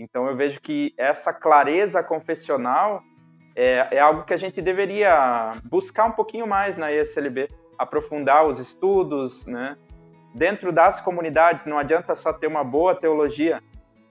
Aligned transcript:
Então 0.00 0.26
eu 0.26 0.34
vejo 0.34 0.62
que 0.62 0.94
essa 0.96 1.30
clareza 1.30 2.02
confessional 2.02 3.02
é, 3.54 3.86
é 3.90 4.00
algo 4.00 4.24
que 4.24 4.32
a 4.32 4.36
gente 4.38 4.62
deveria 4.62 5.58
buscar 5.64 6.06
um 6.06 6.12
pouquinho 6.12 6.46
mais 6.46 6.78
na 6.78 6.90
ESLB, 6.90 7.50
aprofundar 7.78 8.46
os 8.46 8.58
estudos, 8.58 9.44
né? 9.44 9.76
Dentro 10.34 10.72
das 10.72 11.00
comunidades, 11.02 11.66
não 11.66 11.76
adianta 11.76 12.14
só 12.14 12.32
ter 12.32 12.46
uma 12.46 12.64
boa 12.64 12.94
teologia 12.94 13.62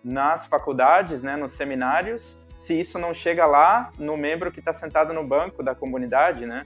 nas 0.03 0.45
faculdades, 0.45 1.23
né, 1.23 1.35
nos 1.35 1.53
seminários, 1.53 2.37
se 2.55 2.79
isso 2.79 2.99
não 2.99 3.13
chega 3.13 3.45
lá 3.45 3.91
no 3.97 4.15
membro 4.15 4.51
que 4.51 4.59
está 4.59 4.71
sentado 4.71 5.13
no 5.13 5.25
banco 5.25 5.63
da 5.63 5.73
comunidade, 5.73 6.45
né? 6.45 6.65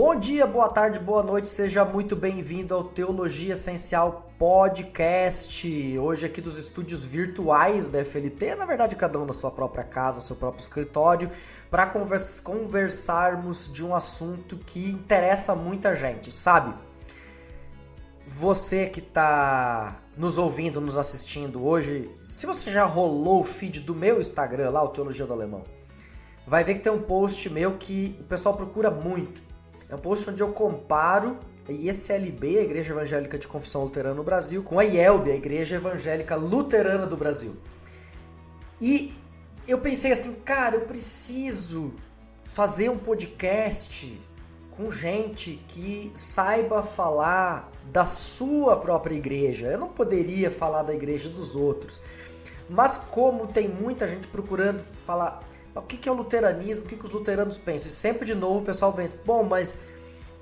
Bom 0.00 0.14
dia, 0.14 0.46
boa 0.46 0.68
tarde, 0.68 1.00
boa 1.00 1.24
noite, 1.24 1.48
seja 1.48 1.84
muito 1.84 2.14
bem-vindo 2.14 2.72
ao 2.72 2.84
Teologia 2.84 3.54
Essencial 3.54 4.30
Podcast. 4.38 5.98
Hoje 5.98 6.24
aqui 6.24 6.40
dos 6.40 6.56
estúdios 6.56 7.02
virtuais 7.02 7.88
da 7.88 8.04
FLT, 8.04 8.54
na 8.54 8.64
verdade 8.64 8.94
cada 8.94 9.18
um 9.18 9.24
na 9.24 9.32
sua 9.32 9.50
própria 9.50 9.82
casa, 9.82 10.20
seu 10.20 10.36
próprio 10.36 10.62
escritório, 10.62 11.28
para 11.68 11.84
convers 11.84 12.38
conversarmos 12.38 13.68
de 13.72 13.84
um 13.84 13.92
assunto 13.92 14.56
que 14.58 14.88
interessa 14.88 15.56
muita 15.56 15.96
gente, 15.96 16.30
sabe? 16.30 16.76
Você 18.24 18.86
que 18.86 19.00
está 19.00 20.00
nos 20.16 20.38
ouvindo, 20.38 20.80
nos 20.80 20.96
assistindo 20.96 21.66
hoje, 21.66 22.08
se 22.22 22.46
você 22.46 22.70
já 22.70 22.84
rolou 22.84 23.40
o 23.40 23.44
feed 23.44 23.80
do 23.80 23.96
meu 23.96 24.20
Instagram 24.20 24.70
lá, 24.70 24.80
o 24.80 24.90
Teologia 24.90 25.26
do 25.26 25.32
Alemão, 25.32 25.64
vai 26.46 26.62
ver 26.62 26.74
que 26.74 26.80
tem 26.82 26.92
um 26.92 27.02
post 27.02 27.50
meu 27.50 27.76
que 27.76 28.16
o 28.20 28.24
pessoal 28.24 28.56
procura 28.56 28.92
muito 28.92 29.47
é 29.88 29.94
um 29.94 29.98
post 29.98 30.28
onde 30.28 30.42
eu 30.42 30.52
comparo 30.52 31.38
a 31.68 31.72
IECLB, 31.72 32.58
a 32.58 32.62
Igreja 32.62 32.92
Evangélica 32.92 33.38
de 33.38 33.46
Confissão 33.46 33.84
Luterana 33.84 34.14
no 34.14 34.22
Brasil, 34.22 34.62
com 34.62 34.78
a 34.78 34.84
IELB, 34.84 35.30
a 35.30 35.36
Igreja 35.36 35.76
Evangélica 35.76 36.34
Luterana 36.34 37.06
do 37.06 37.16
Brasil. 37.16 37.56
E 38.80 39.14
eu 39.66 39.78
pensei 39.78 40.12
assim, 40.12 40.36
cara, 40.36 40.76
eu 40.76 40.82
preciso 40.82 41.92
fazer 42.44 42.88
um 42.88 42.98
podcast 42.98 44.18
com 44.70 44.90
gente 44.90 45.60
que 45.68 46.10
saiba 46.14 46.82
falar 46.82 47.70
da 47.92 48.04
sua 48.04 48.76
própria 48.76 49.16
igreja. 49.16 49.66
Eu 49.66 49.78
não 49.78 49.88
poderia 49.88 50.50
falar 50.50 50.82
da 50.82 50.94
igreja 50.94 51.28
dos 51.28 51.56
outros. 51.56 52.00
Mas 52.68 52.96
como 52.96 53.46
tem 53.46 53.68
muita 53.68 54.06
gente 54.06 54.28
procurando 54.28 54.80
falar 55.04 55.40
o 55.78 55.82
que, 55.82 56.08
é 56.08 56.12
o 56.12 56.14
luteranismo, 56.14 56.84
o 56.84 56.88
que, 56.88 56.96
que 56.96 57.04
os 57.04 57.10
luteranos 57.10 57.56
pensam. 57.56 57.88
E 57.88 57.90
sempre 57.90 58.26
de 58.26 58.34
novo 58.34 58.60
o 58.60 58.62
pessoal 58.62 58.92
pensa, 58.92 59.16
bom, 59.24 59.44
mas 59.44 59.78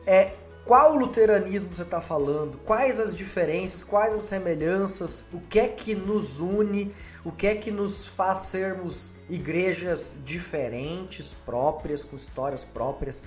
é, 0.06 0.32
qual 0.66 0.96
luteranismo 0.96 1.72
você 1.72 1.82
está 1.82 2.00
falando? 2.00 2.58
Quais 2.64 2.98
as 2.98 3.14
diferenças, 3.14 3.84
quais 3.84 4.12
as 4.12 4.22
semelhanças, 4.22 5.24
o 5.32 5.38
que 5.38 5.60
é 5.60 5.68
que 5.68 5.94
nos 5.94 6.40
une, 6.40 6.92
o 7.24 7.30
que 7.30 7.46
é 7.46 7.54
que 7.54 7.70
nos 7.70 8.04
faz 8.04 8.38
sermos 8.38 9.12
igrejas 9.30 10.18
diferentes, 10.24 11.34
próprias, 11.34 12.02
com 12.02 12.16
histórias 12.16 12.64
próprias. 12.64 13.22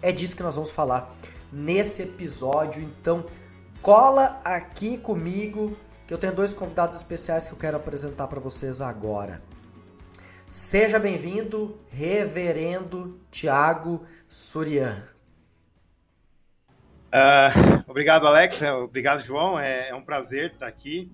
É 0.00 0.12
disso 0.12 0.36
que 0.36 0.42
nós 0.44 0.54
vamos 0.54 0.70
falar 0.70 1.12
nesse 1.52 2.02
episódio. 2.02 2.82
Então, 2.82 3.24
cola 3.82 4.40
aqui 4.44 4.96
comigo 4.96 5.76
que 6.06 6.14
eu 6.14 6.18
tenho 6.18 6.32
dois 6.32 6.54
convidados 6.54 6.96
especiais 6.96 7.48
que 7.48 7.52
eu 7.52 7.58
quero 7.58 7.76
apresentar 7.76 8.28
para 8.28 8.38
vocês 8.38 8.80
agora. 8.80 9.42
Seja 10.48 11.00
bem-vindo, 11.00 11.76
Reverendo 11.90 13.20
Tiago 13.32 14.06
Surian. 14.28 15.02
Uh, 17.06 17.82
obrigado, 17.88 18.28
Alex. 18.28 18.62
É, 18.62 18.72
obrigado, 18.72 19.20
João. 19.22 19.58
É, 19.58 19.88
é, 19.88 19.94
um 19.94 20.02
prazer 20.02 20.52
estar 20.52 20.68
aqui. 20.68 21.10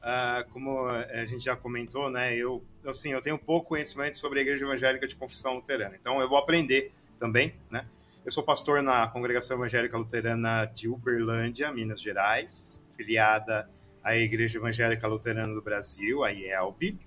Uh, 0.00 0.50
como 0.50 0.88
a 0.88 1.24
gente 1.24 1.44
já 1.44 1.54
comentou, 1.54 2.10
né, 2.10 2.34
eu, 2.34 2.64
assim, 2.84 3.12
eu 3.12 3.22
tenho 3.22 3.38
pouco 3.38 3.68
conhecimento 3.68 4.18
sobre 4.18 4.40
a 4.40 4.42
Igreja 4.42 4.64
Evangélica 4.64 5.06
de 5.06 5.14
Confissão 5.14 5.54
Luterana, 5.54 5.94
então 5.94 6.20
eu 6.20 6.28
vou 6.28 6.36
aprender 6.36 6.90
também, 7.20 7.54
né? 7.70 7.86
Eu 8.24 8.32
sou 8.32 8.42
pastor 8.42 8.82
na 8.82 9.06
Congregação 9.06 9.56
Evangélica 9.56 9.96
Luterana 9.96 10.64
de 10.64 10.88
Uberlândia, 10.88 11.70
Minas 11.70 12.00
Gerais, 12.00 12.84
filiada 12.96 13.70
à 14.02 14.16
Igreja 14.16 14.58
Evangélica 14.58 15.06
Luterana 15.06 15.54
do 15.54 15.62
Brasil, 15.62 16.24
a 16.24 16.32
IELB. 16.32 16.98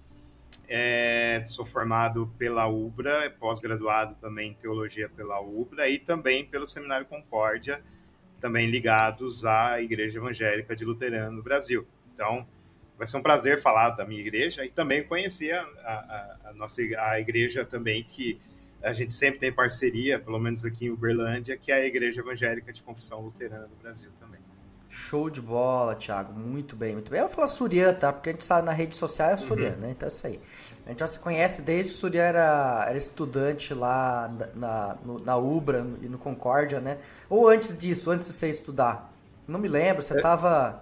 É, 0.67 1.41
sou 1.45 1.65
formado 1.65 2.31
pela 2.37 2.67
UBRA, 2.67 3.29
pós-graduado 3.39 4.15
também 4.15 4.51
em 4.51 4.53
teologia 4.53 5.09
pela 5.09 5.39
UBRA 5.39 5.87
e 5.89 5.99
também 5.99 6.45
pelo 6.45 6.65
Seminário 6.65 7.05
Concórdia, 7.05 7.81
também 8.39 8.69
ligados 8.69 9.45
à 9.45 9.81
Igreja 9.81 10.19
Evangélica 10.19 10.75
de 10.75 10.85
Luterano 10.85 11.37
no 11.37 11.43
Brasil. 11.43 11.87
Então, 12.13 12.47
vai 12.97 13.07
ser 13.07 13.17
um 13.17 13.21
prazer 13.21 13.61
falar 13.61 13.91
da 13.91 14.05
minha 14.05 14.21
igreja 14.21 14.65
e 14.65 14.69
também 14.69 15.03
conhecer 15.03 15.53
a, 15.53 15.61
a, 15.63 16.49
a 16.49 16.53
nossa 16.53 16.81
a 16.81 17.19
igreja 17.19 17.65
também 17.65 18.03
que 18.03 18.39
a 18.81 18.93
gente 18.93 19.13
sempre 19.13 19.39
tem 19.39 19.51
parceria, 19.51 20.19
pelo 20.19 20.39
menos 20.39 20.63
aqui 20.63 20.85
em 20.85 20.89
Uberlândia, 20.91 21.57
que 21.57 21.71
é 21.71 21.75
a 21.75 21.85
Igreja 21.85 22.21
Evangélica 22.21 22.71
de 22.71 22.83
Confissão 22.83 23.19
Luterana 23.19 23.67
do 23.67 23.75
Brasil 23.81 24.11
também. 24.19 24.39
Show 24.95 25.29
de 25.29 25.41
bola, 25.41 25.93
Thiago. 25.93 26.31
Muito 26.31 26.73
bem, 26.73 26.93
muito 26.93 27.11
bem. 27.11 27.19
Eu 27.19 27.27
falo 27.27 27.45
Surian, 27.47 27.93
tá? 27.93 28.13
Porque 28.13 28.29
a 28.29 28.31
gente 28.31 28.41
está 28.41 28.61
na 28.61 28.71
rede 28.71 28.95
social 28.95 29.31
é 29.31 29.37
Surian, 29.37 29.71
uhum. 29.71 29.79
né? 29.81 29.89
Então 29.91 30.07
é 30.07 30.11
isso 30.11 30.25
aí. 30.25 30.39
A 30.85 30.89
gente 30.89 30.99
já 30.99 31.07
se 31.07 31.19
conhece 31.19 31.61
desde 31.61 31.91
que 31.91 31.97
o 31.97 31.99
Surian 31.99 32.23
era, 32.23 32.85
era 32.87 32.97
estudante 32.97 33.73
lá 33.73 34.31
na, 34.55 34.95
na, 35.03 35.19
na 35.25 35.35
Ubra 35.35 35.85
e 36.01 36.07
no 36.07 36.17
Concórdia, 36.17 36.79
né? 36.79 36.97
Ou 37.29 37.49
antes 37.49 37.77
disso, 37.77 38.09
antes 38.09 38.25
de 38.25 38.31
você 38.31 38.49
estudar. 38.49 39.11
Não 39.49 39.59
me 39.59 39.67
lembro, 39.67 40.01
você 40.01 40.15
estava... 40.15 40.81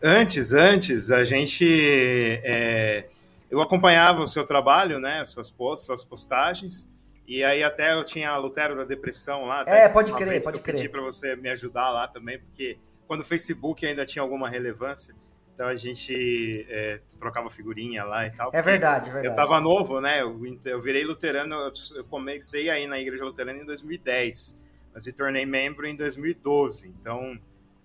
É... 0.00 0.08
Antes, 0.08 0.52
antes, 0.52 1.10
a 1.10 1.22
gente... 1.22 2.40
É... 2.42 3.06
Eu 3.50 3.60
acompanhava 3.60 4.22
o 4.22 4.26
seu 4.26 4.46
trabalho, 4.46 4.98
né? 4.98 5.26
Suas, 5.26 5.50
posts, 5.50 5.86
suas 5.86 6.02
postagens. 6.02 6.88
E 7.28 7.44
aí 7.44 7.62
até 7.62 7.92
eu 7.92 8.02
tinha 8.02 8.30
a 8.30 8.38
Lutero 8.38 8.74
da 8.74 8.84
Depressão 8.84 9.44
lá. 9.44 9.62
É, 9.66 9.88
pode 9.90 10.12
crer, 10.14 10.42
pode 10.42 10.60
crer. 10.60 10.74
Eu 10.74 10.78
pedi 10.78 10.88
para 10.88 11.02
você 11.02 11.36
me 11.36 11.50
ajudar 11.50 11.90
lá 11.90 12.08
também, 12.08 12.38
porque 12.38 12.78
quando 13.06 13.20
o 13.20 13.24
Facebook 13.24 13.86
ainda 13.86 14.04
tinha 14.04 14.22
alguma 14.22 14.48
relevância. 14.48 15.14
Então 15.54 15.68
a 15.68 15.74
gente 15.74 16.66
é, 16.68 17.00
trocava 17.18 17.48
figurinha 17.48 18.04
lá 18.04 18.26
e 18.26 18.30
tal. 18.30 18.50
É 18.52 18.60
verdade, 18.60 19.08
é 19.08 19.12
verdade. 19.14 19.32
Eu 19.32 19.34
tava 19.34 19.58
novo, 19.58 20.02
né? 20.02 20.20
Eu, 20.20 20.38
eu 20.66 20.82
virei 20.82 21.02
luterano, 21.02 21.72
eu 21.94 22.04
comecei 22.04 22.68
aí 22.68 22.86
na 22.86 23.00
igreja 23.00 23.24
luterana 23.24 23.58
em 23.58 23.64
2010, 23.64 24.62
mas 24.92 25.06
me 25.06 25.12
tornei 25.12 25.46
membro 25.46 25.86
em 25.86 25.96
2012. 25.96 26.88
Então 27.00 27.40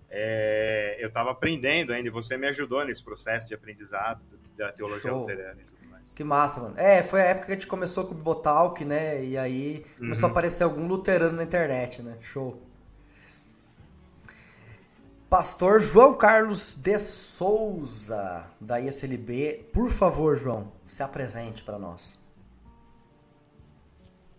é, 0.10 0.98
eu 1.00 1.08
estava 1.08 1.32
aprendendo 1.32 1.94
ainda 1.94 2.10
e 2.10 2.12
você 2.12 2.36
me 2.36 2.46
ajudou 2.48 2.84
nesse 2.84 3.02
processo 3.02 3.48
de 3.48 3.54
aprendizado 3.54 4.22
da 4.58 4.70
teologia 4.74 5.10
Show. 5.10 5.20
luterana 5.20 5.62
e 5.62 5.64
tudo 5.64 5.90
mais. 5.90 6.14
Que 6.14 6.26
massa, 6.26 6.60
mano. 6.60 6.76
É, 6.78 7.02
foi 7.02 7.22
a 7.22 7.26
época 7.26 7.46
que 7.46 7.52
a 7.54 7.56
gente 7.56 7.68
começou 7.68 8.06
com 8.06 8.12
o 8.12 8.18
Bibotalk, 8.18 8.84
né? 8.84 9.24
E 9.24 9.38
aí 9.38 9.86
começou 9.98 10.24
uhum. 10.24 10.30
a 10.30 10.32
aparecer 10.32 10.64
algum 10.66 10.88
luterano 10.88 11.38
na 11.38 11.44
internet, 11.44 12.02
né? 12.02 12.18
Show. 12.20 12.62
Pastor 15.32 15.80
João 15.80 16.14
Carlos 16.14 16.76
de 16.76 17.00
Souza, 17.00 18.46
da 18.60 18.82
ISLB. 18.82 19.66
Por 19.74 19.88
favor, 19.88 20.36
João, 20.36 20.70
se 20.86 21.02
apresente 21.02 21.64
para 21.64 21.80
nós. 21.80 22.22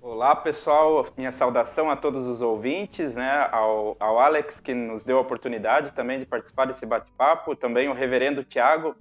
Olá, 0.02 0.36
pessoal. 0.36 1.06
Minha 1.16 1.32
saudação 1.32 1.90
a 1.90 1.96
todos 1.96 2.26
os 2.26 2.42
ouvintes, 2.42 3.14
né? 3.14 3.48
Ao, 3.50 3.96
ao 3.98 4.20
Alex, 4.20 4.60
que 4.60 4.74
nos 4.74 5.02
deu 5.02 5.16
a 5.16 5.22
oportunidade 5.22 5.92
também 5.92 6.18
de 6.18 6.26
participar 6.26 6.66
desse 6.66 6.84
bate-papo, 6.84 7.56
também 7.56 7.88
o 7.88 7.94
reverendo 7.94 8.44
Tiago, 8.44 8.94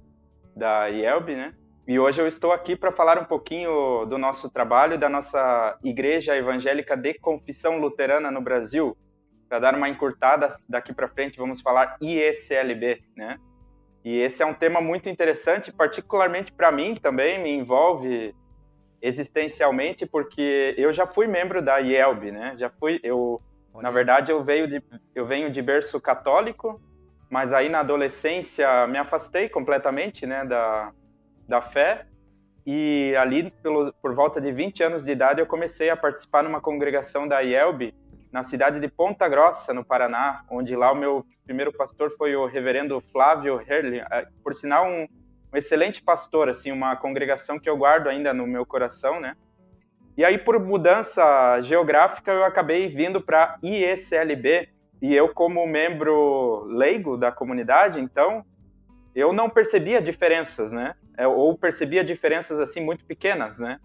da 0.56 0.88
IELB, 0.88 1.36
né? 1.36 1.54
E 1.86 2.00
hoje 2.00 2.22
eu 2.22 2.26
estou 2.26 2.54
aqui 2.54 2.74
para 2.74 2.94
falar 2.94 3.20
um 3.20 3.26
pouquinho 3.26 4.06
do 4.06 4.18
nosso 4.18 4.50
trabalho, 4.50 4.98
da 4.98 5.10
nossa 5.10 5.78
Igreja 5.84 6.38
Evangélica 6.38 6.96
de 6.96 7.16
Confissão 7.16 7.80
Luterana 7.80 8.32
no 8.32 8.40
Brasil, 8.40 8.96
para 9.52 9.60
dar 9.60 9.76
uma 9.76 9.90
encurtada 9.90 10.48
daqui 10.70 10.94
para 10.94 11.10
frente, 11.10 11.38
vamos 11.38 11.60
falar 11.60 11.98
IECLB, 12.02 13.04
né? 13.18 13.38
E 14.02 14.18
esse 14.18 14.42
é 14.42 14.46
um 14.46 14.54
tema 14.54 14.80
muito 14.80 15.10
interessante, 15.10 15.74
particularmente 15.74 16.54
para 16.54 16.72
mim 16.72 16.96
também, 16.96 17.38
me 17.38 17.52
envolve 17.52 18.34
existencialmente, 19.02 20.06
porque 20.06 20.74
eu 20.78 20.94
já 20.94 21.06
fui 21.06 21.28
membro 21.28 21.62
da 21.62 21.80
IELB, 21.80 22.32
né? 22.32 22.56
Já 22.58 22.70
fui, 22.70 23.02
eu, 23.04 23.42
Olha. 23.74 23.84
na 23.84 23.92
verdade, 23.92 24.32
eu 24.32 24.42
venho, 24.42 24.70
de, 24.70 24.82
eu 25.14 25.26
venho 25.26 25.52
de 25.52 25.62
berço 25.62 26.00
católico, 26.00 26.80
mas 27.30 27.52
aí 27.52 27.68
na 27.68 27.82
adolescência 27.82 28.88
me 28.88 28.98
afastei 28.98 29.50
completamente, 29.50 30.26
né, 30.26 30.46
da, 30.46 30.94
da 31.46 31.62
fé, 31.62 32.06
e 32.66 33.14
ali, 33.18 33.52
pelo, 33.62 33.92
por 34.02 34.16
volta 34.16 34.40
de 34.40 34.50
20 34.50 34.82
anos 34.82 35.04
de 35.04 35.12
idade, 35.12 35.42
eu 35.42 35.46
comecei 35.46 35.90
a 35.90 35.98
participar 35.98 36.42
numa 36.42 36.62
congregação 36.62 37.28
da 37.28 37.42
IELB, 37.42 37.94
na 38.32 38.44
cidade 38.44 38.80
de 38.80 38.88
Ponta 38.88 39.28
Grossa, 39.28 39.74
no 39.74 39.84
Paraná, 39.84 40.44
onde 40.50 40.76
lá 40.76 40.92
o 40.92 40.96
meu 40.96 41.26
primeiro 41.44 41.74
pastor 41.74 42.12
foi 42.18 42.36
o 42.36 42.46
reverendo 42.46 43.04
Flávio 43.12 43.62
Herli, 43.68 44.00
é, 44.00 44.28
por 44.44 44.56
sinal 44.56 44.88
um, 44.88 45.04
um, 45.54 45.58
excelente 45.58 46.02
pastor, 46.02 46.48
assim, 46.48 46.72
uma 46.72 46.96
congregação 46.96 47.60
que 47.60 47.70
eu 47.70 47.76
guardo 47.76 48.08
ainda 48.08 48.34
no 48.34 48.48
meu 48.48 48.66
coração, 48.66 49.20
né? 49.20 49.36
E 50.18 50.24
aí 50.24 50.38
por 50.38 50.60
mudança 50.60 51.62
geográfica 51.62 52.32
eu 52.32 52.44
acabei 52.44 52.88
vindo 52.88 53.22
para 53.22 53.58
IECLB 53.64 54.70
e 55.02 55.16
eu 55.16 55.30
como 55.30 55.66
membro 55.66 56.66
leigo 56.66 57.18
da 57.18 57.32
comunidade, 57.32 58.00
então 58.00 58.46
eu 59.16 59.34
não 59.34 59.50
percebia 59.50 60.02
diferenças, 60.02 60.72
né? 60.72 60.96
É, 61.18 61.28
ou 61.28 61.58
percebia 61.58 62.04
diferenças 62.04 62.60
assim 62.60 62.80
muito 62.80 63.04
pequenas, 63.06 63.60
né? 63.60 63.80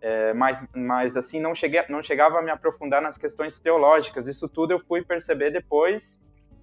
É, 0.00 0.32
mas, 0.32 0.66
mas 0.74 1.16
assim 1.16 1.40
não 1.40 1.54
cheguei, 1.54 1.82
não 1.88 2.02
chegava 2.02 2.38
a 2.38 2.42
me 2.42 2.50
aprofundar 2.50 3.02
nas 3.02 3.18
questões 3.18 3.58
teológicas. 3.58 4.28
Isso 4.28 4.48
tudo 4.48 4.72
eu 4.72 4.80
fui 4.80 5.02
perceber 5.02 5.50
depois, 5.50 6.20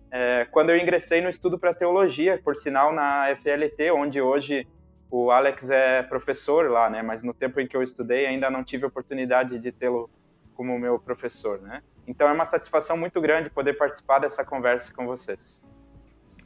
é, 0.09 0.45
quando 0.51 0.69
eu 0.69 0.77
ingressei 0.77 1.21
no 1.21 1.29
estudo 1.29 1.59
para 1.59 1.73
teologia, 1.73 2.39
por 2.43 2.55
sinal 2.55 2.93
na 2.93 3.35
FLT, 3.35 3.91
onde 3.91 4.21
hoje 4.21 4.65
o 5.11 5.31
Alex 5.31 5.69
é 5.69 6.03
professor 6.03 6.69
lá, 6.69 6.89
né? 6.89 7.01
Mas 7.01 7.23
no 7.23 7.33
tempo 7.33 7.59
em 7.59 7.67
que 7.67 7.75
eu 7.75 7.83
estudei 7.83 8.25
ainda 8.25 8.49
não 8.49 8.63
tive 8.63 8.85
oportunidade 8.85 9.59
de 9.59 9.71
tê-lo 9.71 10.09
como 10.55 10.79
meu 10.79 10.97
professor, 10.97 11.61
né? 11.61 11.83
Então 12.07 12.27
é 12.27 12.31
uma 12.31 12.45
satisfação 12.45 12.95
muito 12.95 13.19
grande 13.19 13.49
poder 13.49 13.73
participar 13.73 14.19
dessa 14.19 14.45
conversa 14.45 14.93
com 14.93 15.05
vocês. 15.05 15.61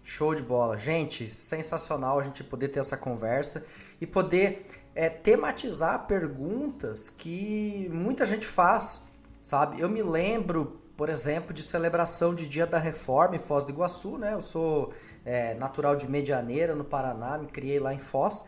Show 0.03 0.33
de 0.33 0.42
bola. 0.42 0.77
Gente, 0.77 1.27
sensacional 1.27 2.19
a 2.19 2.24
gente 2.24 2.44
poder 2.44 2.69
ter 2.69 2.80
essa 2.80 2.97
conversa 2.97 3.65
e 4.01 4.07
poder 4.07 4.65
é, 4.99 5.07
tematizar 5.07 6.07
perguntas 6.07 7.09
que 7.09 7.89
muita 7.89 8.25
gente 8.25 8.45
faz, 8.45 9.01
sabe? 9.41 9.79
Eu 9.79 9.87
me 9.87 10.03
lembro, 10.03 10.81
por 10.97 11.07
exemplo, 11.07 11.53
de 11.53 11.63
celebração 11.63 12.35
de 12.35 12.49
Dia 12.49 12.67
da 12.67 12.77
Reforma 12.77 13.37
em 13.37 13.39
Foz 13.39 13.63
do 13.63 13.71
Iguaçu, 13.71 14.17
né? 14.17 14.33
Eu 14.33 14.41
sou 14.41 14.93
é, 15.23 15.53
natural 15.53 15.95
de 15.95 16.05
Medianeira, 16.05 16.75
no 16.75 16.83
Paraná, 16.83 17.37
me 17.37 17.47
criei 17.47 17.79
lá 17.79 17.93
em 17.93 17.97
Foz. 17.97 18.43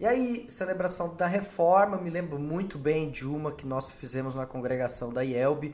E 0.00 0.04
aí, 0.04 0.44
celebração 0.48 1.14
da 1.14 1.28
Reforma, 1.28 1.96
me 1.96 2.10
lembro 2.10 2.40
muito 2.40 2.76
bem 2.76 3.08
de 3.08 3.24
uma 3.24 3.52
que 3.52 3.64
nós 3.64 3.88
fizemos 3.88 4.34
na 4.34 4.46
congregação 4.46 5.12
da 5.12 5.22
IELB, 5.22 5.72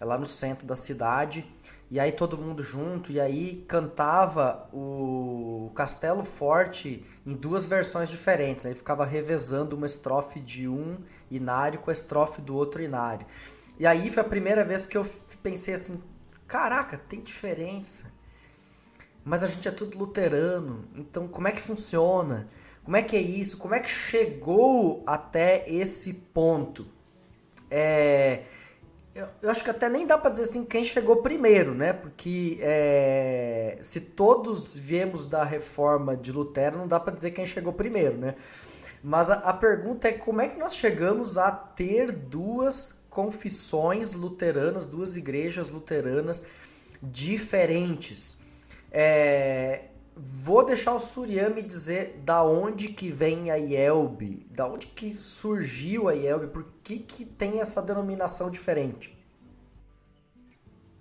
lá 0.00 0.16
no 0.16 0.24
centro 0.24 0.66
da 0.66 0.76
cidade 0.76 1.46
e 1.90 1.98
aí 1.98 2.12
todo 2.12 2.36
mundo 2.36 2.62
junto, 2.62 3.10
e 3.10 3.20
aí 3.20 3.64
cantava 3.66 4.68
o 4.72 5.70
Castelo 5.74 6.22
Forte 6.22 7.04
em 7.24 7.34
duas 7.34 7.64
versões 7.64 8.10
diferentes, 8.10 8.66
aí 8.66 8.74
ficava 8.74 9.06
revezando 9.06 9.74
uma 9.74 9.86
estrofe 9.86 10.38
de 10.38 10.68
um 10.68 10.98
inário 11.30 11.78
com 11.78 11.90
a 11.90 11.92
estrofe 11.92 12.42
do 12.42 12.54
outro 12.54 12.82
inário. 12.82 13.26
E 13.78 13.86
aí 13.86 14.10
foi 14.10 14.22
a 14.22 14.26
primeira 14.26 14.64
vez 14.64 14.86
que 14.86 14.98
eu 14.98 15.06
pensei 15.42 15.74
assim, 15.74 16.02
caraca, 16.46 16.98
tem 16.98 17.22
diferença. 17.22 18.12
Mas 19.24 19.42
a 19.42 19.46
gente 19.46 19.66
é 19.66 19.70
tudo 19.70 19.96
luterano, 19.98 20.84
então 20.94 21.26
como 21.26 21.48
é 21.48 21.52
que 21.52 21.60
funciona? 21.60 22.48
Como 22.84 22.96
é 22.96 23.02
que 23.02 23.16
é 23.16 23.20
isso? 23.20 23.58
Como 23.58 23.74
é 23.74 23.80
que 23.80 23.88
chegou 23.88 25.02
até 25.06 25.64
esse 25.70 26.14
ponto? 26.14 26.86
É, 27.70 28.44
eu, 29.42 29.50
acho 29.50 29.64
que 29.64 29.70
até 29.70 29.88
nem 29.88 30.06
dá 30.06 30.16
para 30.16 30.30
dizer 30.30 30.44
assim 30.44 30.64
quem 30.64 30.84
chegou 30.84 31.16
primeiro, 31.16 31.74
né? 31.74 31.92
Porque 31.92 32.58
é, 32.60 33.78
se 33.80 34.00
todos 34.00 34.76
viemos 34.76 35.26
da 35.26 35.44
reforma 35.44 36.16
de 36.16 36.30
Lutero, 36.30 36.78
não 36.78 36.86
dá 36.86 37.00
para 37.00 37.12
dizer 37.12 37.32
quem 37.32 37.44
chegou 37.44 37.72
primeiro, 37.72 38.16
né? 38.16 38.34
Mas 39.02 39.30
a, 39.30 39.34
a, 39.34 39.52
pergunta 39.52 40.08
é 40.08 40.12
como 40.12 40.40
é 40.40 40.48
que 40.48 40.58
nós 40.58 40.74
chegamos 40.74 41.38
a 41.38 41.50
ter 41.50 42.12
duas 42.12 43.00
confissões 43.10 44.14
luteranas, 44.14 44.86
duas 44.86 45.16
igrejas 45.16 45.70
luteranas 45.70 46.44
diferentes. 47.02 48.38
É, 48.90 49.84
Vou 50.20 50.64
deixar 50.64 50.94
o 50.94 50.98
Suriyami 50.98 51.62
dizer 51.62 52.20
da 52.24 52.42
onde 52.42 52.88
que 52.88 53.08
vem 53.08 53.52
a 53.52 53.56
IELB, 53.56 54.46
da 54.50 54.66
onde 54.66 54.88
que 54.88 55.12
surgiu 55.14 56.08
a 56.08 56.14
IELB, 56.14 56.48
por 56.48 56.64
que, 56.82 56.98
que 56.98 57.24
tem 57.24 57.60
essa 57.60 57.80
denominação 57.80 58.50
diferente? 58.50 59.16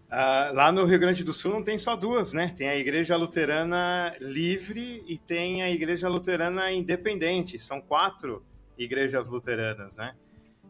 Uh, 0.06 0.54
lá 0.54 0.72
no 0.72 0.86
Rio 0.86 1.00
Grande 1.00 1.24
do 1.24 1.34
Sul 1.34 1.52
não 1.52 1.64
tem 1.64 1.80
só 1.80 1.96
duas, 1.96 2.32
né? 2.32 2.54
Tem 2.56 2.70
a 2.70 2.76
Igreja 2.76 3.18
Luterana 3.18 4.16
Livre 4.22 5.04
e 5.08 5.18
tem 5.18 5.64
a 5.64 5.70
Igreja 5.70 6.08
Luterana 6.08 6.72
Independente. 6.72 7.58
São 7.58 7.82
quatro 7.82 8.46
igrejas 8.78 9.28
luteranas, 9.30 9.98
né? 9.98 10.16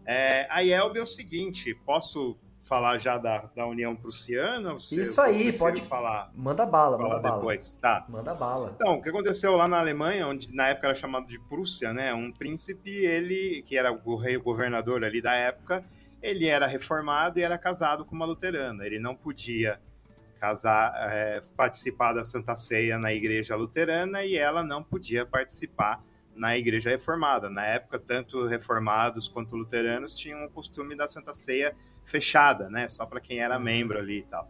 É, 0.05 0.47
a 0.49 0.61
IELB 0.61 0.99
é 0.99 1.01
o 1.01 1.05
seguinte, 1.05 1.75
posso 1.85 2.37
falar 2.67 2.97
já 2.97 3.17
da, 3.17 3.49
da 3.55 3.65
União 3.65 3.95
Prussiana? 3.95 4.75
Isso 4.75 5.21
aí, 5.21 5.53
pode 5.53 5.81
falar. 5.81 6.29
Manda 6.35 6.65
bala, 6.65 6.97
falar 6.97 7.15
manda 7.15 7.31
depois. 7.31 7.79
bala. 7.81 8.01
Tá. 8.01 8.05
Manda 8.09 8.33
bala. 8.33 8.73
Então, 8.75 8.95
o 8.95 9.01
que 9.01 9.09
aconteceu 9.09 9.55
lá 9.55 9.67
na 9.67 9.79
Alemanha, 9.79 10.27
onde 10.27 10.53
na 10.53 10.67
época 10.67 10.87
era 10.87 10.95
chamado 10.95 11.27
de 11.27 11.39
Prússia, 11.39 11.93
né? 11.93 12.13
Um 12.13 12.31
príncipe, 12.31 12.89
ele 12.89 13.63
que 13.65 13.77
era 13.77 13.91
o 13.91 14.15
rei 14.15 14.37
governador 14.37 15.03
ali 15.03 15.21
da 15.21 15.33
época, 15.33 15.83
ele 16.21 16.47
era 16.47 16.67
reformado 16.67 17.39
e 17.39 17.41
era 17.41 17.57
casado 17.57 18.03
com 18.03 18.15
uma 18.15 18.25
luterana. 18.25 18.85
Ele 18.85 18.99
não 18.99 19.15
podia 19.15 19.79
casar, 20.39 20.93
é, 21.11 21.41
participar 21.55 22.13
da 22.13 22.23
Santa 22.23 22.55
Ceia 22.55 22.99
na 22.99 23.13
igreja 23.13 23.55
luterana 23.55 24.23
e 24.23 24.37
ela 24.37 24.61
não 24.61 24.83
podia 24.83 25.25
participar 25.25 26.03
na 26.35 26.57
igreja 26.57 26.89
reformada. 26.89 27.49
Na 27.49 27.65
época, 27.65 27.97
tanto 27.97 28.45
reformados 28.45 29.27
quanto 29.27 29.55
luteranos 29.55 30.15
tinham 30.15 30.45
o 30.45 30.49
costume 30.49 30.95
da 30.95 31.07
Santa 31.07 31.33
Ceia 31.33 31.75
fechada, 32.07 32.69
né? 32.69 32.87
Só 32.87 33.05
para 33.05 33.19
quem 33.19 33.39
era 33.39 33.59
membro 33.59 33.99
ali 33.99 34.19
e 34.19 34.23
tal. 34.23 34.49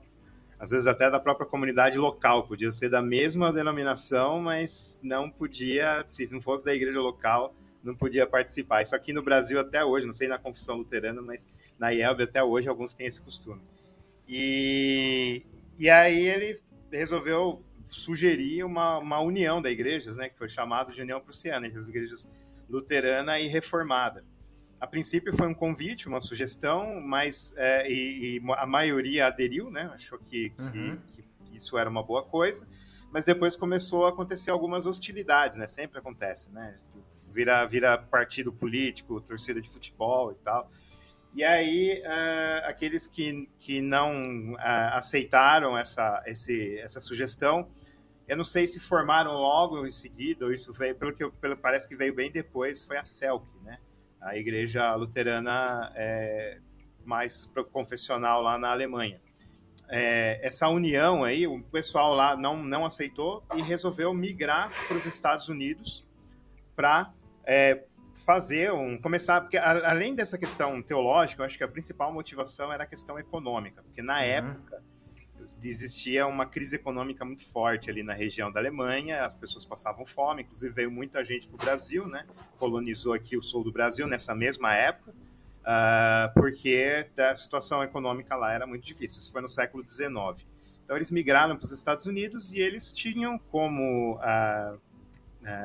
Às 0.60 0.70
vezes 0.70 0.88
até 0.88 1.10
da 1.10 1.20
própria 1.20 1.46
comunidade 1.46 1.98
local, 1.98 2.48
podia 2.48 2.72
ser 2.72 2.90
da 2.90 3.02
mesma 3.02 3.52
denominação, 3.52 4.40
mas 4.40 5.02
não 5.04 5.30
podia, 5.30 6.04
se 6.06 6.32
não 6.32 6.42
fosse 6.42 6.64
da 6.64 6.74
igreja 6.74 7.02
local, 7.02 7.54
não 7.84 7.96
podia 7.96 8.26
participar. 8.26 8.84
Isso 8.84 8.96
aqui 8.96 9.12
no 9.12 9.24
Brasil 9.24 9.60
até 9.60 9.84
hoje, 9.84 10.06
não 10.06 10.14
sei 10.14 10.28
na 10.28 10.38
confissão 10.38 10.78
luterana, 10.78 11.22
mas 11.22 11.48
na 11.78 11.90
IELB 11.90 12.24
até 12.24 12.44
hoje 12.44 12.70
alguns 12.70 12.94
têm 12.94 13.08
esse 13.08 13.22
costume. 13.22 13.62
E, 14.28 15.44
e 15.80 15.90
aí 15.90 16.28
ele 16.28 16.60
resolveu 16.92 17.64
sugerir 17.86 18.64
uma, 18.64 19.00
uma 19.00 19.20
união 19.20 19.62
da 19.62 19.72
igrejas, 19.72 20.18
né, 20.18 20.30
que 20.30 20.38
foi 20.38 20.50
chamado 20.50 20.92
de 20.92 21.02
União 21.02 21.22
Prussiana, 21.22 21.66
entre 21.66 21.80
as 21.80 21.88
igrejas 21.88 22.30
luterana 22.70 23.40
e 23.40 23.48
reformada 23.48 24.24
a 24.80 24.86
princípio 24.86 25.36
foi 25.36 25.48
um 25.48 25.54
convite, 25.54 26.08
uma 26.08 26.22
sugestão, 26.22 27.02
mas 27.02 27.54
é, 27.58 27.90
e, 27.90 28.38
e, 28.38 28.42
a 28.58 28.66
maioria 28.66 29.28
aderiu, 29.28 29.72
né? 29.72 29.90
Achou 29.94 30.20
que, 30.20 30.54
uhum. 30.58 30.98
que, 31.08 31.24
que, 31.24 31.56
isso 31.56 31.78
era 31.78 31.90
uma 31.90 32.04
boa 32.04 32.24
coisa, 32.24 32.68
mas 33.12 33.26
depois 33.26 33.56
começou 33.56 34.06
a 34.06 34.10
acontecer 34.10 34.52
algumas 34.52 34.86
hostilidades, 34.86 35.58
né? 35.58 35.68
Sempre 35.68 35.98
acontece, 36.00 36.52
né? 36.52 36.78
Vira, 37.34 37.66
vira 37.66 37.98
partido 37.98 38.52
político, 38.54 39.20
torcida 39.22 39.60
de 39.60 39.70
futebol 39.70 40.32
e 40.32 40.36
tal. 40.36 40.70
E 41.34 41.44
aí, 41.44 42.02
uh, 42.04 42.68
aqueles 42.68 43.08
que, 43.08 43.50
que 43.60 43.82
não 43.82 44.54
uh, 44.54 44.58
aceitaram 44.94 45.78
essa, 45.78 46.24
esse, 46.26 46.80
essa 46.80 47.00
sugestão, 47.00 47.70
eu 48.28 48.36
não 48.36 48.44
sei 48.44 48.68
se 48.68 48.80
formaram 48.80 49.34
logo 49.34 49.86
em 49.86 49.92
seguida, 49.92 50.46
ou 50.46 50.54
isso 50.54 50.74
veio, 50.74 50.96
pelo 50.96 51.14
que 51.14 51.30
pelo, 51.40 51.56
parece 51.56 51.88
que 51.88 51.96
veio 51.96 52.14
bem 52.14 52.32
depois, 52.32 52.84
foi 52.84 52.98
a 52.98 53.04
CELC, 53.04 53.46
né? 53.64 53.80
A 54.28 54.36
igreja 54.36 54.94
luterana 54.96 55.92
é, 55.96 56.60
mais 57.06 57.50
confessional 57.72 58.42
lá 58.42 58.58
na 58.58 58.70
Alemanha. 58.70 59.22
É, 59.90 60.46
essa 60.46 60.68
união 60.68 61.24
aí, 61.24 61.48
o 61.48 61.64
pessoal 61.64 62.14
lá 62.14 62.36
não, 62.36 62.62
não 62.62 62.86
aceitou 62.86 63.42
e 63.56 63.62
resolveu 63.62 64.14
migrar 64.14 64.70
para 64.86 64.98
os 64.98 65.06
Estados 65.06 65.48
Unidos 65.48 66.06
para 66.76 67.14
é, 67.46 67.86
fazer 68.26 68.74
um 68.74 68.98
começar 68.98 69.40
porque 69.40 69.58
a, 69.58 69.90
além 69.90 70.14
dessa 70.14 70.38
questão 70.38 70.82
teológica, 70.82 71.42
eu 71.42 71.46
acho 71.46 71.58
que 71.58 71.64
a 71.64 71.68
principal 71.68 72.14
motivação 72.14 72.74
era 72.74 72.84
a 72.84 72.88
questão 72.88 73.18
econômica, 73.18 73.82
porque 73.82 74.02
na 74.02 74.18
uhum. 74.18 74.24
época 74.24 74.84
existia 75.64 76.28
uma 76.28 76.46
crise 76.46 76.76
econômica 76.76 77.26
muito 77.26 77.46
forte 77.46 77.90
ali 77.90 78.04
na 78.04 78.14
região 78.14 78.52
da 78.52 78.60
Alemanha, 78.60 79.24
as 79.24 79.34
pessoas 79.34 79.66
passavam 79.66 80.06
fome, 80.06 80.44
inclusive 80.44 80.74
veio 80.74 80.92
muita 80.92 81.24
gente 81.24 81.48
para 81.48 81.56
o 81.56 81.58
Brasil, 81.58 82.08
né? 82.08 82.26
Colonizou 82.58 83.14
aqui 83.14 83.38
o 83.38 83.42
sul 83.42 83.64
do 83.64 83.72
Brasil 83.72 84.08
nessa 84.08 84.36
mesma 84.36 84.74
época, 84.74 85.12
uh, 85.12 86.34
porque 86.34 87.08
a 87.18 87.34
situação 87.34 87.84
econômica 87.84 88.36
lá 88.36 88.54
era 88.54 88.68
muito 88.68 88.86
difícil. 88.86 89.20
Isso 89.20 89.32
foi 89.32 89.42
no 89.42 89.50
século 89.50 89.88
XIX. 89.88 90.46
Então 90.84 90.96
eles 90.96 91.12
migraram 91.12 91.56
para 91.56 91.66
os 91.66 91.72
Estados 91.72 92.06
Unidos 92.06 92.54
e 92.54 92.60
eles 92.60 92.94
tinham 92.94 93.38
como 93.38 94.16
uh, 94.16 94.80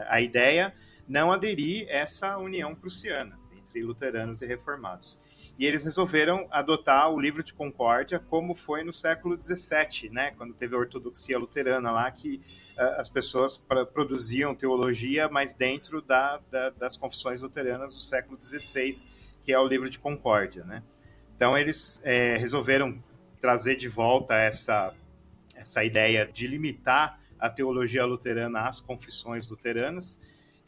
a 0.08 0.20
ideia 0.20 0.74
não 1.08 1.30
aderir 1.30 1.88
a 1.88 1.92
essa 1.92 2.38
união 2.38 2.74
prussiana 2.74 3.38
entre 3.56 3.82
luteranos 3.82 4.40
e 4.42 4.46
reformados 4.46 5.20
e 5.58 5.66
eles 5.66 5.84
resolveram 5.84 6.46
adotar 6.50 7.10
o 7.10 7.20
livro 7.20 7.42
de 7.42 7.52
concórdia 7.52 8.18
como 8.18 8.54
foi 8.54 8.82
no 8.82 8.92
século 8.92 9.38
XVII, 9.40 10.10
né, 10.10 10.32
quando 10.32 10.54
teve 10.54 10.74
a 10.74 10.78
ortodoxia 10.78 11.38
luterana 11.38 11.90
lá, 11.90 12.10
que 12.10 12.40
uh, 12.76 13.00
as 13.00 13.08
pessoas 13.08 13.56
pra, 13.56 13.84
produziam 13.84 14.54
teologia, 14.54 15.28
mas 15.28 15.52
dentro 15.52 16.00
da, 16.00 16.40
da, 16.50 16.70
das 16.70 16.96
confissões 16.96 17.42
luteranas 17.42 17.94
do 17.94 18.00
século 18.00 18.38
XVI, 18.42 19.06
que 19.44 19.52
é 19.52 19.58
o 19.58 19.66
livro 19.66 19.90
de 19.90 19.98
concórdia. 19.98 20.64
Né? 20.64 20.82
Então 21.36 21.56
eles 21.56 22.00
é, 22.04 22.36
resolveram 22.36 23.02
trazer 23.40 23.76
de 23.76 23.88
volta 23.88 24.34
essa, 24.34 24.94
essa 25.54 25.84
ideia 25.84 26.24
de 26.26 26.46
limitar 26.46 27.20
a 27.38 27.50
teologia 27.50 28.04
luterana 28.04 28.68
às 28.68 28.80
confissões 28.80 29.50
luteranas, 29.50 30.20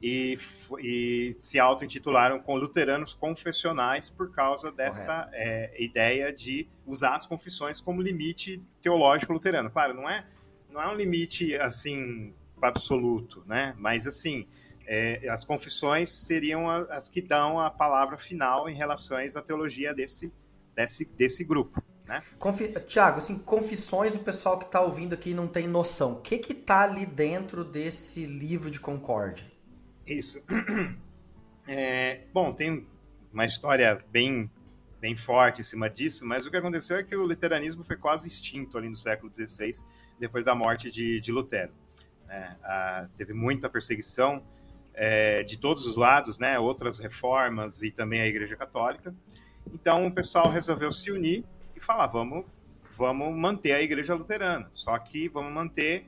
e, 0.06 0.38
e 0.80 1.34
se 1.38 1.58
auto-intitularam 1.58 2.38
com 2.38 2.56
luteranos 2.56 3.14
confessionais 3.14 4.10
por 4.10 4.30
causa 4.30 4.70
dessa 4.70 5.30
é, 5.32 5.82
ideia 5.82 6.30
de 6.30 6.68
usar 6.86 7.14
as 7.14 7.24
confissões 7.24 7.80
como 7.80 8.02
limite 8.02 8.62
teológico 8.82 9.32
luterano. 9.32 9.70
Claro, 9.70 9.94
não 9.94 10.08
é, 10.08 10.26
não 10.68 10.82
é 10.82 10.86
um 10.92 10.94
limite 10.94 11.56
assim 11.56 12.34
absoluto, 12.60 13.42
né? 13.46 13.74
Mas 13.78 14.06
assim, 14.06 14.46
é, 14.86 15.26
as 15.26 15.42
confissões 15.42 16.10
seriam 16.10 16.68
as 16.68 17.08
que 17.08 17.22
dão 17.22 17.58
a 17.58 17.70
palavra 17.70 18.18
final 18.18 18.68
em 18.68 18.74
relação 18.74 19.16
à 19.16 19.40
teologia 19.40 19.94
desse, 19.94 20.30
desse, 20.76 21.06
desse 21.06 21.44
grupo. 21.44 21.82
Né? 22.06 22.22
Confi... 22.38 22.68
Tiago, 22.86 23.16
assim, 23.16 23.38
confissões, 23.38 24.16
o 24.16 24.20
pessoal 24.20 24.58
que 24.58 24.66
está 24.66 24.82
ouvindo 24.82 25.14
aqui 25.14 25.32
não 25.32 25.48
tem 25.48 25.66
noção. 25.66 26.12
O 26.12 26.20
que 26.20 26.34
está 26.52 26.82
ali 26.82 27.06
dentro 27.06 27.64
desse 27.64 28.26
livro 28.26 28.70
de 28.70 28.78
Concórdia? 28.78 29.53
Isso. 30.06 30.42
É, 31.66 32.24
bom, 32.30 32.52
tem 32.52 32.86
uma 33.32 33.46
história 33.46 33.98
bem, 34.12 34.50
bem 35.00 35.16
forte 35.16 35.62
em 35.62 35.64
cima 35.64 35.88
disso, 35.88 36.26
mas 36.26 36.44
o 36.44 36.50
que 36.50 36.58
aconteceu 36.58 36.98
é 36.98 37.02
que 37.02 37.16
o 37.16 37.24
luteranismo 37.24 37.82
foi 37.82 37.96
quase 37.96 38.28
extinto 38.28 38.76
ali 38.76 38.86
no 38.86 38.96
século 38.96 39.34
XVI, 39.34 39.70
depois 40.20 40.44
da 40.44 40.54
morte 40.54 40.90
de, 40.90 41.18
de 41.20 41.32
Lutero. 41.32 41.72
É, 42.28 42.36
a, 42.62 43.08
teve 43.16 43.32
muita 43.32 43.70
perseguição 43.70 44.44
é, 44.92 45.42
de 45.42 45.58
todos 45.58 45.86
os 45.86 45.96
lados, 45.96 46.38
né, 46.38 46.58
outras 46.58 46.98
reformas 46.98 47.82
e 47.82 47.90
também 47.90 48.20
a 48.20 48.26
Igreja 48.26 48.56
Católica. 48.56 49.14
Então 49.72 50.06
o 50.06 50.12
pessoal 50.12 50.50
resolveu 50.50 50.92
se 50.92 51.10
unir 51.10 51.44
e 51.74 51.80
falar: 51.80 52.06
vamos, 52.08 52.44
vamos 52.90 53.34
manter 53.34 53.72
a 53.72 53.80
Igreja 53.80 54.14
Luterana, 54.14 54.68
só 54.70 54.98
que 54.98 55.28
vamos 55.28 55.52
manter 55.52 56.06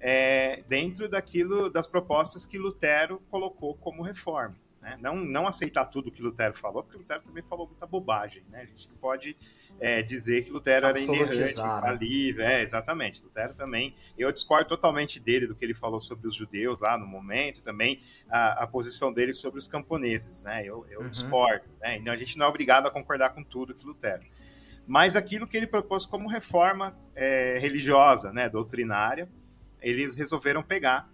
é, 0.00 0.62
dentro 0.68 1.08
daquilo 1.08 1.70
das 1.70 1.86
propostas 1.86 2.46
que 2.46 2.58
Lutero 2.58 3.20
colocou 3.30 3.74
como 3.74 4.02
reforma. 4.02 4.56
Né? 4.80 4.96
Não, 5.00 5.16
não 5.16 5.46
aceitar 5.46 5.84
tudo 5.86 6.10
que 6.10 6.22
Lutero 6.22 6.54
falou, 6.54 6.82
porque 6.82 6.96
Lutero 6.96 7.22
também 7.22 7.42
falou 7.42 7.66
muita 7.66 7.86
bobagem. 7.86 8.44
Né? 8.48 8.62
A 8.62 8.64
gente 8.64 8.88
pode 9.00 9.36
é, 9.80 10.02
dizer 10.02 10.44
que 10.44 10.50
Lutero 10.50 10.86
era 10.86 10.98
inerrante, 10.98 11.52
infalível. 11.52 12.44
É, 12.44 12.62
exatamente. 12.62 13.22
Lutero 13.22 13.54
também. 13.54 13.94
Eu 14.16 14.32
discordo 14.32 14.68
totalmente 14.68 15.18
dele, 15.18 15.46
do 15.46 15.54
que 15.54 15.64
ele 15.64 15.74
falou 15.74 16.00
sobre 16.00 16.28
os 16.28 16.34
judeus 16.34 16.80
lá 16.80 16.96
no 16.96 17.06
momento, 17.06 17.60
também 17.62 18.00
a, 18.28 18.64
a 18.64 18.66
posição 18.66 19.12
dele 19.12 19.34
sobre 19.34 19.58
os 19.58 19.66
camponeses. 19.66 20.44
Né? 20.44 20.62
Eu, 20.64 20.86
eu 20.88 21.00
uhum. 21.00 21.10
discordo. 21.10 21.64
Né? 21.80 21.96
Então 21.96 22.12
a 22.12 22.16
gente 22.16 22.38
não 22.38 22.46
é 22.46 22.48
obrigado 22.48 22.86
a 22.86 22.90
concordar 22.90 23.30
com 23.30 23.42
tudo 23.42 23.74
que 23.74 23.84
Lutero. 23.84 24.22
Mas 24.86 25.16
aquilo 25.16 25.46
que 25.46 25.54
ele 25.54 25.66
propôs 25.66 26.06
como 26.06 26.28
reforma 26.28 26.96
é, 27.14 27.58
religiosa, 27.58 28.32
né, 28.32 28.48
doutrinária, 28.48 29.28
eles 29.80 30.16
resolveram 30.16 30.62
pegar 30.62 31.10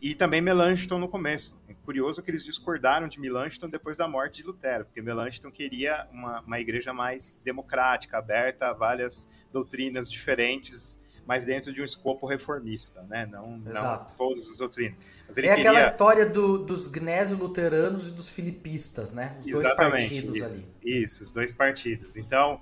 e 0.00 0.14
também 0.14 0.40
Melanchthon 0.40 0.98
no 0.98 1.08
começo. 1.08 1.60
É 1.68 1.74
curioso 1.84 2.22
que 2.22 2.30
eles 2.30 2.44
discordaram 2.44 3.08
de 3.08 3.20
Melanchthon 3.20 3.68
depois 3.68 3.98
da 3.98 4.06
morte 4.06 4.42
de 4.42 4.46
Lutero, 4.46 4.84
porque 4.84 5.02
Melanchthon 5.02 5.50
queria 5.50 6.06
uma, 6.12 6.40
uma 6.40 6.60
igreja 6.60 6.92
mais 6.92 7.40
democrática, 7.44 8.18
aberta 8.18 8.68
a 8.68 8.72
várias 8.72 9.28
doutrinas 9.52 10.10
diferentes, 10.10 11.00
mas 11.26 11.46
dentro 11.46 11.72
de 11.72 11.82
um 11.82 11.84
escopo 11.84 12.26
reformista, 12.26 13.02
né? 13.02 13.26
Não, 13.26 13.58
não 13.58 14.06
todas 14.16 14.48
as 14.48 14.58
doutrinas. 14.58 14.98
é 15.28 15.34
queria... 15.34 15.54
aquela 15.54 15.80
história 15.80 16.24
do, 16.24 16.58
dos 16.58 16.86
gnésio-luteranos 16.86 18.08
e 18.08 18.12
dos 18.12 18.28
filipistas, 18.28 19.12
né? 19.12 19.36
Os 19.40 19.46
Exatamente, 19.46 20.22
dois 20.22 20.30
partidos 20.30 20.36
isso, 20.36 20.64
ali. 20.64 21.02
Isso, 21.02 21.22
os 21.24 21.32
dois 21.32 21.52
partidos. 21.52 22.16
Então, 22.16 22.60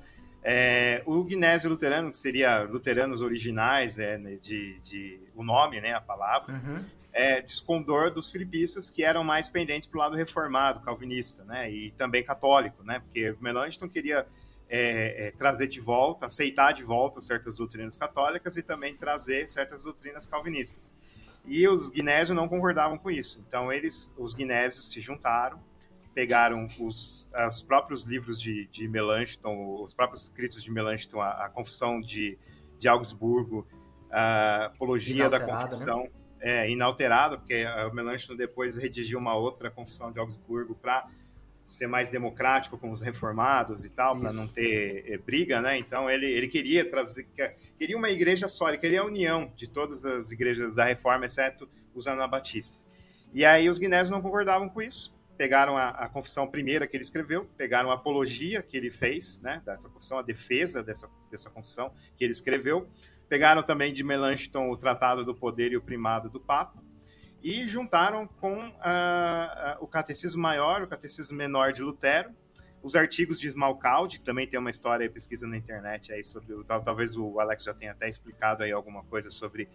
é, 0.48 1.02
o 1.04 1.24
Gnésio 1.24 1.68
Luterano, 1.68 2.10
que 2.10 2.16
seria 2.16 2.62
luteranos 2.62 3.20
originais, 3.20 3.98
é, 3.98 4.16
de, 4.16 4.78
de, 4.78 5.20
o 5.34 5.42
nome, 5.42 5.80
né, 5.80 5.92
a 5.92 6.00
palavra, 6.00 6.54
uhum 6.54 6.84
é, 7.16 7.40
descondor 7.40 8.12
dos 8.12 8.30
filipistas 8.30 8.90
que 8.90 9.02
eram 9.02 9.24
mais 9.24 9.48
pendentes 9.48 9.88
para 9.88 9.96
o 9.96 10.00
lado 10.02 10.14
reformado, 10.14 10.80
calvinista, 10.80 11.42
né, 11.44 11.70
e 11.70 11.90
também 11.92 12.22
católico, 12.22 12.84
né, 12.84 13.00
porque 13.00 13.34
Melanchthon 13.40 13.88
queria 13.88 14.26
é, 14.68 15.28
é, 15.28 15.30
trazer 15.30 15.66
de 15.66 15.80
volta, 15.80 16.26
aceitar 16.26 16.72
de 16.72 16.84
volta 16.84 17.22
certas 17.22 17.56
doutrinas 17.56 17.96
católicas 17.96 18.58
e 18.58 18.62
também 18.62 18.94
trazer 18.94 19.48
certas 19.48 19.82
doutrinas 19.82 20.26
calvinistas. 20.26 20.94
E 21.46 21.66
os 21.66 21.88
guinésios 21.88 22.36
não 22.36 22.48
concordavam 22.48 22.98
com 22.98 23.10
isso. 23.10 23.42
Então 23.48 23.72
eles, 23.72 24.12
os 24.18 24.34
guinésios, 24.34 24.90
se 24.90 25.00
juntaram, 25.00 25.58
pegaram 26.16 26.66
os, 26.80 27.30
os 27.46 27.60
próprios 27.60 28.06
livros 28.06 28.40
de, 28.40 28.66
de 28.68 28.88
Melanchthon, 28.88 29.82
os 29.84 29.92
próprios 29.92 30.22
escritos 30.22 30.64
de 30.64 30.70
Melanchthon, 30.70 31.20
a, 31.20 31.44
a 31.44 31.48
Confissão 31.50 32.00
de, 32.00 32.38
de 32.78 32.88
Augsburgo, 32.88 33.68
a 34.10 34.64
Apologia 34.64 35.28
da 35.28 35.38
né? 35.38 35.46
Confissão. 35.46 36.04
Né? 36.04 36.10
é, 36.40 36.70
inalterado, 36.70 37.38
porque 37.38 37.64
o 37.90 37.94
Melanchthon 37.94 38.36
depois 38.36 38.76
redigiu 38.76 39.18
uma 39.18 39.34
outra 39.34 39.70
confissão 39.70 40.12
de 40.12 40.18
Augsburgo 40.18 40.74
para 40.74 41.08
ser 41.64 41.88
mais 41.88 42.10
democrático 42.10 42.78
com 42.78 42.92
os 42.92 43.00
reformados 43.00 43.84
e 43.84 43.90
tal, 43.90 44.16
para 44.16 44.32
não 44.32 44.46
ter 44.46 45.04
é, 45.08 45.18
briga, 45.18 45.60
né? 45.60 45.76
Então 45.76 46.08
ele, 46.08 46.26
ele 46.26 46.46
queria 46.46 46.88
trazer, 46.88 47.26
queria 47.76 47.96
uma 47.96 48.08
igreja 48.08 48.46
só, 48.46 48.68
ele 48.68 48.78
queria 48.78 49.00
a 49.00 49.04
união 49.04 49.52
de 49.56 49.66
todas 49.66 50.04
as 50.04 50.30
igrejas 50.30 50.76
da 50.76 50.84
reforma, 50.84 51.26
exceto 51.26 51.68
os 51.92 52.06
anabatistas. 52.06 52.88
E 53.34 53.44
aí 53.44 53.68
os 53.68 53.78
guinésios 53.78 54.10
não 54.10 54.22
concordavam 54.22 54.68
com 54.68 54.80
isso, 54.80 55.15
pegaram 55.36 55.76
a, 55.76 55.90
a, 55.90 56.08
confissão 56.08 56.46
primeira 56.46 56.86
que 56.86 56.96
ele 56.96 57.04
escreveu, 57.04 57.44
pegaram 57.56 57.90
a 57.90 57.94
apologia 57.94 58.62
que 58.62 58.76
ele 58.76 58.90
fez, 58.90 59.40
né, 59.40 59.62
dessa 59.64 59.88
confissão, 59.88 60.18
a 60.18 60.22
defesa 60.22 60.82
dessa, 60.82 61.08
dessa 61.30 61.50
confissão 61.50 61.92
que 62.16 62.24
ele 62.24 62.32
escreveu, 62.32 62.88
Pegaram 63.28 63.62
também 63.62 63.92
de 63.92 64.04
Melanchthon 64.04 64.70
o 64.70 64.76
Tratado 64.76 65.24
do 65.24 65.34
Poder 65.34 65.72
e 65.72 65.76
o 65.76 65.82
Primado 65.82 66.30
do 66.30 66.38
Papa 66.38 66.80
e 67.42 67.66
juntaram 67.66 68.26
com 68.26 68.54
uh, 68.54 68.70
uh, 68.70 69.76
o 69.80 69.86
Catecismo 69.86 70.40
Maior, 70.40 70.82
o 70.82 70.86
Catecismo 70.86 71.36
Menor 71.36 71.72
de 71.72 71.82
Lutero, 71.82 72.30
os 72.86 72.94
artigos 72.94 73.40
de 73.40 73.48
Smalcalde, 73.48 74.20
que 74.20 74.24
também 74.24 74.46
tem 74.46 74.60
uma 74.60 74.70
história 74.70 75.04
e 75.04 75.08
pesquisa 75.08 75.44
na 75.46 75.56
internet 75.56 76.12
aí 76.12 76.22
sobre, 76.22 76.54
talvez 76.64 77.16
o 77.16 77.40
Alex 77.40 77.64
já 77.64 77.74
tenha 77.74 77.90
até 77.90 78.08
explicado 78.08 78.62
aí 78.62 78.70
alguma 78.70 79.02
coisa 79.04 79.28
sobre 79.28 79.68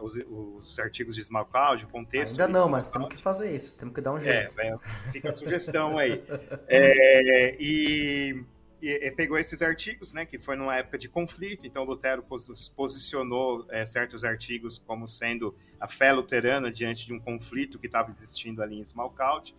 os, 0.00 0.14
os, 0.60 0.78
artigos 0.78 1.16
de 1.16 1.22
Smalcalde, 1.22 1.84
o 1.84 1.88
contexto. 1.88 2.40
Ainda 2.40 2.46
não, 2.46 2.68
mas 2.68 2.88
temos 2.88 3.08
que 3.08 3.16
fazer 3.16 3.52
isso, 3.52 3.76
temos 3.76 3.92
que 3.92 4.00
dar 4.00 4.12
um 4.12 4.20
jeito. 4.20 4.54
É, 4.60 4.78
fica 5.10 5.30
a 5.30 5.32
sugestão 5.34 5.98
aí. 5.98 6.22
É, 6.68 7.56
e 7.60 8.44
e, 8.84 9.06
e, 9.06 9.10
pegou 9.12 9.38
esses 9.38 9.62
artigos, 9.62 10.12
né, 10.12 10.26
que 10.26 10.38
foi 10.38 10.56
numa 10.56 10.76
época 10.76 10.98
de 10.98 11.08
conflito, 11.08 11.66
então 11.66 11.84
Lutero 11.84 12.22
pos, 12.22 12.68
posicionou 12.68 13.66
é, 13.70 13.86
certos 13.86 14.24
artigos 14.24 14.78
como 14.78 15.08
sendo 15.08 15.56
a 15.80 15.88
fé 15.88 16.12
luterana 16.12 16.70
diante 16.70 17.06
de 17.06 17.14
um 17.14 17.18
conflito 17.18 17.78
que 17.78 17.86
estava 17.86 18.10
existindo 18.10 18.62
ali 18.62 18.76
em 18.76 18.82
Smalcald. 18.82 19.56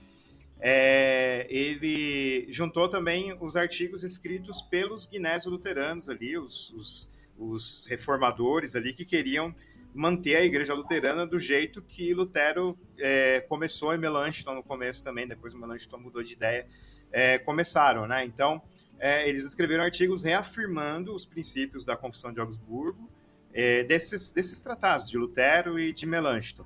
É, 0.59 1.45
ele 1.49 2.47
juntou 2.49 2.87
também 2.87 3.35
os 3.39 3.55
artigos 3.55 4.03
escritos 4.03 4.61
pelos 4.61 5.05
guinésio-luteranos 5.05 6.09
ali, 6.09 6.37
os, 6.37 6.71
os, 6.71 7.11
os, 7.37 7.85
reformadores 7.87 8.75
ali 8.75 8.93
que 8.93 9.03
queriam 9.03 9.53
manter 9.93 10.35
a 10.35 10.43
igreja 10.43 10.73
luterana 10.73 11.25
do 11.25 11.39
jeito 11.39 11.81
que 11.81 12.13
Lutero 12.13 12.77
é, 12.97 13.41
começou 13.41 13.93
em 13.93 13.97
Melanchthon 13.97 14.55
no 14.55 14.63
começo 14.63 15.03
também, 15.03 15.27
depois 15.27 15.53
o 15.53 15.57
Melanchthon 15.57 15.97
mudou 15.97 16.23
de 16.23 16.33
ideia, 16.33 16.67
é, 17.11 17.37
começaram, 17.37 18.07
né? 18.07 18.25
Então, 18.25 18.61
é, 18.99 19.27
eles 19.27 19.45
escreveram 19.45 19.83
artigos 19.83 20.23
reafirmando 20.23 21.13
os 21.13 21.25
princípios 21.25 21.85
da 21.85 21.95
Confissão 21.95 22.33
de 22.33 22.39
Augsburgo, 22.39 23.09
é, 23.53 23.83
desses, 23.83 24.31
desses 24.31 24.59
tratados 24.59 25.09
de 25.09 25.17
Lutero 25.17 25.79
e 25.79 25.93
de 25.93 26.05
Melanchthon, 26.05 26.65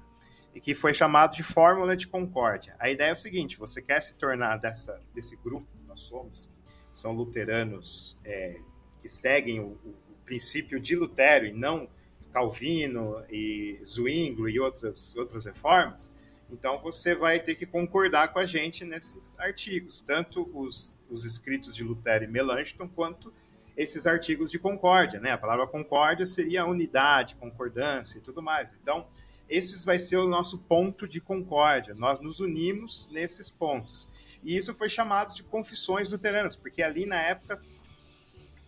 e 0.60 0.62
que 0.62 0.76
foi 0.76 0.94
chamado 0.94 1.38
de 1.38 1.42
Fórmula 1.42 1.96
de 1.96 2.06
Concórdia. 2.06 2.76
A 2.78 2.90
ideia 2.90 3.12
é 3.12 3.14
o 3.14 3.16
seguinte: 3.16 3.58
você 3.58 3.82
quer 3.82 4.02
se 4.02 4.18
tornar 4.18 4.58
dessa, 4.58 5.02
desse 5.16 5.38
grupo 5.38 5.66
que 5.66 5.88
nós 5.88 6.02
somos, 6.02 6.52
que 6.92 6.98
são 6.98 7.14
luteranos 7.14 8.20
é, 8.26 8.60
que 9.00 9.08
seguem 9.08 9.62
o, 9.62 9.68
o, 9.86 9.96
princípio 10.26 10.80
de 10.80 10.96
Lutero 10.96 11.46
e 11.46 11.54
não 11.54 11.90
Calvino 12.32 13.24
e 13.32 13.80
Zwingli 13.84 14.52
e 14.52 14.60
outras, 14.60 15.16
outras 15.16 15.46
reformas, 15.46 16.14
então 16.52 16.78
você 16.78 17.16
vai 17.16 17.40
ter 17.40 17.56
que 17.56 17.66
concordar 17.66 18.32
com 18.32 18.38
a 18.38 18.46
gente 18.46 18.86
nesses 18.86 19.40
artigos, 19.40 20.02
tanto 20.02 20.48
os, 20.54 21.04
os 21.10 21.26
escritos 21.26 21.76
de 21.76 21.84
Lutero 21.84 22.26
e 22.26 22.28
Melanchthon, 22.28 22.88
quanto 22.88 23.34
esses 23.76 24.06
artigos 24.06 24.52
de 24.52 24.60
concórdia, 24.60 25.20
né? 25.20 25.32
A 25.32 25.38
palavra 25.38 25.66
concórdia 25.66 26.28
seria 26.28 26.64
unidade, 26.64 27.36
concordância 27.36 28.20
e 28.20 28.22
tudo 28.22 28.40
mais. 28.40 28.76
Então, 28.80 29.08
esses 29.50 29.84
vai 29.84 29.98
ser 29.98 30.18
o 30.18 30.28
nosso 30.28 30.60
ponto 30.60 31.08
de 31.08 31.20
concórdia. 31.20 31.94
Nós 31.96 32.20
nos 32.20 32.40
unimos 32.40 33.10
nesses 33.12 33.50
pontos. 33.50 34.10
E 34.44 34.56
isso 34.56 34.74
foi 34.74 34.88
chamado 34.88 35.34
de 35.34 35.44
confissões 35.44 36.12
luteranas, 36.12 36.56
porque 36.56 36.82
ali 36.82 37.06
na 37.06 37.22
época 37.22 37.60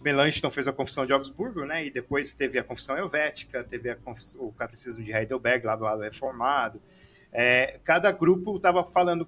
Melanchthon 0.01 0.49
fez 0.49 0.67
a 0.67 0.73
confissão 0.73 1.05
de 1.05 1.13
Augsburgo, 1.13 1.63
né? 1.63 1.85
E 1.85 1.91
depois 1.91 2.33
teve 2.33 2.57
a 2.57 2.63
confissão 2.63 2.97
helvética, 2.97 3.63
teve 3.63 3.95
o 4.37 4.51
catecismo 4.51 5.03
de 5.03 5.11
Heidelberg 5.13 5.65
lá 5.65 5.75
do 5.75 5.83
lado 5.83 6.01
reformado 6.01 6.81
é, 7.31 7.79
cada 7.83 8.11
grupo 8.11 8.57
estava 8.57 8.83
falando, 8.83 9.27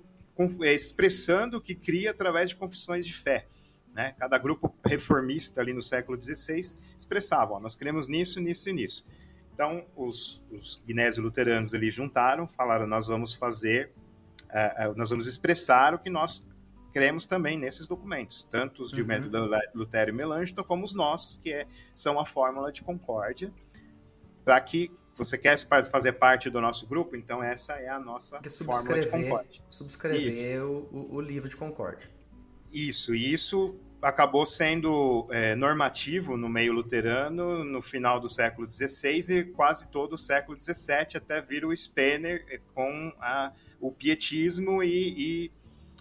é, 0.62 0.74
expressando 0.74 1.58
o 1.58 1.62
que 1.62 1.74
cria 1.74 2.12
através 2.12 2.50
de 2.50 2.56
confissões 2.56 3.06
de 3.06 3.14
fé. 3.14 3.46
Né? 3.94 4.14
Cada 4.18 4.38
grupo 4.38 4.76
reformista 4.84 5.62
ali 5.62 5.72
no 5.72 5.82
século 5.82 6.22
XVI 6.22 6.78
expressava, 6.98 7.54
ó, 7.54 7.60
nós 7.60 7.76
cremos 7.76 8.08
nisso, 8.08 8.42
nisso 8.42 8.70
e 8.70 8.74
nisso. 8.74 9.06
Então, 9.54 9.86
os, 9.96 10.44
os 10.52 10.82
luteranos 11.18 11.74
ali 11.74 11.92
juntaram, 11.92 12.48
falaram, 12.48 12.88
nós 12.88 13.08
vamos 13.08 13.36
fazer, 13.36 13.92
uh, 14.46 14.96
nós 14.96 15.12
vamos 15.12 15.28
expressar 15.28 15.94
o 15.94 16.00
que 16.00 16.10
nós 16.10 16.46
cremos 16.92 17.26
também 17.26 17.58
nesses 17.58 17.88
documentos, 17.88 18.44
tanto 18.44 18.84
os 18.84 18.92
de 18.92 19.02
uhum. 19.02 19.08
Lutero 19.74 20.12
e 20.12 20.14
Melanchthon, 20.14 20.64
como 20.64 20.84
os 20.84 20.94
nossos, 20.94 21.38
que 21.38 21.52
é, 21.52 21.68
são 21.94 22.20
a 22.20 22.26
fórmula 22.26 22.72
de 22.72 22.84
concórdia, 22.84 23.52
para 24.46 24.60
que 24.62 24.92
você 25.14 25.38
quer 25.38 25.58
fazer 25.90 26.14
parte 26.14 26.50
do 26.50 26.60
nosso 26.60 26.86
grupo, 26.86 27.16
então 27.16 27.44
essa 27.44 27.74
é 27.74 27.90
a 27.90 28.00
nossa 28.00 28.40
fórmula 28.66 29.02
de 29.02 29.08
Concorde. 29.08 29.64
Subscrever 29.70 30.64
o, 30.64 31.16
o, 31.16 31.22
livro 31.22 31.48
de 31.48 31.56
Concorde. 31.56 32.10
Isso, 32.72 33.16
e 33.16 33.34
isso 33.34 33.80
acabou 34.04 34.46
sendo 34.46 35.28
é, 35.32 35.56
normativo 35.56 36.38
no 36.38 36.50
meio 36.50 36.74
luterano 36.74 37.64
no 37.64 37.82
final 37.82 38.20
do 38.20 38.28
século 38.28 38.70
XVI 38.70 39.40
e 39.40 39.44
quase 39.46 39.90
todo 39.90 40.14
o 40.14 40.18
século 40.18 40.60
XVII, 40.60 41.16
até 41.16 41.42
vir 41.42 41.66
o 41.66 41.76
Spener 41.76 42.46
é, 42.50 42.60
com 42.76 43.14
a, 43.20 43.52
o 43.80 43.92
pietismo 43.92 44.84
e, 44.84 45.48
e 45.48 45.52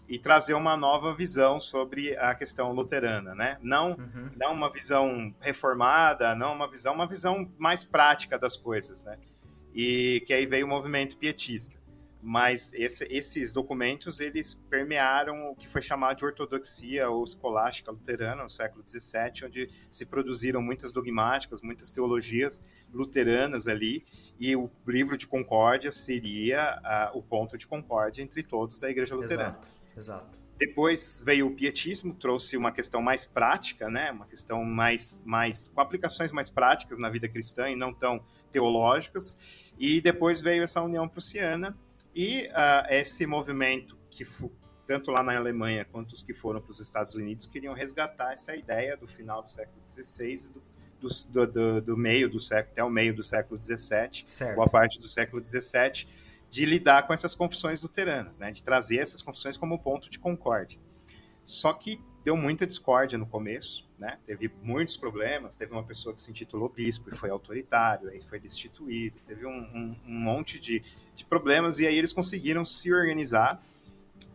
e 0.08 0.18
trazer 0.18 0.52
uma 0.52 0.76
nova 0.76 1.14
visão 1.14 1.58
sobre 1.58 2.14
a 2.18 2.34
questão 2.34 2.70
luterana, 2.72 3.34
né? 3.34 3.56
Não, 3.62 3.92
uhum. 3.92 4.30
não 4.36 4.52
uma 4.52 4.70
visão 4.70 5.34
reformada, 5.40 6.34
não 6.34 6.52
uma 6.52 6.68
visão, 6.68 6.92
uma 6.92 7.06
visão 7.06 7.50
mais 7.56 7.82
prática 7.82 8.38
das 8.38 8.54
coisas, 8.54 9.04
né? 9.04 9.16
E 9.74 10.22
que 10.26 10.34
aí 10.34 10.44
veio 10.44 10.66
o 10.66 10.68
movimento 10.68 11.16
pietista. 11.16 11.78
Mas 12.24 12.72
esse, 12.74 13.04
esses 13.10 13.52
documentos 13.52 14.20
eles 14.20 14.54
permearam 14.70 15.50
o 15.50 15.56
que 15.56 15.66
foi 15.68 15.82
chamado 15.82 16.18
de 16.18 16.24
ortodoxia 16.24 17.10
ou 17.10 17.24
escolástica 17.24 17.90
luterana 17.90 18.44
no 18.44 18.48
século 18.48 18.84
XVII, 18.86 19.46
onde 19.46 19.68
se 19.90 20.06
produziram 20.06 20.62
muitas 20.62 20.92
dogmáticas, 20.92 21.60
muitas 21.60 21.90
teologias 21.90 22.62
luteranas 22.94 23.66
ali, 23.66 24.04
e 24.38 24.54
o 24.54 24.70
livro 24.86 25.16
de 25.16 25.26
concórdia 25.26 25.90
seria 25.90 26.80
uh, 27.12 27.18
o 27.18 27.22
ponto 27.22 27.58
de 27.58 27.66
concórdia 27.66 28.22
entre 28.22 28.44
todos 28.44 28.78
da 28.78 28.88
Igreja 28.88 29.16
Luterana. 29.16 29.58
Exato. 29.58 29.82
Exato. 29.96 30.38
Depois 30.56 31.20
veio 31.24 31.48
o 31.48 31.56
pietismo, 31.56 32.14
trouxe 32.14 32.56
uma 32.56 32.70
questão 32.70 33.02
mais 33.02 33.24
prática, 33.24 33.90
né? 33.90 34.12
Uma 34.12 34.26
questão 34.26 34.64
mais, 34.64 35.20
mais 35.26 35.66
com 35.66 35.80
aplicações 35.80 36.30
mais 36.30 36.48
práticas 36.48 36.98
na 36.98 37.10
vida 37.10 37.28
cristã 37.28 37.68
e 37.68 37.74
não 37.74 37.92
tão 37.92 38.24
teológicas. 38.48 39.36
E 39.76 40.00
depois 40.00 40.40
veio 40.40 40.62
essa 40.62 40.80
União 40.80 41.08
Prussiana 41.08 41.76
e 42.14 42.48
uh, 42.48 42.86
esse 42.90 43.26
movimento 43.26 43.98
que 44.10 44.24
tanto 44.86 45.10
lá 45.10 45.22
na 45.22 45.36
Alemanha 45.36 45.84
quanto 45.84 46.12
os 46.12 46.22
que 46.22 46.34
foram 46.34 46.60
para 46.60 46.70
os 46.70 46.80
Estados 46.80 47.14
Unidos 47.14 47.46
queriam 47.46 47.72
resgatar 47.74 48.32
essa 48.32 48.54
ideia 48.54 48.96
do 48.96 49.06
final 49.06 49.42
do 49.42 49.48
século 49.48 49.80
XVI 49.86 50.50
do, 51.00 51.08
do, 51.30 51.46
do, 51.46 51.80
do, 51.80 51.96
meio 51.96 52.28
do 52.28 52.38
século 52.40 52.72
até 52.72 52.84
o 52.84 52.90
meio 52.90 53.14
do 53.14 53.22
século 53.22 53.60
XVII, 53.60 54.54
boa 54.54 54.68
parte 54.68 54.98
do 54.98 55.08
século 55.08 55.44
XVII 55.44 56.06
de 56.48 56.66
lidar 56.66 57.06
com 57.06 57.14
essas 57.14 57.34
confissões 57.34 57.80
luteranas, 57.80 58.40
né, 58.40 58.50
de 58.50 58.62
trazer 58.62 58.98
essas 58.98 59.22
confissões 59.22 59.56
como 59.56 59.78
ponto 59.78 60.10
de 60.10 60.18
concórdia. 60.18 60.78
Só 61.42 61.72
que 61.72 61.98
deu 62.24 62.36
muita 62.36 62.66
discórdia 62.66 63.18
no 63.18 63.26
começo, 63.26 63.88
né? 63.98 64.18
Teve 64.24 64.50
muitos 64.62 64.96
problemas. 64.96 65.56
Teve 65.56 65.72
uma 65.72 65.82
pessoa 65.82 66.14
que 66.14 66.20
se 66.20 66.30
intitulou 66.30 66.68
bispo 66.68 67.10
e 67.10 67.16
foi 67.16 67.30
autoritário, 67.30 68.08
aí 68.08 68.20
foi 68.20 68.38
destituído. 68.38 69.18
Teve 69.24 69.44
um, 69.46 69.50
um, 69.50 69.96
um 70.06 70.18
monte 70.18 70.60
de, 70.60 70.82
de, 71.14 71.24
problemas 71.24 71.78
e 71.78 71.86
aí 71.86 71.96
eles 71.96 72.12
conseguiram 72.12 72.64
se 72.64 72.92
organizar, 72.92 73.58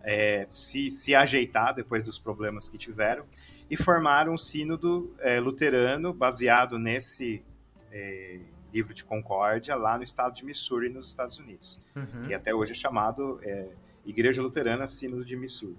é, 0.03 0.45
se, 0.49 0.91
se 0.91 1.15
ajeitar 1.15 1.73
depois 1.73 2.03
dos 2.03 2.19
problemas 2.19 2.67
que 2.67 2.77
tiveram 2.77 3.25
e 3.69 3.75
formaram 3.75 4.33
um 4.33 4.37
sínodo 4.37 5.13
é, 5.19 5.39
luterano 5.39 6.13
baseado 6.13 6.77
nesse 6.77 7.43
é, 7.91 8.39
livro 8.73 8.93
de 8.93 9.03
concórdia 9.03 9.75
lá 9.75 9.97
no 9.97 10.03
estado 10.03 10.33
de 10.33 10.45
Missouri, 10.45 10.89
nos 10.89 11.07
Estados 11.07 11.37
Unidos. 11.37 11.79
Uhum. 11.95 12.29
E 12.29 12.33
até 12.33 12.53
hoje 12.53 12.71
é 12.71 12.75
chamado 12.75 13.39
é, 13.43 13.69
Igreja 14.05 14.41
Luterana 14.41 14.87
Sínodo 14.87 15.25
de 15.25 15.35
Missouri. 15.35 15.77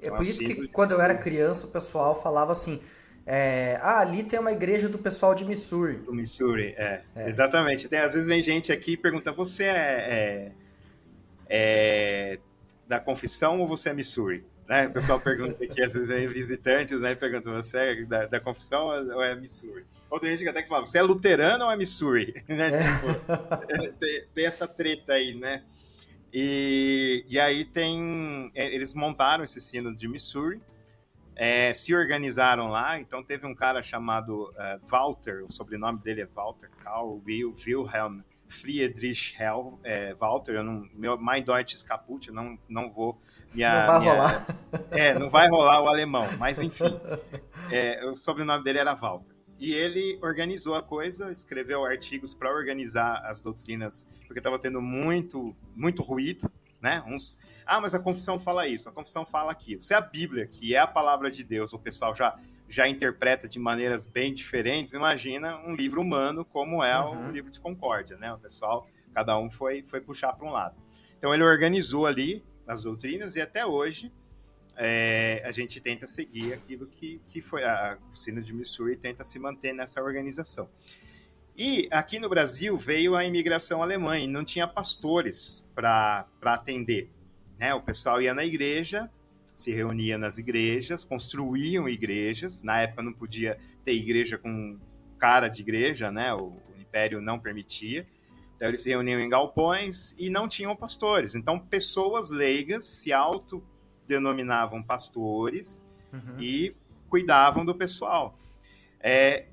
É 0.00 0.10
por 0.10 0.22
isso 0.22 0.38
que 0.38 0.68
quando 0.68 0.92
eu 0.92 1.00
era 1.00 1.14
criança 1.14 1.66
o 1.66 1.70
pessoal 1.70 2.14
falava 2.14 2.52
assim, 2.52 2.80
é, 3.26 3.78
ah, 3.82 4.00
ali 4.00 4.22
tem 4.22 4.38
uma 4.40 4.52
igreja 4.52 4.88
do 4.88 4.98
pessoal 4.98 5.34
de 5.34 5.44
Missouri. 5.44 5.98
Do 5.98 6.14
Missouri, 6.14 6.74
é. 6.78 7.02
é. 7.14 7.28
Exatamente. 7.28 7.88
Tem, 7.88 7.98
às 7.98 8.14
vezes 8.14 8.26
vem 8.26 8.40
gente 8.40 8.72
aqui 8.72 8.92
e 8.92 8.96
pergunta, 8.96 9.32
você 9.32 9.64
é, 9.64 9.76
é, 9.76 10.52
é, 11.48 12.38
da 12.86 12.98
confissão 12.98 13.60
ou 13.60 13.66
você 13.66 13.90
é 13.90 13.92
Missouri? 13.92 14.46
Né? 14.68 14.86
O 14.86 14.92
pessoal 14.92 15.20
pergunta 15.20 15.62
aqui, 15.62 15.82
às 15.82 15.92
vezes 15.92 16.08
vem 16.08 16.28
visitantes, 16.28 17.00
né? 17.00 17.14
Perguntam, 17.14 17.54
você 17.54 17.78
é 17.78 18.04
da, 18.04 18.26
da 18.26 18.40
confissão 18.40 18.86
ou 18.86 19.22
é 19.22 19.34
Missouri? 19.34 19.84
Outra 20.10 20.28
gente 20.30 20.42
que 20.42 20.48
até 20.48 20.62
que 20.62 20.68
fala, 20.68 20.86
você 20.86 20.98
é 20.98 21.02
luterano 21.02 21.64
ou 21.64 21.70
é 21.70 21.76
Missouri? 21.76 22.34
né? 22.48 22.68
É. 22.68 22.78
Tipo, 22.78 23.92
tem, 23.98 24.24
tem, 24.34 24.46
essa 24.46 24.66
treta 24.66 25.12
aí, 25.12 25.34
né? 25.34 25.64
E, 26.32 27.24
e 27.28 27.38
aí 27.40 27.64
tem. 27.64 28.50
É, 28.54 28.66
eles 28.66 28.94
montaram 28.94 29.44
esse 29.44 29.60
sino 29.60 29.94
de 29.94 30.06
Missouri, 30.06 30.60
é, 31.34 31.72
se 31.72 31.94
organizaram 31.94 32.68
lá. 32.68 32.98
Então 33.00 33.22
teve 33.22 33.46
um 33.46 33.54
cara 33.54 33.82
chamado 33.82 34.50
uh, 34.50 34.86
Walter, 34.86 35.44
o 35.44 35.52
sobrenome 35.52 35.98
dele 36.00 36.22
é 36.22 36.26
Walter 36.26 36.70
Karl 36.82 37.20
Wilhelm 37.26 38.20
Friedrich 38.48 39.36
Hell, 39.40 39.78
é, 39.84 40.14
Walter. 40.14 40.56
Eu 40.56 40.64
não, 40.64 40.88
meu, 40.94 41.18
mein 41.18 41.42
Deutsch 41.42 41.74
ist 41.74 41.86
kaputt, 41.86 42.28
eu 42.28 42.34
não, 42.34 42.58
não 42.68 42.90
vou. 42.90 43.20
Minha, 43.54 43.80
não 43.80 43.86
vai 43.86 44.00
minha, 44.00 44.12
rolar. 44.12 44.46
É, 44.90 45.14
não 45.18 45.30
vai 45.30 45.48
rolar 45.48 45.82
o 45.82 45.88
alemão, 45.88 46.26
mas 46.38 46.60
enfim. 46.60 46.98
É, 47.70 48.04
o 48.06 48.14
sobrenome 48.14 48.64
dele 48.64 48.78
era 48.78 48.94
Walter. 48.94 49.37
E 49.58 49.72
ele 49.72 50.18
organizou 50.22 50.74
a 50.74 50.82
coisa, 50.82 51.32
escreveu 51.32 51.84
artigos 51.84 52.32
para 52.32 52.50
organizar 52.52 53.24
as 53.26 53.40
doutrinas, 53.40 54.08
porque 54.26 54.38
estava 54.38 54.58
tendo 54.58 54.80
muito, 54.80 55.54
muito 55.74 56.02
ruído, 56.02 56.50
né? 56.80 57.02
Uns, 57.06 57.38
ah, 57.66 57.80
mas 57.80 57.94
a 57.94 57.98
confissão 57.98 58.38
fala 58.38 58.68
isso, 58.68 58.88
a 58.88 58.92
confissão 58.92 59.26
fala 59.26 59.50
aquilo. 59.50 59.82
Se 59.82 59.94
a 59.94 60.00
Bíblia, 60.00 60.46
que 60.46 60.74
é 60.74 60.78
a 60.78 60.86
palavra 60.86 61.30
de 61.30 61.42
Deus, 61.42 61.72
o 61.72 61.78
pessoal 61.78 62.14
já 62.14 62.38
já 62.70 62.86
interpreta 62.86 63.48
de 63.48 63.58
maneiras 63.58 64.06
bem 64.06 64.34
diferentes, 64.34 64.92
imagina 64.92 65.56
um 65.66 65.74
livro 65.74 66.02
humano 66.02 66.44
como 66.44 66.84
é 66.84 67.00
uhum. 67.00 67.28
o 67.28 67.30
livro 67.32 67.50
de 67.50 67.58
Concórdia, 67.58 68.18
né? 68.18 68.30
O 68.32 68.38
pessoal, 68.38 68.86
cada 69.14 69.38
um 69.38 69.48
foi 69.48 69.82
foi 69.82 70.02
puxar 70.02 70.34
para 70.34 70.46
um 70.46 70.50
lado. 70.50 70.76
Então 71.16 71.32
ele 71.32 71.42
organizou 71.42 72.06
ali 72.06 72.44
as 72.66 72.82
doutrinas 72.82 73.36
e 73.36 73.40
até 73.40 73.64
hoje 73.64 74.12
é, 74.80 75.42
a 75.44 75.50
gente 75.50 75.80
tenta 75.80 76.06
seguir 76.06 76.52
aquilo 76.52 76.86
que, 76.86 77.20
que 77.26 77.42
foi 77.42 77.64
a 77.64 77.98
oficina 78.08 78.40
de 78.40 78.54
Missouri 78.54 78.96
tenta 78.96 79.24
se 79.24 79.36
manter 79.36 79.72
nessa 79.74 80.00
organização. 80.00 80.70
E 81.56 81.88
aqui 81.90 82.20
no 82.20 82.28
Brasil 82.28 82.76
veio 82.76 83.16
a 83.16 83.24
imigração 83.24 83.82
alemã 83.82 84.16
e 84.16 84.28
não 84.28 84.44
tinha 84.44 84.68
pastores 84.68 85.68
para 85.74 86.28
atender. 86.44 87.10
Né? 87.58 87.74
O 87.74 87.82
pessoal 87.82 88.22
ia 88.22 88.32
na 88.32 88.44
igreja, 88.44 89.10
se 89.52 89.72
reunia 89.72 90.16
nas 90.16 90.38
igrejas, 90.38 91.04
construíam 91.04 91.88
igrejas. 91.88 92.62
Na 92.62 92.80
época 92.80 93.02
não 93.02 93.12
podia 93.12 93.58
ter 93.84 93.94
igreja 93.94 94.38
com 94.38 94.78
cara 95.18 95.48
de 95.48 95.60
igreja, 95.60 96.12
né? 96.12 96.32
o, 96.32 96.52
o 96.52 96.80
império 96.80 97.20
não 97.20 97.40
permitia. 97.40 98.06
Então 98.54 98.68
eles 98.68 98.80
se 98.80 98.90
reuniam 98.90 99.18
em 99.18 99.28
galpões 99.28 100.14
e 100.16 100.30
não 100.30 100.46
tinham 100.46 100.76
pastores. 100.76 101.34
Então 101.34 101.58
pessoas 101.58 102.30
leigas 102.30 102.84
se 102.84 103.12
auto 103.12 103.60
denominavam 104.08 104.82
pastores 104.82 105.86
uhum. 106.12 106.40
e 106.40 106.74
cuidavam 107.08 107.64
do 107.64 107.74
pessoal. 107.74 108.36
É, 108.98 109.46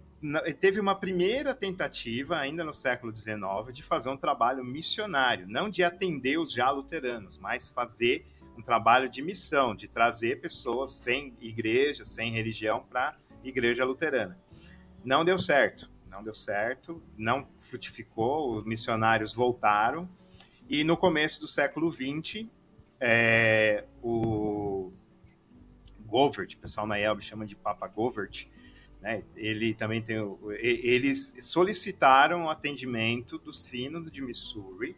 teve 0.59 0.79
uma 0.79 0.95
primeira 0.95 1.53
tentativa, 1.53 2.37
ainda 2.37 2.63
no 2.63 2.73
século 2.73 3.15
XIX, 3.15 3.37
de 3.71 3.83
fazer 3.83 4.09
um 4.09 4.17
trabalho 4.17 4.63
missionário, 4.63 5.45
não 5.47 5.69
de 5.69 5.83
atender 5.83 6.39
os 6.39 6.51
já 6.51 6.71
luteranos, 6.71 7.37
mas 7.37 7.69
fazer 7.69 8.25
um 8.57 8.61
trabalho 8.61 9.09
de 9.09 9.21
missão, 9.21 9.75
de 9.75 9.87
trazer 9.87 10.39
pessoas 10.39 10.93
sem 10.93 11.35
igreja, 11.41 12.05
sem 12.05 12.31
religião 12.31 12.83
para 12.89 13.09
a 13.09 13.15
igreja 13.47 13.83
luterana. 13.83 14.39
Não 15.03 15.25
deu 15.25 15.37
certo, 15.37 15.91
não 16.09 16.23
deu 16.23 16.33
certo, 16.33 17.03
não 17.17 17.47
frutificou, 17.59 18.57
os 18.57 18.65
missionários 18.65 19.33
voltaram, 19.33 20.09
e 20.67 20.83
no 20.83 20.97
começo 20.97 21.39
do 21.39 21.47
século 21.47 21.91
XX, 21.91 22.47
é, 22.99 23.83
o 24.01 24.91
Govert, 26.05 26.53
o 26.55 26.57
pessoal 26.57 26.87
na 26.87 26.99
Elbe 26.99 27.23
chama 27.23 27.45
de 27.45 27.55
Papa 27.55 27.87
Govert, 27.87 28.47
né? 29.01 29.23
Ele 29.35 29.73
também 29.73 30.01
tem, 30.01 30.17
eles 30.59 31.35
solicitaram 31.39 32.49
atendimento 32.49 33.37
do 33.37 33.53
Sínodo 33.53 34.09
de 34.09 34.21
Missouri 34.21 34.95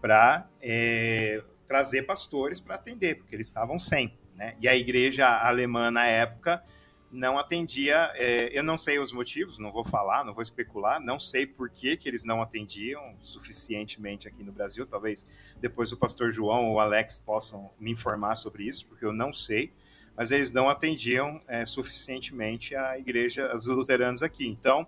para 0.00 0.48
é, 0.62 1.42
trazer 1.66 2.02
pastores 2.02 2.60
para 2.60 2.76
atender, 2.76 3.16
porque 3.16 3.34
eles 3.34 3.46
estavam 3.46 3.78
sem, 3.78 4.16
né? 4.34 4.56
E 4.60 4.68
a 4.68 4.76
igreja 4.76 5.28
alemã 5.28 5.90
na 5.90 6.06
época 6.06 6.62
não 7.10 7.38
atendia. 7.38 8.10
É, 8.14 8.56
eu 8.56 8.62
não 8.62 8.76
sei 8.76 8.98
os 8.98 9.12
motivos, 9.12 9.58
não 9.58 9.72
vou 9.72 9.84
falar, 9.84 10.24
não 10.24 10.34
vou 10.34 10.42
especular, 10.42 11.00
não 11.00 11.18
sei 11.18 11.46
por 11.46 11.70
que, 11.70 11.96
que 11.96 12.08
eles 12.08 12.24
não 12.24 12.42
atendiam 12.42 13.16
suficientemente 13.20 14.28
aqui 14.28 14.42
no 14.42 14.52
Brasil. 14.52 14.86
Talvez 14.86 15.26
depois 15.60 15.92
o 15.92 15.96
pastor 15.96 16.30
João 16.30 16.66
ou 16.66 16.74
o 16.74 16.80
Alex 16.80 17.18
possam 17.18 17.70
me 17.78 17.90
informar 17.90 18.34
sobre 18.34 18.64
isso, 18.64 18.86
porque 18.86 19.04
eu 19.04 19.12
não 19.12 19.32
sei. 19.32 19.72
Mas 20.16 20.30
eles 20.30 20.50
não 20.50 20.68
atendiam 20.68 21.42
é, 21.46 21.66
suficientemente 21.66 22.74
a 22.74 22.98
igreja, 22.98 23.54
os 23.54 23.66
luteranos 23.66 24.22
aqui. 24.22 24.46
Então, 24.46 24.86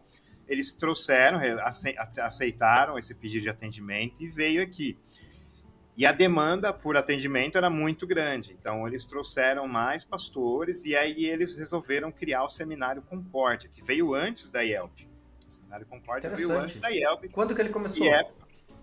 eles 0.49 0.73
trouxeram, 0.73 1.39
aceitaram 2.23 2.99
esse 2.99 3.15
pedido 3.15 3.43
de 3.43 3.51
atendimento 3.51 4.23
e 4.23 4.29
veio 4.29 4.63
aqui. 4.63 4.97
E 5.99 6.07
a 6.07 6.13
demanda 6.13 6.73
por 6.73 6.97
atendimento 6.97 7.59
era 7.59 7.69
muito 7.69 8.07
grande. 8.07 8.57
Então, 8.59 8.87
eles 8.87 9.05
trouxeram 9.05 9.67
mais 9.67 10.05
pastores 10.05 10.85
e 10.85 10.95
aí 10.95 11.27
eles 11.27 11.57
resolveram 11.57 12.13
criar 12.13 12.45
o 12.45 12.49
Seminário 12.49 13.03
Concórdia, 13.03 13.69
que 13.69 13.83
veio 13.83 14.15
antes 14.15 14.53
da 14.53 14.63
IELP. 14.63 15.09
O 15.45 15.51
Seminário 15.51 15.85
Concórdia 15.87 16.31
veio 16.31 16.57
antes 16.57 16.77
da 16.77 16.89
IELB. 16.89 17.31
Quando 17.31 17.53
que 17.53 17.61
ele 17.61 17.71
começou? 17.71 18.07
E 18.07 18.09
é 18.09 18.31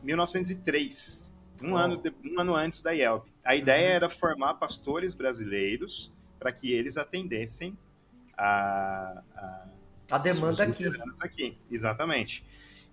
1903, 0.04 1.32
um, 1.64 1.72
oh. 1.72 1.78
ano, 1.78 2.04
um 2.26 2.38
ano 2.38 2.54
antes 2.54 2.82
da 2.82 2.92
IELB. 2.92 3.26
A 3.46 3.56
ideia 3.56 3.92
uhum. 3.92 3.96
era 3.96 4.10
formar 4.10 4.56
pastores 4.56 5.14
brasileiros 5.14 6.12
para 6.38 6.52
que 6.52 6.74
eles 6.74 6.98
atendessem 6.98 7.78
a, 8.38 9.24
a, 9.38 9.68
a 10.12 10.18
demanda 10.18 10.66
aqui. 10.66 10.84
aqui. 11.22 11.58
Exatamente. 11.72 12.46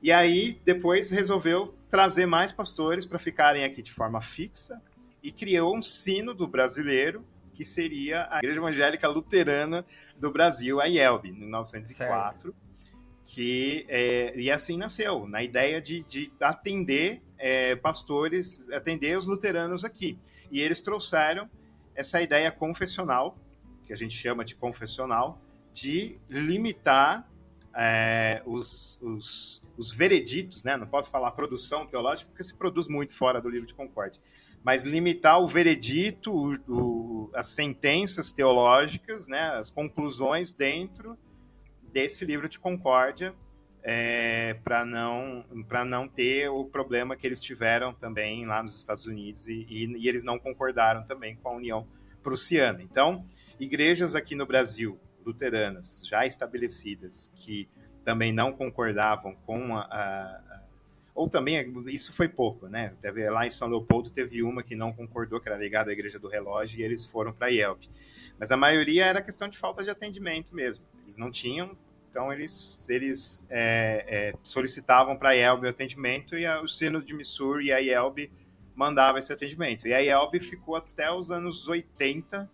E 0.03 0.11
aí, 0.11 0.61
depois 0.65 1.11
resolveu 1.11 1.75
trazer 1.88 2.27
mais 2.27 2.51
pastores 2.51 3.07
para 3.07 3.21
ficarem 3.21 3.62
aqui 3.62 3.81
de 3.81 3.93
forma 3.93 4.21
fixa 4.21 4.83
e 5.23 5.31
criou 5.31 5.77
um 5.77 5.81
sino 5.81 6.35
do 6.35 6.49
brasileiro, 6.49 7.25
que 7.55 7.65
seria 7.65 8.27
a 8.29 8.38
Igreja 8.38 8.59
Evangélica 8.59 9.07
Luterana 9.07 9.87
do 10.19 10.33
Brasil, 10.33 10.81
a 10.81 10.87
IELB, 10.87 11.29
em 11.29 11.33
1904. 11.33 12.51
Certo. 12.51 12.57
Que, 13.27 13.87
é, 13.88 14.37
e 14.37 14.51
assim 14.51 14.77
nasceu, 14.77 15.29
na 15.29 15.43
ideia 15.43 15.81
de, 15.81 16.03
de 16.03 16.33
atender 16.41 17.23
é, 17.38 17.77
pastores, 17.77 18.69
atender 18.71 19.17
os 19.17 19.27
luteranos 19.27 19.85
aqui. 19.85 20.19
E 20.51 20.61
eles 20.61 20.81
trouxeram 20.81 21.49
essa 21.95 22.21
ideia 22.21 22.51
confessional, 22.51 23.38
que 23.87 23.93
a 23.93 23.97
gente 23.97 24.17
chama 24.17 24.45
de 24.45 24.57
confessional, 24.57 25.41
de 25.73 26.19
limitar 26.29 27.31
é, 27.75 28.43
os, 28.45 28.99
os, 29.03 29.63
os, 29.77 29.93
vereditos, 29.93 30.63
né? 30.63 30.77
não 30.77 30.87
posso 30.87 31.11
falar 31.11 31.31
produção 31.33 31.87
teológica, 31.87 32.31
porque 32.31 32.43
se 32.43 32.55
produz 32.55 32.87
muito 32.87 33.15
fora 33.15 33.41
do 33.41 33.49
livro 33.49 33.67
de 33.67 33.75
Concórdia, 33.75 34.21
mas 34.63 34.85
limitar 34.85 35.41
o 35.41 35.47
veredito, 35.47 36.33
o, 36.33 36.55
o, 36.69 37.31
as 37.35 37.49
sentenças 37.49 38.31
teológicas, 38.31 39.27
né? 39.27 39.51
as 39.55 39.71
conclusões 39.71 40.53
dentro 40.53 41.19
desse 41.83 42.25
livro 42.25 42.49
de 42.49 42.59
Concórdia, 42.59 43.35
é, 43.83 44.55
para 44.63 44.85
não, 44.85 45.45
não 45.87 46.07
ter 46.07 46.49
o 46.49 46.65
problema 46.65 47.17
que 47.17 47.27
eles 47.27 47.41
tiveram 47.41 47.93
também 47.93 48.47
lá 48.47 48.63
nos 48.63 48.77
Estados 48.77 49.07
Unidos 49.07 49.49
e, 49.49 49.67
e, 49.69 49.87
e 49.99 50.09
eles 50.09 50.23
não 50.23 50.39
concordaram 50.39 51.05
também 51.05 51.35
com 51.35 51.49
a 51.49 51.53
União 51.53 51.87
Prussiana. 52.23 52.81
Então, 52.81 53.27
igrejas 53.59 54.15
aqui 54.15 54.37
no 54.37 54.47
Brasil 54.47 55.01
luteranas 55.25 56.03
já 56.07 56.27
estabelecidas 56.27 57.31
que 57.35 57.69
também 58.05 58.33
não 58.33 58.53
concordavam 58.53 59.35
com 59.47 59.77
a, 59.77 59.83
a, 59.83 60.57
a, 60.57 60.63
ou 61.15 61.29
também 61.29 61.73
isso 61.87 62.13
foi 62.13 62.29
pouco, 62.29 62.69
né? 62.69 62.95
Teve, 63.01 63.29
lá 63.29 63.47
em 63.47 63.51
São 63.51 63.69
Leopoldo 63.69 64.11
teve 64.11 64.43
uma 64.43 64.63
que 64.63 64.75
não 64.75 64.93
concordou, 64.93 65.41
que 65.41 65.49
era 65.49 65.59
ligada 65.59 65.91
à 65.91 65.93
Igreja 65.93 66.19
do 66.19 66.29
Relógio, 66.29 66.81
e 66.81 66.83
eles 66.83 67.05
foram 67.07 67.33
para 67.33 67.49
a. 67.49 67.77
Mas 68.39 68.51
a 68.51 68.57
maioria 68.57 69.07
era 69.07 69.23
questão 69.23 69.49
de 69.49 69.59
falta 69.59 69.85
de 69.85 69.91
atendimento 69.91 70.55
mesmo. 70.55 70.85
Eles 71.05 71.17
não 71.17 71.31
tinham, 71.31 71.77
então 72.11 72.33
eles, 72.33 72.89
eles 72.91 73.47
é, 73.49 74.05
é, 74.09 74.35
solicitavam 74.43 75.17
para 75.17 75.31
a 75.31 75.55
o 75.55 75.69
atendimento 75.69 76.37
e 76.37 76.47
o 76.47 76.67
Sino 76.67 77.03
de 77.03 77.15
Missouri 77.15 77.67
e 77.67 77.73
a 77.73 77.79
IELB 77.79 78.31
mandava 78.75 79.19
esse 79.19 79.33
atendimento. 79.33 79.87
E 79.87 79.95
a 79.95 79.99
IELB 80.01 80.41
ficou 80.41 80.77
até 80.77 81.11
os 81.13 81.31
anos 81.31 81.69
80 81.69 82.51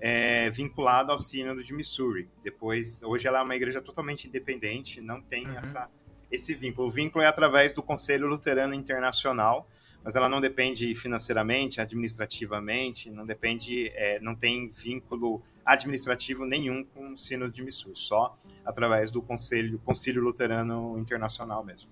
é, 0.00 0.50
vinculado 0.50 1.12
ao 1.12 1.18
Sínodo 1.18 1.62
de 1.62 1.72
Missouri. 1.72 2.28
Depois, 2.42 3.02
hoje 3.02 3.26
ela 3.26 3.40
é 3.40 3.42
uma 3.42 3.56
igreja 3.56 3.80
totalmente 3.80 4.28
independente, 4.28 5.00
não 5.00 5.20
tem 5.20 5.46
uhum. 5.46 5.58
essa, 5.58 5.88
esse 6.30 6.54
vínculo. 6.54 6.88
O 6.88 6.90
vínculo 6.90 7.24
é 7.24 7.26
através 7.26 7.72
do 7.72 7.82
Conselho 7.82 8.26
Luterano 8.26 8.74
Internacional, 8.74 9.68
mas 10.02 10.14
ela 10.14 10.28
não 10.28 10.40
depende 10.40 10.94
financeiramente, 10.94 11.80
administrativamente, 11.80 13.10
não 13.10 13.26
depende, 13.26 13.88
é, 13.94 14.20
não 14.20 14.34
tem 14.34 14.68
vínculo 14.68 15.42
administrativo 15.64 16.44
nenhum 16.44 16.84
com 16.84 17.14
o 17.14 17.18
Sínodo 17.18 17.52
de 17.52 17.62
Missouri, 17.62 17.98
só 17.98 18.38
através 18.64 19.10
do 19.10 19.20
Conselho, 19.20 19.80
Conselho 19.84 20.22
Luterano 20.22 20.96
Internacional 20.98 21.64
mesmo. 21.64 21.90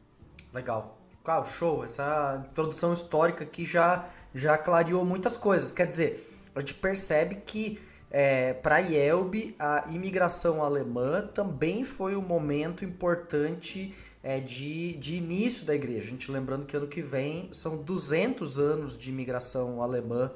Legal. 0.52 1.00
Claro, 1.24 1.46
show. 1.46 1.82
Essa 1.82 2.44
introdução 2.50 2.92
histórica 2.92 3.42
aqui 3.44 3.64
já, 3.64 4.06
já 4.34 4.58
clareou 4.58 5.04
muitas 5.04 5.36
coisas. 5.36 5.72
Quer 5.72 5.86
dizer, 5.86 6.22
a 6.54 6.60
gente 6.60 6.74
percebe 6.74 7.36
que 7.36 7.80
é, 8.16 8.52
para 8.52 8.78
Yelb, 8.78 9.56
a 9.58 9.86
imigração 9.90 10.62
alemã 10.62 11.26
também 11.34 11.82
foi 11.82 12.14
um 12.14 12.22
momento 12.22 12.84
importante 12.84 13.92
é, 14.22 14.38
de, 14.38 14.92
de 14.98 15.16
início 15.16 15.66
da 15.66 15.74
igreja. 15.74 16.06
A 16.06 16.10
gente 16.10 16.30
lembrando 16.30 16.64
que 16.64 16.76
ano 16.76 16.86
que 16.86 17.02
vem 17.02 17.48
são 17.50 17.76
200 17.76 18.56
anos 18.56 18.96
de 18.96 19.10
imigração 19.10 19.82
alemã 19.82 20.30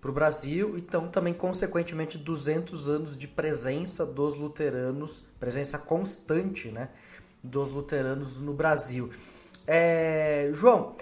para 0.00 0.08
o 0.08 0.14
Brasil, 0.14 0.76
então 0.76 1.08
também, 1.08 1.34
consequentemente, 1.34 2.16
200 2.16 2.86
anos 2.86 3.16
de 3.18 3.26
presença 3.26 4.06
dos 4.06 4.36
luteranos, 4.36 5.24
presença 5.40 5.80
constante 5.80 6.68
né, 6.68 6.90
dos 7.42 7.72
luteranos 7.72 8.40
no 8.40 8.54
Brasil. 8.54 9.10
É, 9.66 10.50
João, 10.52 10.94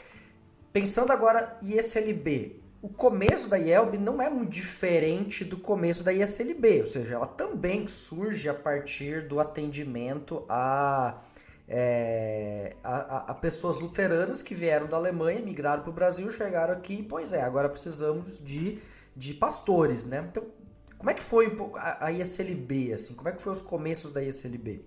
pensando 0.73 1.13
agora 1.13 1.59
em 1.63 1.77
ISLB, 1.77 2.64
o 2.85 2.89
começo 2.91 3.49
da 3.49 3.57
IELB 3.57 3.97
não 3.97 4.21
é 4.21 4.29
muito 4.29 4.51
diferente 4.51 5.43
do 5.43 5.57
começo 5.57 6.05
da 6.05 6.13
ISLB, 6.13 6.81
ou 6.81 6.87
seja, 6.87 7.15
ela 7.15 7.27
também 7.27 7.89
surge 7.89 8.47
a 8.47 8.53
partir 8.53 9.27
do 9.27 9.41
atendimento 9.41 10.45
a, 10.51 11.19
é, 11.67 12.77
a, 12.85 13.31
a, 13.31 13.35
pessoas 13.35 13.79
luteranas 13.79 14.43
que 14.43 14.55
vieram 14.55 14.87
da 14.87 14.99
Alemanha, 14.99 15.41
migraram 15.41 15.83
para 15.83 15.89
o 15.89 15.95
Brasil, 15.95 16.31
chegaram 16.31 16.75
aqui, 16.75 17.03
pois 17.03 17.33
é, 17.33 17.41
agora 17.41 17.71
precisamos 17.71 18.39
de, 18.39 18.79
de 19.17 19.33
pastores, 19.33 20.05
né? 20.05 20.23
Então, 20.31 20.45
como 20.99 21.09
é 21.09 21.15
que 21.15 21.23
foi 21.23 21.57
a, 21.77 22.13
ISLB, 22.13 22.93
assim, 22.93 23.15
como 23.15 23.31
é 23.31 23.33
que 23.33 23.41
foi 23.41 23.53
os 23.53 23.63
começos 23.63 24.13
da 24.13 24.23
ISLB? 24.23 24.85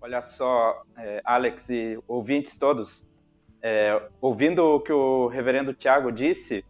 Olha 0.00 0.20
só, 0.20 0.82
é, 0.96 1.22
Alex 1.24 1.68
e 1.68 1.96
ouvintes 2.08 2.58
todos, 2.58 3.04
é, 3.62 4.02
ouvindo 4.20 4.74
o 4.74 4.80
que 4.80 4.92
o 4.92 5.28
reverendo 5.28 5.72
Tiago 5.72 6.10
disse, 6.10 6.64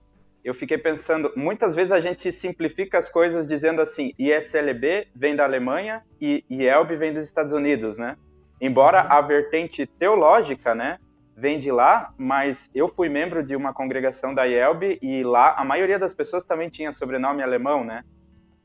eu 0.45 0.53
fiquei 0.53 0.77
pensando, 0.77 1.33
muitas 1.37 1.75
vezes 1.75 1.93
a 1.93 2.01
gente 2.01 2.31
simplifica 2.31 2.99
as 2.99 3.09
coisas 3.09 3.47
dizendo 3.47 3.81
assim, 3.81 4.13
ISLB 4.19 5.09
vem 5.15 5.35
da 5.35 5.45
Alemanha 5.45 6.03
e 6.21 6.45
IELB 6.51 6.97
vem 6.97 7.13
dos 7.13 7.25
Estados 7.25 7.53
Unidos, 7.53 7.97
né? 7.97 8.17
Embora 8.61 9.01
a 9.01 9.21
vertente 9.21 9.87
teológica, 9.87 10.75
né, 10.75 10.99
vem 11.37 11.59
de 11.59 11.71
lá, 11.71 12.13
mas 12.19 12.71
eu 12.75 12.89
fui 12.89 13.09
membro 13.09 13.43
de 13.43 13.57
uma 13.57 13.73
congregação 13.73 14.35
da 14.35 14.45
IELB 14.45 14.99
e 15.01 15.23
lá 15.23 15.55
a 15.57 15.65
maioria 15.65 15.99
das 15.99 16.13
pessoas 16.13 16.45
também 16.45 16.69
tinha 16.69 16.93
sobrenome 16.93 17.43
alemão, 17.43 17.85
né? 17.85 18.05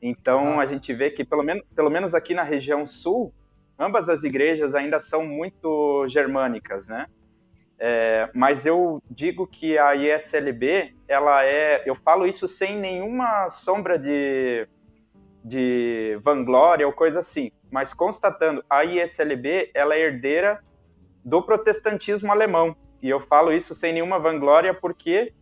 Então 0.02 0.42
Exato. 0.42 0.60
a 0.60 0.66
gente 0.66 0.92
vê 0.92 1.10
que 1.10 1.24
pelo 1.24 1.42
menos, 1.42 1.64
pelo 1.74 1.90
menos 1.90 2.14
aqui 2.14 2.34
na 2.34 2.42
região 2.42 2.86
sul, 2.86 3.32
ambas 3.78 4.08
as 4.08 4.22
igrejas 4.22 4.74
ainda 4.74 5.00
são 5.00 5.24
muito 5.24 6.06
germânicas, 6.08 6.88
né? 6.88 7.06
É, 7.78 8.28
mas 8.34 8.66
eu 8.66 9.00
digo 9.08 9.46
que 9.46 9.78
a 9.78 9.94
ISLB, 9.94 10.96
ela 11.06 11.44
é, 11.44 11.82
eu 11.86 11.94
falo 11.94 12.26
isso 12.26 12.48
sem 12.48 12.76
nenhuma 12.76 13.48
sombra 13.48 13.98
de, 13.98 14.68
de 15.44 16.18
vanglória 16.20 16.86
ou 16.86 16.92
coisa 16.92 17.20
assim, 17.20 17.52
mas 17.70 17.94
constatando, 17.94 18.64
a 18.68 18.84
ISLB, 18.84 19.70
ela 19.74 19.94
é 19.94 20.00
herdeira 20.00 20.62
do 21.24 21.42
protestantismo 21.42 22.32
alemão. 22.32 22.76
E 23.00 23.08
eu 23.08 23.20
falo 23.20 23.52
isso 23.52 23.74
sem 23.74 23.92
nenhuma 23.92 24.18
vanglória 24.18 24.74
porque 24.74 25.32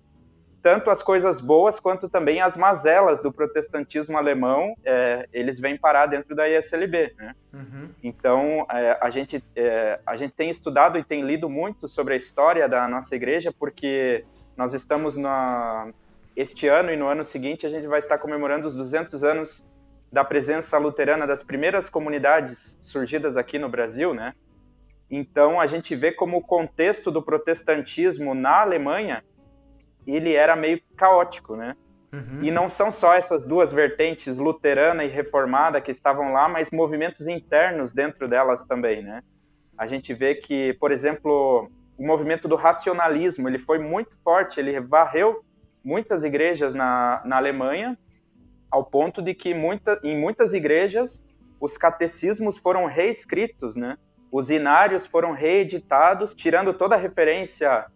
tanto 0.66 0.90
as 0.90 1.00
coisas 1.00 1.40
boas 1.40 1.78
quanto 1.78 2.08
também 2.08 2.40
as 2.40 2.56
mazelas 2.56 3.22
do 3.22 3.30
protestantismo 3.30 4.18
alemão, 4.18 4.74
é, 4.84 5.28
eles 5.32 5.60
vêm 5.60 5.78
parar 5.78 6.06
dentro 6.06 6.34
da 6.34 6.48
ISLB. 6.48 7.14
Né? 7.16 7.36
Uhum. 7.54 7.88
Então, 8.02 8.66
é, 8.68 8.98
a, 9.00 9.08
gente, 9.08 9.40
é, 9.54 10.00
a 10.04 10.16
gente 10.16 10.32
tem 10.32 10.50
estudado 10.50 10.98
e 10.98 11.04
tem 11.04 11.22
lido 11.22 11.48
muito 11.48 11.86
sobre 11.86 12.14
a 12.14 12.16
história 12.16 12.68
da 12.68 12.88
nossa 12.88 13.14
igreja, 13.14 13.54
porque 13.56 14.24
nós 14.56 14.74
estamos 14.74 15.16
na, 15.16 15.92
este 16.34 16.66
ano 16.66 16.90
e 16.90 16.96
no 16.96 17.06
ano 17.06 17.24
seguinte 17.24 17.64
a 17.64 17.70
gente 17.70 17.86
vai 17.86 18.00
estar 18.00 18.18
comemorando 18.18 18.66
os 18.66 18.74
200 18.74 19.22
anos 19.22 19.64
da 20.10 20.24
presença 20.24 20.76
luterana 20.78 21.28
das 21.28 21.44
primeiras 21.44 21.88
comunidades 21.88 22.76
surgidas 22.82 23.36
aqui 23.36 23.56
no 23.56 23.68
Brasil, 23.68 24.12
né? 24.12 24.34
Então, 25.08 25.60
a 25.60 25.66
gente 25.68 25.94
vê 25.94 26.10
como 26.10 26.38
o 26.38 26.42
contexto 26.42 27.12
do 27.12 27.22
protestantismo 27.22 28.34
na 28.34 28.62
Alemanha 28.62 29.22
ele 30.14 30.34
era 30.34 30.54
meio 30.54 30.80
caótico, 30.96 31.56
né? 31.56 31.74
Uhum. 32.12 32.42
E 32.42 32.50
não 32.50 32.68
são 32.68 32.90
só 32.90 33.14
essas 33.14 33.44
duas 33.44 33.72
vertentes, 33.72 34.38
luterana 34.38 35.04
e 35.04 35.08
reformada, 35.08 35.80
que 35.80 35.90
estavam 35.90 36.32
lá, 36.32 36.48
mas 36.48 36.70
movimentos 36.70 37.26
internos 37.26 37.92
dentro 37.92 38.28
delas 38.28 38.64
também, 38.64 39.02
né? 39.02 39.22
A 39.76 39.86
gente 39.86 40.14
vê 40.14 40.34
que, 40.34 40.72
por 40.74 40.90
exemplo, 40.90 41.70
o 41.98 42.06
movimento 42.06 42.48
do 42.48 42.56
racionalismo, 42.56 43.48
ele 43.48 43.58
foi 43.58 43.78
muito 43.78 44.16
forte, 44.22 44.60
ele 44.60 44.80
varreu 44.80 45.44
muitas 45.84 46.24
igrejas 46.24 46.74
na, 46.74 47.22
na 47.24 47.36
Alemanha, 47.36 47.98
ao 48.70 48.84
ponto 48.84 49.20
de 49.20 49.34
que 49.34 49.54
muita, 49.54 50.00
em 50.02 50.18
muitas 50.18 50.52
igrejas 50.52 51.24
os 51.60 51.76
catecismos 51.76 52.56
foram 52.56 52.86
reescritos, 52.86 53.76
né? 53.76 53.96
Os 54.30 54.50
inários 54.50 55.06
foram 55.06 55.32
reeditados, 55.32 56.34
tirando 56.34 56.74
toda 56.74 56.94
a 56.94 56.98
referência 56.98 57.86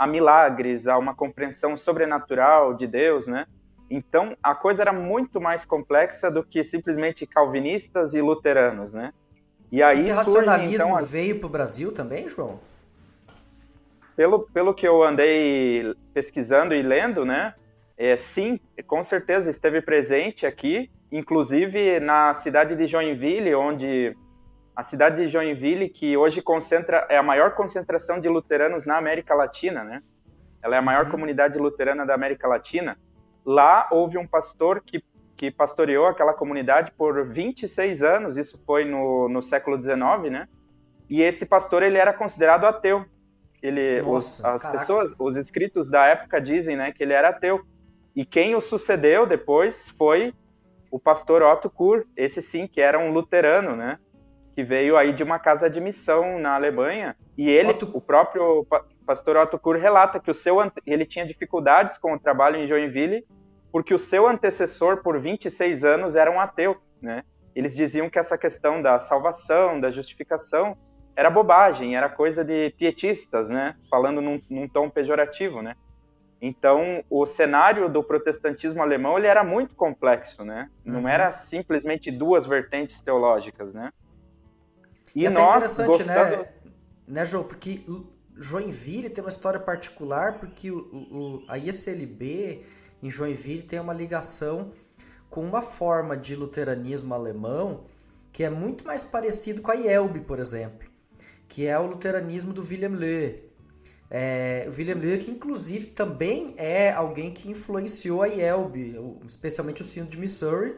a 0.00 0.06
milagres, 0.06 0.88
a 0.88 0.96
uma 0.96 1.14
compreensão 1.14 1.76
sobrenatural 1.76 2.72
de 2.72 2.86
Deus, 2.86 3.26
né? 3.26 3.44
Então, 3.90 4.34
a 4.42 4.54
coisa 4.54 4.82
era 4.82 4.94
muito 4.94 5.38
mais 5.38 5.66
complexa 5.66 6.30
do 6.30 6.42
que 6.42 6.64
simplesmente 6.64 7.26
calvinistas 7.26 8.14
e 8.14 8.22
luteranos, 8.22 8.94
né? 8.94 9.12
E 9.70 9.82
aí 9.82 10.00
Esse 10.00 10.10
racionalismo 10.10 10.88
surge, 10.88 10.94
então, 10.94 11.06
veio 11.06 11.38
para 11.38 11.46
o 11.46 11.50
Brasil 11.50 11.92
também, 11.92 12.26
João? 12.26 12.58
Pelo, 14.16 14.48
pelo 14.54 14.72
que 14.72 14.88
eu 14.88 15.02
andei 15.02 15.94
pesquisando 16.14 16.74
e 16.74 16.80
lendo, 16.80 17.26
né? 17.26 17.52
É, 17.94 18.16
sim, 18.16 18.58
com 18.86 19.04
certeza 19.04 19.50
esteve 19.50 19.82
presente 19.82 20.46
aqui, 20.46 20.90
inclusive 21.12 22.00
na 22.00 22.32
cidade 22.32 22.74
de 22.74 22.86
Joinville, 22.86 23.54
onde 23.54 24.16
a 24.80 24.82
cidade 24.82 25.16
de 25.16 25.28
Joinville, 25.28 25.90
que 25.90 26.16
hoje 26.16 26.40
concentra 26.40 27.06
é 27.10 27.18
a 27.18 27.22
maior 27.22 27.54
concentração 27.54 28.18
de 28.18 28.30
luteranos 28.30 28.86
na 28.86 28.96
América 28.96 29.34
Latina, 29.34 29.84
né? 29.84 30.02
Ela 30.62 30.76
é 30.76 30.78
a 30.78 30.82
maior 30.82 31.04
uhum. 31.04 31.10
comunidade 31.10 31.58
luterana 31.58 32.06
da 32.06 32.14
América 32.14 32.48
Latina. 32.48 32.96
Lá 33.44 33.86
houve 33.92 34.16
um 34.16 34.26
pastor 34.26 34.80
que, 34.80 35.04
que 35.36 35.50
pastoreou 35.50 36.06
aquela 36.06 36.32
comunidade 36.32 36.92
por 36.92 37.28
26 37.28 38.02
anos, 38.02 38.38
isso 38.38 38.58
foi 38.64 38.86
no, 38.86 39.28
no 39.28 39.42
século 39.42 39.76
XIX, 39.76 40.30
né? 40.30 40.48
E 41.10 41.20
esse 41.20 41.44
pastor 41.44 41.82
ele 41.82 41.98
era 41.98 42.14
considerado 42.14 42.64
ateu. 42.64 43.04
Ele, 43.62 44.00
Nossa, 44.00 44.40
os, 44.40 44.44
as 44.46 44.62
caraca. 44.62 44.78
pessoas, 44.78 45.14
os 45.18 45.36
escritos 45.36 45.90
da 45.90 46.06
época 46.06 46.40
dizem, 46.40 46.74
né, 46.74 46.90
que 46.90 47.02
ele 47.02 47.12
era 47.12 47.28
ateu. 47.28 47.60
E 48.16 48.24
quem 48.24 48.54
o 48.54 48.62
sucedeu 48.62 49.26
depois 49.26 49.90
foi 49.90 50.32
o 50.90 50.98
pastor 50.98 51.42
Otto 51.42 51.68
Kur, 51.68 52.06
esse 52.16 52.40
sim 52.40 52.66
que 52.66 52.80
era 52.80 52.98
um 52.98 53.12
luterano, 53.12 53.76
né? 53.76 53.98
Que 54.60 54.64
veio 54.64 54.94
aí 54.98 55.14
de 55.14 55.22
uma 55.22 55.38
casa 55.38 55.70
de 55.70 55.80
missão 55.80 56.38
na 56.38 56.54
Alemanha. 56.54 57.16
E 57.34 57.48
ele, 57.48 57.70
Otto... 57.70 57.90
o 57.94 58.00
próprio 58.00 58.66
pastor 59.06 59.38
Otto 59.38 59.58
Kur 59.58 59.76
relata 59.76 60.20
que 60.20 60.30
o 60.30 60.34
seu 60.34 60.58
ele 60.84 61.06
tinha 61.06 61.24
dificuldades 61.24 61.96
com 61.96 62.12
o 62.12 62.18
trabalho 62.18 62.56
em 62.56 62.66
Joinville 62.66 63.24
porque 63.72 63.94
o 63.94 63.98
seu 63.98 64.26
antecessor 64.26 65.02
por 65.02 65.18
26 65.18 65.82
anos 65.82 66.14
era 66.14 66.30
um 66.30 66.38
ateu, 66.38 66.76
né? 67.00 67.22
Eles 67.54 67.74
diziam 67.74 68.10
que 68.10 68.18
essa 68.18 68.36
questão 68.36 68.82
da 68.82 68.98
salvação, 68.98 69.80
da 69.80 69.90
justificação, 69.90 70.76
era 71.16 71.30
bobagem, 71.30 71.96
era 71.96 72.10
coisa 72.10 72.44
de 72.44 72.70
pietistas, 72.76 73.48
né? 73.48 73.76
Falando 73.88 74.20
num, 74.20 74.42
num 74.50 74.68
tom 74.68 74.90
pejorativo, 74.90 75.62
né? 75.62 75.74
Então, 76.42 77.02
o 77.08 77.24
cenário 77.24 77.88
do 77.88 78.02
protestantismo 78.02 78.82
alemão 78.82 79.16
ele 79.16 79.26
era 79.26 79.42
muito 79.42 79.74
complexo, 79.74 80.44
né? 80.44 80.68
Não 80.84 81.00
uhum. 81.00 81.08
era 81.08 81.32
simplesmente 81.32 82.10
duas 82.10 82.44
vertentes 82.44 83.00
teológicas, 83.00 83.72
né? 83.72 83.90
E 85.14 85.26
é 85.26 85.30
nós, 85.30 85.78
né? 85.78 85.86
gostando... 85.86 86.08
né? 86.08 86.48
né, 87.06 87.24
João? 87.24 87.44
Porque 87.44 87.84
Joinville 88.36 89.10
tem 89.10 89.22
uma 89.22 89.30
história 89.30 89.60
particular 89.60 90.38
porque 90.38 90.70
o, 90.70 90.78
o, 90.78 91.44
a 91.48 91.58
ISLB 91.58 92.64
em 93.02 93.10
Joinville 93.10 93.62
tem 93.62 93.80
uma 93.80 93.92
ligação 93.92 94.70
com 95.28 95.44
uma 95.44 95.62
forma 95.62 96.16
de 96.16 96.34
luteranismo 96.34 97.14
alemão 97.14 97.84
que 98.32 98.44
é 98.44 98.50
muito 98.50 98.84
mais 98.84 99.02
parecido 99.02 99.60
com 99.60 99.70
a 99.70 99.74
IELB, 99.74 100.20
por 100.20 100.38
exemplo, 100.38 100.88
que 101.48 101.66
é 101.66 101.78
o 101.78 101.86
luteranismo 101.86 102.52
do 102.52 102.62
William 102.62 102.90
Löh. 102.90 103.34
É, 104.08 104.68
o 104.68 104.76
William 104.76 104.96
Löh, 104.96 105.18
que 105.18 105.30
inclusive 105.30 105.86
também 105.86 106.54
é 106.56 106.92
alguém 106.92 107.32
que 107.32 107.50
influenciou 107.50 108.22
a 108.22 108.28
IELB, 108.28 108.96
especialmente 109.26 109.82
o 109.82 109.84
sino 109.84 110.06
de 110.06 110.16
Missouri, 110.16 110.76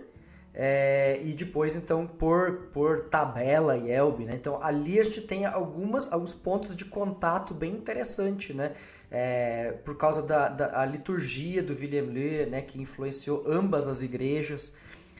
é, 0.54 1.18
e 1.22 1.32
depois, 1.32 1.74
então, 1.74 2.06
por, 2.06 2.68
por 2.72 3.00
tabela 3.08 3.76
e 3.76 3.90
Elbe, 3.90 4.24
né? 4.24 4.34
Então, 4.34 4.62
ali 4.62 5.00
a 5.00 5.02
gente 5.02 5.22
tem 5.22 5.46
algumas, 5.46 6.12
alguns 6.12 6.34
pontos 6.34 6.76
de 6.76 6.84
contato 6.84 7.54
bem 7.54 7.72
interessante, 7.72 8.52
né? 8.52 8.72
É, 9.10 9.72
por 9.84 9.96
causa 9.96 10.22
da, 10.22 10.48
da 10.48 10.84
liturgia 10.84 11.62
do 11.62 11.72
William 11.72 12.04
Löh, 12.04 12.46
né? 12.50 12.60
Que 12.60 12.80
influenciou 12.80 13.44
ambas 13.46 13.86
as 13.86 14.02
igrejas 14.02 14.74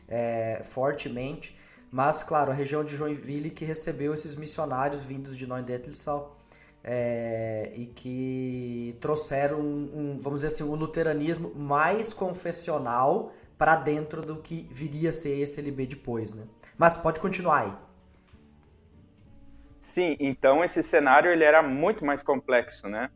é, 0.07 0.61
fortemente. 0.63 1.57
Mas, 1.91 2.23
claro, 2.23 2.51
a 2.51 2.55
região 2.55 2.85
de 2.85 2.97
Joinville 2.97 3.51
que 3.51 3.65
recebeu 3.65 4.13
esses 4.13 4.35
missionários 4.35 5.03
vindos 5.03 5.37
de 5.37 5.47
Neuendettelsau 5.47 6.39
é, 6.85 7.71
e 7.75 7.87
que 7.87 8.97
trouxeram, 9.01 9.61
um, 9.61 9.91
um, 9.95 10.19
vamos 10.19 10.41
dizer 10.41 10.55
assim, 10.55 10.65
um 10.65 10.75
luteranismo 10.75 11.55
mais 11.55 12.13
confessional, 12.13 13.33
para 13.63 13.77
dentro 13.77 14.23
do 14.23 14.39
que 14.39 14.67
viria 14.73 15.11
a 15.11 15.13
ser 15.13 15.39
esse 15.39 15.61
LB 15.61 15.87
depois, 15.87 16.35
né? 16.35 16.47
Mas 16.77 16.97
pode 16.97 17.21
continuar 17.21 17.61
aí. 17.61 17.73
Sim, 19.79 20.17
então 20.19 20.65
esse 20.65 20.83
cenário 20.83 21.31
ele 21.31 21.45
era 21.45 21.63
muito 21.63 22.05
mais 22.05 22.25
complexo, 22.25 22.89
né? 22.89 23.09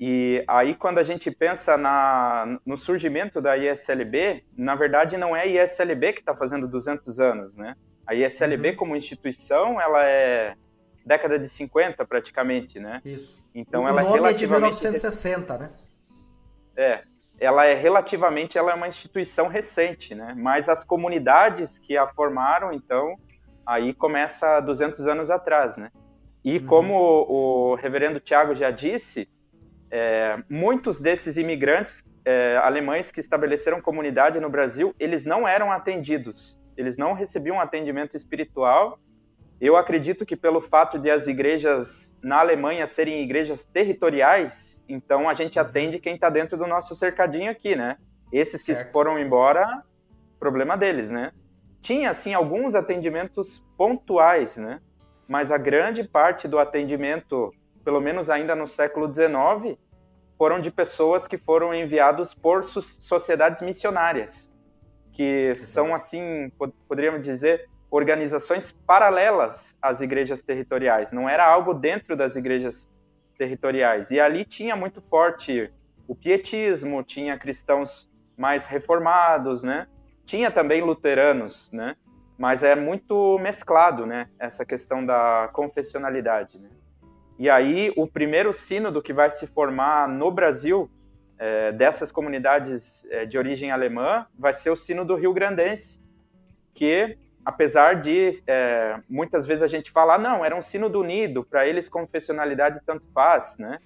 E 0.00 0.42
aí 0.48 0.74
quando 0.74 0.98
a 0.98 1.04
gente 1.04 1.30
pensa 1.30 1.78
na, 1.78 2.58
no 2.66 2.76
surgimento 2.76 3.40
da 3.40 3.56
ISLB, 3.56 4.42
na 4.58 4.74
verdade 4.74 5.16
não 5.16 5.36
é 5.36 5.42
a 5.42 5.46
ISLB 5.64 6.14
que 6.14 6.18
está 6.18 6.34
fazendo 6.34 6.66
200 6.66 7.20
anos, 7.20 7.56
né? 7.56 7.76
A 8.04 8.12
ISLB 8.12 8.70
uhum. 8.70 8.76
como 8.76 8.96
instituição, 8.96 9.80
ela 9.80 10.04
é 10.04 10.56
década 11.04 11.38
de 11.38 11.48
50 11.48 12.04
praticamente, 12.04 12.80
né? 12.80 13.00
Isso. 13.04 13.38
Então 13.54 13.84
o 13.84 13.88
ela 13.88 14.00
é 14.00 14.02
nome 14.02 14.16
é 14.16 14.20
relativamente... 14.20 14.84
é 14.84 14.88
de 14.88 14.88
1960, 14.88 15.58
né? 15.58 15.70
É, 16.76 17.04
ela 17.38 17.66
é 17.66 17.74
relativamente 17.74 18.56
ela 18.56 18.72
é 18.72 18.74
uma 18.74 18.88
instituição 18.88 19.48
recente, 19.48 20.14
né? 20.14 20.34
Mas 20.36 20.68
as 20.68 20.82
comunidades 20.84 21.78
que 21.78 21.96
a 21.96 22.06
formaram, 22.06 22.72
então, 22.72 23.16
aí 23.64 23.92
começa 23.92 24.60
200 24.60 25.06
anos 25.06 25.30
atrás, 25.30 25.76
né? 25.76 25.90
E 26.44 26.58
uhum. 26.58 26.66
como 26.66 26.94
o, 26.94 27.72
o, 27.72 27.74
reverendo 27.74 28.20
Tiago 28.20 28.54
já 28.54 28.70
disse, 28.70 29.28
é, 29.90 30.38
muitos 30.48 31.00
desses 31.00 31.36
imigrantes 31.36 32.04
é, 32.24 32.56
alemães 32.62 33.10
que 33.10 33.20
estabeleceram 33.20 33.80
comunidade 33.80 34.40
no 34.40 34.48
Brasil, 34.48 34.94
eles 34.98 35.24
não 35.24 35.46
eram 35.46 35.70
atendidos, 35.70 36.58
eles 36.76 36.96
não 36.96 37.12
recebiam 37.12 37.60
atendimento 37.60 38.16
espiritual 38.16 38.98
eu 39.60 39.76
acredito 39.76 40.26
que 40.26 40.36
pelo 40.36 40.60
fato 40.60 40.98
de 40.98 41.10
as 41.10 41.26
igrejas 41.26 42.14
na 42.22 42.40
Alemanha 42.40 42.86
serem 42.86 43.22
igrejas 43.22 43.64
territoriais, 43.64 44.82
então 44.88 45.28
a 45.28 45.34
gente 45.34 45.58
uhum. 45.58 45.64
atende 45.64 45.98
quem 45.98 46.14
está 46.14 46.28
dentro 46.28 46.56
do 46.56 46.66
nosso 46.66 46.94
cercadinho 46.94 47.50
aqui, 47.50 47.74
né? 47.74 47.96
Esses 48.30 48.64
certo. 48.64 48.86
que 48.86 48.92
foram 48.92 49.18
embora, 49.18 49.82
problema 50.38 50.76
deles, 50.76 51.10
né? 51.10 51.32
Tinha, 51.80 52.10
assim, 52.10 52.34
alguns 52.34 52.74
atendimentos 52.74 53.64
pontuais, 53.78 54.58
né? 54.58 54.80
Mas 55.26 55.50
a 55.50 55.58
grande 55.58 56.04
parte 56.04 56.46
do 56.46 56.58
atendimento, 56.58 57.52
pelo 57.84 58.00
menos 58.00 58.28
ainda 58.28 58.54
no 58.54 58.66
século 58.66 59.12
XIX, 59.12 59.78
foram 60.36 60.60
de 60.60 60.70
pessoas 60.70 61.26
que 61.26 61.38
foram 61.38 61.74
enviados 61.74 62.34
por 62.34 62.62
sociedades 62.64 63.62
missionárias, 63.62 64.52
que 65.12 65.54
são, 65.54 65.94
assim, 65.94 66.50
poderíamos 66.86 67.22
dizer, 67.22 67.68
organizações 67.90 68.72
paralelas 68.86 69.76
às 69.80 70.00
igrejas 70.00 70.42
territoriais, 70.42 71.12
não 71.12 71.28
era 71.28 71.46
algo 71.46 71.72
dentro 71.72 72.16
das 72.16 72.36
igrejas 72.36 72.88
territoriais. 73.38 74.10
E 74.10 74.18
ali 74.18 74.44
tinha 74.44 74.74
muito 74.74 75.00
forte 75.00 75.72
o 76.08 76.14
pietismo, 76.14 77.02
tinha 77.02 77.38
cristãos 77.38 78.08
mais 78.36 78.66
reformados, 78.66 79.62
né? 79.62 79.86
Tinha 80.24 80.50
também 80.50 80.82
luteranos, 80.82 81.70
né? 81.72 81.96
Mas 82.38 82.62
é 82.62 82.74
muito 82.74 83.38
mesclado, 83.38 84.04
né? 84.04 84.28
Essa 84.38 84.64
questão 84.64 85.04
da 85.04 85.48
confessionalidade, 85.52 86.58
né? 86.58 86.68
E 87.38 87.50
aí 87.50 87.92
o 87.96 88.06
primeiro 88.06 88.52
sínodo 88.52 89.02
que 89.02 89.12
vai 89.12 89.30
se 89.30 89.46
formar 89.46 90.08
no 90.08 90.30
Brasil 90.30 90.90
é, 91.38 91.70
dessas 91.72 92.10
comunidades 92.10 93.06
é, 93.10 93.26
de 93.26 93.36
origem 93.36 93.70
alemã 93.70 94.26
vai 94.38 94.54
ser 94.54 94.70
o 94.70 94.76
sínodo 94.76 95.14
rio-grandense, 95.14 96.00
que 96.72 97.18
apesar 97.46 98.00
de 98.00 98.32
é, 98.44 98.98
muitas 99.08 99.46
vezes 99.46 99.62
a 99.62 99.68
gente 99.68 99.92
falar, 99.92 100.18
não, 100.18 100.44
era 100.44 100.56
um 100.56 100.60
sino 100.60 100.88
do 100.88 101.00
unido, 101.00 101.44
para 101.44 101.64
eles 101.64 101.88
confessionalidade 101.88 102.80
tanto 102.84 103.06
faz, 103.14 103.56
né? 103.56 103.78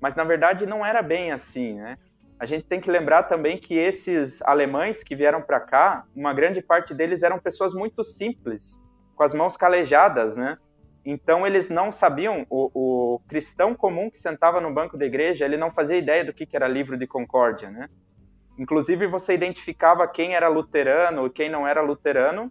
Mas 0.00 0.14
na 0.14 0.24
verdade 0.24 0.64
não 0.64 0.84
era 0.84 1.02
bem 1.02 1.30
assim, 1.30 1.74
né? 1.74 1.98
A 2.40 2.46
gente 2.46 2.64
tem 2.64 2.80
que 2.80 2.90
lembrar 2.90 3.24
também 3.24 3.58
que 3.58 3.76
esses 3.76 4.40
alemães 4.42 5.04
que 5.04 5.14
vieram 5.14 5.42
para 5.42 5.60
cá, 5.60 6.06
uma 6.16 6.32
grande 6.32 6.62
parte 6.62 6.94
deles 6.94 7.22
eram 7.22 7.38
pessoas 7.38 7.74
muito 7.74 8.02
simples, 8.02 8.80
com 9.14 9.22
as 9.22 9.34
mãos 9.34 9.58
calejadas, 9.58 10.34
né? 10.34 10.56
Então 11.04 11.46
eles 11.46 11.68
não 11.68 11.92
sabiam, 11.92 12.46
o, 12.48 12.70
o 12.72 13.20
cristão 13.28 13.74
comum 13.74 14.08
que 14.08 14.16
sentava 14.16 14.58
no 14.58 14.72
banco 14.72 14.96
da 14.96 15.04
igreja, 15.04 15.44
ele 15.44 15.58
não 15.58 15.70
fazia 15.70 15.98
ideia 15.98 16.24
do 16.24 16.32
que, 16.32 16.46
que 16.46 16.56
era 16.56 16.66
livro 16.66 16.96
de 16.96 17.06
concórdia, 17.06 17.70
né? 17.70 17.90
Inclusive 18.58 19.06
você 19.06 19.34
identificava 19.34 20.08
quem 20.08 20.34
era 20.34 20.48
luterano 20.48 21.26
e 21.26 21.30
quem 21.30 21.50
não 21.50 21.68
era 21.68 21.82
luterano 21.82 22.50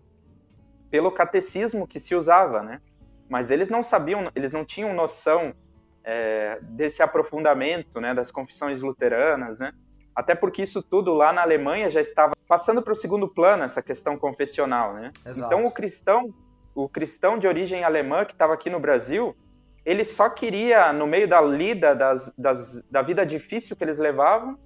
pelo 0.91 1.09
catecismo 1.11 1.87
que 1.87 1.99
se 1.99 2.13
usava, 2.13 2.61
né? 2.61 2.81
Mas 3.29 3.49
eles 3.49 3.69
não 3.69 3.81
sabiam, 3.81 4.29
eles 4.35 4.51
não 4.51 4.65
tinham 4.65 4.93
noção 4.93 5.55
é, 6.03 6.59
desse 6.61 7.01
aprofundamento, 7.01 8.01
né, 8.01 8.13
das 8.13 8.29
confissões 8.29 8.81
luteranas, 8.81 9.57
né? 9.57 9.71
Até 10.13 10.35
porque 10.35 10.63
isso 10.63 10.83
tudo 10.83 11.13
lá 11.13 11.31
na 11.31 11.41
Alemanha 11.41 11.89
já 11.89 12.01
estava 12.01 12.33
passando 12.45 12.81
para 12.81 12.91
o 12.91 12.95
segundo 12.95 13.29
plano 13.29 13.63
essa 13.63 13.81
questão 13.81 14.17
confessional, 14.17 14.93
né? 14.93 15.11
Exato. 15.25 15.47
Então 15.47 15.65
o 15.65 15.71
cristão, 15.71 16.33
o 16.75 16.89
cristão 16.89 17.39
de 17.39 17.47
origem 17.47 17.85
alemã 17.85 18.25
que 18.25 18.33
estava 18.33 18.53
aqui 18.53 18.69
no 18.69 18.79
Brasil, 18.79 19.33
ele 19.85 20.03
só 20.03 20.29
queria 20.29 20.91
no 20.91 21.07
meio 21.07 21.27
da 21.27 21.39
lida 21.39 21.95
das, 21.95 22.33
das, 22.37 22.83
da 22.91 23.01
vida 23.01 23.25
difícil 23.25 23.75
que 23.77 23.83
eles 23.83 23.97
levavam, 23.97 24.59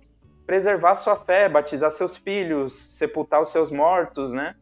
preservar 0.47 0.95
sua 0.95 1.15
fé, 1.15 1.47
batizar 1.47 1.91
seus 1.91 2.17
filhos, 2.17 2.73
sepultar 2.97 3.41
os 3.41 3.49
seus 3.49 3.69
mortos, 3.69 4.33
né? 4.33 4.55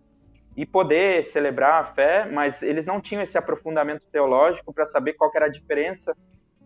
E 0.55 0.65
poder 0.65 1.23
celebrar 1.23 1.81
a 1.81 1.83
fé, 1.83 2.25
mas 2.31 2.61
eles 2.61 2.85
não 2.85 3.01
tinham 3.01 3.21
esse 3.21 3.37
aprofundamento 3.37 4.03
teológico 4.11 4.73
para 4.73 4.85
saber 4.85 5.13
qual 5.13 5.31
era 5.35 5.45
a 5.45 5.49
diferença 5.49 6.15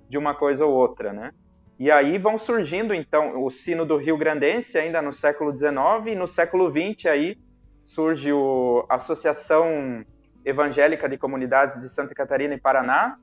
de 0.09 0.17
uma 0.17 0.35
coisa 0.35 0.65
ou 0.65 0.73
outra, 0.73 1.13
né? 1.13 1.31
E 1.79 1.91
aí 1.91 2.17
vão 2.17 2.37
surgindo, 2.37 2.93
então, 2.93 3.43
o 3.43 3.49
sino 3.49 3.85
do 3.85 3.97
Rio 3.97 4.17
Grandense, 4.17 4.77
ainda 4.77 5.01
no 5.01 5.13
século 5.13 5.55
XIX, 5.55 6.07
e 6.07 6.15
no 6.15 6.27
século 6.27 6.71
XX 6.71 7.05
aí 7.05 7.37
surge 7.83 8.33
o, 8.33 8.85
a 8.89 8.95
Associação 8.95 10.03
Evangélica 10.43 11.07
de 11.07 11.17
Comunidades 11.17 11.79
de 11.79 11.87
Santa 11.87 12.15
Catarina 12.15 12.55
e 12.55 12.59
Paraná, 12.59 13.17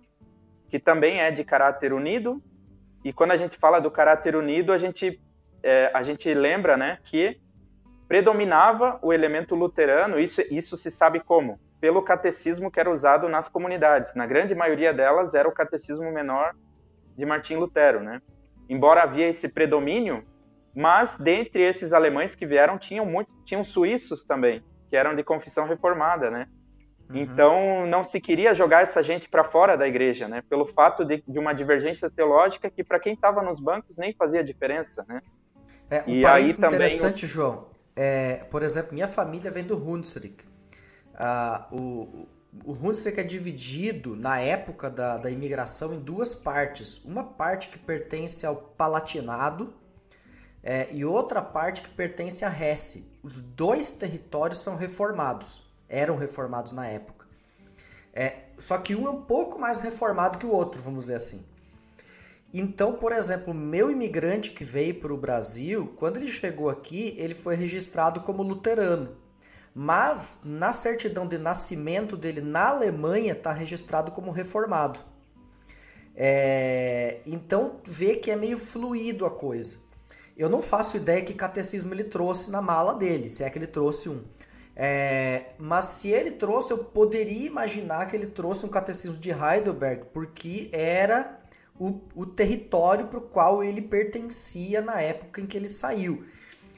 que 0.68 0.79
também 0.79 1.20
é 1.20 1.31
de 1.31 1.42
caráter 1.44 1.92
unido, 1.92 2.42
e 3.05 3.12
quando 3.12 3.33
a 3.33 3.37
gente 3.37 3.59
fala 3.59 3.81
do 3.81 3.90
caráter 3.90 4.35
unido, 4.35 4.72
a 4.72 4.79
gente, 4.79 5.20
é, 5.62 5.90
a 5.92 6.03
gente 6.03 6.33
lembra 6.33 6.77
né, 6.77 6.98
que 7.05 7.38
predominava 8.14 8.96
o 9.03 9.12
elemento 9.12 9.57
luterano, 9.57 10.20
isso, 10.20 10.40
isso 10.48 10.77
se 10.77 10.88
sabe 10.88 11.18
como? 11.18 11.59
Pelo 11.81 12.00
catecismo 12.00 12.70
que 12.70 12.79
era 12.79 12.88
usado 12.88 13.29
nas 13.29 13.48
comunidades. 13.48 14.14
Na 14.14 14.24
grande 14.24 14.55
maioria 14.55 14.94
delas 14.94 15.35
era 15.35 15.48
o 15.48 15.53
catecismo 15.53 16.12
menor 16.12 16.55
de 17.18 17.27
Martim 17.27 17.57
Lutero, 17.57 17.98
né? 17.98 18.22
embora 18.68 19.03
havia 19.03 19.29
esse 19.29 19.48
predomínio, 19.48 20.24
mas 20.72 21.18
dentre 21.18 21.64
esses 21.64 21.92
alemães 21.92 22.37
que 22.37 22.46
vieram 22.46 22.79
tinham 22.79 23.05
muito, 23.05 23.33
tinham 23.44 23.64
suíços 23.64 24.24
também, 24.24 24.62
que 24.88 24.96
eram 24.96 25.16
de 25.16 25.24
confissão 25.24 25.66
reformada, 25.66 26.31
né? 26.31 26.46
Uhum. 27.11 27.16
Então 27.16 27.85
não 27.88 28.05
se 28.05 28.20
queria 28.20 28.55
jogar 28.55 28.83
essa 28.83 29.03
gente 29.03 29.29
para 29.29 29.42
fora 29.42 29.77
da 29.77 29.88
igreja, 29.88 30.29
né? 30.29 30.40
Pelo 30.48 30.66
fato 30.66 31.05
de, 31.05 31.20
de 31.27 31.38
uma 31.40 31.53
divergência 31.53 32.09
teológica 32.09 32.70
que 32.70 32.85
para 32.85 33.00
quem 33.00 33.14
estava 33.14 33.42
nos 33.42 33.59
bancos 33.59 33.96
nem 33.96 34.14
fazia 34.14 34.44
diferença, 34.44 35.05
né? 35.09 35.20
É, 35.90 36.05
um 36.07 36.14
e 36.14 36.24
aí 36.24 36.55
também 36.55 36.77
interessante, 36.77 37.24
os... 37.24 37.31
João. 37.33 37.73
É, 37.96 38.37
por 38.50 38.62
exemplo, 38.62 38.92
minha 38.92 39.09
família 39.09 39.50
vem 39.50 39.64
do 39.64 39.76
Hunsrück. 39.76 40.44
Ah, 41.14 41.68
o, 41.70 42.26
o 42.64 42.72
Hunsrück 42.72 43.18
é 43.18 43.22
dividido, 43.22 44.16
na 44.16 44.40
época 44.40 44.90
da, 44.90 45.16
da 45.16 45.30
imigração, 45.30 45.94
em 45.94 46.00
duas 46.00 46.35
partes. 46.35 47.02
Uma 47.04 47.24
parte 47.24 47.68
que 47.68 47.78
pertence 47.78 48.44
ao 48.44 48.57
Palatinado 48.57 49.72
é, 50.62 50.88
e 50.92 51.04
outra 51.04 51.42
parte 51.42 51.83
que 51.83 51.90
pertence 51.90 52.44
a 52.44 52.48
Hesse. 52.48 53.12
Os 53.22 53.40
dois 53.40 53.92
territórios 53.92 54.61
são 54.61 54.76
reformados, 54.76 55.62
eram 55.88 56.16
reformados 56.16 56.72
na 56.72 56.87
época. 56.87 57.26
É, 58.12 58.44
só 58.57 58.78
que 58.78 58.94
um 58.94 59.07
é 59.07 59.11
um 59.11 59.22
pouco 59.22 59.59
mais 59.59 59.80
reformado 59.80 60.38
que 60.38 60.46
o 60.46 60.50
outro, 60.50 60.80
vamos 60.80 61.04
dizer 61.04 61.16
assim. 61.16 61.44
Então, 62.56 62.92
por 62.92 63.10
exemplo, 63.10 63.52
meu 63.52 63.90
imigrante 63.90 64.52
que 64.52 64.62
veio 64.62 64.94
para 65.00 65.12
o 65.12 65.16
Brasil, 65.16 65.92
quando 65.96 66.18
ele 66.18 66.28
chegou 66.28 66.70
aqui, 66.70 67.12
ele 67.18 67.34
foi 67.34 67.56
registrado 67.56 68.20
como 68.20 68.44
luterano. 68.44 69.16
Mas 69.74 70.38
na 70.44 70.72
certidão 70.72 71.26
de 71.26 71.36
nascimento 71.36 72.16
dele 72.16 72.40
na 72.40 72.68
Alemanha 72.68 73.32
está 73.32 73.52
registrado 73.52 74.12
como 74.12 74.30
reformado. 74.30 75.00
É, 76.14 77.22
então 77.26 77.80
vê 77.84 78.14
que 78.14 78.30
é 78.30 78.36
meio 78.36 78.56
fluido 78.56 79.26
a 79.26 79.32
coisa. 79.32 79.78
Eu 80.36 80.48
não 80.48 80.62
faço 80.62 80.96
ideia 80.96 81.22
que 81.22 81.34
catecismo 81.34 81.92
ele 81.92 82.04
trouxe 82.04 82.52
na 82.52 82.62
mala 82.62 82.94
dele, 82.94 83.28
se 83.28 83.42
é 83.42 83.50
que 83.50 83.58
ele 83.58 83.66
trouxe 83.66 84.08
um. 84.08 84.22
É, 84.76 85.54
mas 85.58 85.86
se 85.86 86.10
ele 86.10 86.30
trouxe, 86.30 86.72
eu 86.72 86.78
poderia 86.78 87.46
imaginar 87.46 88.06
que 88.06 88.14
ele 88.14 88.26
trouxe 88.26 88.64
um 88.64 88.68
catecismo 88.68 89.16
de 89.16 89.30
Heidelberg, 89.30 90.06
porque 90.12 90.68
era 90.72 91.40
o, 91.78 92.00
o 92.14 92.26
território 92.26 93.06
para 93.06 93.18
o 93.18 93.22
qual 93.22 93.62
ele 93.62 93.82
pertencia 93.82 94.80
na 94.80 95.00
época 95.00 95.40
em 95.40 95.46
que 95.46 95.56
ele 95.56 95.68
saiu. 95.68 96.24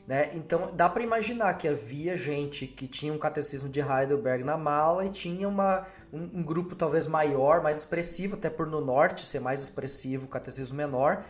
Né? 0.06 0.30
Então 0.34 0.70
dá 0.72 0.88
para 0.88 1.02
imaginar 1.02 1.54
que 1.54 1.66
havia 1.66 2.16
gente 2.16 2.66
que 2.66 2.86
tinha 2.86 3.12
um 3.12 3.18
catecismo 3.18 3.68
de 3.68 3.80
Heidelberg 3.80 4.44
na 4.44 4.56
mala 4.56 5.04
e 5.04 5.10
tinha 5.10 5.48
uma, 5.48 5.84
um, 6.12 6.38
um, 6.38 6.42
grupo 6.42 6.76
talvez 6.76 7.08
maior, 7.08 7.60
mais 7.60 7.78
expressivo, 7.78 8.36
até 8.36 8.48
por 8.48 8.68
no 8.68 8.80
norte 8.80 9.26
ser 9.26 9.40
mais 9.40 9.62
expressivo, 9.62 10.26
o 10.26 10.28
catecismo 10.28 10.76
menor 10.76 11.24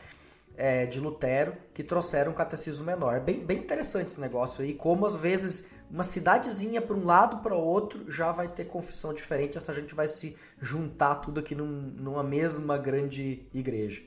é, 0.59 0.85
de 0.85 1.01
Lutero, 1.01 1.55
que 1.73 1.83
trouxeram 1.83 2.33
um 2.33 2.35
catecismo 2.35 2.85
menor. 2.85 3.17
É 3.17 3.21
bem, 3.21 3.41
bem 3.41 3.59
interessante 3.59 4.09
esse 4.09 4.21
negócio 4.21 4.63
aí, 4.63 4.75
como 4.75 5.07
às 5.07 5.17
vezes 5.17 5.69
uma 5.91 6.03
cidadezinha 6.03 6.83
para 6.83 6.97
um 6.97 7.05
lado 7.05 7.39
para 7.39 7.55
o 7.55 7.61
outro 7.61 8.11
já 8.11 8.33
vai 8.33 8.49
ter 8.49 8.65
confissão 8.65 9.15
diferente, 9.15 9.57
essa 9.57 9.73
gente 9.73 9.95
vai 9.95 10.07
se 10.07 10.37
juntar 10.61 11.17
tudo 11.17 11.41
aqui 11.41 11.55
num, 11.55 11.67
numa 11.67 12.23
mesma 12.23 12.77
grande 12.77 13.47
igreja. 13.55 14.03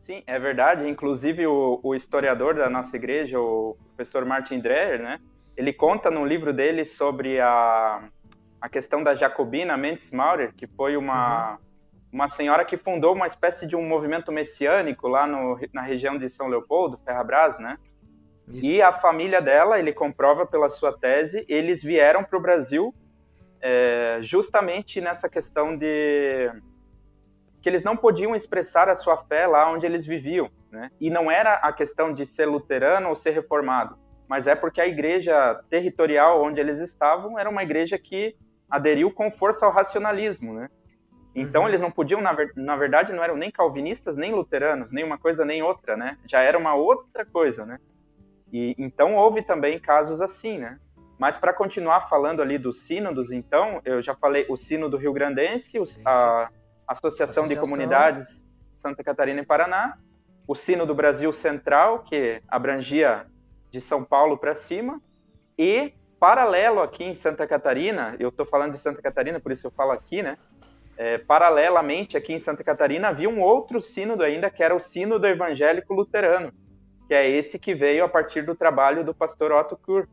Sim, 0.00 0.22
é 0.26 0.38
verdade. 0.38 0.86
Inclusive, 0.86 1.46
o, 1.46 1.80
o, 1.82 1.94
historiador 1.94 2.54
da 2.54 2.68
nossa 2.68 2.94
igreja, 2.94 3.40
o 3.40 3.74
professor 3.88 4.22
Martin 4.26 4.60
Dreher, 4.60 5.00
né, 5.02 5.18
ele 5.56 5.72
conta 5.72 6.10
no 6.10 6.26
livro 6.26 6.52
dele 6.52 6.84
sobre 6.84 7.40
a, 7.40 8.06
a 8.60 8.68
questão 8.68 9.02
da 9.02 9.14
Jacobina 9.14 9.78
Mendes 9.78 10.10
Maurer, 10.10 10.52
que 10.54 10.66
foi 10.66 10.98
uma, 10.98 11.52
uhum. 11.52 11.58
uma 12.12 12.28
senhora 12.28 12.66
que 12.66 12.76
fundou 12.76 13.14
uma 13.14 13.26
espécie 13.26 13.66
de 13.66 13.74
um 13.74 13.88
movimento 13.88 14.30
messiânico 14.30 15.08
lá 15.08 15.26
no, 15.26 15.58
na 15.72 15.80
região 15.80 16.18
de 16.18 16.28
São 16.28 16.48
Leopoldo, 16.48 17.00
Ferrabras, 17.02 17.58
né? 17.58 17.78
Isso. 18.48 18.66
E 18.66 18.82
a 18.82 18.92
família 18.92 19.40
dela, 19.40 19.78
ele 19.78 19.92
comprova 19.92 20.44
pela 20.46 20.68
sua 20.68 20.92
tese, 20.92 21.44
eles 21.48 21.82
vieram 21.82 22.22
para 22.22 22.38
o 22.38 22.42
Brasil 22.42 22.94
é, 23.60 24.18
justamente 24.20 25.00
nessa 25.00 25.28
questão 25.28 25.76
de 25.76 26.52
que 27.62 27.68
eles 27.70 27.82
não 27.82 27.96
podiam 27.96 28.34
expressar 28.34 28.90
a 28.90 28.94
sua 28.94 29.16
fé 29.16 29.46
lá 29.46 29.72
onde 29.72 29.86
eles 29.86 30.04
viviam, 30.04 30.50
né? 30.70 30.90
E 31.00 31.08
não 31.08 31.30
era 31.30 31.54
a 31.54 31.72
questão 31.72 32.12
de 32.12 32.26
ser 32.26 32.44
luterano 32.44 33.08
ou 33.08 33.14
ser 33.14 33.30
reformado, 33.30 33.98
mas 34.28 34.46
é 34.46 34.54
porque 34.54 34.82
a 34.82 34.86
igreja 34.86 35.58
territorial 35.70 36.44
onde 36.44 36.60
eles 36.60 36.78
estavam 36.78 37.38
era 37.38 37.48
uma 37.48 37.62
igreja 37.62 37.98
que 37.98 38.36
aderiu 38.68 39.10
com 39.10 39.30
força 39.30 39.64
ao 39.64 39.72
racionalismo, 39.72 40.52
né? 40.52 40.68
Então 41.34 41.62
uhum. 41.62 41.68
eles 41.68 41.80
não 41.80 41.90
podiam, 41.90 42.20
na, 42.20 42.34
ver, 42.34 42.52
na, 42.54 42.76
verdade, 42.76 43.14
não 43.14 43.24
eram 43.24 43.36
nem 43.36 43.50
calvinistas 43.50 44.18
nem 44.18 44.32
luteranos, 44.32 44.92
nem 44.92 45.02
uma 45.02 45.16
coisa 45.16 45.42
nem 45.42 45.62
outra, 45.62 45.96
né? 45.96 46.18
Já 46.26 46.42
era 46.42 46.58
uma 46.58 46.74
outra 46.74 47.24
coisa, 47.24 47.64
né? 47.64 47.78
E 48.54 48.72
então 48.78 49.16
houve 49.16 49.42
também 49.42 49.80
casos 49.80 50.20
assim, 50.20 50.58
né? 50.58 50.78
Mas 51.18 51.36
para 51.36 51.52
continuar 51.52 52.02
falando 52.02 52.40
ali 52.40 52.56
dos 52.56 52.82
sínodos, 52.82 53.32
então, 53.32 53.80
eu 53.84 54.00
já 54.00 54.14
falei 54.14 54.46
o 54.48 54.56
sino 54.56 54.88
do 54.88 54.96
Rio 54.96 55.12
Grandense, 55.12 55.76
a, 55.76 55.80
Associação, 55.80 56.50
Associação 56.86 57.48
de 57.48 57.56
Comunidades 57.56 58.44
Santa 58.72 59.02
Catarina 59.02 59.40
e 59.40 59.44
Paraná, 59.44 59.98
o 60.46 60.54
Sino 60.54 60.86
do 60.86 60.94
Brasil 60.94 61.32
Central, 61.32 62.00
que 62.00 62.40
abrangia 62.46 63.26
de 63.70 63.80
São 63.80 64.04
Paulo 64.04 64.36
para 64.36 64.54
cima, 64.54 65.00
e 65.58 65.92
paralelo 66.20 66.80
aqui 66.80 67.02
em 67.02 67.14
Santa 67.14 67.46
Catarina, 67.46 68.14
eu 68.20 68.28
estou 68.28 68.46
falando 68.46 68.72
de 68.72 68.78
Santa 68.78 69.02
Catarina, 69.02 69.40
por 69.40 69.50
isso 69.50 69.66
eu 69.66 69.70
falo 69.70 69.90
aqui, 69.90 70.22
né? 70.22 70.38
É, 70.96 71.18
paralelamente 71.18 72.16
aqui 72.16 72.32
em 72.32 72.38
Santa 72.38 72.62
Catarina 72.62 73.08
havia 73.08 73.28
um 73.28 73.40
outro 73.40 73.80
sínodo 73.80 74.22
ainda, 74.22 74.48
que 74.48 74.62
era 74.62 74.76
o 74.76 74.78
Sínodo 74.78 75.26
Evangélico 75.26 75.92
Luterano, 75.92 76.52
que 77.06 77.14
é 77.14 77.28
esse 77.28 77.58
que 77.58 77.74
veio 77.74 78.04
a 78.04 78.08
partir 78.08 78.42
do 78.42 78.54
trabalho 78.54 79.04
do 79.04 79.14
pastor 79.14 79.52
Otto 79.52 79.76
Kur, 79.76 80.08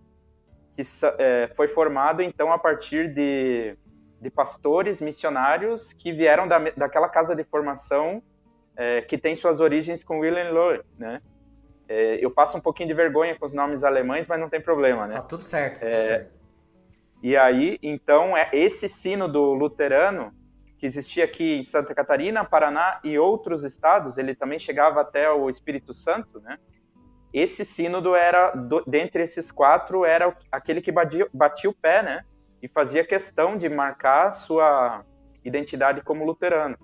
que 0.75 0.81
é, 1.17 1.49
foi 1.55 1.67
formado 1.67 2.21
então 2.21 2.51
a 2.51 2.57
partir 2.57 3.13
de 3.13 3.75
de 4.21 4.29
pastores 4.29 5.01
missionários 5.01 5.93
que 5.93 6.13
vieram 6.13 6.47
da, 6.47 6.59
daquela 6.77 7.09
casa 7.09 7.35
de 7.35 7.43
formação 7.43 8.21
é, 8.77 9.01
que 9.01 9.17
tem 9.17 9.33
suas 9.33 9.59
origens 9.59 10.03
com 10.03 10.19
Wilhelm 10.19 10.53
Lohr, 10.53 10.83
né? 10.97 11.21
É, 11.89 12.23
eu 12.23 12.29
passo 12.29 12.55
um 12.55 12.61
pouquinho 12.61 12.87
de 12.87 12.93
vergonha 12.93 13.37
com 13.37 13.45
os 13.45 13.53
nomes 13.53 13.83
alemães, 13.83 14.27
mas 14.27 14.39
não 14.39 14.47
tem 14.47 14.61
problema, 14.61 15.07
né? 15.07 15.15
Tá 15.15 15.21
tudo 15.21 15.41
certo, 15.41 15.79
tudo 15.79 15.89
é, 15.89 15.99
certo. 15.99 16.31
E 17.21 17.35
aí, 17.35 17.79
então, 17.81 18.37
é 18.37 18.49
esse 18.53 18.87
sino 18.87 19.27
do 19.27 19.53
luterano 19.53 20.31
que 20.77 20.85
existia 20.85 21.25
aqui 21.25 21.55
em 21.55 21.63
Santa 21.63 21.93
Catarina, 21.93 22.45
Paraná 22.45 22.99
e 23.03 23.17
outros 23.17 23.63
estados, 23.63 24.17
ele 24.17 24.33
também 24.33 24.57
chegava 24.57 25.01
até 25.01 25.29
o 25.29 25.49
Espírito 25.49 25.93
Santo, 25.93 26.39
né? 26.39 26.57
Esse 27.33 27.63
sínodo 27.63 28.15
era, 28.15 28.51
do, 28.51 28.83
dentre 28.85 29.23
esses 29.23 29.51
quatro, 29.51 30.03
era 30.05 30.35
aquele 30.51 30.81
que 30.81 30.91
batia, 30.91 31.27
batia 31.33 31.69
o 31.69 31.73
pé, 31.73 32.03
né? 32.03 32.25
e 32.61 32.67
fazia 32.67 33.03
questão 33.03 33.57
de 33.57 33.67
marcar 33.67 34.31
sua 34.31 35.03
identidade 35.43 36.01
como 36.01 36.25
luterano. 36.25 36.77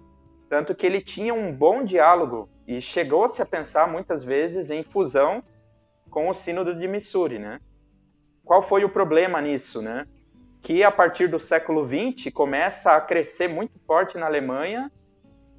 Tanto 0.49 0.73
que 0.73 0.85
ele 0.85 1.01
tinha 1.01 1.33
um 1.33 1.53
bom 1.53 1.83
diálogo 1.83 2.49
e 2.65 2.81
chegou-se 2.81 3.41
a 3.41 3.45
pensar 3.45 3.87
muitas 3.87 4.23
vezes 4.23 4.71
em 4.71 4.83
fusão 4.83 5.43
com 6.09 6.29
o 6.29 6.33
Sínodo 6.33 6.73
de 6.73 6.87
Missouri, 6.87 7.37
né? 7.37 7.59
Qual 8.43 8.61
foi 8.61 8.83
o 8.83 8.89
problema 8.89 9.41
nisso, 9.41 9.81
né? 9.81 10.05
Que 10.61 10.83
a 10.83 10.91
partir 10.91 11.27
do 11.27 11.39
século 11.39 11.85
XX 11.85 12.33
começa 12.33 12.93
a 12.93 13.01
crescer 13.01 13.47
muito 13.47 13.77
forte 13.85 14.17
na 14.17 14.25
Alemanha 14.25 14.91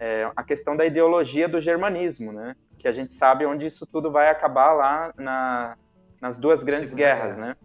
é, 0.01 0.31
a 0.35 0.43
questão 0.43 0.77
da 0.77 0.87
ideologia 0.87 1.49
do 1.49 1.61
germanismo, 1.61 2.33
né? 2.33 2.57
Que 2.79 2.89
a 2.89 2.93
gente 2.93 3.13
sabe 3.13 3.45
onde 3.45 3.67
isso 3.67 3.87
tudo 3.87 4.11
vai 4.11 4.31
acabar 4.31 4.73
lá 4.73 5.13
na, 5.17 5.77
nas 6.21 6.39
duas 6.39 6.63
grandes 6.63 6.91
Segunda 6.91 7.09
guerras, 7.09 7.37
guerra. 7.37 7.49
né? 7.49 7.57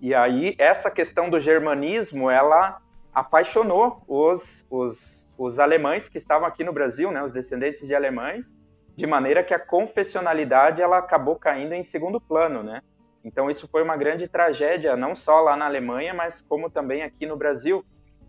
E 0.00 0.14
aí, 0.14 0.54
essa 0.58 0.90
questão 0.90 1.28
do 1.28 1.40
germanismo, 1.40 2.30
ela 2.30 2.80
apaixonou 3.12 4.02
os, 4.06 4.66
os, 4.70 5.28
os 5.36 5.58
alemães 5.58 6.08
que 6.08 6.18
estavam 6.18 6.46
aqui 6.46 6.62
no 6.62 6.72
Brasil, 6.72 7.10
né, 7.10 7.22
os 7.22 7.32
descendentes 7.32 7.84
de 7.84 7.94
alemães, 7.94 8.56
de 8.94 9.06
maneira 9.06 9.42
que 9.42 9.52
a 9.52 9.58
confessionalidade 9.58 10.80
ela 10.80 10.98
acabou 10.98 11.36
caindo 11.36 11.72
em 11.72 11.82
segundo 11.82 12.20
plano, 12.20 12.62
né? 12.62 12.80
Então 13.24 13.50
isso 13.50 13.68
foi 13.68 13.82
uma 13.82 13.96
grande 13.96 14.28
tragédia, 14.28 14.96
não 14.96 15.14
só 15.14 15.40
lá 15.40 15.56
na 15.56 15.66
Alemanha, 15.66 16.14
mas 16.14 16.42
como 16.42 16.70
também 16.70 17.02
aqui 17.02 17.26
no 17.26 17.36
Brasil. 17.36 17.84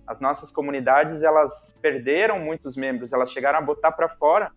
As 0.07 0.19
nossas 0.19 0.51
comunidades 0.51 1.21
elas 1.21 1.75
perderam 1.81 2.39
muitos 2.39 2.75
membros, 2.75 3.13
elas 3.13 3.31
chegaram 3.31 3.59
a 3.59 3.61
botar 3.61 3.91
para 3.91 4.09
fora 4.09 4.51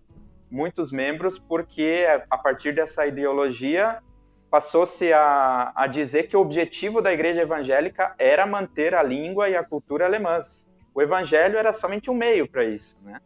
muitos 0.53 0.93
membros 0.93 1.39
porque 1.39 2.05
a 2.31 2.37
partir 2.37 2.75
dessa 2.75 3.07
ideologia 3.07 4.03
passou-se 4.51 5.11
a, 5.11 5.73
a 5.75 5.87
dizer 5.87 6.25
que 6.25 6.37
o 6.37 6.41
objetivo 6.41 7.01
da 7.01 7.11
igreja 7.11 7.41
evangélica 7.41 8.15
era 8.19 8.47
manter 8.47 8.95
a 8.95 9.03
língua 9.03 9.49
e 9.49 9.57
a 9.57 9.65
cultura 9.65 10.05
alemãs. 10.05 10.69
O 10.95 11.01
evangelho 11.01 11.57
era 11.57 11.73
somente 11.73 12.11
um 12.11 12.15
meio 12.15 12.47
para 12.47 12.63
isso, 12.63 12.99
né? 13.03 13.19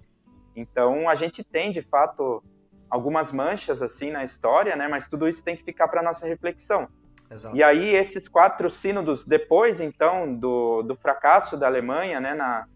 Então 0.54 1.08
a 1.08 1.16
gente 1.16 1.42
tem 1.42 1.72
de 1.72 1.82
fato 1.82 2.44
algumas 2.88 3.32
manchas 3.32 3.82
assim 3.82 4.12
na 4.12 4.22
história, 4.22 4.76
né? 4.76 4.86
Mas 4.86 5.08
tudo 5.08 5.28
isso 5.28 5.42
tem 5.42 5.56
que 5.56 5.64
ficar 5.64 5.88
para 5.88 6.00
nossa 6.00 6.28
reflexão. 6.28 6.88
Exato. 7.28 7.56
E 7.56 7.62
aí 7.62 7.92
esses 7.96 8.28
quatro 8.28 8.70
sínodos 8.70 9.24
depois 9.24 9.80
então 9.80 10.32
do, 10.32 10.82
do 10.82 10.94
fracasso 10.94 11.56
da 11.56 11.66
Alemanha, 11.66 12.20
né, 12.20 12.34
na, 12.34 12.68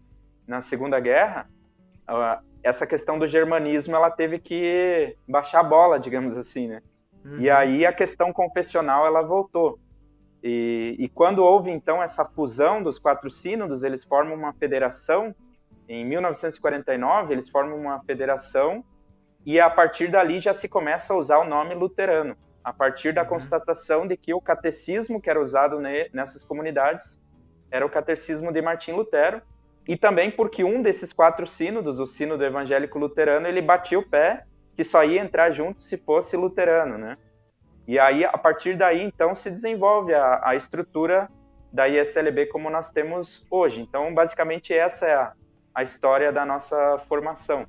na 0.45 0.59
Segunda 0.59 0.99
Guerra, 0.99 1.49
uh, 2.09 2.50
essa 2.63 2.85
questão 2.85 3.17
do 3.17 3.27
germanismo 3.27 3.95
ela 3.95 4.09
teve 4.09 4.39
que 4.39 5.15
baixar 5.27 5.59
a 5.59 5.63
bola, 5.63 5.99
digamos 5.99 6.37
assim, 6.37 6.67
né? 6.67 6.81
Uhum. 7.23 7.39
E 7.39 7.49
aí 7.49 7.85
a 7.85 7.93
questão 7.93 8.31
confessional 8.33 9.05
ela 9.05 9.21
voltou. 9.21 9.79
E, 10.43 10.95
e, 10.97 11.07
quando 11.07 11.43
houve 11.43 11.69
então 11.69 12.01
essa 12.01 12.25
fusão 12.25 12.81
dos 12.81 12.97
quatro 12.97 13.29
sínodos, 13.29 13.83
eles 13.83 14.03
formam 14.03 14.35
uma 14.35 14.53
federação 14.53 15.35
em 15.87 16.03
1949, 16.03 17.33
eles 17.33 17.47
formam 17.47 17.77
uma 17.77 18.01
federação 18.03 18.83
e 19.45 19.59
a 19.59 19.69
partir 19.69 20.09
dali 20.09 20.39
já 20.39 20.53
se 20.53 20.67
começa 20.67 21.13
a 21.13 21.17
usar 21.17 21.37
o 21.39 21.43
nome 21.43 21.75
luterano, 21.75 22.35
a 22.63 22.73
partir 22.73 23.13
da 23.13 23.21
uhum. 23.21 23.29
constatação 23.29 24.07
de 24.07 24.17
que 24.17 24.33
o 24.33 24.41
catecismo 24.41 25.21
que 25.21 25.29
era 25.29 25.39
usado 25.39 25.79
nessas 26.11 26.43
comunidades 26.43 27.21
era 27.69 27.85
o 27.85 27.89
catecismo 27.89 28.51
de 28.51 28.61
Martim 28.61 28.93
Lutero, 28.93 29.41
e 29.91 29.97
também 29.97 30.31
porque 30.31 30.63
um 30.63 30.81
desses 30.81 31.11
quatro 31.11 31.45
sínodos, 31.45 31.99
o 31.99 32.07
sínodo 32.07 32.45
evangélico 32.45 32.97
luterano, 32.97 33.45
ele 33.45 33.61
batia 33.61 33.99
o 33.99 34.09
pé 34.09 34.45
que 34.73 34.85
só 34.85 35.03
ia 35.03 35.19
entrar 35.19 35.51
junto 35.51 35.83
se 35.83 35.97
fosse 35.97 36.37
luterano, 36.37 36.97
né? 36.97 37.17
E 37.85 37.99
aí, 37.99 38.23
a 38.23 38.37
partir 38.37 38.77
daí, 38.77 39.03
então, 39.03 39.35
se 39.35 39.51
desenvolve 39.51 40.13
a, 40.13 40.39
a 40.45 40.55
estrutura 40.55 41.29
da 41.73 41.89
ISLB 41.89 42.45
como 42.45 42.69
nós 42.69 42.89
temos 42.89 43.45
hoje. 43.51 43.81
Então, 43.81 44.13
basicamente, 44.13 44.73
essa 44.73 45.05
é 45.07 45.13
a, 45.13 45.33
a 45.75 45.83
história 45.83 46.31
da 46.31 46.45
nossa 46.45 46.97
formação. 47.09 47.67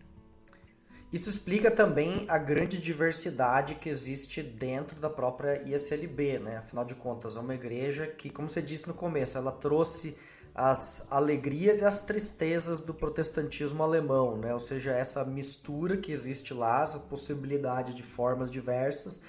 Isso 1.12 1.28
explica 1.28 1.72
também 1.72 2.24
a 2.28 2.38
grande 2.38 2.78
diversidade 2.78 3.74
que 3.74 3.88
existe 3.88 4.44
dentro 4.44 5.00
da 5.00 5.10
própria 5.10 5.60
ISLB, 5.66 6.38
né? 6.38 6.58
Afinal 6.58 6.84
de 6.84 6.94
contas, 6.94 7.36
é 7.36 7.40
uma 7.40 7.56
igreja 7.56 8.06
que, 8.06 8.30
como 8.30 8.48
você 8.48 8.62
disse 8.62 8.86
no 8.86 8.94
começo, 8.94 9.36
ela 9.36 9.50
trouxe 9.50 10.16
as 10.54 11.06
alegrias 11.10 11.80
e 11.80 11.84
as 11.84 12.02
tristezas 12.02 12.80
do 12.80 12.92
protestantismo 12.92 13.82
alemão, 13.82 14.36
né? 14.36 14.52
Ou 14.52 14.58
seja, 14.58 14.92
essa 14.92 15.24
mistura 15.24 15.96
que 15.96 16.12
existe 16.12 16.52
lá, 16.52 16.82
essa 16.82 16.98
possibilidade 16.98 17.94
de 17.94 18.02
formas 18.02 18.50
diversas, 18.50 19.22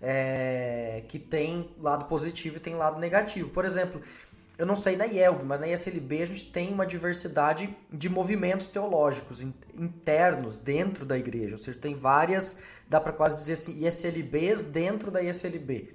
é, 0.00 1.02
que 1.08 1.18
tem 1.18 1.70
lado 1.78 2.06
positivo 2.06 2.56
e 2.56 2.60
tem 2.60 2.74
lado 2.74 2.98
negativo. 2.98 3.50
Por 3.50 3.64
exemplo, 3.64 4.00
eu 4.56 4.64
não 4.64 4.74
sei 4.74 4.96
na 4.96 5.04
IELB, 5.04 5.44
mas 5.44 5.60
na 5.60 5.68
ISLB 5.68 6.22
a 6.22 6.26
gente 6.26 6.50
tem 6.50 6.72
uma 6.72 6.86
diversidade 6.86 7.76
de 7.92 8.08
movimentos 8.08 8.68
teológicos 8.68 9.42
internos 9.74 10.56
dentro 10.56 11.04
da 11.04 11.18
igreja. 11.18 11.56
Ou 11.56 11.62
seja, 11.62 11.78
tem 11.78 11.94
várias, 11.94 12.58
dá 12.88 13.00
para 13.00 13.12
quase 13.12 13.36
dizer 13.36 13.54
assim, 13.54 13.84
ISLBs 13.84 14.64
dentro 14.64 15.10
da 15.10 15.22
ISLB. 15.22 15.92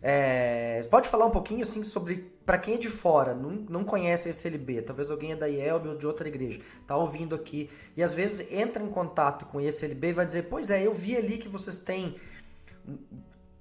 É, 0.00 0.80
pode 0.90 1.08
falar 1.08 1.26
um 1.26 1.30
pouquinho 1.30 1.62
assim 1.62 1.82
sobre 1.82 2.32
para 2.46 2.56
quem 2.56 2.74
é 2.74 2.78
de 2.78 2.88
fora, 2.88 3.34
não, 3.34 3.50
não 3.50 3.84
conhece 3.84 4.28
a 4.28 4.30
ISLB, 4.30 4.80
talvez 4.82 5.10
alguém 5.10 5.32
é 5.32 5.36
da 5.36 5.46
IELB 5.46 5.88
ou 5.88 5.98
de 5.98 6.06
outra 6.06 6.28
igreja, 6.28 6.60
tá 6.86 6.96
ouvindo 6.96 7.34
aqui 7.34 7.68
e 7.96 8.02
às 8.02 8.14
vezes 8.14 8.50
entra 8.52 8.82
em 8.82 8.88
contato 8.88 9.44
com 9.44 9.58
a 9.58 9.62
ISLB 9.62 10.08
e 10.08 10.12
vai 10.12 10.24
dizer: 10.24 10.44
"Pois 10.44 10.70
é, 10.70 10.86
eu 10.86 10.94
vi 10.94 11.16
ali 11.16 11.36
que 11.36 11.48
vocês 11.48 11.76
têm 11.76 12.16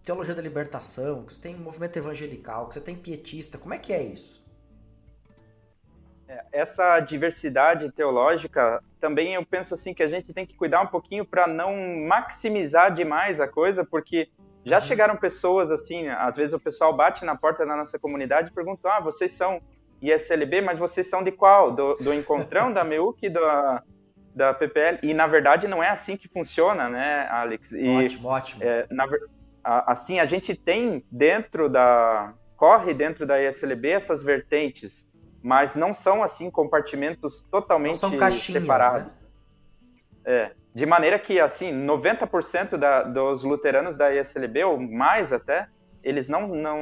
teologia 0.04 0.34
da 0.34 0.42
libertação, 0.42 1.24
que 1.24 1.34
você 1.34 1.42
tem 1.42 1.56
movimento 1.56 1.98
evangelical, 1.98 2.68
que 2.68 2.76
você 2.76 2.82
tem 2.82 2.96
pietista. 2.96 3.58
Como 3.58 3.74
é 3.74 3.78
que 3.78 3.92
é 3.92 4.04
isso?" 4.04 4.46
É, 6.28 6.46
essa 6.52 7.00
diversidade 7.00 7.92
teológica 7.92 8.84
também 9.00 9.36
eu 9.36 9.46
penso 9.46 9.74
assim 9.74 9.94
que 9.94 10.04
a 10.04 10.10
gente 10.10 10.34
tem 10.34 10.46
que 10.46 10.56
cuidar 10.56 10.82
um 10.82 10.88
pouquinho 10.88 11.26
para 11.26 11.48
não 11.48 11.76
maximizar 12.06 12.94
demais 12.94 13.40
a 13.40 13.48
coisa, 13.48 13.86
porque 13.86 14.30
já 14.64 14.78
uhum. 14.78 14.82
chegaram 14.82 15.16
pessoas 15.16 15.72
assim, 15.72 16.08
às 16.08 16.36
vezes 16.36 16.54
o 16.54 16.60
pessoal 16.60 16.96
bate 16.96 17.24
na 17.24 17.36
porta 17.36 17.66
da 17.66 17.76
nossa 17.76 17.98
comunidade 17.98 18.50
e 18.50 18.54
pergunta: 18.54 18.90
ah, 18.90 19.00
vocês 19.00 19.32
são 19.32 19.62
ISLB, 20.02 20.62
mas 20.62 20.78
vocês 20.78 21.10
são 21.10 21.24
de 21.24 21.32
qual? 21.32 21.72
Do, 21.72 21.96
do 21.96 22.14
Encontrão, 22.14 22.72
da 22.72 22.84
MEUC, 22.84 23.30
da, 23.30 23.84
da 24.36 24.54
PPL? 24.54 25.00
E 25.04 25.14
na 25.14 25.28
verdade 25.28 25.68
não 25.68 25.84
é 25.84 25.90
assim 25.90 26.18
que 26.18 26.28
funciona, 26.28 26.90
né, 26.90 27.28
Alex? 27.30 27.72
E, 27.72 27.88
ótimo, 27.88 28.28
ótimo. 28.28 28.64
É, 28.64 28.88
na, 28.92 29.08
assim, 29.64 30.20
a 30.20 30.26
gente 30.26 30.56
tem 30.56 31.04
dentro 31.12 31.70
da. 31.70 32.34
corre 32.56 32.94
dentro 32.94 33.26
da 33.26 33.42
ISLB 33.42 33.90
essas 33.90 34.22
vertentes, 34.22 35.08
mas 35.42 35.76
não 35.76 35.94
são 35.94 36.24
assim 36.24 36.50
compartimentos 36.50 37.42
totalmente 37.52 37.94
não 37.94 38.10
são 38.10 38.18
caixinhas, 38.18 38.64
separados. 38.64 39.20
Né? 39.20 39.28
É. 40.26 40.52
De 40.78 40.86
maneira 40.86 41.18
que, 41.18 41.40
assim, 41.40 41.74
90% 41.74 42.78
da, 42.78 43.02
dos 43.02 43.42
luteranos 43.42 43.96
da 43.96 44.14
ISLB, 44.14 44.64
ou 44.64 44.80
mais 44.80 45.34
até, 45.34 45.68
eles 46.04 46.28
não, 46.28 46.48
não, 46.50 46.80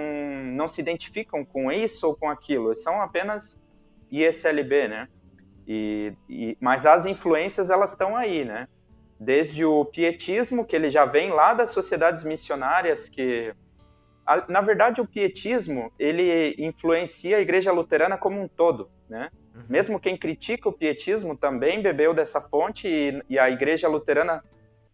não 0.54 0.68
se 0.68 0.82
identificam 0.82 1.46
com 1.46 1.72
isso 1.72 2.06
ou 2.06 2.14
com 2.14 2.30
aquilo, 2.30 2.68
eles 2.68 2.84
são 2.84 3.02
apenas 3.02 3.58
ISLB, 4.12 4.90
né? 4.90 5.08
E, 5.66 6.14
e, 6.30 6.58
mas 6.60 6.86
as 6.86 7.06
influências, 7.06 7.70
elas 7.70 7.92
estão 7.92 8.18
aí, 8.18 8.44
né? 8.44 8.68
Desde 9.18 9.64
o 9.64 9.86
pietismo, 9.86 10.66
que 10.66 10.76
ele 10.76 10.90
já 10.90 11.06
vem 11.06 11.30
lá 11.30 11.54
das 11.54 11.70
sociedades 11.70 12.22
missionárias, 12.26 13.08
que... 13.08 13.56
A, 14.26 14.44
na 14.52 14.60
verdade, 14.60 15.00
o 15.00 15.08
pietismo, 15.08 15.90
ele 15.98 16.54
influencia 16.58 17.38
a 17.38 17.42
igreja 17.42 17.72
luterana 17.72 18.18
como 18.18 18.42
um 18.42 18.48
todo, 18.50 18.90
né? 19.08 19.30
Uhum. 19.56 19.64
Mesmo 19.70 20.00
quem 20.00 20.18
critica 20.18 20.68
o 20.68 20.74
pietismo 20.74 21.36
também 21.36 21.82
bebeu 21.82 22.14
dessa 22.14 22.42
fonte 22.42 22.88
e, 22.88 23.24
e, 23.30 23.40
a 23.40 23.50
igreja 23.50 23.88
luterana, 23.88 24.44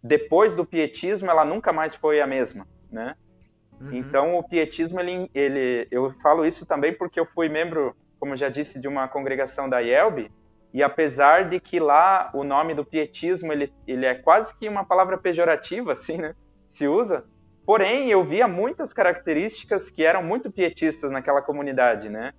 depois 0.03 0.53
do 0.53 0.65
pietismo, 0.65 1.29
ela 1.29 1.43
nunca 1.43 1.73
mais 1.73 1.95
foi 1.95 2.21
a 2.21 2.27
mesma, 2.27 2.67
né? 2.91 3.15
Uhum. 3.79 3.93
Então, 3.93 4.37
o 4.37 4.43
pietismo, 4.43 4.99
ele, 4.99 5.29
ele, 5.33 5.87
eu 5.89 6.09
falo 6.09 6.45
isso 6.45 6.65
também 6.65 6.93
porque 6.93 7.19
eu 7.19 7.25
fui 7.25 7.49
membro, 7.49 7.95
como 8.19 8.35
já 8.35 8.49
disse, 8.49 8.79
de 8.79 8.87
uma 8.87 9.07
congregação 9.07 9.67
da 9.67 9.79
IELB, 9.79 10.31
e 10.73 10.81
apesar 10.83 11.49
de 11.49 11.59
que 11.59 11.79
lá 11.79 12.29
o 12.33 12.43
nome 12.43 12.73
do 12.73 12.85
pietismo, 12.85 13.51
ele, 13.51 13.73
ele 13.87 14.05
é 14.05 14.15
quase 14.15 14.57
que 14.57 14.69
uma 14.69 14.85
palavra 14.85 15.17
pejorativa, 15.17 15.93
assim, 15.93 16.17
né? 16.17 16.35
Se 16.67 16.87
usa, 16.87 17.25
Porém, 17.65 18.09
eu 18.09 18.23
via 18.23 18.47
muitas 18.47 18.91
características 18.91 19.89
que 19.89 20.03
eram 20.03 20.23
muito 20.23 20.51
pietistas 20.51 21.11
naquela 21.11 21.41
comunidade, 21.41 22.09
né? 22.09 22.33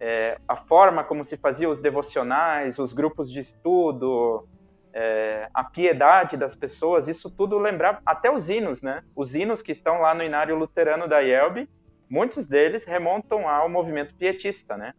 É, 0.00 0.38
a 0.48 0.56
forma 0.56 1.04
como 1.04 1.22
se 1.22 1.36
fazia 1.36 1.68
os 1.68 1.80
devocionais, 1.80 2.78
os 2.78 2.94
grupos 2.94 3.30
de 3.30 3.38
estudo, 3.38 4.48
é, 4.94 5.48
a 5.52 5.62
piedade 5.62 6.38
das 6.38 6.56
pessoas, 6.56 7.06
isso 7.06 7.30
tudo 7.30 7.58
lembrava, 7.58 8.00
até 8.04 8.30
os 8.30 8.48
hinos, 8.48 8.80
né? 8.80 9.04
Os 9.14 9.34
hinos 9.34 9.60
que 9.60 9.72
estão 9.72 10.00
lá 10.00 10.14
no 10.14 10.24
Inário 10.24 10.56
Luterano 10.56 11.06
da 11.06 11.20
IELB, 11.20 11.68
muitos 12.08 12.48
deles 12.48 12.84
remontam 12.84 13.46
ao 13.46 13.68
movimento 13.68 14.14
pietista, 14.14 14.76
né? 14.76 14.94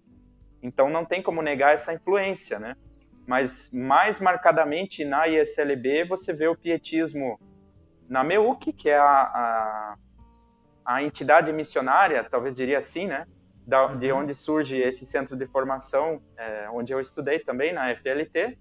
Então 0.61 0.87
não 0.87 1.03
tem 1.03 1.21
como 1.21 1.41
negar 1.41 1.73
essa 1.73 1.91
influência, 1.93 2.59
né? 2.59 2.75
Mas 3.25 3.71
mais 3.73 4.19
marcadamente 4.19 5.03
na 5.03 5.27
ISLB 5.27 6.05
você 6.05 6.31
vê 6.31 6.47
o 6.47 6.55
pietismo 6.55 7.39
na 8.07 8.23
MEUC, 8.23 8.71
que 8.71 8.89
é 8.89 8.97
a, 8.97 9.05
a, 9.05 9.95
a 10.85 11.03
entidade 11.03 11.51
missionária, 11.51 12.23
talvez 12.23 12.53
diria 12.53 12.77
assim, 12.77 13.07
né? 13.07 13.25
Da, 13.71 13.85
uhum. 13.85 13.97
de 13.97 14.11
onde 14.11 14.35
surge 14.35 14.77
esse 14.77 15.05
centro 15.05 15.37
de 15.37 15.47
formação, 15.47 16.21
é, 16.35 16.69
onde 16.73 16.91
eu 16.93 16.99
estudei 16.99 17.39
também 17.39 17.71
na 17.71 17.95
FLT, 17.95 18.57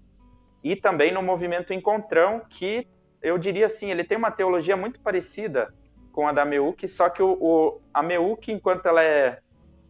e 0.63 0.73
também 0.73 1.11
no 1.11 1.21
movimento 1.21 1.73
Encontrão, 1.73 2.41
que 2.49 2.87
eu 3.21 3.37
diria 3.37 3.65
assim, 3.65 3.91
ele 3.91 4.05
tem 4.05 4.17
uma 4.17 4.31
teologia 4.31 4.77
muito 4.77 5.01
parecida 5.01 5.73
com 6.13 6.29
a 6.29 6.31
da 6.31 6.45
MEUC, 6.45 6.87
só 6.87 7.09
que 7.09 7.21
o, 7.21 7.37
o, 7.41 7.81
a 7.93 8.01
MEUC, 8.01 8.53
enquanto 8.53 8.85
ela 8.85 9.03
é, 9.03 9.39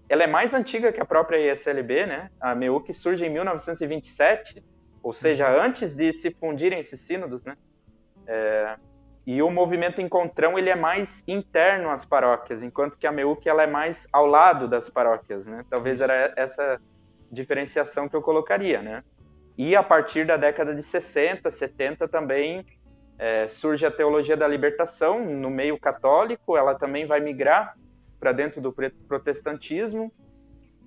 ela 0.10 0.24
é 0.24 0.28
mais 0.28 0.56
antiga 0.56 0.92
que 0.92 1.00
a 1.00 1.06
própria 1.06 1.52
ISLB, 1.52 2.08
né? 2.08 2.32
A 2.40 2.56
MEUC 2.56 2.92
surge 2.92 3.24
em 3.24 3.30
1927, 3.30 4.64
ou 5.04 5.14
seja, 5.14 5.48
uhum. 5.48 5.62
antes 5.62 5.94
de 5.94 6.12
se 6.14 6.32
fundirem 6.32 6.80
esses 6.80 7.00
sínodos, 7.00 7.44
né? 7.44 7.56
É, 8.26 8.76
e 9.26 9.42
o 9.42 9.52
movimento 9.52 10.02
Encontrão 10.02 10.58
ele 10.58 10.70
é 10.70 10.76
mais 10.76 11.24
interno 11.28 11.90
às 11.90 12.04
paróquias, 12.04 12.64
enquanto 12.64 12.98
que 12.98 13.06
a 13.06 13.12
MEUC 13.12 13.48
ela 13.48 13.64
é 13.64 13.68
mais 13.68 14.08
ao 14.12 14.26
lado 14.26 14.68
das 14.68 14.90
paróquias, 14.90 15.46
né? 15.46 15.64
Talvez 15.70 16.00
Isso. 16.00 16.12
era 16.12 16.34
essa 16.36 16.82
diferenciação 17.32 18.10
que 18.10 18.16
eu 18.16 18.22
colocaria, 18.22 18.82
né? 18.82 19.04
E 19.58 19.76
a 19.76 19.84
partir 19.84 20.26
da 20.26 20.38
década 20.38 20.74
de 20.74 20.82
60, 20.82 21.52
70 21.52 22.08
também 22.08 22.66
é, 23.18 23.48
surge 23.48 23.86
a 23.86 23.92
teologia 23.92 24.36
da 24.36 24.48
libertação 24.48 25.24
no 25.24 25.50
meio 25.50 25.80
católico, 25.80 26.58
ela 26.58 26.74
também 26.74 27.06
vai 27.06 27.20
migrar 27.20 27.78
para 28.20 28.32
dentro 28.32 28.60
do 28.60 28.74
protestantismo. 29.08 30.12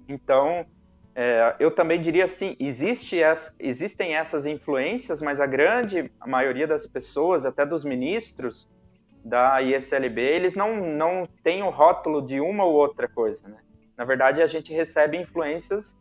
Então, 0.09 0.67
é, 1.15 1.55
eu 1.61 1.71
também 1.71 2.01
diria 2.01 2.25
assim, 2.25 2.57
existe 2.59 3.23
as, 3.23 3.55
existem 3.59 4.17
essas 4.17 4.47
influências, 4.47 5.23
mas 5.23 5.39
a 5.39 5.47
grande 5.47 6.11
maioria 6.27 6.67
das 6.67 6.87
pessoas, 6.87 7.47
até 7.47 7.65
dos 7.65 7.85
ministros 7.85 8.69
da 9.25 9.63
ISLB, 9.63 10.21
eles 10.21 10.57
não, 10.57 10.77
não 10.77 11.27
têm 11.43 11.63
o 11.63 11.71
rótulo 11.71 12.21
de 12.21 12.41
uma 12.41 12.65
ou 12.65 12.75
outra 12.75 13.09
coisa, 13.09 13.49
né? 13.49 13.59
Na 13.97 14.05
verdade, 14.05 14.43
a 14.43 14.47
gente 14.47 14.73
recebe 14.73 15.17
influências 15.17 15.97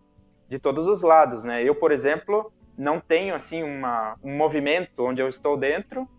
de 0.50 0.58
todos 0.58 0.88
os 0.88 1.04
lados, 1.04 1.44
né? 1.44 1.64
Eu, 1.64 1.76
por 1.76 1.92
exemplo, 1.92 2.52
não 2.76 3.00
tenho 3.00 3.36
assim 3.36 3.62
uma, 3.62 4.18
um 4.24 4.36
movimento 4.36 5.06
onde 5.06 5.22
eu 5.22 5.30
estou 5.30 5.56
dentro, 5.56 6.10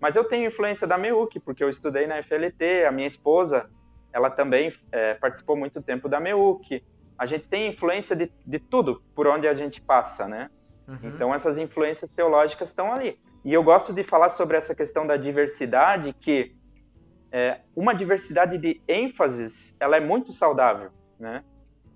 mas 0.00 0.16
eu 0.16 0.24
tenho 0.24 0.48
influência 0.48 0.88
da 0.88 0.98
MEUC, 0.98 1.38
porque 1.38 1.62
eu 1.62 1.68
estudei 1.68 2.06
na 2.06 2.20
FLT, 2.22 2.84
a 2.84 2.90
minha 2.90 3.06
esposa, 3.06 3.70
ela 4.12 4.28
também 4.28 4.72
é, 4.90 5.14
participou 5.14 5.56
muito 5.56 5.80
tempo 5.80 6.08
da 6.08 6.18
MEUC, 6.18 6.82
a 7.20 7.26
gente 7.26 7.50
tem 7.50 7.68
influência 7.68 8.16
de, 8.16 8.32
de 8.46 8.58
tudo 8.58 9.02
por 9.14 9.26
onde 9.26 9.46
a 9.46 9.52
gente 9.52 9.78
passa, 9.78 10.26
né? 10.26 10.48
Uhum. 10.88 10.96
Então 11.04 11.34
essas 11.34 11.58
influências 11.58 12.08
teológicas 12.08 12.70
estão 12.70 12.90
ali. 12.90 13.20
E 13.44 13.52
eu 13.52 13.62
gosto 13.62 13.92
de 13.92 14.02
falar 14.02 14.30
sobre 14.30 14.56
essa 14.56 14.74
questão 14.74 15.06
da 15.06 15.18
diversidade, 15.18 16.14
que 16.18 16.56
é, 17.30 17.60
uma 17.76 17.94
diversidade 17.94 18.56
de 18.56 18.80
ênfases, 18.88 19.76
ela 19.78 19.98
é 19.98 20.00
muito 20.00 20.32
saudável, 20.32 20.92
né? 21.18 21.44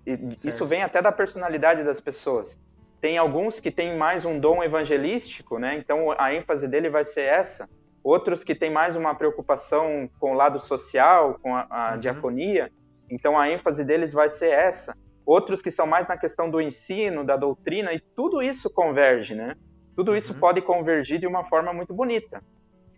Isso 0.05 0.63
vem 0.67 0.83
até 0.83 1.01
da 1.01 1.11
personalidade 1.11 1.83
das 1.83 1.99
pessoas. 1.99 2.59
Tem 3.01 3.17
alguns 3.17 3.59
que 3.59 3.71
têm 3.71 3.97
mais 3.97 4.25
um 4.25 4.39
dom 4.39 4.63
evangelístico, 4.63 5.57
né? 5.57 5.75
Então 5.75 6.13
a 6.19 6.35
ênfase 6.35 6.67
dele 6.67 6.87
vai 6.87 7.03
ser 7.03 7.21
essa. 7.21 7.67
Outros 8.03 8.43
que 8.43 8.53
têm 8.53 8.69
mais 8.69 8.95
uma 8.95 9.15
preocupação 9.15 10.07
com 10.19 10.33
o 10.33 10.35
lado 10.35 10.59
social, 10.59 11.39
com 11.41 11.55
a, 11.55 11.65
a 11.67 11.91
uhum. 11.93 11.99
diaconia. 11.99 12.71
Então 13.09 13.39
a 13.39 13.49
ênfase 13.49 13.83
deles 13.83 14.13
vai 14.13 14.29
ser 14.29 14.51
essa 14.51 14.95
outros 15.25 15.61
que 15.61 15.71
são 15.71 15.87
mais 15.87 16.07
na 16.07 16.17
questão 16.17 16.49
do 16.49 16.61
ensino, 16.61 17.23
da 17.23 17.35
doutrina, 17.35 17.93
e 17.93 17.99
tudo 17.99 18.41
isso 18.41 18.69
converge, 18.69 19.33
né? 19.33 19.55
Tudo 19.95 20.15
isso 20.15 20.33
uhum. 20.33 20.39
pode 20.39 20.61
convergir 20.61 21.19
de 21.19 21.25
uma 21.25 21.43
forma 21.45 21.73
muito 21.73 21.93
bonita. 21.93 22.43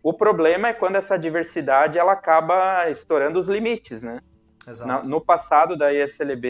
O 0.04 0.14
problema 0.14 0.70
é 0.70 0.74
quando 0.74 0.96
essa 0.96 1.18
diversidade 1.18 1.98
ela 1.98 2.14
acaba 2.14 2.90
estourando 2.90 3.40
os 3.40 3.48
limites, 3.48 4.04
né? 4.04 4.22
Na, 4.86 5.02
no 5.02 5.22
passado 5.22 5.78
da 5.78 5.94
ISLB, 5.94 6.50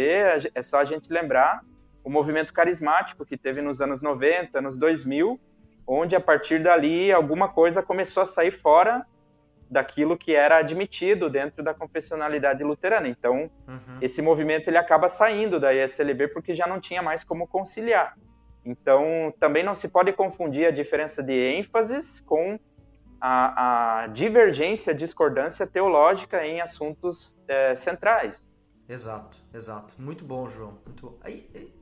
é 0.56 0.64
só 0.64 0.80
a 0.80 0.86
gente 0.86 1.12
lembrar 1.12 1.62
o 2.04 2.10
movimento 2.10 2.52
carismático 2.52 3.26
que 3.26 3.38
teve 3.38 3.62
nos 3.62 3.80
anos 3.80 4.02
90, 4.02 4.60
nos 4.62 4.78
2000, 4.78 5.40
onde 5.86 6.16
a 6.16 6.20
partir 6.20 6.64
dali 6.64 7.12
alguma 7.12 7.48
coisa 7.48 7.84
começou 7.84 8.24
a 8.24 8.26
sair 8.26 8.50
fora 8.50 9.06
daquilo 9.70 10.18
que 10.18 10.34
era 10.34 10.58
admitido 10.58 11.30
dentro 11.30 11.64
da 11.64 11.74
confessionalidade 11.74 12.64
luterana. 12.64 13.08
Então, 13.08 13.50
uhum. 13.68 13.98
esse 14.02 14.22
movimento 14.22 14.70
ele 14.70 14.78
acaba 14.78 15.10
saindo 15.10 15.60
da 15.60 15.74
ISLB 15.74 16.30
porque 16.30 16.54
já 16.54 16.66
não 16.68 16.80
tinha 16.80 17.02
mais 17.02 17.24
como 17.24 17.48
conciliar. 17.48 18.18
Então, 18.66 19.34
também 19.40 19.64
não 19.64 19.76
se 19.76 19.88
pode 19.88 20.12
confundir 20.14 20.68
a 20.68 20.72
diferença 20.72 21.24
de 21.24 21.34
ênfases 21.34 22.20
com 22.20 22.60
a, 23.20 24.04
a 24.04 24.08
divergência, 24.08 24.94
discordância 24.94 25.66
teológica 25.66 26.46
em 26.46 26.62
assuntos 26.62 27.38
é, 27.48 27.76
centrais. 27.76 28.48
Exato, 28.88 29.38
exato. 29.54 29.94
Muito 29.98 30.24
bom, 30.24 30.48
João. 30.48 30.78
Muito... 30.86 31.18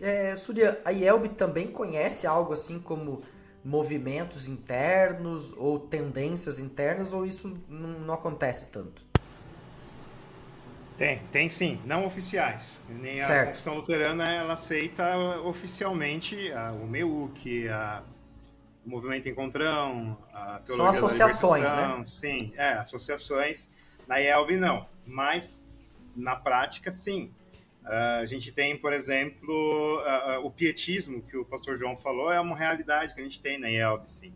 É, 0.01 0.35
Surya, 0.35 0.81
a 0.83 0.91
IELB 0.91 1.29
também 1.29 1.67
conhece 1.67 2.25
algo 2.25 2.53
assim 2.53 2.79
como 2.79 3.21
movimentos 3.65 4.47
internos 4.47 5.51
ou 5.53 5.79
tendências 5.79 6.59
internas 6.59 7.11
ou 7.11 7.25
isso 7.25 7.59
não, 7.67 8.13
acontece 8.13 8.67
tanto? 8.67 9.03
Tem, 10.95 11.17
tem 11.31 11.49
sim, 11.49 11.81
não 11.83 12.05
oficiais. 12.05 12.81
Nem 12.87 13.21
a 13.21 13.27
certo. 13.27 13.47
confissão 13.47 13.73
luterana 13.73 14.31
ela 14.31 14.53
aceita 14.53 15.17
oficialmente 15.39 16.51
a, 16.53 16.71
o 16.71 16.87
MEUC, 16.87 17.67
a, 17.67 18.03
o 18.85 18.89
Movimento 18.89 19.27
Encontrão, 19.27 20.15
a 20.31 20.59
Teologia 20.59 20.75
São 20.75 20.85
associações, 20.85 21.71
né? 21.71 22.03
Sim, 22.05 22.53
é, 22.55 22.73
associações. 22.73 23.71
Na 24.07 24.17
IELB 24.17 24.57
não, 24.57 24.87
mas 25.05 25.67
na 26.15 26.35
prática 26.35 26.91
sim. 26.91 27.33
Uh, 27.85 28.21
a 28.21 28.25
gente 28.25 28.51
tem, 28.51 28.75
por 28.75 28.91
exemplo, 28.91 29.53
o 30.43 30.49
pietismo, 30.49 31.21
que 31.21 31.37
o 31.37 31.45
pastor 31.45 31.77
João 31.77 31.95
falou, 31.95 32.31
é 32.31 32.39
uma 32.39 32.55
realidade 32.55 33.13
que 33.13 33.21
a 33.21 33.23
gente 33.23 33.39
tem 33.39 33.59
na 33.59 33.69
IELB, 33.69 34.09
sim. 34.09 34.33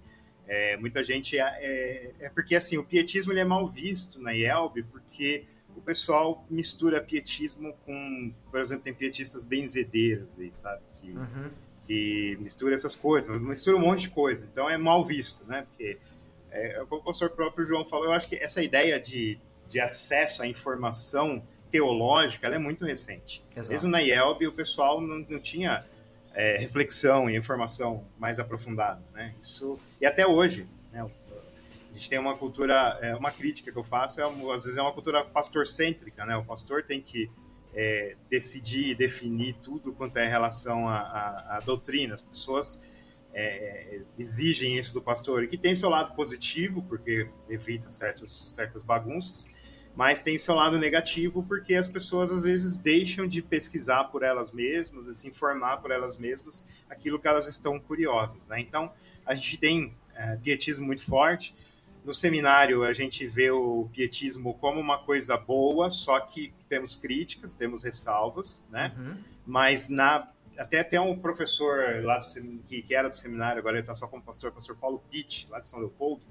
É, 0.48 0.78
muita 0.78 1.04
gente... 1.04 1.38
É, 1.38 1.42
é, 1.42 2.12
é, 2.20 2.30
porque, 2.30 2.56
assim, 2.56 2.78
o 2.78 2.84
pietismo 2.84 3.34
ele 3.34 3.40
é 3.40 3.46
mal 3.46 3.68
visto 3.68 4.20
na 4.20 4.32
IELB, 4.32 4.84
porque 4.84 5.46
o 5.76 5.82
pessoal 5.82 6.46
mistura 6.50 7.02
pietismo 7.02 7.74
com... 7.86 8.32
Por 8.52 8.60
exemplo, 8.60 8.84
tem 8.84 8.94
pietistas 8.94 9.44
benzedeiras 9.44 10.38
aí, 10.40 10.54
sabe? 10.54 10.82
Que, 11.02 11.12
uhum. 11.12 11.52
que 11.88 12.38
mistura 12.40 12.76
essas 12.76 12.96
coisas, 12.96 13.42
mistura 13.42 13.78
um 13.78 13.82
monte 13.82 14.02
de 14.02 14.10
coisa. 14.10 14.48
Então, 14.52 14.70
é 14.70 14.78
mal 14.78 15.04
visto, 15.04 15.44
né? 15.48 15.66
Porque, 15.70 15.98
é, 16.52 16.86
como 16.88 17.02
o 17.02 17.04
pastor 17.04 17.32
próprio 17.32 17.66
João 17.66 17.84
falou, 17.84 18.06
eu 18.06 18.12
acho 18.12 18.28
que 18.28 18.36
essa 18.36 18.62
ideia 18.62 19.00
de, 19.00 19.40
de 19.68 19.80
acesso 19.80 20.44
à 20.44 20.48
informação 20.48 21.44
teológica 21.70 22.48
ela 22.48 22.56
é 22.56 22.60
muito 22.60 22.86
recente. 22.86 23.44
Exato. 23.56 23.74
Mesmo 23.74 23.90
na 23.90 24.00
IELB, 24.00 24.48
o 24.48 24.52
pessoal 24.52 25.02
não, 25.02 25.20
não 25.20 25.40
tinha 25.40 25.86
é, 26.34 26.58
reflexão 26.58 27.30
e 27.30 27.36
informação 27.36 28.06
mais 28.18 28.40
aprofundada. 28.40 29.02
Né? 29.14 29.34
Isso, 29.42 29.80
e 30.00 30.06
até 30.06 30.26
hoje, 30.26 30.68
né, 30.92 31.02
a 31.02 31.94
gente 31.94 32.10
tem 32.10 32.20
uma 32.20 32.36
cultura, 32.36 32.98
é, 33.02 33.16
uma 33.16 33.32
crítica 33.32 33.72
que 33.72 33.78
eu 33.78 33.84
faço, 33.84 34.22
é, 34.22 34.24
às 34.24 34.64
vezes 34.64 34.78
é 34.78 34.82
uma 34.82 34.94
cultura 34.94 35.24
pastor-cêntrica. 35.24 36.26
Né? 36.26 36.36
O 36.38 36.46
pastor 36.46 36.84
tem 36.84 37.02
que 37.02 37.30
é, 37.74 38.16
decidir 38.30 38.90
e 38.90 38.96
definir 38.96 39.56
tudo 39.62 39.94
quanto 39.94 40.18
é 40.18 40.28
relação 40.28 40.88
à, 40.88 41.62
doutrina. 41.66 42.14
As 42.14 42.22
pessoas 42.22 42.84
é, 43.34 44.02
exigem 44.18 44.78
isso 44.78 44.94
do 44.94 45.02
pastor, 45.02 45.44
e 45.44 45.48
que 45.48 45.58
tem 45.58 45.76
seu 45.76 45.90
lado 45.90 46.16
positivo, 46.16 46.82
porque 46.84 47.28
evita 47.50 47.92
certos, 47.92 48.56
certas 48.56 48.82
bagunças, 48.82 49.50
mas 50.00 50.22
tem 50.22 50.38
seu 50.38 50.56
lado 50.56 50.80
negativo 50.80 51.44
porque 51.44 51.76
as 51.76 51.90
pessoas 51.90 52.32
às 52.32 52.44
vezes 52.44 52.78
deixam 52.78 53.28
de 53.28 53.42
pesquisar 53.42 54.06
por 54.06 54.24
elas 54.24 54.50
mesmas 54.50 55.08
e 55.08 55.14
se 55.14 55.28
informar 55.28 55.76
por 55.82 55.92
elas 55.92 56.16
mesmas 56.16 56.66
aquilo 56.90 57.20
que 57.20 57.28
elas 57.28 57.50
estão 57.50 57.78
curiosas. 57.78 58.48
Né? 58.48 58.62
Então, 58.62 58.94
a 59.26 59.36
gente 59.36 59.58
tem 59.58 59.94
é, 60.16 60.38
pietismo 60.38 60.86
muito 60.86 61.04
forte. 61.04 61.54
No 62.06 62.16
seminário, 62.16 62.86
a 62.86 62.94
gente 62.94 63.28
vê 63.28 63.52
o 63.52 63.90
pietismo 63.92 64.54
como 64.54 64.80
uma 64.80 65.00
coisa 65.00 65.36
boa, 65.36 65.90
só 65.90 66.18
que 66.22 66.54
temos 66.70 66.96
críticas, 66.96 67.54
temos 67.54 67.84
ressalvas, 67.84 68.66
né? 68.72 68.96
Uhum. 68.98 69.18
Mas 69.46 69.90
na 69.90 70.30
até 70.58 70.82
tem 70.82 70.98
um 70.98 71.20
professor 71.20 72.02
lá 72.04 72.20
do, 72.20 72.64
que, 72.64 72.82
que 72.82 72.96
era 72.96 73.10
do 73.10 73.16
seminário, 73.18 73.60
agora 73.60 73.76
ele 73.76 73.82
está 73.82 73.94
só 73.94 74.08
como 74.08 74.24
pastor, 74.24 74.54
pastor 74.54 74.78
Paulo 74.78 75.04
Pitt, 75.12 75.48
lá 75.50 75.60
de 75.60 75.68
São 75.68 75.80
Leopoldo, 75.80 76.22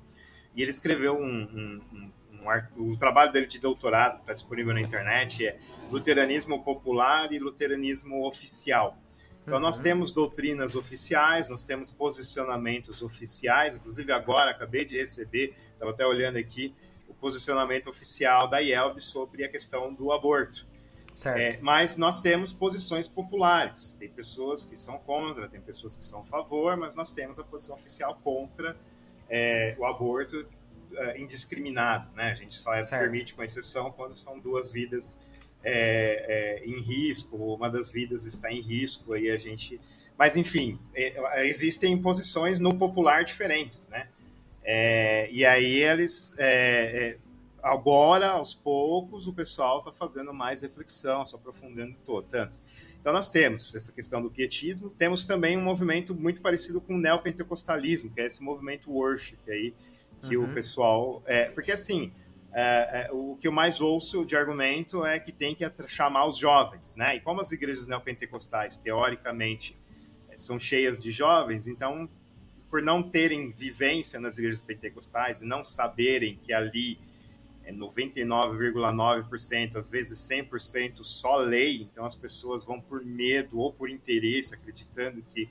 e 0.57 0.63
ele 0.63 0.71
escreveu 0.71 1.19
um, 1.19 1.43
um, 1.43 1.83
um 1.93 2.11
um, 2.43 2.93
o 2.93 2.97
trabalho 2.97 3.33
dele 3.33 3.47
de 3.47 3.59
doutorado 3.59 4.21
está 4.21 4.33
disponível 4.33 4.73
na 4.75 4.81
internet 4.81 5.47
é 5.47 5.59
Luteranismo 5.91 6.63
Popular 6.63 7.33
e 7.33 7.39
Luteranismo 7.39 8.27
Oficial. 8.27 8.99
Então, 9.43 9.55
uhum. 9.55 9.61
nós 9.61 9.79
temos 9.79 10.13
doutrinas 10.13 10.75
oficiais, 10.75 11.49
nós 11.49 11.65
temos 11.65 11.91
posicionamentos 11.91 13.01
oficiais, 13.01 13.77
inclusive 13.77 14.13
agora 14.13 14.51
acabei 14.51 14.85
de 14.85 14.99
receber, 14.99 15.55
estava 15.73 15.91
até 15.91 16.07
olhando 16.07 16.37
aqui, 16.37 16.75
o 17.09 17.15
posicionamento 17.15 17.89
oficial 17.89 18.47
da 18.47 18.59
IELB 18.59 19.01
sobre 19.01 19.45
a 19.45 19.49
questão 19.49 19.95
do 19.95 20.13
aborto. 20.13 20.67
É, 21.27 21.59
mas 21.61 21.97
nós 21.97 22.21
temos 22.21 22.53
posições 22.53 23.09
populares. 23.09 23.97
Tem 23.99 24.09
pessoas 24.09 24.65
que 24.65 24.77
são 24.77 24.99
contra, 24.99 25.49
tem 25.49 25.61
pessoas 25.61 25.97
que 25.97 26.05
são 26.05 26.21
a 26.21 26.25
favor, 26.25 26.77
mas 26.77 26.95
nós 26.95 27.11
temos 27.11 27.39
a 27.41 27.45
posição 27.45 27.75
oficial 27.75 28.21
contra 28.23 28.77
é, 29.29 29.75
o 29.79 29.85
aborto 29.85 30.47
uh, 30.93 31.19
indiscriminado, 31.19 32.11
né? 32.15 32.31
A 32.31 32.35
gente 32.35 32.55
só 32.55 32.75
é, 32.75 32.83
permite 32.85 33.35
com 33.35 33.43
exceção 33.43 33.91
quando 33.91 34.15
são 34.15 34.39
duas 34.39 34.71
vidas 34.73 35.23
é, 35.63 36.61
é, 36.63 36.67
em 36.67 36.81
risco, 36.81 37.37
ou 37.37 37.57
uma 37.57 37.71
das 37.71 37.91
vidas 37.91 38.25
está 38.25 38.51
em 38.53 38.61
risco, 38.61 39.13
aí 39.13 39.31
a 39.31 39.37
gente... 39.37 39.81
Mas, 40.17 40.37
enfim, 40.37 40.79
é, 40.95 41.47
existem 41.47 41.97
posições 42.01 42.59
no 42.59 42.77
popular 42.77 43.25
diferentes, 43.25 43.89
né? 43.89 44.09
E 45.31 45.45
aí 45.45 45.83
eles... 45.83 46.35
Agora, 47.63 48.31
aos 48.31 48.55
poucos, 48.55 49.27
o 49.27 49.33
pessoal 49.33 49.81
está 49.81 49.93
fazendo 49.93 50.33
mais 50.33 50.63
reflexão, 50.63 51.27
se 51.27 51.35
aprofundando 51.35 51.97
todo, 52.07 52.27
tanto. 52.29 52.59
Então, 53.01 53.13
nós 53.13 53.31
temos 53.31 53.75
essa 53.75 53.93
questão 53.93 54.21
do 54.23 54.31
pietismo, 54.31 54.91
temos 54.91 55.25
também 55.25 55.57
um 55.57 55.63
movimento 55.63 56.15
muito 56.15 56.41
parecido 56.41 56.81
com 56.81 56.95
o 56.95 56.99
neopentecostalismo, 56.99 58.11
que 58.11 58.21
é 58.21 58.27
esse 58.27 58.43
movimento 58.43 58.91
worship 58.91 59.39
aí, 59.49 59.75
que 60.19 60.37
uhum. 60.37 60.51
o 60.51 60.55
pessoal. 60.55 61.23
É, 61.27 61.47
porque 61.47 61.73
assim, 61.73 62.13
é, 62.53 63.07
é, 63.07 63.11
o 63.13 63.37
que 63.37 63.47
eu 63.47 63.53
mais 63.53 63.81
ouço 63.81 64.25
de 64.25 64.35
argumento 64.35 65.05
é 65.05 65.21
que 65.21 65.31
tem 65.31 65.55
que 65.55 65.65
chamar 65.87 66.27
os 66.27 66.39
jovens, 66.39 66.97
né? 66.97 67.17
E 67.17 67.21
como 67.21 67.41
as 67.41 67.53
igrejas 67.53 67.87
neopentecostais, 67.87 68.77
teoricamente, 68.77 69.77
é, 70.29 70.39
são 70.39 70.59
cheias 70.59 70.99
de 70.99 71.11
jovens, 71.11 71.69
então, 71.69 72.09
por 72.71 72.83
não 72.83 73.03
terem 73.03 73.53
vivência 73.53 74.19
nas 74.19 74.39
igrejas 74.39 74.63
pentecostais 74.63 75.43
e 75.43 75.45
não 75.45 75.65
saberem 75.65 76.37
que 76.37 76.53
ali 76.53 76.99
é 77.65 77.73
99,9%, 77.73 79.77
às 79.77 79.89
vezes 79.89 80.19
100% 80.19 81.05
só 81.05 81.37
lei, 81.37 81.83
então 81.83 82.05
as 82.05 82.17
pessoas 82.17 82.65
vão 82.65 82.81
por 82.81 83.05
medo 83.05 83.59
ou 83.59 83.73
por 83.73 83.91
interesse, 83.91 84.55
acreditando 84.55 85.23
que 85.35 85.51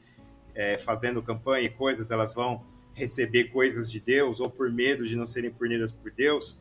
é, 0.56 0.80
fazendo 0.80 1.22
campanha 1.22 1.68
e 1.68 1.70
coisas 1.70 2.10
elas 2.10 2.34
vão 2.34 2.66
receber 2.98 3.46
coisas 3.46 3.92
de 3.92 4.00
Deus 4.00 4.40
ou 4.40 4.50
por 4.50 4.74
medo 4.74 5.08
de 5.08 5.16
não 5.16 5.28
serem 5.28 5.52
punidas 5.52 5.92
por 5.92 6.12
Deus, 6.12 6.60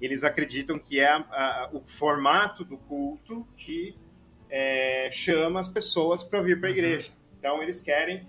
eles 0.00 0.22
acreditam 0.22 0.78
que 0.78 1.00
é 1.00 1.08
a, 1.08 1.16
a, 1.16 1.70
o 1.72 1.82
formato 1.84 2.64
do 2.64 2.78
culto 2.78 3.44
que 3.56 3.96
é, 4.48 5.10
chama 5.10 5.58
as 5.58 5.68
pessoas 5.68 6.22
para 6.22 6.40
vir 6.40 6.60
para 6.60 6.68
a 6.68 6.72
uhum. 6.72 6.78
igreja. 6.78 7.10
Então 7.36 7.60
eles 7.60 7.80
querem 7.80 8.24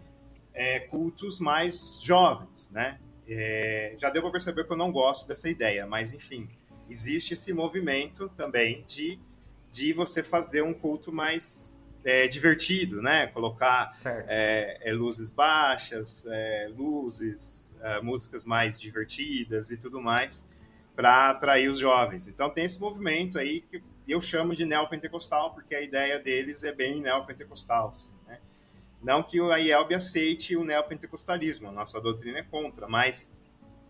é, 0.56 0.80
cultos 0.80 1.39
mais 1.39 2.02
jovens, 2.02 2.72
né? 2.72 3.00
É, 3.28 3.96
já 4.00 4.10
deu 4.10 4.24
para 4.24 4.32
perceber 4.32 4.64
que 4.66 4.74
eu 4.74 4.78
não 4.78 4.91
gosto 4.91 5.28
dessa 5.28 5.48
ideia, 5.48 5.86
mas 5.86 6.14
enfim, 6.14 6.50
existe 6.89 7.36
esse 7.36 7.54
movimento 7.54 8.28
também 8.30 8.84
de, 8.88 9.20
de 9.70 9.93
você 9.93 10.24
fazer 10.24 10.64
um 10.64 10.74
culto 10.74 11.12
mais 11.12 11.74
é, 12.06 12.28
divertido, 12.28 13.01
né? 13.01 13.26
Colocar 13.28 13.91
é, 14.28 14.78
é, 14.80 14.93
luzes 14.93 15.32
baixas, 15.32 16.28
é, 16.28 16.70
luzes, 16.70 17.76
é, 17.82 17.99
músicas 17.99 18.45
mais 18.45 18.80
divertidas 18.80 19.72
e 19.72 19.78
tudo 19.78 19.99
mais 19.99 20.47
para 20.95 21.32
atrair 21.32 21.68
os 21.68 21.80
jovens. 21.80 22.28
Então 22.28 22.49
tem 22.49 22.64
esse 22.64 22.80
movimento 22.80 23.39
aí 23.39 23.62
que 23.62 23.84
eu 24.08 24.22
chamo 24.22 24.56
de 24.56 24.66
neopentecostal, 24.66 25.53
porque 25.53 25.74
a 25.74 25.82
ideia 25.82 26.20
deles 26.20 26.64
é 26.64 26.72
bem 26.72 27.01
neopentecostal. 27.01 27.89
Assim, 27.89 28.12
né? 28.28 28.39
Não 29.01 29.24
que 29.24 29.41
o 29.41 29.53
IELB 29.53 29.95
aceite 29.95 30.56
o 30.56 30.64
neopentecostalismo, 30.64 31.68
a 31.70 31.72
nossa 31.72 31.99
doutrina 31.99 32.38
é 32.38 32.43
contra, 32.43 32.88
mas 32.88 33.34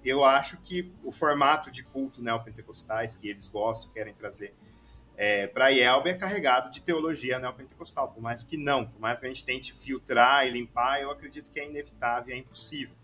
eu 0.06 0.24
acho 0.24 0.58
que 0.62 0.90
o 1.04 1.12
formato 1.12 1.70
de 1.70 1.84
culto 1.84 2.22
neopentecostais 2.22 3.14
que 3.14 3.28
eles 3.28 3.50
gostam, 3.50 3.92
querem 3.92 4.14
trazer 4.14 4.56
é, 5.18 5.48
para 5.48 5.70
IELB 5.70 6.10
é 6.10 6.14
carregado 6.14 6.70
de 6.70 6.82
teologia 6.82 7.40
neopentecostal, 7.40 8.12
por 8.12 8.22
mais 8.22 8.44
que 8.44 8.58
não, 8.58 8.86
por 8.86 9.00
mais 9.00 9.20
que 9.20 9.26
a 9.26 9.30
gente 9.30 9.46
tente 9.46 9.74
filtrar 9.74 10.46
e 10.46 10.52
limpar, 10.52 11.02
eu 11.02 11.10
acredito 11.10 11.52
que 11.52 11.60
é 11.60 11.68
inevitável, 11.68 12.36
é 12.36 12.38
impossível. 12.38 12.96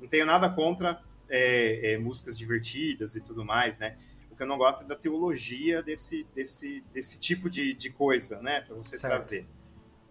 Não 0.00 0.08
tenho 0.08 0.26
nada 0.26 0.50
contra 0.50 1.00
é, 1.28 1.92
é, 1.92 1.98
músicas 1.98 2.36
divertidas 2.36 3.14
e 3.14 3.20
tudo 3.20 3.44
mais, 3.44 3.78
né? 3.78 3.96
O 4.30 4.36
que 4.36 4.42
eu 4.42 4.46
não 4.46 4.58
gosto 4.58 4.84
é 4.84 4.86
da 4.86 4.96
teologia 4.96 5.82
desse, 5.82 6.26
desse, 6.34 6.82
desse 6.92 7.18
tipo 7.18 7.48
de, 7.48 7.72
de 7.74 7.90
coisa, 7.90 8.40
né? 8.40 8.62
Para 8.62 8.74
você 8.74 8.98
certo. 8.98 9.12
trazer. 9.12 9.46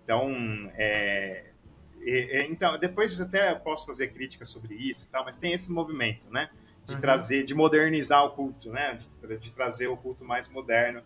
Então, 0.03 0.31
é, 0.75 1.51
então, 2.49 2.79
depois 2.79 3.19
até 3.19 3.53
posso 3.55 3.85
fazer 3.85 4.07
crítica 4.07 4.45
sobre 4.45 4.75
isso 4.75 5.05
e 5.05 5.09
tal, 5.09 5.25
mas 5.25 5.35
tem 5.35 5.51
esse 5.51 5.69
movimento, 5.69 6.29
né? 6.31 6.49
De 6.85 6.93
uhum. 6.93 7.01
trazer, 7.01 7.43
de 7.43 7.53
modernizar 7.53 8.23
o 8.23 8.31
culto, 8.31 8.69
né? 8.69 8.99
De, 9.19 9.37
de 9.37 9.51
trazer 9.51 9.87
o 9.87 9.97
culto 9.97 10.23
mais 10.23 10.47
moderno 10.47 11.03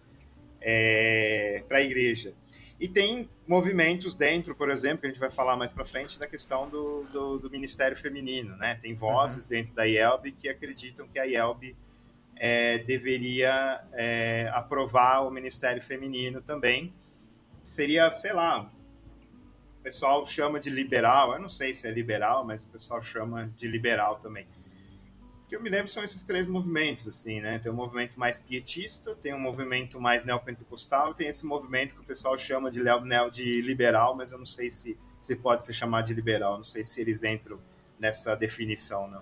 é, 0.67 1.63
para 1.67 1.77
a 1.77 1.81
igreja. 1.81 2.33
E 2.79 2.87
tem 2.87 3.29
movimentos 3.47 4.15
dentro, 4.15 4.55
por 4.55 4.71
exemplo, 4.71 5.01
que 5.01 5.05
a 5.05 5.09
gente 5.09 5.19
vai 5.19 5.29
falar 5.29 5.55
mais 5.55 5.71
para 5.71 5.85
frente, 5.85 6.17
da 6.17 6.27
questão 6.27 6.67
do, 6.67 7.03
do, 7.13 7.39
do, 7.39 7.49
ministério 7.51 7.95
feminino. 7.95 8.57
Né? 8.57 8.77
Tem 8.81 8.95
vozes 8.95 9.45
uhum. 9.45 9.51
dentro 9.51 9.73
da 9.75 9.85
IELB 9.85 10.31
que 10.31 10.49
acreditam 10.49 11.07
que 11.07 11.19
a 11.19 11.23
IELB 11.23 11.75
é, 12.35 12.79
deveria 12.79 13.81
é, 13.93 14.49
aprovar 14.53 15.25
o 15.25 15.29
ministério 15.29 15.81
feminino 15.81 16.41
também. 16.41 16.91
Seria, 17.63 18.11
sei 18.13 18.33
lá, 18.33 18.69
o 19.79 19.83
pessoal 19.83 20.25
chama 20.25 20.59
de 20.59 20.69
liberal, 20.69 21.33
eu 21.33 21.39
não 21.39 21.49
sei 21.49 21.73
se 21.73 21.87
é 21.87 21.91
liberal, 21.91 22.43
mas 22.43 22.63
o 22.63 22.67
pessoal 22.67 23.01
chama 23.01 23.53
de 23.55 23.67
liberal 23.67 24.17
também 24.17 24.47
que 25.47 25.55
eu 25.55 25.61
me 25.61 25.69
lembro 25.69 25.87
são 25.87 26.03
esses 26.03 26.23
três 26.23 26.45
movimentos, 26.45 27.07
assim, 27.07 27.39
né? 27.39 27.59
Tem 27.59 27.71
um 27.71 27.75
movimento 27.75 28.19
mais 28.19 28.39
pietista, 28.39 29.15
tem 29.15 29.33
um 29.33 29.39
movimento 29.39 29.99
mais 29.99 30.25
neopentecostal 30.25 31.11
e 31.11 31.15
tem 31.15 31.27
esse 31.27 31.45
movimento 31.45 31.93
que 31.93 32.01
o 32.01 32.03
pessoal 32.03 32.37
chama 32.37 32.71
de, 32.71 32.81
neo, 32.83 33.29
de 33.29 33.61
liberal, 33.61 34.15
mas 34.15 34.31
eu 34.31 34.37
não 34.37 34.45
sei 34.45 34.69
se, 34.69 34.97
se 35.21 35.35
pode 35.35 35.63
ser 35.63 35.73
chamado 35.73 36.05
de 36.07 36.13
liberal, 36.13 36.57
não 36.57 36.63
sei 36.63 36.83
se 36.83 36.99
eles 36.99 37.23
entram 37.23 37.59
nessa 37.99 38.35
definição, 38.35 39.07
não. 39.07 39.21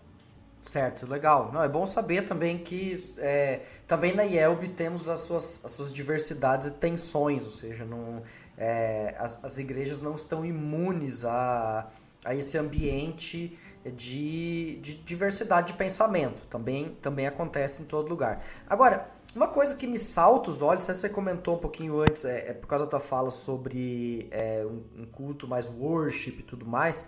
Certo, 0.62 1.06
legal. 1.06 1.52
Não, 1.52 1.62
é 1.62 1.68
bom 1.68 1.86
saber 1.86 2.24
também 2.24 2.58
que 2.58 2.96
é, 3.18 3.62
também 3.86 4.14
na 4.14 4.24
IELB 4.24 4.70
temos 4.70 5.10
as 5.10 5.20
suas, 5.22 5.60
as 5.62 5.72
suas 5.72 5.92
diversidades 5.92 6.68
e 6.68 6.72
tensões, 6.72 7.44
ou 7.44 7.52
seja, 7.52 7.84
não, 7.84 8.24
é, 8.58 9.14
as, 9.20 9.44
as 9.44 9.58
igrejas 9.58 10.00
não 10.00 10.16
estão 10.16 10.46
imunes 10.46 11.26
a, 11.26 11.90
a 12.24 12.34
esse 12.34 12.58
ambiente 12.58 13.58
de, 13.92 14.78
de 14.78 14.96
diversidade 14.96 15.68
de 15.68 15.74
pensamento. 15.74 16.46
Também, 16.48 16.98
também 17.02 17.28
acontece 17.28 17.84
em 17.84 17.86
todo 17.86 18.10
lugar. 18.10 18.44
Agora, 18.68 19.06
uma 19.36 19.48
coisa 19.48 19.76
que 19.76 19.88
me 19.88 19.98
salta 19.98 20.50
os 20.50 20.62
olhos, 20.62 20.84
você 20.86 21.10
comentou 21.10 21.56
um 21.56 21.60
pouquinho 21.60 22.00
antes, 22.00 22.24
é, 22.24 22.50
é 22.50 22.54
por 22.54 22.68
causa 22.68 22.86
da 22.86 22.92
tua 22.92 23.00
fala 23.00 23.30
sobre 23.30 24.28
é, 24.32 24.66
um, 24.66 25.02
um, 25.02 25.06
culto 25.06 25.48
mais 25.48 25.68
worship 25.68 26.40
e 26.40 26.44
tudo 26.44 26.66
mais. 26.66 27.06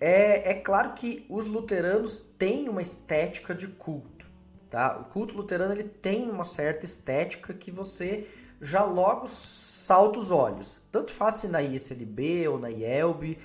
É, 0.00 0.50
é 0.50 0.54
claro 0.54 0.94
que 0.94 1.24
os 1.28 1.46
luteranos 1.46 2.18
têm 2.36 2.68
uma 2.68 2.82
estética 2.82 3.54
de 3.54 3.68
culto. 3.68 4.26
Tá? 4.68 4.98
O 4.98 5.04
culto 5.04 5.34
luterano 5.34 5.72
ele 5.72 5.84
tem 5.84 6.28
uma 6.28 6.44
certa 6.44 6.84
estética 6.84 7.54
que 7.54 7.70
você 7.70 8.26
já 8.60 8.82
logo 8.84 9.26
salta 9.26 10.18
os 10.18 10.30
olhos. 10.30 10.82
Tanto 10.90 11.12
faz 11.12 11.36
se 11.36 11.48
na 11.48 11.62
ISLB 11.62 12.48
ou 12.48 12.58
na 12.58 12.68
IELB 12.68 13.38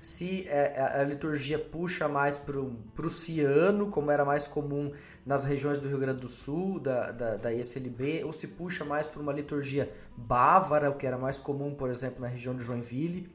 se 0.00 0.46
é, 0.48 1.00
a 1.00 1.02
liturgia 1.02 1.58
puxa 1.58 2.08
mais 2.08 2.36
para 2.36 2.58
o 2.58 3.08
ciano, 3.08 3.90
como 3.90 4.10
era 4.10 4.24
mais 4.24 4.46
comum 4.46 4.92
nas 5.26 5.44
regiões 5.44 5.78
do 5.78 5.88
Rio 5.88 5.98
Grande 5.98 6.20
do 6.20 6.28
Sul, 6.28 6.78
da, 6.78 7.10
da, 7.10 7.36
da 7.36 7.52
ESLB, 7.52 8.22
ou 8.24 8.32
se 8.32 8.46
puxa 8.46 8.84
mais 8.84 9.08
para 9.08 9.20
uma 9.20 9.32
liturgia 9.32 9.92
bávara, 10.16 10.90
o 10.90 10.94
que 10.94 11.06
era 11.06 11.18
mais 11.18 11.38
comum, 11.38 11.74
por 11.74 11.90
exemplo, 11.90 12.20
na 12.20 12.28
região 12.28 12.56
de 12.56 12.64
Joinville, 12.64 13.28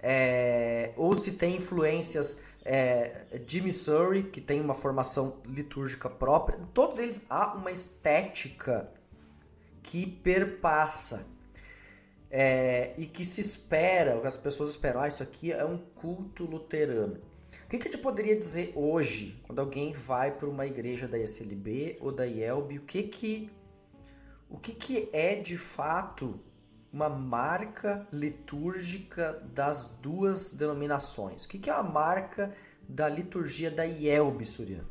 é, 0.00 0.92
ou 0.96 1.14
se 1.14 1.32
tem 1.32 1.56
influências 1.56 2.42
é, 2.64 3.38
de 3.46 3.60
Missouri, 3.60 4.24
que 4.24 4.40
tem 4.40 4.60
uma 4.60 4.74
formação 4.74 5.36
litúrgica 5.46 6.10
própria. 6.10 6.58
Em 6.58 6.66
todos 6.66 6.98
eles 6.98 7.26
há 7.30 7.54
uma 7.54 7.70
estética 7.70 8.88
que 9.82 10.06
perpassa 10.06 11.26
é, 12.36 12.92
e 12.98 13.06
que 13.06 13.24
se 13.24 13.40
espera, 13.40 14.20
as 14.26 14.36
pessoas 14.36 14.70
esperam, 14.70 15.00
ah, 15.00 15.06
isso 15.06 15.22
aqui 15.22 15.52
é 15.52 15.64
um 15.64 15.78
culto 15.78 16.44
luterano. 16.44 17.14
O 17.64 17.68
que, 17.68 17.78
que 17.78 17.86
a 17.86 17.90
gente 17.92 18.02
poderia 18.02 18.34
dizer 18.34 18.72
hoje, 18.74 19.40
quando 19.44 19.60
alguém 19.60 19.92
vai 19.92 20.32
para 20.32 20.48
uma 20.48 20.66
igreja 20.66 21.06
da 21.06 21.16
ISLB 21.16 21.96
ou 22.00 22.10
da 22.10 22.26
IELB, 22.26 22.78
o 22.78 22.82
que 22.82 23.04
que, 23.04 23.50
o 24.50 24.58
que, 24.58 24.72
que 24.72 25.08
é 25.12 25.36
de 25.36 25.56
fato 25.56 26.40
uma 26.92 27.08
marca 27.08 28.04
litúrgica 28.12 29.40
das 29.54 29.86
duas 29.86 30.50
denominações? 30.50 31.44
O 31.44 31.48
que, 31.48 31.60
que 31.60 31.70
é 31.70 31.72
a 31.72 31.84
marca 31.84 32.52
da 32.88 33.08
liturgia 33.08 33.70
da 33.70 33.84
IELB, 33.84 34.44
Suriano? 34.44 34.88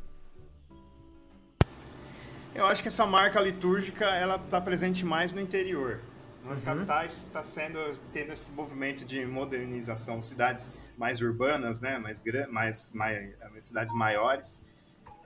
Eu 2.54 2.64
acho 2.64 2.80
que 2.80 2.88
essa 2.88 3.04
marca 3.04 3.38
litúrgica 3.38 4.06
ela 4.06 4.36
está 4.36 4.58
presente 4.62 5.04
mais 5.04 5.30
no 5.30 5.42
interior. 5.42 6.00
Nas 6.44 6.58
uhum. 6.58 6.64
capitais 6.64 7.12
está 7.24 7.42
sendo 7.42 7.78
tendo 8.12 8.32
esse 8.32 8.52
movimento 8.52 9.04
de 9.04 9.24
modernização, 9.24 10.20
cidades 10.20 10.72
mais 10.96 11.20
urbanas, 11.20 11.80
né, 11.80 11.98
mais 11.98 12.22
mais, 12.50 12.92
mais 12.92 13.64
cidades 13.64 13.92
maiores, 13.94 14.66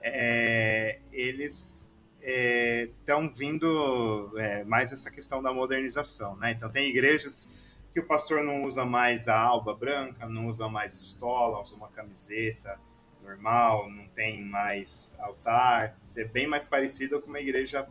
é, 0.01 0.99
eles 1.11 1.93
estão 2.21 3.23
é, 3.23 3.29
vindo 3.29 4.33
é, 4.37 4.63
mais 4.63 4.91
essa 4.91 5.11
questão 5.11 5.41
da 5.41 5.53
modernização, 5.53 6.35
né? 6.35 6.51
Então 6.51 6.69
tem 6.69 6.89
igrejas 6.89 7.57
que 7.91 7.99
o 7.99 8.05
pastor 8.05 8.43
não 8.43 8.63
usa 8.63 8.85
mais 8.85 9.27
a 9.27 9.37
alba 9.37 9.73
branca, 9.73 10.27
não 10.27 10.47
usa 10.47 10.67
mais 10.69 10.93
estola, 10.93 11.61
usa 11.61 11.75
uma 11.75 11.89
camiseta 11.89 12.79
normal, 13.21 13.89
não 13.89 14.07
tem 14.07 14.43
mais 14.43 15.15
altar, 15.19 15.97
é 16.15 16.23
bem 16.23 16.47
mais 16.47 16.65
parecido 16.65 17.21
com 17.21 17.27
uma 17.27 17.39
igreja 17.39 17.87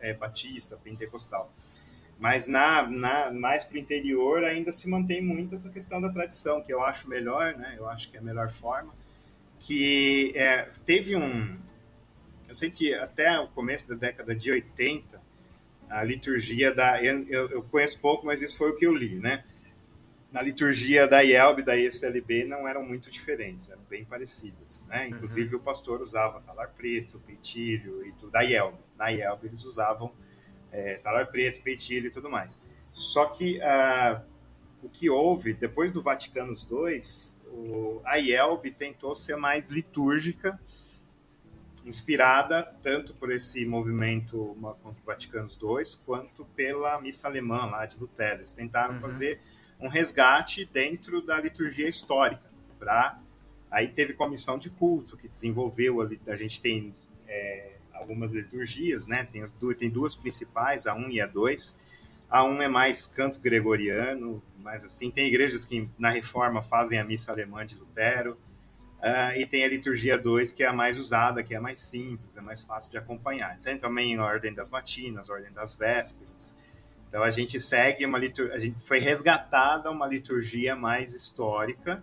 é, 0.00 0.12
batista, 0.12 0.76
pentecostal. 0.76 1.52
Mas 2.24 2.46
na, 2.46 2.88
na 2.88 3.30
mais 3.30 3.64
para 3.64 3.76
o 3.76 3.78
interior 3.78 4.44
ainda 4.44 4.72
se 4.72 4.88
mantém 4.88 5.20
muito 5.20 5.54
essa 5.54 5.68
questão 5.68 6.00
da 6.00 6.08
tradição, 6.08 6.62
que 6.62 6.72
eu 6.72 6.82
acho 6.82 7.06
melhor, 7.06 7.54
né? 7.54 7.74
Eu 7.76 7.86
acho 7.86 8.10
que 8.10 8.16
é 8.16 8.20
a 8.20 8.22
melhor 8.22 8.50
forma. 8.50 8.94
Que 9.58 10.32
é, 10.34 10.66
teve 10.86 11.14
um. 11.14 11.58
Eu 12.48 12.54
sei 12.54 12.70
que 12.70 12.94
até 12.94 13.38
o 13.38 13.48
começo 13.48 13.86
da 13.90 13.94
década 13.94 14.34
de 14.34 14.50
80, 14.50 15.20
a 15.90 16.02
liturgia 16.02 16.72
da. 16.72 17.04
Eu, 17.04 17.50
eu 17.50 17.62
conheço 17.64 18.00
pouco, 18.00 18.24
mas 18.24 18.40
isso 18.40 18.56
foi 18.56 18.70
o 18.70 18.76
que 18.76 18.86
eu 18.86 18.94
li, 18.94 19.16
né? 19.16 19.44
Na 20.32 20.40
liturgia 20.40 21.06
da 21.06 21.20
IELB 21.20 21.60
e 21.60 21.62
da 21.62 21.76
ESLB 21.76 22.46
não 22.46 22.66
eram 22.66 22.82
muito 22.82 23.10
diferentes, 23.10 23.68
eram 23.68 23.82
bem 23.82 24.02
parecidas, 24.02 24.86
né? 24.88 25.02
Uhum. 25.02 25.08
Inclusive 25.08 25.54
uhum. 25.56 25.60
o 25.60 25.62
pastor 25.62 26.00
usava 26.00 26.40
talar 26.40 26.70
preto, 26.70 27.20
peitilho 27.26 28.02
e 28.02 28.12
tudo. 28.12 28.30
Da 28.30 28.40
IELB. 28.40 28.78
Na 28.96 29.10
IELB 29.10 29.48
eles 29.48 29.62
usavam 29.62 30.10
é, 30.74 30.96
talar 30.96 31.28
preto, 31.28 31.62
peitilho 31.62 32.08
e 32.08 32.10
tudo 32.10 32.28
mais. 32.28 32.60
Só 32.92 33.26
que 33.26 33.58
uh, 33.58 34.20
o 34.82 34.88
que 34.88 35.08
houve, 35.08 35.54
depois 35.54 35.92
do 35.92 36.02
Vaticano 36.02 36.52
II, 36.52 37.00
o, 37.46 38.00
a 38.04 38.16
IELB 38.16 38.72
tentou 38.72 39.14
ser 39.14 39.36
mais 39.36 39.68
litúrgica 39.68 40.60
inspirada 41.84 42.62
tanto 42.82 43.14
por 43.14 43.30
esse 43.30 43.64
movimento 43.66 44.56
Vaticano 45.04 45.48
II 45.48 45.84
quanto 46.04 46.44
pela 46.56 47.00
missa 47.00 47.28
alemã 47.28 47.66
lá 47.66 47.86
de 47.86 47.98
Lutero. 47.98 48.40
Eles 48.40 48.52
tentaram 48.52 48.94
uhum. 48.94 49.00
fazer 49.00 49.40
um 49.78 49.86
resgate 49.86 50.64
dentro 50.64 51.22
da 51.24 51.38
liturgia 51.38 51.88
histórica. 51.88 52.50
Pra... 52.78 53.20
Aí 53.70 53.88
teve 53.88 54.14
comissão 54.14 54.58
de 54.58 54.70
culto 54.70 55.16
que 55.16 55.28
desenvolveu, 55.28 56.00
a 56.00 56.36
gente 56.36 56.60
tem 56.60 56.94
é, 57.28 57.73
algumas 57.94 58.32
liturgias, 58.32 59.06
né? 59.06 59.26
Tem, 59.30 59.42
as 59.42 59.52
duas, 59.52 59.76
tem 59.76 59.88
duas 59.88 60.14
principais, 60.14 60.86
a 60.86 60.94
1 60.94 61.10
e 61.10 61.20
a 61.20 61.26
2. 61.26 61.80
A 62.28 62.44
1 62.44 62.62
é 62.62 62.68
mais 62.68 63.06
canto 63.06 63.40
gregoriano, 63.40 64.42
mas 64.58 64.84
assim, 64.84 65.10
tem 65.10 65.28
igrejas 65.28 65.64
que 65.64 65.88
na 65.98 66.10
reforma 66.10 66.62
fazem 66.62 66.98
a 66.98 67.04
missa 67.04 67.32
alemã 67.32 67.64
de 67.64 67.76
Lutero, 67.76 68.36
Uh, 69.04 69.36
e 69.38 69.44
tem 69.44 69.62
a 69.62 69.68
liturgia 69.68 70.16
2, 70.16 70.54
que 70.54 70.62
é 70.62 70.66
a 70.66 70.72
mais 70.72 70.96
usada, 70.96 71.42
que 71.42 71.52
é 71.52 71.58
a 71.58 71.60
mais 71.60 71.78
simples, 71.78 72.38
é 72.38 72.40
mais 72.40 72.62
fácil 72.62 72.90
de 72.90 72.96
acompanhar. 72.96 73.58
Tem 73.58 73.76
também 73.76 74.16
a 74.16 74.24
ordem 74.24 74.54
das 74.54 74.70
matinas, 74.70 75.28
a 75.28 75.34
ordem 75.34 75.52
das 75.52 75.74
vésperas. 75.74 76.56
Então 77.06 77.22
a 77.22 77.30
gente 77.30 77.60
segue 77.60 78.06
uma 78.06 78.16
liturgia, 78.16 78.54
a 78.54 78.58
gente 78.58 78.80
foi 78.80 78.98
resgatada 79.00 79.90
uma 79.90 80.06
liturgia 80.06 80.74
mais 80.74 81.12
histórica, 81.12 82.02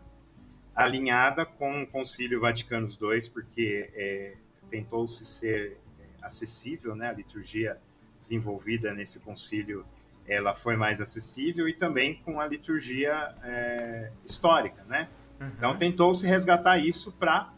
alinhada 0.75 1.43
com 1.43 1.81
o 1.81 1.87
Concílio 1.87 2.39
Vaticano 2.39 2.87
II, 2.87 3.29
porque 3.33 3.89
é, 3.95 4.35
tentou-se 4.71 5.25
ser 5.25 5.77
é, 5.99 6.25
acessível, 6.25 6.95
né? 6.95 7.09
A 7.09 7.13
liturgia 7.13 7.77
desenvolvida 8.15 8.93
nesse 8.93 9.19
concílio, 9.19 9.85
ela 10.25 10.53
foi 10.53 10.77
mais 10.77 11.01
acessível 11.01 11.67
e 11.67 11.73
também 11.73 12.15
com 12.23 12.39
a 12.39 12.47
liturgia 12.47 13.35
é, 13.43 14.11
histórica, 14.25 14.83
né? 14.85 15.09
Uhum. 15.39 15.47
Então 15.57 15.77
tentou-se 15.77 16.25
resgatar 16.25 16.77
isso 16.77 17.11
para 17.11 17.51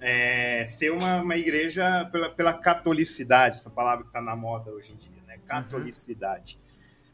é, 0.00 0.64
ser 0.66 0.92
uma, 0.92 1.22
uma 1.22 1.36
igreja 1.36 2.04
pela, 2.12 2.28
pela 2.28 2.52
catolicidade, 2.52 3.56
essa 3.56 3.70
palavra 3.70 4.04
que 4.04 4.10
está 4.10 4.20
na 4.20 4.36
moda 4.36 4.70
hoje 4.70 4.92
em 4.92 4.96
dia, 4.96 5.22
né? 5.26 5.38
Catolicidade. 5.46 6.58
Uhum. 6.60 6.70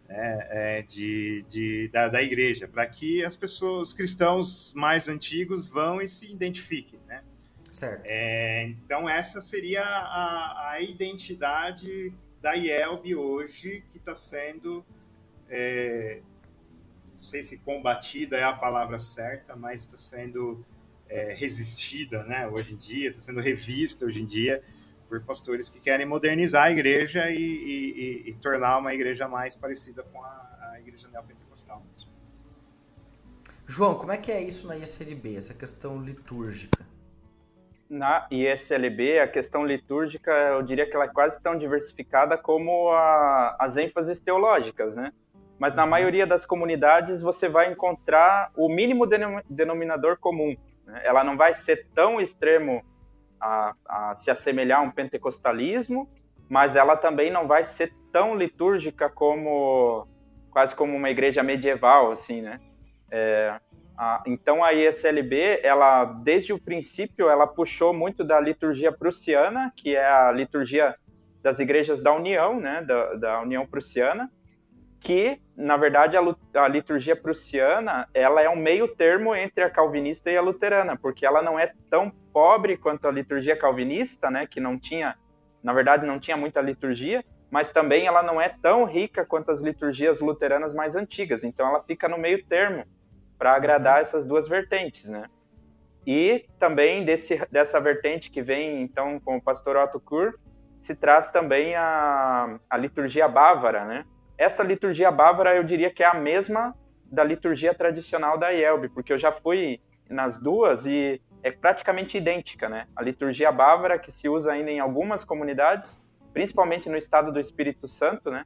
É, 0.09 0.49
é, 0.79 0.83
de, 0.83 1.45
de, 1.49 1.89
da, 1.89 2.07
da 2.09 2.23
igreja, 2.23 2.69
para 2.69 2.87
que 2.87 3.25
as 3.25 3.35
pessoas, 3.35 3.89
os 3.89 3.95
cristãos 3.95 4.73
mais 4.73 5.09
antigos 5.09 5.67
vão 5.67 6.01
e 6.01 6.07
se 6.07 6.31
identifiquem, 6.31 7.01
né? 7.09 7.25
Certo. 7.77 8.07
É, 8.07 8.63
então 8.63 9.07
essa 9.07 9.39
seria 9.39 9.85
a, 9.85 10.71
a 10.71 10.81
identidade 10.81 12.11
da 12.41 12.55
IELB 12.55 13.15
hoje 13.15 13.85
que 13.93 13.99
está 13.99 14.15
sendo 14.15 14.83
é, 15.47 16.23
não 17.15 17.23
sei 17.23 17.43
se 17.43 17.59
combatida 17.59 18.39
é 18.39 18.45
a 18.45 18.55
palavra 18.55 18.99
certa, 18.99 19.55
mas 19.55 19.83
está 19.83 19.99
sendo 19.99 20.65
é, 21.07 21.35
resistida, 21.35 22.25
né? 22.25 22.49
Hoje 22.49 22.73
em 22.73 22.79
dia, 22.79 23.11
está 23.11 23.21
sendo 23.21 23.41
revista 23.41 24.07
hoje 24.07 24.23
em 24.23 24.27
dia 24.27 24.63
por 25.07 25.23
pastores 25.23 25.69
que 25.69 25.79
querem 25.79 26.07
modernizar 26.07 26.65
a 26.65 26.73
igreja 26.73 27.31
e, 27.31 27.37
e, 27.37 28.31
e 28.31 28.35
tornar 28.37 28.79
uma 28.79 28.95
igreja 28.95 29.29
mais 29.29 29.55
parecida 29.55 30.03
com 30.03 30.25
a, 30.25 30.71
a 30.73 30.81
igreja 30.81 31.09
neopentecostal. 31.09 31.85
Mesmo. 31.93 32.11
João, 33.67 33.97
como 33.97 34.13
é 34.13 34.17
que 34.17 34.33
é 34.33 34.43
isso 34.43 34.67
na 34.67 34.79
ISLB, 34.79 35.37
essa 35.37 35.53
questão 35.53 36.03
litúrgica? 36.03 36.96
Na 37.89 38.27
ISLB, 38.31 39.21
a 39.21 39.29
questão 39.29 39.65
litúrgica, 39.65 40.33
eu 40.33 40.63
diria 40.63 40.89
que 40.89 40.97
ela 40.97 41.05
é 41.05 41.09
quase 41.09 41.41
tão 41.41 41.57
diversificada 41.57 42.37
como 42.37 42.91
a, 42.91 43.57
as 43.61 43.77
ênfases 43.77 44.19
teológicas, 44.19 44.97
né? 44.97 45.13
mas 45.59 45.75
na 45.75 45.85
uhum. 45.85 45.91
maioria 45.91 46.27
das 46.27 46.45
comunidades 46.45 47.23
você 47.23 47.49
vai 47.49 47.71
encontrar 47.71 48.51
o 48.55 48.69
mínimo 48.69 49.07
denominador 49.49 50.19
comum. 50.19 50.57
Né? 50.85 51.01
Ela 51.05 51.25
não 51.25 51.37
vai 51.37 51.55
ser 51.55 51.87
tão 51.95 52.21
extremo 52.21 52.85
a, 53.41 53.75
a, 53.87 54.15
se 54.15 54.31
assemelhar 54.31 54.81
a 54.81 54.83
um 54.83 54.91
pentecostalismo, 54.91 56.09
mas 56.49 56.77
ela 56.77 56.97
também 56.97 57.31
não 57.31 57.47
vai 57.47 57.65
ser 57.65 57.93
tão 58.13 58.37
litúrgica 58.37 59.09
como 59.09 60.07
quase 60.51 60.75
como 60.75 60.97
uma 60.97 61.11
igreja 61.11 61.43
medieval, 61.43 62.11
assim, 62.11 62.41
né? 62.41 62.61
É, 63.11 63.61
a, 63.97 64.23
então 64.27 64.63
a 64.63 64.73
ISLB, 64.73 65.61
ela 65.63 66.05
desde 66.05 66.53
o 66.53 66.59
princípio, 66.59 67.29
ela 67.29 67.47
puxou 67.47 67.93
muito 67.93 68.25
da 68.25 68.41
liturgia 68.41 68.93
prussiana, 68.93 69.73
que 69.77 69.97
é 69.97 70.07
a 70.07 70.31
liturgia 70.33 70.95
das 71.43 71.59
igrejas 71.59 72.01
da 72.01 72.13
União, 72.13 72.59
né? 72.61 72.83
Da, 72.83 73.15
da 73.15 73.41
União 73.41 73.67
Prussiana 73.67 74.31
que, 75.07 75.41
na 75.57 75.77
verdade, 75.77 76.17
a, 76.17 76.21
a, 76.55 76.69
liturgia 76.69 77.15
prussiana 77.15 78.09
ela 78.13 78.43
é 78.43 78.49
um 78.49 78.57
meio 78.57 78.89
termo 78.89 79.37
entre 79.37 79.63
a 79.63 79.71
calvinista 79.71 80.31
e 80.31 80.37
a 80.37 80.43
luterana, 80.43 80.97
porque 80.97 81.25
ela 81.25 81.41
não 81.43 81.57
é 81.57 81.73
tão 81.89 82.11
pobre 82.33 82.77
quanto 82.77 83.07
a 83.07 83.13
liturgia 83.13 83.57
calvinista, 83.57 84.31
né, 84.31 84.47
que 84.47 84.59
não 84.61 84.77
tinha, 84.77 85.17
na 85.63 85.73
verdade, 85.73 86.05
não 86.05 86.19
tinha 86.19 86.37
muita 86.37 86.61
liturgia, 86.61 87.25
mas 87.51 87.71
também 87.71 88.07
ela 88.07 88.23
não 88.23 88.41
é 88.41 88.49
tão 88.49 88.85
rica 88.85 89.25
quanto 89.25 89.53
as 89.53 89.61
liturgias 89.61 90.21
luteranas 90.21 90.75
mais 90.75 90.97
antigas. 90.97 91.45
Então, 91.45 91.69
ela 91.69 91.83
fica 91.85 92.09
no 92.09 92.19
meio 92.19 92.45
termo 92.45 92.85
para 93.39 93.55
agradar 93.55 94.01
essas 94.01 94.25
duas 94.25 94.49
vertentes, 94.49 95.09
né? 95.09 95.29
E 96.07 96.47
também 96.59 97.05
desse, 97.05 97.45
dessa 97.51 97.81
vertente 97.81 98.31
que 98.31 98.41
vem, 98.41 98.83
então, 98.83 99.19
com 99.19 99.37
o 99.37 99.43
pastor 99.43 99.77
Otto 99.77 99.99
Kur, 99.99 100.39
se 100.77 100.95
traz 100.95 101.31
também 101.31 101.75
a, 101.75 102.59
a 102.71 102.77
liturgia 102.77 103.27
bávara, 103.27 103.85
né? 103.85 104.05
essa 104.39 104.63
liturgia 104.63 105.11
bávara 105.11 105.57
eu 105.57 105.65
diria 105.65 105.91
que 105.91 106.03
é 106.03 106.07
a 106.07 106.15
mesma 106.15 106.75
da 107.05 107.25
liturgia 107.25 107.75
tradicional 107.75 108.39
da 108.39 108.51
IELB, 108.51 108.89
porque 108.91 109.13
eu 109.13 109.19
já 109.19 109.33
fui 109.33 109.81
nas 110.09 110.41
duas 110.41 110.87
e 110.87 111.21
é 111.43 111.51
praticamente 111.51 112.19
idêntica, 112.19 112.69
né? 112.69 112.87
A 112.95 113.03
liturgia 113.03 113.51
bávara 113.53 113.99
que 113.99 114.11
se 114.11 114.29
usa 114.29 114.53
ainda 114.53 114.71
em 114.71 114.81
algumas 114.81 115.25
comunidades, 115.25 116.01
principalmente 116.33 116.89
no 116.89 116.97
estado 116.97 117.33
do 117.33 117.41
Espírito 117.41 117.87
Santo, 117.89 118.31
né? 118.31 118.45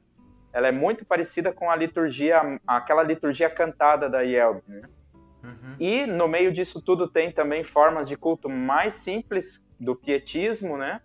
Ela 0.53 0.67
é 0.67 0.71
muito 0.71 1.05
parecida 1.05 1.51
com 1.51 1.69
a 1.69 1.75
liturgia, 1.75 2.59
aquela 2.67 3.03
liturgia 3.03 3.49
cantada 3.49 4.09
da 4.09 4.21
IELB, 4.21 4.61
né? 4.67 4.81
Uhum. 5.43 5.75
E 5.79 6.05
no 6.05 6.27
meio 6.27 6.51
disso 6.51 6.81
tudo 6.81 7.07
tem 7.07 7.31
também 7.31 7.63
formas 7.63 8.07
de 8.07 8.15
culto 8.15 8.47
mais 8.49 8.93
simples 8.93 9.63
do 9.79 9.95
pietismo, 9.95 10.77
né? 10.77 11.01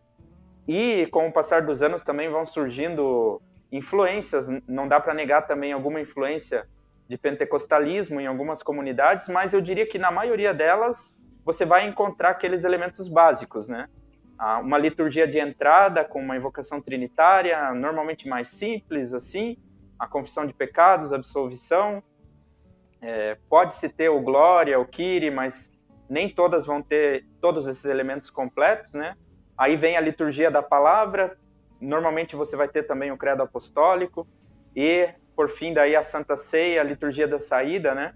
E 0.69 1.07
com 1.07 1.29
o 1.29 1.33
passar 1.33 1.63
dos 1.63 1.81
anos 1.81 2.03
também 2.03 2.29
vão 2.29 2.45
surgindo 2.45 3.41
influências, 3.71 4.49
não 4.67 4.87
dá 4.87 5.01
para 5.01 5.15
negar 5.15 5.43
também 5.43 5.73
alguma 5.73 6.01
influência 6.01 6.69
de 7.09 7.17
pentecostalismo 7.17 8.21
em 8.21 8.27
algumas 8.27 8.63
comunidades, 8.63 9.29
mas 9.29 9.53
eu 9.53 9.61
diria 9.61 9.87
que 9.87 9.99
na 9.99 10.11
maioria 10.11 10.53
delas 10.53 11.17
você 11.45 11.65
vai 11.65 11.87
encontrar 11.87 12.31
aqueles 12.31 12.65
elementos 12.65 13.07
básicos, 13.09 13.69
né? 13.69 13.89
Uma 14.39 14.79
liturgia 14.79 15.27
de 15.27 15.39
entrada 15.39 16.05
com 16.05 16.21
uma 16.21 16.37
invocação 16.37 16.81
trinitária, 16.81 17.73
normalmente 17.73 18.29
mais 18.29 18.49
simples, 18.49 19.13
assim, 19.13 19.57
a 19.99 20.07
confissão 20.07 20.47
de 20.47 20.53
pecados, 20.53 21.13
a 21.13 21.17
absolvição. 21.17 22.03
É, 23.01 23.37
Pode-se 23.49 23.89
ter 23.89 24.09
o 24.11 24.21
glória, 24.21 24.79
o 24.79 24.85
Kyrie, 24.87 25.31
mas 25.31 25.73
nem 26.09 26.29
todas 26.29 26.67
vão 26.67 26.83
ter 26.83 27.25
todos 27.41 27.67
esses 27.67 27.85
elementos 27.87 28.31
completos, 28.31 28.93
né? 28.93 29.17
Aí 29.57 29.77
vem 29.77 29.97
a 29.97 30.01
liturgia 30.01 30.51
da 30.51 30.63
palavra, 30.63 31.37
Normalmente 31.81 32.35
você 32.35 32.57
vai 32.57 32.69
ter 32.69 32.85
também 32.85 33.11
o 33.11 33.17
credo 33.17 33.43
apostólico 33.43 34.27
e, 34.75 35.09
por 35.35 35.49
fim, 35.49 35.73
daí 35.73 35.95
a 35.95 36.03
Santa 36.03 36.37
Ceia, 36.37 36.81
a 36.81 36.85
liturgia 36.85 37.29
da 37.29 37.39
saída, 37.39 37.95
né? 37.95 38.15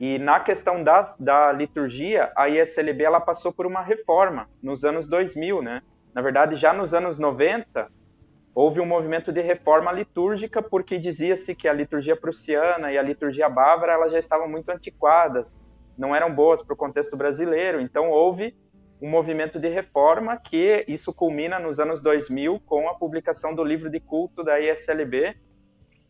E 0.00 0.18
na 0.18 0.40
questão 0.40 0.82
das, 0.82 1.16
da 1.18 1.52
liturgia, 1.52 2.32
a 2.36 2.48
ISLB 2.48 3.04
ela 3.04 3.20
passou 3.20 3.52
por 3.52 3.66
uma 3.66 3.80
reforma 3.80 4.48
nos 4.62 4.84
anos 4.84 5.06
2000, 5.06 5.62
né? 5.62 5.82
Na 6.12 6.20
verdade, 6.20 6.56
já 6.56 6.72
nos 6.72 6.92
anos 6.94 7.18
90, 7.18 7.90
houve 8.54 8.80
um 8.80 8.86
movimento 8.86 9.32
de 9.32 9.40
reforma 9.40 9.90
litúrgica 9.92 10.62
porque 10.62 10.98
dizia-se 10.98 11.54
que 11.54 11.68
a 11.68 11.72
liturgia 11.72 12.16
prussiana 12.16 12.92
e 12.92 12.98
a 12.98 13.02
liturgia 13.02 13.48
bávara 13.48 13.92
elas 13.92 14.12
já 14.12 14.18
estavam 14.18 14.48
muito 14.48 14.68
antiquadas, 14.70 15.56
não 15.98 16.14
eram 16.14 16.32
boas 16.32 16.62
para 16.62 16.74
o 16.74 16.76
contexto 16.76 17.16
brasileiro. 17.16 17.80
Então 17.80 18.10
houve 18.10 18.54
um 19.02 19.10
movimento 19.10 19.58
de 19.58 19.68
reforma 19.68 20.36
que 20.36 20.84
isso 20.88 21.12
culmina 21.12 21.58
nos 21.58 21.78
anos 21.80 22.00
2000 22.00 22.60
com 22.60 22.88
a 22.88 22.94
publicação 22.94 23.54
do 23.54 23.64
livro 23.64 23.90
de 23.90 24.00
culto 24.00 24.42
da 24.42 24.60
ISLB, 24.60 25.36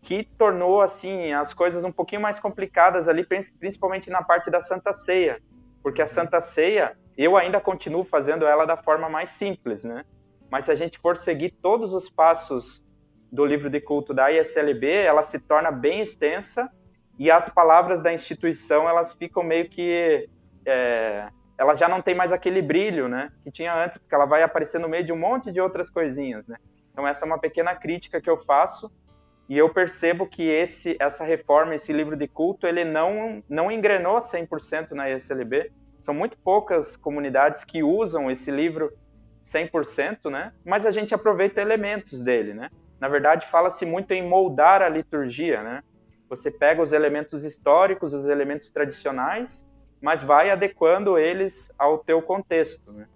que 0.05 0.23
tornou 0.37 0.83
assim 0.83 1.33
as 1.33 1.55
coisas 1.55 1.83
um 1.83 1.91
pouquinho 1.91 2.21
mais 2.21 2.39
complicadas 2.39 3.09
ali, 3.09 3.27
principalmente 3.59 4.11
na 4.11 4.23
parte 4.23 4.51
da 4.51 4.61
Santa 4.61 4.93
Ceia, 4.93 5.41
porque 5.83 6.03
a 6.03 6.07
Santa 6.07 6.43
Ceia 6.43 6.95
eu 7.17 7.39
ainda 7.39 7.59
continuo 7.59 8.05
fazendo 8.05 8.47
ela 8.47 8.67
da 8.67 8.77
forma 8.77 9.09
mais 9.09 9.31
simples, 9.31 9.83
né? 9.83 10.05
Mas 10.51 10.67
se 10.67 10.71
a 10.71 10.75
gente 10.75 10.99
for 10.99 11.17
seguir 11.17 11.53
todos 11.63 11.95
os 11.95 12.11
passos 12.11 12.85
do 13.33 13.47
livro 13.47 13.71
de 13.71 13.81
culto 13.81 14.13
da 14.13 14.31
ISLB, 14.31 14.87
ela 14.87 15.23
se 15.23 15.39
torna 15.39 15.71
bem 15.71 16.01
extensa 16.01 16.71
e 17.19 17.31
as 17.31 17.49
palavras 17.49 18.03
da 18.03 18.13
instituição 18.13 18.87
elas 18.87 19.15
ficam 19.15 19.43
meio 19.43 19.71
que 19.71 20.29
é, 20.67 21.29
ela 21.57 21.75
já 21.75 21.89
não 21.89 22.03
tem 22.03 22.15
mais 22.15 22.31
aquele 22.31 22.61
brilho, 22.61 23.09
né, 23.09 23.33
que 23.43 23.51
tinha 23.51 23.75
antes, 23.75 23.97
porque 23.97 24.15
ela 24.15 24.27
vai 24.27 24.43
aparecer 24.43 24.79
no 24.79 24.89
meio 24.89 25.05
de 25.05 25.13
um 25.15 25.19
monte 25.19 25.51
de 25.51 25.63
outras 25.63 25.89
coisinhas, 25.89 26.47
né? 26.47 26.59
Então 26.93 27.09
essa 27.09 27.25
é 27.25 27.27
uma 27.27 27.39
pequena 27.39 27.75
crítica 27.75 28.21
que 28.21 28.29
eu 28.29 28.37
faço 28.37 28.93
e 29.49 29.59
eu 29.59 29.69
percebo 29.69 30.27
que 30.27 30.43
esse 30.49 30.97
essa 30.99 31.25
reforma, 31.25 31.75
esse 31.75 31.93
livro 31.93 32.17
de 32.17 32.27
culto, 32.27 32.67
ele 32.67 32.85
não 32.85 33.43
não 33.49 33.71
engrenou 33.71 34.19
100% 34.19 34.93
na 34.93 35.11
ESLB. 35.11 35.71
São 35.99 36.15
muito 36.15 36.37
poucas 36.39 36.97
comunidades 36.97 37.65
que 37.65 37.83
usam 37.83 38.31
esse 38.31 38.51
livro 38.51 38.93
100%, 39.43 40.31
né? 40.31 40.53
Mas 40.65 40.87
a 40.87 40.91
gente 40.91 41.15
aproveita 41.15 41.61
elementos 41.61 42.23
dele, 42.23 42.55
né? 42.55 42.71
Na 42.99 43.09
verdade, 43.09 43.47
fala-se 43.47 43.85
muito 43.85 44.13
em 44.13 44.27
moldar 44.27 44.81
a 44.81 44.89
liturgia, 44.89 45.63
né? 45.63 45.83
Você 46.29 46.51
pega 46.51 46.83
os 46.83 46.93
elementos 46.93 47.45
históricos, 47.45 48.15
os 48.15 48.25
elementos 48.25 48.71
tradicionais, 48.71 49.67
mas 50.01 50.23
vai 50.23 50.51
adequando 50.51 51.19
eles 51.19 51.71
ao 51.79 51.99
teu 51.99 52.23
contexto, 52.23 52.93
né? 52.93 53.07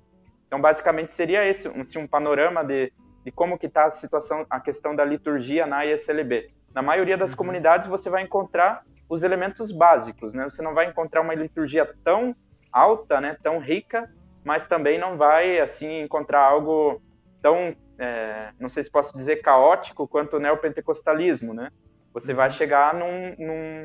Então, 0.47 0.61
basicamente, 0.61 1.13
seria 1.13 1.45
esse, 1.47 1.69
assim, 1.69 1.99
um 1.99 2.07
panorama 2.07 2.63
de, 2.63 2.93
de 3.29 3.33
como 3.33 3.59
que 3.59 3.67
está 3.67 3.85
a 3.85 3.91
situação, 3.91 4.47
a 4.49 4.59
questão 4.59 4.97
da 4.97 5.05
liturgia 5.05 5.67
na 5.67 5.85
ISLB. 5.85 6.51
Na 6.75 6.81
maioria 6.81 7.17
das 7.17 7.33
uhum. 7.33 7.37
comunidades, 7.37 7.87
você 7.87 8.09
vai 8.09 8.23
encontrar 8.23 8.83
os 9.07 9.23
elementos 9.23 9.71
básicos, 9.71 10.33
né? 10.33 10.45
Você 10.45 10.63
não 10.63 10.73
vai 10.73 10.89
encontrar 10.89 11.21
uma 11.21 11.35
liturgia 11.35 11.85
tão 12.03 12.35
alta, 12.73 13.21
né, 13.21 13.37
tão 13.43 13.59
rica, 13.59 14.11
mas 14.43 14.67
também 14.67 14.99
não 14.99 15.19
vai 15.19 15.59
assim 15.61 16.01
encontrar 16.01 16.41
algo 16.41 17.03
tão, 17.43 17.75
é, 17.99 18.51
não 18.59 18.69
sei 18.69 18.83
se 18.83 18.91
posso 18.91 19.17
dizer 19.17 19.37
caótico 19.37 20.09
quanto 20.09 20.37
o 20.37 20.41
neopentecostalismo, 20.41 21.53
né? 21.53 21.71
Você 22.15 22.33
vai 22.33 22.49
uhum. 22.49 22.55
chegar 22.55 22.95
num, 22.95 23.35
num, 23.39 23.85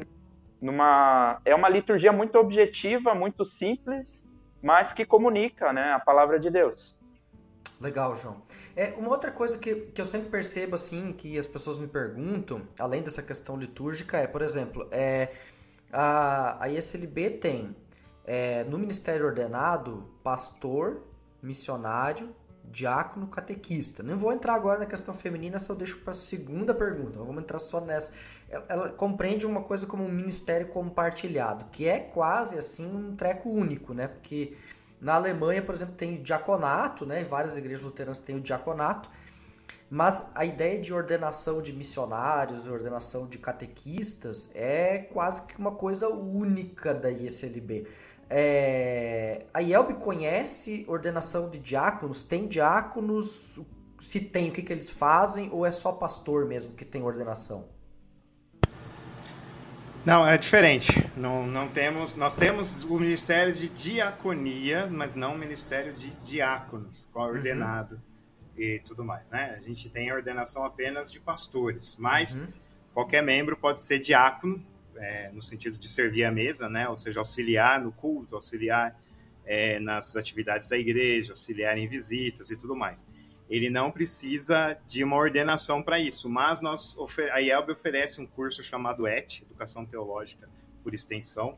numa 0.62 1.42
é 1.44 1.54
uma 1.54 1.68
liturgia 1.68 2.14
muito 2.14 2.38
objetiva, 2.40 3.14
muito 3.14 3.44
simples, 3.44 4.26
mas 4.62 4.94
que 4.94 5.06
comunica, 5.06 5.74
né, 5.74 5.92
a 5.92 6.00
palavra 6.00 6.40
de 6.40 6.50
Deus. 6.50 7.03
Legal, 7.84 8.16
João. 8.16 8.42
É, 8.78 8.94
uma 8.94 9.10
outra 9.10 9.30
coisa 9.30 9.58
que, 9.58 9.76
que 9.76 10.00
eu 10.00 10.06
sempre 10.06 10.30
percebo, 10.30 10.76
assim, 10.76 11.12
que 11.12 11.38
as 11.38 11.46
pessoas 11.46 11.78
me 11.78 11.86
perguntam, 11.86 12.62
além 12.80 13.04
dessa 13.04 13.22
questão 13.22 13.58
litúrgica, 13.58 14.18
é, 14.18 14.26
por 14.26 14.42
exemplo, 14.42 14.88
é, 14.90 15.34
a, 15.92 16.64
a 16.64 16.70
ISLB 16.70 17.30
tem 17.32 17.76
é, 18.26 18.64
no 18.64 18.80
ministério 18.80 19.26
ordenado 19.26 20.10
pastor, 20.24 21.04
missionário, 21.42 22.34
diácono, 22.72 23.28
catequista. 23.28 24.02
Não 24.02 24.18
vou 24.18 24.32
entrar 24.32 24.54
agora 24.54 24.80
na 24.80 24.86
questão 24.86 25.14
feminina, 25.14 25.60
só 25.60 25.76
deixo 25.76 26.00
para 26.00 26.12
a 26.12 26.16
segunda 26.16 26.74
pergunta. 26.74 27.20
Vamos 27.20 27.44
entrar 27.44 27.60
só 27.60 27.82
nessa. 27.82 28.14
Ela, 28.50 28.66
ela, 28.70 28.90
compreende 28.92 29.46
uma 29.46 29.62
coisa 29.62 29.86
como 29.86 30.06
um 30.06 30.10
ministério 30.10 30.68
compartilhado, 30.68 31.66
que 31.66 31.86
é 31.86 32.00
quase 32.00 32.58
assim 32.58 32.88
um 32.88 33.14
treco 33.14 33.50
único, 33.50 33.94
né? 33.94 34.08
Porque 34.08 34.56
na 35.04 35.16
Alemanha, 35.16 35.62
por 35.62 35.76
exemplo, 35.76 35.96
tem 35.96 36.16
o 36.16 36.24
diaconato, 36.24 37.06
né? 37.06 37.24
Várias 37.26 37.58
igrejas 37.58 37.84
luteranas 37.84 38.20
têm 38.20 38.38
o 38.38 38.42
diaconato. 38.42 39.10
Mas 39.90 40.32
a 40.34 40.46
ideia 40.46 40.80
de 40.80 40.94
ordenação 40.94 41.62
de 41.62 41.74
missionários, 41.74 42.66
ordenação 42.66 43.28
de 43.28 43.38
catequistas, 43.38 44.50
é 44.56 45.00
quase 45.00 45.44
que 45.44 45.60
uma 45.60 45.72
coisa 45.72 46.08
única 46.08 46.94
da 46.94 47.12
ISLB. 47.12 47.86
É, 48.30 49.46
a 49.54 49.62
IELB 49.62 49.96
conhece 49.96 50.86
ordenação 50.88 51.50
de 51.50 51.60
diáconos? 51.60 52.24
Tem 52.24 52.48
diáconos? 52.48 53.60
Se 54.00 54.20
tem, 54.22 54.50
o 54.50 54.54
que, 54.54 54.64
que 54.64 54.74
eles 54.74 54.90
fazem? 54.90 55.50
Ou 55.52 55.66
é 55.66 55.72
só 55.72 55.92
pastor 55.92 56.46
mesmo 56.46 56.74
que 56.74 56.86
tem 56.86 57.04
ordenação? 57.04 57.73
Não, 60.06 60.28
é 60.28 60.38
diferente. 60.38 60.92
Não, 61.16 61.48
não 61.48 61.70
temos, 61.70 62.16
nós 62.16 62.36
temos 62.36 62.84
o 62.84 63.00
Ministério 63.00 63.54
de 63.54 63.70
Diaconia, 63.70 64.86
mas 64.88 65.16
não 65.16 65.36
o 65.36 65.38
Ministério 65.38 65.94
de 65.94 66.10
Diáconos, 66.22 67.06
coordenado 67.06 67.96
uhum. 67.96 68.62
e 68.62 68.80
tudo 68.80 69.06
mais. 69.06 69.32
Né? 69.32 69.56
A 69.58 69.62
gente 69.62 69.90
tem 69.90 70.10
a 70.10 70.16
ordenação 70.16 70.66
apenas 70.66 71.10
de 71.10 71.22
pastores, 71.22 71.96
mas 71.98 72.42
uhum. 72.42 72.54
qualquer 72.94 73.24
membro 73.24 73.56
pode 73.56 73.80
ser 73.80 74.00
diácono, 74.00 74.62
é, 74.98 75.32
no 75.32 75.42
sentido 75.42 75.78
de 75.78 75.88
servir 75.88 76.26
à 76.26 76.32
mesa, 76.32 76.68
né? 76.68 76.90
ou 76.90 76.98
seja, 76.98 77.20
auxiliar 77.22 77.80
no 77.80 77.94
culto, 77.94 78.36
auxiliar 78.36 79.00
é, 79.46 79.80
nas 79.80 80.18
atividades 80.18 80.68
da 80.68 80.78
igreja, 80.78 81.32
auxiliar 81.32 81.78
em 81.78 81.88
visitas 81.88 82.50
e 82.50 82.58
tudo 82.58 82.76
mais 82.76 83.08
ele 83.54 83.70
não 83.70 83.92
precisa 83.92 84.76
de 84.88 85.04
uma 85.04 85.16
ordenação 85.16 85.84
para 85.84 86.00
isso, 86.00 86.28
mas 86.28 86.60
nós 86.60 86.98
a 87.32 87.40
IELB 87.40 87.74
oferece 87.74 88.20
um 88.20 88.26
curso 88.26 88.64
chamado 88.64 89.06
ET, 89.06 89.44
Educação 89.44 89.86
Teológica 89.86 90.50
por 90.84 90.92
Extensão, 90.92 91.56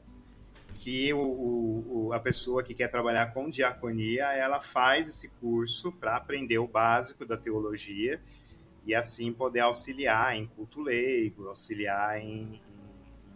que 0.74 1.14
o, 1.14 1.20
o, 1.20 2.10
a 2.12 2.20
pessoa 2.20 2.62
que 2.62 2.74
quer 2.74 2.90
trabalhar 2.90 3.28
com 3.28 3.50
diaconia, 3.50 4.26
ela 4.34 4.60
faz 4.60 5.08
esse 5.08 5.30
curso 5.40 5.90
para 5.90 6.18
aprender 6.18 6.58
o 6.58 6.68
básico 6.68 7.26
da 7.26 7.38
teologia 7.38 8.22
e 8.86 8.94
assim 8.94 9.32
poder 9.32 9.62
auxiliar 9.62 10.36
em 10.36 10.48
culto 10.48 10.82
leigo, 10.82 11.48
auxiliar 11.48 12.20
em, 12.20 12.62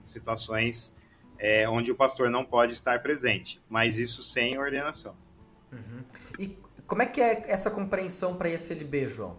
em 0.02 0.06
situações 0.06 0.94
é, 1.38 1.68
onde 1.70 1.94
o 1.94 1.96
pastor 1.96 2.30
não 2.30 2.44
pode 2.44 2.74
estar 2.74 3.02
presente, 3.02 3.62
mas 3.70 3.98
isso 3.98 4.22
sem 4.22 4.58
ordenação. 4.60 5.16
Uhum. 5.72 6.04
E 6.38 6.58
como 6.90 7.04
é 7.04 7.06
que 7.06 7.22
é 7.22 7.44
essa 7.46 7.70
compreensão 7.70 8.36
para 8.36 8.50
esse 8.50 8.74
LB, 8.74 9.08
João? 9.08 9.38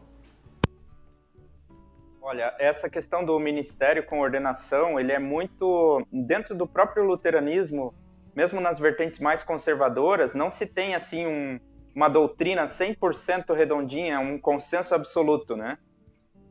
Olha, 2.23 2.55
essa 2.61 2.89
questão 2.89 3.25
do 3.25 3.37
ministério 3.41 4.07
com 4.07 4.21
ordenação, 4.21 5.01
ele 5.01 5.11
é 5.11 5.19
muito 5.19 6.07
dentro 6.13 6.55
do 6.55 6.65
próprio 6.65 7.03
luteranismo, 7.05 7.93
mesmo 8.37 8.61
nas 8.61 8.79
vertentes 8.79 9.19
mais 9.19 9.43
conservadoras, 9.43 10.33
não 10.33 10.49
se 10.49 10.65
tem 10.65 10.95
assim 10.95 11.27
um, 11.27 11.59
uma 11.93 12.09
doutrina 12.09 12.67
100% 12.67 13.53
redondinha, 13.53 14.21
um 14.21 14.39
consenso 14.39 14.95
absoluto, 14.95 15.57
né? 15.57 15.77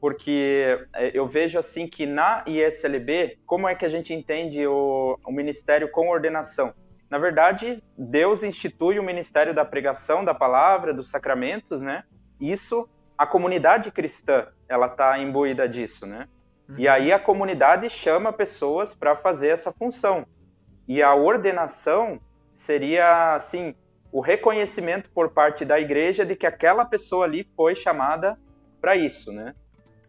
Porque 0.01 0.85
é, 0.93 1.17
eu 1.17 1.25
vejo 1.27 1.57
assim 1.57 1.87
que 1.87 2.05
na 2.05 2.43
ISLB, 2.45 3.39
como 3.45 3.69
é 3.69 3.73
que 3.73 3.85
a 3.85 3.89
gente 3.89 4.13
entende 4.13 4.67
o, 4.67 5.17
o 5.25 5.31
ministério 5.31 5.89
com 5.89 6.09
ordenação? 6.09 6.73
Na 7.10 7.18
verdade, 7.18 7.84
Deus 7.97 8.43
institui 8.43 8.99
o 8.99 9.03
ministério 9.03 9.53
da 9.53 9.66
pregação 9.66 10.24
da 10.24 10.34
palavra, 10.34 10.93
dos 10.93 11.10
sacramentos, 11.10 11.82
né? 11.82 12.03
Isso, 12.39 12.88
a 13.18 13.26
comunidade 13.26 13.91
cristã, 13.91 14.47
ela 14.68 14.86
está 14.86 15.18
imbuída 15.18 15.68
disso, 15.68 16.05
né? 16.05 16.28
Uhum. 16.70 16.76
E 16.78 16.88
aí 16.88 17.12
a 17.12 17.18
comunidade 17.18 17.89
chama 17.89 18.32
pessoas 18.32 18.93
para 18.93 19.16
fazer 19.16 19.47
essa 19.47 19.72
função. 19.72 20.26
E 20.88 21.01
a 21.01 21.16
ordenação 21.16 22.22
seria, 22.53 23.34
assim, 23.34 23.74
o 24.12 24.22
reconhecimento 24.22 25.10
por 25.10 25.32
parte 25.32 25.66
da 25.66 25.80
igreja 25.80 26.24
de 26.24 26.36
que 26.36 26.45
aquela 26.45 26.86
pessoa 26.86 27.26
ali 27.26 27.47
foi 27.55 27.74
chamada 27.74 28.38
para 28.80 28.95
isso, 28.95 29.32
né? 29.32 29.55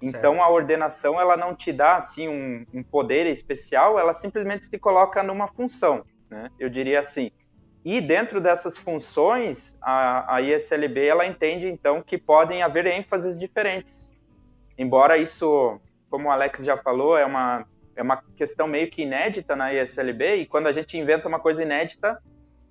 Então 0.02 0.42
a 0.42 0.48
ordenação 0.48 1.20
ela 1.20 1.36
não 1.36 1.54
te 1.54 1.72
dá 1.72 1.96
assim 1.96 2.26
um, 2.26 2.64
um, 2.72 2.82
poder 2.82 3.26
especial, 3.26 3.98
ela 3.98 4.14
simplesmente 4.14 4.70
te 4.70 4.78
coloca 4.78 5.22
numa 5.22 5.46
função 5.48 6.04
né? 6.30 6.50
Eu 6.58 6.68
diria 6.68 7.00
assim. 7.00 7.30
E 7.84 8.00
dentro 8.00 8.40
dessas 8.40 8.76
funções, 8.76 9.76
a, 9.80 10.36
a 10.36 10.42
ISLB 10.42 11.06
ela 11.06 11.26
entende 11.26 11.66
então 11.66 12.02
que 12.02 12.18
podem 12.18 12.62
haver 12.62 12.86
ênfases 12.86 13.38
diferentes. 13.38 14.12
Embora 14.76 15.16
isso, 15.16 15.80
como 16.10 16.28
o 16.28 16.30
Alex 16.30 16.62
já 16.64 16.76
falou, 16.76 17.16
é 17.16 17.24
uma 17.24 17.66
é 17.96 18.02
uma 18.02 18.22
questão 18.34 18.66
meio 18.66 18.90
que 18.90 19.02
inédita 19.02 19.54
na 19.54 19.74
ISLB 19.74 20.36
e 20.36 20.46
quando 20.46 20.68
a 20.68 20.72
gente 20.72 20.96
inventa 20.96 21.28
uma 21.28 21.38
coisa 21.38 21.62
inédita, 21.62 22.18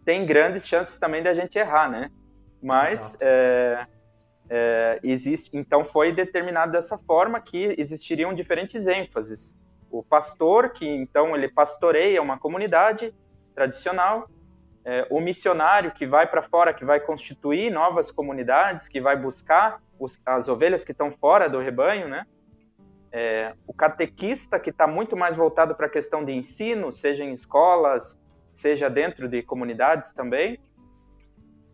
tem 0.04 0.26
grandes 0.26 0.68
chances 0.68 0.98
também 0.98 1.22
de 1.22 1.30
a 1.30 1.36
gente 1.36 1.56
errar, 1.56 1.88
né? 1.88 2.10
Mas 2.62 3.16
é, 3.22 3.86
é, 4.50 5.00
existe, 5.04 5.52
então 5.54 5.84
foi 5.84 6.12
determinado 6.12 6.72
dessa 6.72 6.98
forma 6.98 7.40
que 7.40 7.76
existiriam 7.78 8.34
diferentes 8.34 8.88
ênfases. 8.88 9.56
O 9.92 10.02
pastor, 10.02 10.72
que 10.72 10.88
então 10.88 11.36
ele 11.36 11.48
pastoreia 11.48 12.22
uma 12.22 12.40
comunidade, 12.40 13.14
tradicional, 13.60 14.30
é, 14.86 15.06
o 15.10 15.20
missionário 15.20 15.92
que 15.92 16.08
vai 16.08 16.26
para 16.26 16.42
fora, 16.42 16.74
que 16.74 16.86
vai 16.86 16.98
constituir 17.02 17.70
novas 17.70 18.10
comunidades, 18.10 18.88
que 18.88 19.02
vai 19.02 19.18
buscar 19.18 19.82
os, 20.00 20.18
as 20.26 20.48
ovelhas 20.48 20.86
que 20.86 20.94
estão 20.94 21.12
fora 21.12 21.50
do 21.50 21.60
rebanho, 21.60 22.08
né? 22.08 22.26
É, 23.12 23.54
o 23.68 23.74
catequista 23.74 24.58
que 24.60 24.70
está 24.70 24.88
muito 24.88 25.18
mais 25.18 25.36
voltado 25.36 25.76
para 25.76 25.88
a 25.88 25.90
questão 25.90 26.24
de 26.24 26.32
ensino, 26.32 26.94
seja 26.94 27.26
em 27.26 27.34
escolas, 27.34 28.18
seja 28.50 28.90
dentro 28.90 29.28
de 29.28 29.44
comunidades 29.44 30.14
também, 30.14 30.58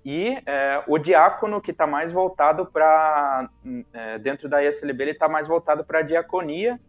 e 0.04 0.42
é, 0.46 0.84
o 0.88 0.98
diácono 0.98 1.62
que 1.62 1.70
está 1.70 1.86
mais 1.86 2.12
voltado 2.12 2.66
para 2.66 3.48
é, 3.94 4.18
dentro 4.18 4.50
da 4.50 4.64
ISLB 4.64 5.04
ele 5.04 5.12
está 5.12 5.28
mais 5.28 5.48
voltado 5.48 5.84
para 5.84 6.00
a 6.00 6.04
diaconia 6.04 6.80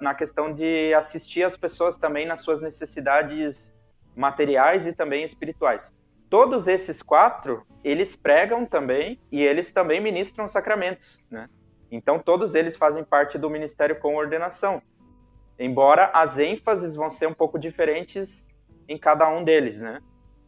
na 0.00 0.14
questão 0.14 0.50
de 0.50 0.94
assistir 0.94 1.44
as 1.44 1.58
pessoas 1.58 1.96
também 1.98 2.26
nas 2.26 2.40
suas 2.40 2.60
necessidades 2.60 3.72
materiais 4.14 4.86
e 4.86 4.92
também 4.92 5.24
espirituais. 5.24 5.94
Todos 6.28 6.66
esses 6.66 7.02
quatro, 7.02 7.66
eles 7.84 8.16
pregam 8.16 8.64
também 8.64 9.20
e 9.30 9.42
eles 9.42 9.70
também 9.70 10.00
ministram 10.00 10.48
sacramentos, 10.48 11.22
né? 11.30 11.48
Então 11.90 12.18
todos 12.18 12.54
eles 12.54 12.74
fazem 12.74 13.04
parte 13.04 13.36
do 13.36 13.50
ministério 13.50 14.00
com 14.00 14.16
ordenação. 14.16 14.80
Embora 15.58 16.10
as 16.14 16.38
ênfases 16.38 16.94
vão 16.94 17.10
ser 17.10 17.26
um 17.26 17.34
pouco 17.34 17.58
diferentes 17.58 18.46
em 18.88 18.96
cada 18.96 19.28
um 19.28 19.44
deles, 19.44 19.82
né? 19.82 20.00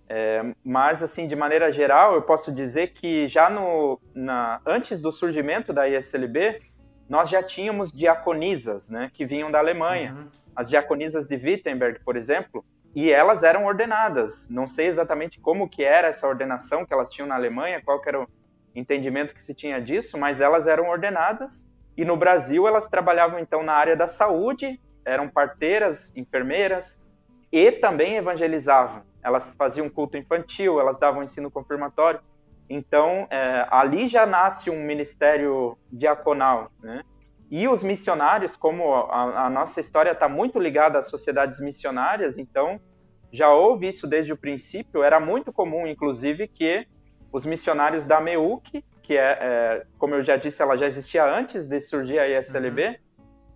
É, 0.09 0.55
mas 0.63 1.03
assim, 1.03 1.27
de 1.27 1.37
maneira 1.37 1.71
geral, 1.73 2.15
eu 2.15 2.23
posso 2.23 2.53
dizer 2.53 2.89
que 2.89 3.27
já 3.27 3.49
no 3.49 4.01
na, 4.15 4.61
antes 4.67 5.01
do 5.01 5.11
surgimento 5.11 5.73
da 5.73 5.89
ISLB, 5.89 6.61
nós 7.09 7.29
já 7.29 7.43
tínhamos 7.43 7.93
diaconisas, 7.93 8.89
né, 8.89 9.11
que 9.13 9.25
vinham 9.25 9.51
da 9.51 9.59
Alemanha. 9.59 10.15
Uhum. 10.15 10.29
As 10.57 10.69
diaconisas 10.69 11.27
de 11.27 11.37
Wittenberg, 11.37 12.01
por 12.05 12.17
exemplo, 12.17 12.65
e 12.95 13.11
elas 13.11 13.43
eram 13.43 13.65
ordenadas. 13.65 14.49
Não 14.49 14.67
sei 14.67 14.87
exatamente 14.87 15.41
como 15.41 15.69
que 15.69 15.83
era 15.83 16.09
essa 16.09 16.29
ordenação 16.29 16.87
que 16.87 16.93
elas 16.93 17.09
tinham 17.09 17.27
na 17.27 17.35
Alemanha, 17.35 17.83
qual 17.83 18.01
era 18.07 18.23
o, 18.23 18.29
entendimento 18.75 19.35
que 19.35 19.43
se 19.43 19.55
tinha 19.55 19.81
disso, 19.81 20.19
mas 20.19 20.41
elas 20.41 20.67
eram 20.67 20.89
ordenadas 20.89 21.67
e 21.97 22.05
no 22.05 22.17
Brasil 22.17 22.67
elas 22.67 22.89
trabalhavam 22.89 23.39
então 23.39 23.63
na 23.63 23.73
área 23.73 23.97
da 23.97 24.09
saúde, 24.09 24.81
eram 25.05 25.29
parteiras, 25.29 26.13
enfermeiras 26.17 27.01
e 27.53 27.71
também 27.71 28.17
evangelizavam. 28.17 29.03
Elas 29.23 29.55
faziam 29.55 29.89
culto 29.89 30.17
infantil, 30.17 30.81
elas 30.81 30.99
davam 30.99 31.23
ensino 31.23 31.51
confirmatório. 31.51 32.21
Então 32.69 33.29
é, 33.31 33.67
ali 33.71 34.09
já 34.09 34.27
nasce 34.27 34.71
um 34.71 34.85
ministério 34.85 35.79
diaconal, 35.93 36.71
né? 36.83 37.05
E 37.57 37.69
os 37.69 37.85
missionários, 37.85 38.57
como 38.57 38.93
a, 38.93 39.47
a 39.47 39.49
nossa 39.49 39.81
história 39.81 40.11
está 40.11 40.29
muito 40.29 40.59
ligada 40.59 40.99
às 40.99 41.07
sociedades 41.07 41.61
missionárias, 41.61 42.37
então 42.37 42.81
já 43.31 43.49
houve 43.49 43.87
isso 43.87 44.09
desde 44.09 44.33
o 44.33 44.37
princípio. 44.37 45.05
Era 45.05 45.21
muito 45.21 45.53
comum, 45.53 45.87
inclusive, 45.87 46.49
que 46.49 46.85
os 47.31 47.47
missionários 47.47 48.07
da 48.07 48.21
MEUC, 48.21 48.85
que 49.01 49.17
é, 49.17 49.39
é, 49.41 49.87
como 49.99 50.17
eu 50.17 50.23
já 50.25 50.37
disse, 50.37 50.63
ela 50.63 50.77
já 50.77 50.85
existia 50.85 51.25
antes 51.25 51.69
de 51.69 51.81
surgir 51.81 52.19
a 52.19 52.27
ISLB, 52.27 52.89
uhum. 52.89 52.95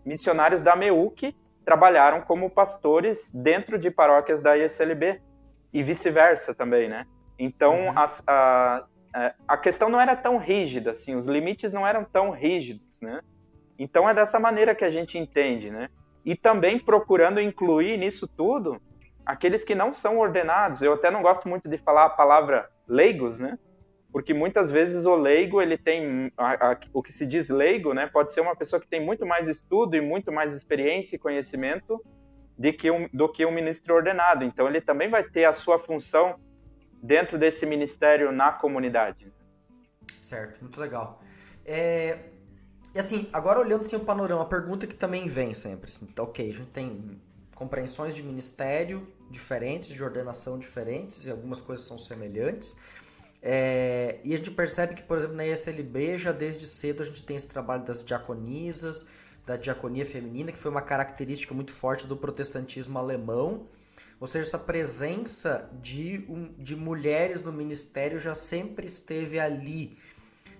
missionários 0.05 0.63
da 0.63 0.77
MEUC 0.77 1.37
trabalharam 1.65 2.21
como 2.21 2.49
pastores 2.49 3.33
dentro 3.35 3.77
de 3.81 3.91
paróquias 3.91 4.41
da 4.41 4.57
ISLB 4.57 5.21
e 5.73 5.83
vice-versa 5.83 6.55
também, 6.55 6.89
né? 6.89 7.05
Então, 7.37 7.89
uhum. 7.89 7.95
a, 7.97 8.07
a, 8.29 8.87
é, 9.13 9.35
a 9.49 9.57
questão 9.57 9.89
não 9.89 10.01
era 10.01 10.15
tão 10.15 10.37
rígida, 10.37 10.93
assim, 10.93 11.17
os 11.17 11.27
limites 11.27 11.73
não 11.73 11.85
eram 11.85 12.05
tão 12.05 12.31
rígidos, 12.31 13.01
né? 13.01 13.23
Então, 13.79 14.09
é 14.09 14.15
dessa 14.15 14.41
maneira 14.41 14.75
que 14.75 14.85
a 14.85 14.91
gente 14.91 15.17
entende, 15.17 15.71
né? 15.71 15.89
E 16.25 16.35
também 16.35 16.79
procurando 16.79 17.41
incluir 17.41 17.97
nisso 17.97 18.27
tudo 18.27 18.81
aqueles 19.25 19.63
que 19.63 19.75
não 19.75 19.93
são 19.93 20.19
ordenados. 20.19 20.83
Eu 20.83 20.95
até 20.95 21.11
não 21.11 21.23
gosto 21.23 21.49
muito 21.49 21.69
de 21.69 21.79
falar 21.79 22.07
a 22.07 22.11
palavra 22.11 22.69
leigos, 22.87 23.39
né? 23.39 23.59
porque 24.13 24.33
muitas 24.33 24.71
vezes 24.71 25.05
o 25.05 25.15
leigo 25.15 25.61
ele 25.61 25.77
tem 25.77 26.33
a, 26.37 26.73
a, 26.73 26.79
o 26.93 27.03
que 27.03 27.13
se 27.13 27.27
diz 27.27 27.49
leigo, 27.51 27.93
né? 27.93 28.07
Pode 28.07 28.33
ser 28.33 28.41
uma 28.41 28.57
pessoa 28.57 28.81
que 28.81 28.89
tem 28.89 29.05
muito 29.05 29.27
mais 29.27 29.49
estudo 29.49 29.97
e 29.97 30.01
muito 30.01 30.33
mais 30.33 30.55
experiência 30.55 31.17
e 31.17 31.19
conhecimento 31.19 32.03
de 32.59 32.73
que 32.73 32.91
um, 32.91 33.09
do 33.13 33.31
que 33.31 33.45
um 33.45 33.53
ministro 33.53 33.95
ordenado. 33.95 34.45
Então 34.45 34.67
ele 34.67 34.81
também 34.81 35.09
vai 35.09 35.23
ter 35.23 35.45
a 35.45 35.53
sua 35.53 35.79
função 35.79 36.41
dentro 37.03 37.39
desse 37.39 37.67
ministério 37.67 38.33
na 38.33 38.51
comunidade. 38.51 39.33
Certo, 40.19 40.61
muito 40.63 40.81
legal. 40.81 41.23
É, 41.65 42.19
e 42.95 42.99
assim, 42.99 43.29
agora 43.33 43.61
olhando 43.61 43.83
assim, 43.83 43.97
o 43.97 44.01
panorama, 44.01 44.43
a 44.43 44.47
pergunta 44.47 44.87
que 44.87 44.95
também 44.95 45.29
vem 45.29 45.55
sempre, 45.55 45.91
assim, 45.91 46.07
tá 46.07 46.23
ok, 46.23 46.51
a 46.51 46.55
gente 46.55 46.71
tem 46.71 47.21
compreensões 47.55 48.15
de 48.15 48.23
ministério 48.23 49.07
diferentes, 49.31 49.89
de 49.89 50.03
ordenação 50.03 50.59
diferentes, 50.59 51.27
e 51.27 51.31
algumas 51.31 51.61
coisas 51.61 51.85
são 51.85 51.99
semelhantes. 51.99 52.77
É, 53.43 54.19
e 54.25 54.33
a 54.35 54.37
gente 54.37 54.51
percebe 54.51 54.95
que, 54.95 55.03
por 55.03 55.17
exemplo, 55.17 55.37
na 55.37 55.47
ESLB, 55.47 56.19
já 56.19 56.33
desde 56.33 56.67
cedo 56.67 57.03
a 57.03 57.07
gente 57.07 57.23
tem 57.23 57.37
esse 57.37 57.49
trabalho 57.49 57.85
das 57.85 58.03
diaconisas, 58.03 59.07
da 59.47 59.57
diaconia 59.57 60.05
feminina, 60.05 60.53
que 60.53 60.59
foi 60.59 60.71
uma 60.71 60.83
característica 60.83 61.55
muito 61.55 61.73
forte 61.73 62.07
do 62.07 62.17
protestantismo 62.17 62.99
alemão. 62.99 63.67
Ou 64.21 64.27
seja, 64.27 64.49
essa 64.49 64.59
presença 64.59 65.71
de, 65.81 66.25
um, 66.29 66.53
de 66.59 66.75
mulheres 66.75 67.43
no 67.43 67.53
ministério 67.53 68.19
já 68.19 68.35
sempre 68.35 68.87
esteve 68.87 69.39
ali. 69.39 69.97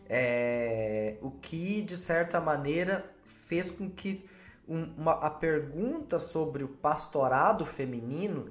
É, 0.09 1.17
o 1.21 1.31
que, 1.31 1.83
de 1.83 1.97
certa 1.97 2.41
maneira, 2.41 3.05
fez 3.25 3.71
com 3.71 3.91
que 3.91 4.25
uma, 4.67 5.13
a 5.13 5.31
pergunta 5.31 6.19
sobre 6.19 6.65
o 6.65 6.69
pastorado 6.69 7.65
feminino 7.65 8.51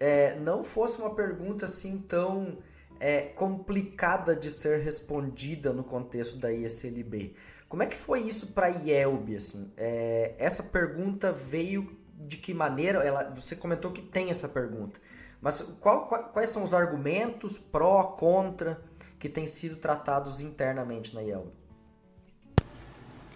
é, 0.00 0.34
não 0.36 0.64
fosse 0.64 0.98
uma 0.98 1.14
pergunta 1.14 1.66
assim 1.66 1.98
tão 1.98 2.58
é, 2.98 3.20
complicada 3.22 4.34
de 4.34 4.50
ser 4.50 4.80
respondida 4.80 5.72
no 5.72 5.84
contexto 5.84 6.38
da 6.38 6.52
ISLB. 6.52 7.34
Como 7.68 7.82
é 7.82 7.86
que 7.86 7.96
foi 7.96 8.20
isso 8.20 8.48
para 8.48 8.66
a 8.66 8.70
IELB? 8.70 9.36
Assim? 9.36 9.72
É, 9.76 10.34
essa 10.38 10.62
pergunta 10.62 11.32
veio 11.32 11.96
de 12.18 12.36
que 12.36 12.54
maneira? 12.54 13.02
Ela, 13.02 13.24
você 13.30 13.56
comentou 13.56 13.90
que 13.90 14.00
tem 14.00 14.30
essa 14.30 14.48
pergunta, 14.48 15.00
mas 15.44 15.60
qual, 15.78 16.06
qual, 16.06 16.24
quais 16.30 16.48
são 16.48 16.62
os 16.62 16.72
argumentos 16.72 17.58
pró, 17.58 18.02
contra 18.04 18.82
que 19.18 19.28
têm 19.28 19.44
sido 19.44 19.76
tratados 19.76 20.40
internamente 20.40 21.14
na 21.14 21.20
IELB? 21.20 21.52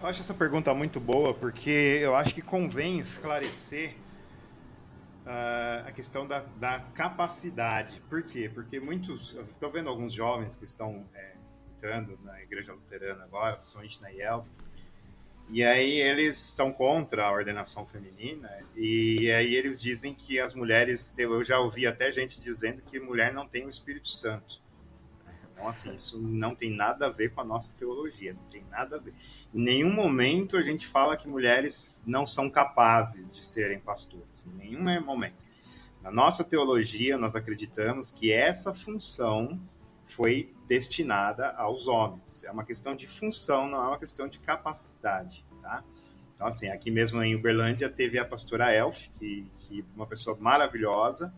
Eu 0.01 0.07
acho 0.07 0.21
essa 0.23 0.33
pergunta 0.33 0.73
muito 0.73 0.99
boa 0.99 1.35
porque 1.35 1.99
eu 2.01 2.17
acho 2.17 2.35
que 2.35 2.41
convém 2.41 2.99
esclarecer 2.99 3.95
uh, 5.27 5.87
a 5.87 5.93
questão 5.93 6.27
da, 6.27 6.41
da, 6.57 6.81
capacidade. 6.95 8.01
Por 8.09 8.23
quê? 8.23 8.51
Porque 8.55 8.81
muitos. 8.81 9.35
Estou 9.35 9.71
vendo 9.71 9.91
alguns 9.91 10.15
jovens 10.15 10.57
que 10.57 10.65
estão 10.65 11.05
é, 11.13 11.35
entrando 11.77 12.19
na 12.25 12.41
igreja 12.41 12.73
luterana 12.73 13.25
agora, 13.25 13.57
principalmente 13.57 14.01
na 14.01 14.11
IELB, 14.11 14.49
e 15.51 15.65
aí 15.65 16.01
eles 16.01 16.37
são 16.37 16.73
contra 16.73 17.25
a 17.25 17.33
ordenação 17.33 17.87
feminina, 17.87 18.51
e 18.77 19.31
aí 19.31 19.55
eles 19.55 19.81
dizem 19.81 20.15
que 20.15 20.39
as 20.39 20.55
mulheres. 20.55 21.15
Eu 21.17 21.43
já 21.43 21.59
ouvi 21.59 21.87
até 21.87 22.11
gente 22.11 22.41
dizendo 22.41 22.83
que 22.83 23.01
mulher 23.01 23.33
não 23.33 23.47
tem 23.47 23.65
o 23.67 23.71
Espírito 23.71 24.09
Santo. 24.09 24.63
Então, 25.53 25.67
assim, 25.67 25.95
isso 25.95 26.19
não 26.19 26.55
tem 26.55 26.71
nada 26.71 27.07
a 27.07 27.11
ver 27.11 27.33
com 27.33 27.41
a 27.41 27.45
nossa 27.45 27.75
teologia, 27.75 28.33
não 28.33 28.45
tem 28.45 28.63
nada 28.71 28.97
a 28.97 28.99
ver. 29.01 29.13
Em 29.53 29.61
nenhum 29.61 29.93
momento 29.93 30.57
a 30.57 30.63
gente 30.63 30.87
fala 30.87 31.17
que 31.17 31.27
mulheres 31.27 32.03
não 32.07 32.25
são 32.25 32.49
capazes 32.49 33.35
de 33.35 33.45
serem 33.45 33.81
pastores, 33.81 34.47
em 34.47 34.57
nenhum 34.57 35.03
momento. 35.03 35.45
Na 36.01 36.13
nossa 36.13 36.45
teologia, 36.45 37.19
nós 37.19 37.35
acreditamos 37.35 38.13
que 38.13 38.31
essa 38.31 38.73
função 38.73 39.61
foi 40.05 40.55
destinada 40.69 41.49
aos 41.53 41.89
homens. 41.89 42.45
É 42.45 42.53
uma 42.53 42.65
questão 42.65 42.95
de 42.95 43.09
função, 43.09 43.67
não 43.67 43.83
é 43.83 43.89
uma 43.89 43.99
questão 43.99 44.29
de 44.29 44.39
capacidade, 44.39 45.45
tá? 45.63 45.83
Então, 46.35 46.47
assim, 46.47 46.69
aqui 46.69 46.91
mesmo 46.91 47.21
em 47.23 47.35
Uberlândia 47.35 47.89
teve 47.89 48.19
a 48.19 48.25
pastora 48.25 48.73
Elf, 48.73 49.09
que, 49.19 49.51
que 49.57 49.85
uma 49.97 50.07
pessoa 50.07 50.37
maravilhosa, 50.39 51.35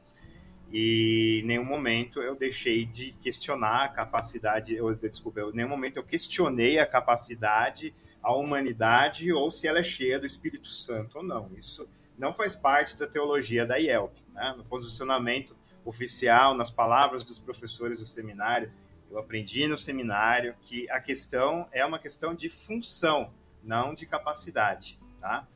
e 0.70 1.40
em 1.42 1.46
nenhum 1.46 1.64
momento 1.64 2.20
eu 2.20 2.34
deixei 2.34 2.84
de 2.84 3.12
questionar 3.12 3.84
a 3.84 3.88
capacidade, 3.88 4.74
eu, 4.74 4.94
desculpa, 4.94 5.40
em 5.40 5.52
nenhum 5.52 5.68
momento 5.68 5.96
eu 5.96 6.04
questionei 6.04 6.78
a 6.78 6.84
capacidade, 6.84 7.94
a 8.22 8.34
humanidade, 8.34 9.32
ou 9.32 9.50
se 9.50 9.66
ela 9.66 9.78
é 9.78 9.82
cheia 9.82 10.18
do 10.18 10.26
Espírito 10.26 10.70
Santo 10.70 11.18
ou 11.18 11.24
não. 11.24 11.50
Isso 11.56 11.88
não 12.18 12.34
faz 12.34 12.54
parte 12.54 12.98
da 12.98 13.06
teologia 13.06 13.64
da 13.64 13.78
IELP. 13.78 14.12
Né? 14.34 14.54
No 14.56 14.64
posicionamento 14.64 15.56
oficial, 15.84 16.54
nas 16.54 16.70
palavras 16.70 17.24
dos 17.24 17.38
professores 17.38 17.98
do 17.98 18.06
seminário, 18.06 18.70
eu 19.10 19.18
aprendi 19.18 19.66
no 19.66 19.76
seminário 19.76 20.54
que 20.62 20.88
a 20.90 21.00
questão 21.00 21.66
é 21.72 21.84
uma 21.84 21.98
questão 21.98 22.34
de 22.34 22.48
função, 22.48 23.32
não 23.62 23.94
de 23.94 24.06
capacidade. 24.06 24.98
Tá? 25.20 25.46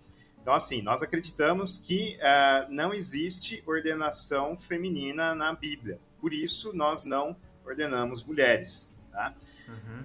Então, 0.43 0.53
assim, 0.53 0.83
nós 0.83 1.03
acreditamos 1.03 1.79
que 1.79 2.19
uh, 2.19 2.71
não 2.71 2.93
existe 2.93 3.63
ordenação 3.67 4.57
feminina 4.57 5.35
na 5.35 5.55
Bíblia. 5.55 5.99
Por 6.21 6.35
isso, 6.35 6.73
nós 6.75 7.05
não 7.05 7.37
ordenamos 7.65 8.23
mulheres. 8.23 8.95
Tá? 9.11 9.35
Uhum. 9.69 10.05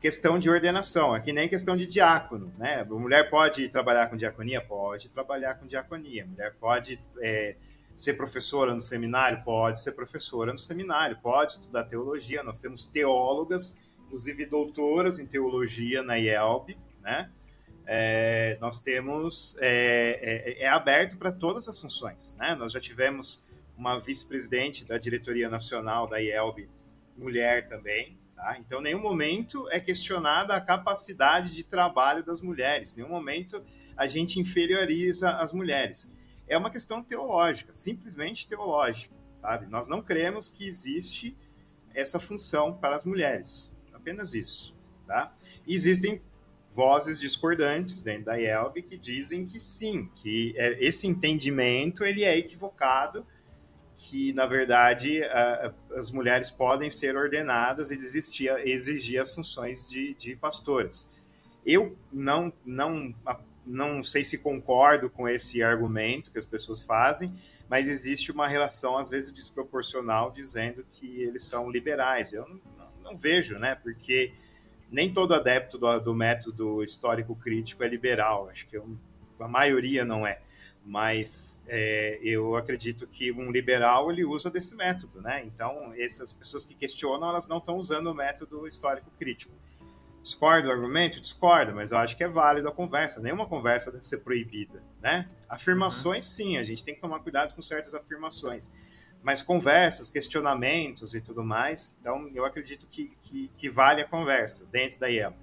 Questão 0.00 0.38
de 0.38 0.50
ordenação, 0.50 1.16
é 1.16 1.20
que 1.20 1.32
nem 1.32 1.48
questão 1.48 1.76
de 1.76 1.86
diácono. 1.86 2.52
Né? 2.58 2.82
A 2.82 2.84
mulher 2.84 3.30
pode 3.30 3.68
trabalhar 3.68 4.06
com 4.08 4.16
diaconia? 4.16 4.60
Pode 4.60 5.08
trabalhar 5.08 5.54
com 5.54 5.66
diaconia. 5.66 6.24
A 6.24 6.26
mulher 6.26 6.54
pode 6.60 7.00
é, 7.20 7.56
ser 7.96 8.14
professora 8.14 8.74
no 8.74 8.80
seminário? 8.80 9.42
Pode 9.44 9.80
ser 9.80 9.92
professora 9.92 10.52
no 10.52 10.58
seminário. 10.58 11.18
Pode 11.22 11.52
estudar 11.52 11.84
teologia. 11.84 12.42
Nós 12.42 12.58
temos 12.58 12.86
teólogas, 12.86 13.78
inclusive 14.06 14.46
doutoras 14.46 15.18
em 15.18 15.26
teologia 15.26 16.02
na 16.02 16.18
IELB, 16.18 16.76
né? 17.02 17.30
é, 17.86 18.56
nós 18.60 18.78
temos 18.78 19.56
é, 19.60 20.54
é, 20.58 20.62
é 20.62 20.68
aberto 20.68 21.16
para 21.16 21.32
todas 21.32 21.68
as 21.68 21.80
funções. 21.80 22.36
Né? 22.36 22.54
Nós 22.54 22.72
já 22.72 22.80
tivemos 22.80 23.44
uma 23.76 23.98
vice-presidente 23.98 24.84
da 24.84 24.98
diretoria 24.98 25.48
nacional 25.48 26.06
da 26.06 26.20
IELB, 26.20 26.68
mulher 27.16 27.66
também. 27.66 28.18
Tá? 28.34 28.56
Então, 28.58 28.80
nenhum 28.80 29.00
momento 29.00 29.68
é 29.70 29.80
questionada 29.80 30.54
a 30.54 30.60
capacidade 30.60 31.50
de 31.50 31.64
trabalho 31.64 32.24
das 32.24 32.40
mulheres. 32.40 32.96
Nenhum 32.96 33.08
momento 33.10 33.62
a 33.96 34.06
gente 34.06 34.40
inferioriza 34.40 35.30
as 35.36 35.52
mulheres. 35.52 36.12
É 36.46 36.56
uma 36.56 36.70
questão 36.70 37.02
teológica, 37.02 37.72
simplesmente 37.72 38.46
teológica, 38.46 39.14
sabe? 39.30 39.66
Nós 39.66 39.88
não 39.88 40.02
cremos 40.02 40.48
que 40.48 40.66
existe 40.66 41.36
essa 41.94 42.18
função 42.20 42.74
para 42.74 42.94
as 42.94 43.04
mulheres. 43.04 43.72
Apenas 43.92 44.34
isso, 44.34 44.76
tá? 45.06 45.32
E 45.66 45.74
existem 45.74 46.20
vozes 46.74 47.20
discordantes 47.20 48.02
dentro 48.02 48.26
da 48.26 48.36
IELB 48.36 48.82
que 48.82 48.98
dizem 48.98 49.46
que 49.46 49.60
sim, 49.60 50.10
que 50.16 50.52
é, 50.56 50.84
esse 50.84 51.06
entendimento 51.06 52.04
ele 52.04 52.24
é 52.24 52.36
equivocado, 52.36 53.24
que 53.94 54.32
na 54.32 54.44
verdade 54.44 55.22
a, 55.22 55.72
as 55.92 56.10
mulheres 56.10 56.50
podem 56.50 56.90
ser 56.90 57.16
ordenadas 57.16 57.92
e 57.92 57.94
existir, 57.94 58.50
exigir 58.66 59.20
as 59.20 59.32
funções 59.32 59.88
de, 59.88 60.14
de 60.14 60.34
pastores. 60.34 61.08
Eu 61.64 61.96
não, 62.12 62.52
não, 62.64 63.14
não 63.66 64.02
sei 64.02 64.24
se 64.24 64.38
concordo 64.38 65.08
com 65.08 65.28
esse 65.28 65.62
argumento 65.62 66.30
que 66.30 66.38
as 66.38 66.46
pessoas 66.46 66.82
fazem, 66.82 67.34
mas 67.68 67.88
existe 67.88 68.30
uma 68.30 68.46
relação 68.46 68.96
às 68.98 69.10
vezes 69.10 69.32
desproporcional 69.32 70.30
dizendo 70.30 70.84
que 70.92 71.22
eles 71.22 71.44
são 71.44 71.70
liberais. 71.70 72.32
Eu 72.32 72.46
não, 72.48 72.88
não 73.02 73.16
vejo, 73.16 73.58
né? 73.58 73.74
Porque 73.74 74.32
nem 74.90 75.12
todo 75.12 75.34
adepto 75.34 75.78
do, 75.78 75.98
do 75.98 76.14
método 76.14 76.82
histórico 76.82 77.34
crítico 77.34 77.82
é 77.82 77.88
liberal. 77.88 78.48
Acho 78.48 78.66
que 78.68 78.76
eu, 78.76 78.96
a 79.40 79.48
maioria 79.48 80.04
não 80.04 80.26
é. 80.26 80.40
Mas 80.84 81.62
é, 81.66 82.18
eu 82.22 82.56
acredito 82.56 83.06
que 83.06 83.32
um 83.32 83.50
liberal 83.50 84.12
ele 84.12 84.24
usa 84.24 84.50
desse 84.50 84.74
método, 84.74 85.22
né? 85.22 85.42
Então 85.46 85.94
essas 85.96 86.32
pessoas 86.32 86.64
que 86.64 86.74
questionam 86.74 87.28
elas 87.30 87.48
não 87.48 87.56
estão 87.56 87.76
usando 87.76 88.08
o 88.08 88.14
método 88.14 88.68
histórico 88.68 89.10
crítico. 89.18 89.52
Discordo 90.24 90.68
do 90.68 90.72
argumento? 90.72 91.20
Discordo, 91.20 91.74
mas 91.74 91.92
eu 91.92 91.98
acho 91.98 92.16
que 92.16 92.24
é 92.24 92.28
válido 92.28 92.66
a 92.66 92.72
conversa. 92.72 93.20
Nenhuma 93.20 93.46
conversa 93.46 93.92
deve 93.92 94.08
ser 94.08 94.20
proibida, 94.20 94.82
né? 95.02 95.28
Afirmações, 95.46 96.24
uhum. 96.24 96.32
sim, 96.32 96.56
a 96.56 96.64
gente 96.64 96.82
tem 96.82 96.94
que 96.94 97.00
tomar 97.02 97.20
cuidado 97.20 97.54
com 97.54 97.60
certas 97.60 97.94
afirmações. 97.94 98.72
Mas 99.22 99.42
conversas, 99.42 100.10
questionamentos 100.10 101.14
e 101.14 101.20
tudo 101.20 101.44
mais, 101.44 101.98
então 102.00 102.26
eu 102.34 102.46
acredito 102.46 102.86
que, 102.86 103.14
que, 103.20 103.50
que 103.54 103.68
vale 103.68 104.00
a 104.00 104.06
conversa 104.06 104.64
dentro 104.72 104.98
da 104.98 105.08
IEL. 105.10 105.34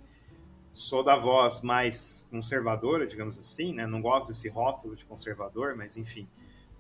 Sou 0.73 1.03
da 1.03 1.15
voz 1.15 1.61
mais 1.61 2.25
conservadora, 2.32 3.05
digamos 3.05 3.38
assim, 3.38 3.75
né? 3.75 3.86
Não 3.86 4.01
gosto 4.01 4.29
desse 4.29 4.49
rótulo 4.49 4.95
de 4.95 5.05
conservador, 5.05 5.75
mas 5.75 5.95
enfim, 5.95 6.27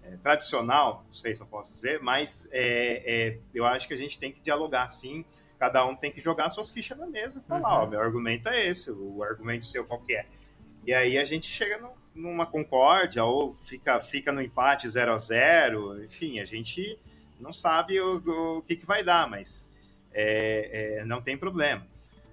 é, 0.01 0.17
tradicional, 0.17 1.03
não 1.05 1.13
sei 1.13 1.35
se 1.35 1.41
eu 1.41 1.45
posso 1.45 1.71
dizer, 1.71 2.01
mas 2.01 2.49
é, 2.51 3.03
é, 3.05 3.39
eu 3.53 3.63
acho 3.63 3.87
que 3.87 3.93
a 3.93 3.97
gente 3.97 4.17
tem 4.17 4.31
que 4.31 4.41
dialogar, 4.41 4.89
sim, 4.89 5.23
cada 5.61 5.85
um 5.85 5.95
tem 5.95 6.11
que 6.11 6.19
jogar 6.19 6.49
suas 6.49 6.71
fichas 6.71 6.97
na 6.97 7.05
mesa 7.05 7.39
e 7.39 7.47
falar, 7.47 7.77
uhum. 7.77 7.83
ó, 7.83 7.85
meu 7.85 8.01
argumento 8.01 8.49
é 8.49 8.65
esse, 8.65 8.89
o 8.89 9.21
argumento 9.21 9.63
seu 9.63 9.85
qual 9.85 10.01
que 10.01 10.15
é. 10.15 10.25
E 10.83 10.91
aí 10.91 11.19
a 11.19 11.23
gente 11.23 11.45
chega 11.45 11.77
no, 11.77 11.91
numa 12.15 12.47
concórdia 12.47 13.23
ou 13.23 13.53
fica, 13.53 14.01
fica 14.01 14.31
no 14.31 14.41
empate 14.41 14.89
0 14.89 15.13
a 15.13 15.19
0 15.19 16.03
enfim, 16.03 16.39
a 16.39 16.45
gente 16.45 16.97
não 17.39 17.53
sabe 17.53 18.01
o, 18.01 18.57
o 18.57 18.63
que, 18.63 18.75
que 18.75 18.87
vai 18.87 19.03
dar, 19.03 19.29
mas 19.29 19.71
é, 20.11 20.97
é, 21.01 21.05
não 21.05 21.21
tem 21.21 21.37
problema. 21.37 21.85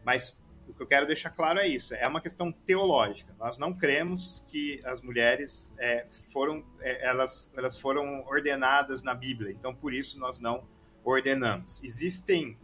Mas 0.03 0.41
o 0.67 0.73
que 0.73 0.83
eu 0.83 0.87
quero 0.87 1.07
deixar 1.07 1.29
claro 1.29 1.59
é 1.59 1.69
isso, 1.69 1.95
é 1.95 2.09
uma 2.09 2.23
questão 2.23 2.51
teológica. 2.51 3.35
Nós 3.39 3.59
não 3.59 3.75
cremos 3.75 4.43
que 4.49 4.81
as 4.87 5.03
mulheres 5.03 5.75
é, 5.77 6.03
foram, 6.33 6.65
é, 6.81 7.07
elas, 7.07 7.53
elas 7.55 7.79
foram 7.79 8.25
ordenadas 8.27 9.03
na 9.03 9.15
Bíblia, 9.15 9.53
então 9.53 9.75
por 9.75 9.93
isso 9.93 10.19
nós 10.19 10.41
não 10.41 10.67
ordenamos. 11.05 11.85
Existem 11.85 12.57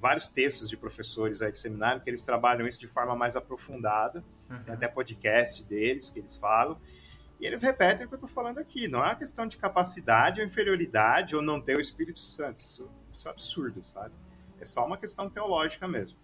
vários 0.00 0.28
textos 0.28 0.68
de 0.70 0.76
professores 0.76 1.42
aí 1.42 1.50
de 1.50 1.58
seminário 1.58 2.00
que 2.00 2.08
eles 2.08 2.22
trabalham 2.22 2.66
isso 2.66 2.80
de 2.80 2.86
forma 2.86 3.14
mais 3.14 3.36
aprofundada, 3.36 4.22
uhum. 4.48 4.62
tem 4.62 4.74
até 4.74 4.88
podcast 4.88 5.62
deles 5.64 6.10
que 6.10 6.18
eles 6.18 6.36
falam, 6.36 6.78
e 7.40 7.46
eles 7.46 7.62
repetem 7.62 8.04
o 8.04 8.08
que 8.08 8.14
eu 8.14 8.18
estou 8.18 8.28
falando 8.28 8.58
aqui. 8.58 8.88
Não 8.88 9.00
é 9.00 9.08
uma 9.08 9.14
questão 9.14 9.46
de 9.46 9.56
capacidade 9.56 10.40
ou 10.40 10.46
inferioridade 10.46 11.36
ou 11.36 11.42
não 11.42 11.60
ter 11.60 11.76
o 11.76 11.80
Espírito 11.80 12.18
Santo. 12.18 12.58
Isso, 12.58 12.90
isso 13.12 13.28
é 13.28 13.30
absurdo, 13.30 13.84
sabe? 13.84 14.12
É 14.60 14.64
só 14.64 14.84
uma 14.84 14.96
questão 14.96 15.30
teológica 15.30 15.86
mesmo. 15.86 16.18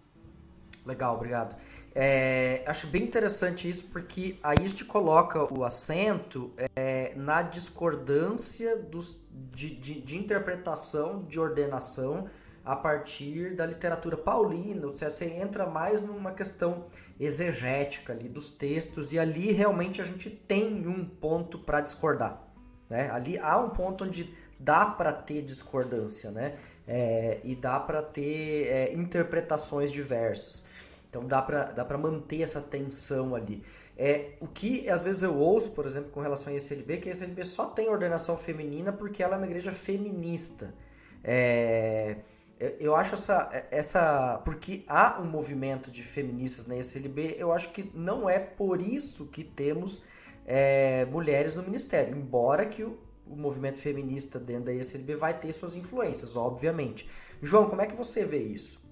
Legal, 0.85 1.15
obrigado. 1.15 1.55
É, 1.95 2.63
acho 2.67 2.87
bem 2.87 3.03
interessante 3.03 3.67
isso 3.67 3.85
porque 3.85 4.37
aí 4.43 4.57
a 4.59 4.67
gente 4.67 4.85
coloca 4.85 5.51
o 5.51 5.63
acento 5.63 6.53
é, 6.75 7.13
na 7.15 7.41
discordância 7.41 8.77
dos, 8.77 9.17
de, 9.53 9.73
de, 9.73 10.01
de 10.01 10.17
interpretação, 10.17 11.23
de 11.23 11.39
ordenação 11.39 12.29
a 12.65 12.75
partir 12.75 13.55
da 13.55 13.65
literatura 13.65 14.17
paulina, 14.17 14.87
você 14.87 15.25
entra 15.25 15.67
mais 15.67 16.01
numa 16.01 16.31
questão 16.31 16.85
exegética 17.19 18.11
ali 18.11 18.27
dos 18.27 18.49
textos 18.49 19.13
e 19.13 19.19
ali 19.19 19.51
realmente 19.51 20.01
a 20.01 20.03
gente 20.03 20.29
tem 20.29 20.87
um 20.87 21.05
ponto 21.05 21.59
para 21.59 21.79
discordar, 21.79 22.41
né? 22.89 23.09
Ali 23.11 23.37
há 23.37 23.57
um 23.59 23.69
ponto 23.69 24.03
onde 24.03 24.33
dá 24.59 24.85
para 24.85 25.13
ter 25.13 25.43
discordância, 25.43 26.31
né? 26.31 26.55
É, 26.87 27.39
e 27.43 27.55
dá 27.55 27.79
para 27.79 28.01
ter 28.01 28.67
é, 28.67 28.93
interpretações 28.93 29.91
diversas. 29.91 30.65
Então 31.07 31.25
dá 31.25 31.41
para 31.41 31.65
dá 31.65 31.97
manter 31.97 32.41
essa 32.41 32.59
tensão 32.59 33.35
ali. 33.35 33.63
É, 33.97 34.31
o 34.41 34.47
que 34.47 34.89
às 34.89 35.01
vezes 35.01 35.23
eu 35.23 35.37
ouço, 35.37 35.71
por 35.71 35.85
exemplo, 35.85 36.09
com 36.09 36.19
relação 36.19 36.51
a 36.51 36.55
ICLB, 36.55 36.97
que 36.97 37.09
a 37.09 37.11
ICLB 37.13 37.43
só 37.43 37.67
tem 37.67 37.87
ordenação 37.87 38.35
feminina 38.35 38.91
porque 38.91 39.21
ela 39.23 39.35
é 39.35 39.37
uma 39.37 39.45
igreja 39.45 39.71
feminista. 39.71 40.73
É, 41.23 42.17
eu 42.79 42.95
acho 42.95 43.13
essa, 43.13 43.49
essa. 43.69 44.41
Porque 44.45 44.83
há 44.87 45.19
um 45.19 45.25
movimento 45.25 45.91
de 45.91 46.03
feministas 46.03 46.65
na 46.65 46.75
SLB, 46.77 47.35
eu 47.37 47.51
acho 47.51 47.69
que 47.69 47.91
não 47.93 48.29
é 48.29 48.39
por 48.39 48.81
isso 48.81 49.27
que 49.27 49.43
temos 49.43 50.01
é, 50.45 51.05
mulheres 51.05 51.55
no 51.55 51.63
ministério. 51.63 52.15
Embora 52.15 52.65
que 52.65 52.83
o, 52.83 52.97
o 53.27 53.35
movimento 53.35 53.77
feminista 53.77 54.39
dentro 54.39 54.65
da 54.65 54.73
SLB 54.73 55.15
vai 55.15 55.33
ter 55.33 55.51
suas 55.51 55.75
influências, 55.75 56.37
obviamente. 56.37 57.09
João, 57.41 57.69
como 57.69 57.81
é 57.81 57.87
que 57.87 57.95
você 57.95 58.23
vê 58.23 58.39
isso? 58.39 58.83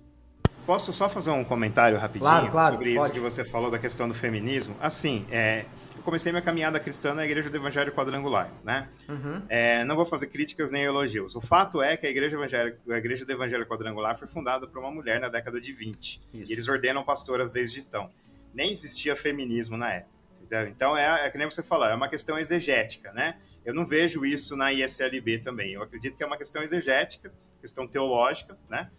Posso 0.66 0.94
só 0.94 1.10
fazer 1.10 1.32
um 1.32 1.44
comentário 1.44 1.98
rapidinho 1.98 2.30
claro, 2.30 2.50
claro, 2.50 2.76
sobre 2.76 2.96
pode. 2.96 3.06
isso 3.06 3.14
que 3.14 3.20
você 3.20 3.44
falou 3.44 3.70
da 3.70 3.78
questão 3.78 4.08
do 4.08 4.14
feminismo? 4.14 4.76
Assim, 4.80 5.26
é, 5.30 5.66
comecei 6.04 6.32
minha 6.32 6.42
caminhada 6.42 6.80
cristã 6.80 7.14
na 7.14 7.26
Igreja 7.26 7.50
do 7.50 7.58
Evangelho 7.58 7.92
Quadrangular, 7.92 8.52
né? 8.64 8.90
Uhum. 9.10 9.42
É, 9.50 9.84
não 9.86 9.96
vou 9.96 10.06
fazer 10.06 10.28
críticas 10.28 10.70
nem 10.70 10.84
elogios. 10.84 11.36
O 11.36 11.42
fato 11.42 11.82
é 11.82 11.98
que 11.98 12.06
a 12.06 12.10
Igreja, 12.10 12.36
Evangélica, 12.36 12.80
a 12.90 12.98
Igreja 12.98 13.26
do 13.26 13.32
Evangelho 13.32 13.66
Quadrangular 13.66 14.18
foi 14.18 14.28
fundada 14.28 14.68
por 14.68 14.80
uma 14.80 14.92
mulher 14.92 15.20
na 15.20 15.30
década 15.30 15.60
de 15.60 15.74
20. 15.74 16.22
Isso. 16.34 16.52
E 16.52 16.54
eles 16.54 16.68
ordenam 16.68 17.04
pastoras 17.04 17.54
desde 17.54 17.80
então. 17.80 18.12
Nem 18.54 18.72
existia 18.72 19.16
feminismo 19.16 19.78
na 19.78 19.92
época. 19.92 20.14
Entendeu? 20.42 20.68
Então, 20.68 20.98
é, 20.98 21.26
é 21.26 21.30
que 21.30 21.38
nem 21.38 21.50
você 21.50 21.64
falou, 21.64 21.88
é 21.88 21.96
uma 21.96 22.10
questão 22.10 22.38
exegética, 22.38 23.12
né? 23.14 23.38
Eu 23.66 23.74
não 23.74 23.86
vejo 23.86 24.26
isso 24.26 24.56
na 24.56 24.74
ISLB 24.74 25.40
também. 25.40 25.74
Eu 25.74 25.82
acredito 25.82 26.18
que 26.18 26.24
é 26.24 26.26
uma 26.26 26.38
questão 26.38 26.62
exegética, 26.62 27.34
questão 27.62 27.88
teológica, 27.88 28.58
né? 28.70 28.92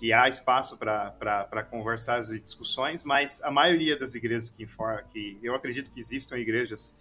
Que 0.00 0.14
há 0.14 0.26
espaço 0.26 0.78
para 0.78 1.62
conversar 1.70 2.22
e 2.32 2.40
discussões, 2.40 3.04
mas 3.04 3.42
a 3.42 3.50
maioria 3.50 3.98
das 3.98 4.14
igrejas 4.14 4.48
que, 4.48 4.66
que 5.12 5.38
eu 5.42 5.54
acredito 5.54 5.90
que 5.90 6.00
existam 6.00 6.38
igrejas 6.38 6.98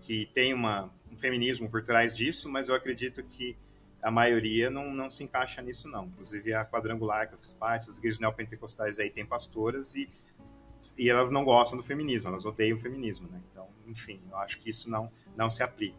que 0.00 0.24
têm 0.32 0.54
uma, 0.54 0.90
um 1.12 1.18
feminismo 1.18 1.68
por 1.68 1.82
trás 1.82 2.16
disso, 2.16 2.48
mas 2.48 2.70
eu 2.70 2.74
acredito 2.74 3.22
que 3.22 3.54
a 4.02 4.10
maioria 4.10 4.70
não, 4.70 4.94
não 4.94 5.10
se 5.10 5.22
encaixa 5.22 5.60
nisso, 5.60 5.88
não. 5.88 6.06
Inclusive 6.06 6.54
a 6.54 6.64
quadrangular 6.64 7.28
que 7.28 7.34
eu 7.34 7.38
fiz 7.38 7.52
parte, 7.52 7.90
as 7.90 7.98
igrejas 7.98 8.18
neopentecostais 8.18 8.98
aí 8.98 9.10
têm 9.10 9.26
pastoras 9.26 9.94
e, 9.94 10.08
e 10.96 11.10
elas 11.10 11.30
não 11.30 11.44
gostam 11.44 11.76
do 11.76 11.84
feminismo, 11.84 12.30
elas 12.30 12.46
odeiam 12.46 12.78
o 12.78 12.80
feminismo, 12.80 13.28
né? 13.28 13.42
Então, 13.52 13.68
enfim, 13.86 14.22
eu 14.30 14.38
acho 14.38 14.58
que 14.58 14.70
isso 14.70 14.88
não, 14.88 15.12
não 15.36 15.50
se 15.50 15.62
aplica. 15.62 15.98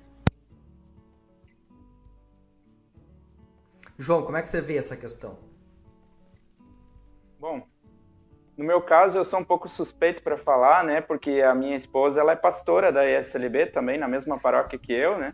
João, 4.00 4.24
como 4.24 4.36
é 4.36 4.41
que 4.41 4.50
você 4.50 4.62
vê 4.62 4.78
essa 4.78 4.97
questão? 4.97 5.49
Bom, 7.40 7.64
no 8.58 8.66
meu 8.66 8.82
caso 8.82 9.18
eu 9.18 9.24
sou 9.24 9.40
um 9.40 9.44
pouco 9.44 9.70
suspeito 9.70 10.22
para 10.22 10.38
falar, 10.38 10.84
né? 10.84 11.00
Porque 11.00 11.42
a 11.42 11.56
minha 11.56 11.76
esposa 11.76 12.20
ela 12.20 12.34
é 12.34 12.36
pastora 12.36 12.92
da 12.92 13.09
ESLB 13.09 13.68
também, 13.68 13.97
na 13.97 14.08
mesma 14.08 14.38
paróquia 14.38 14.78
que 14.78 14.92
eu, 14.92 15.18
né? 15.18 15.34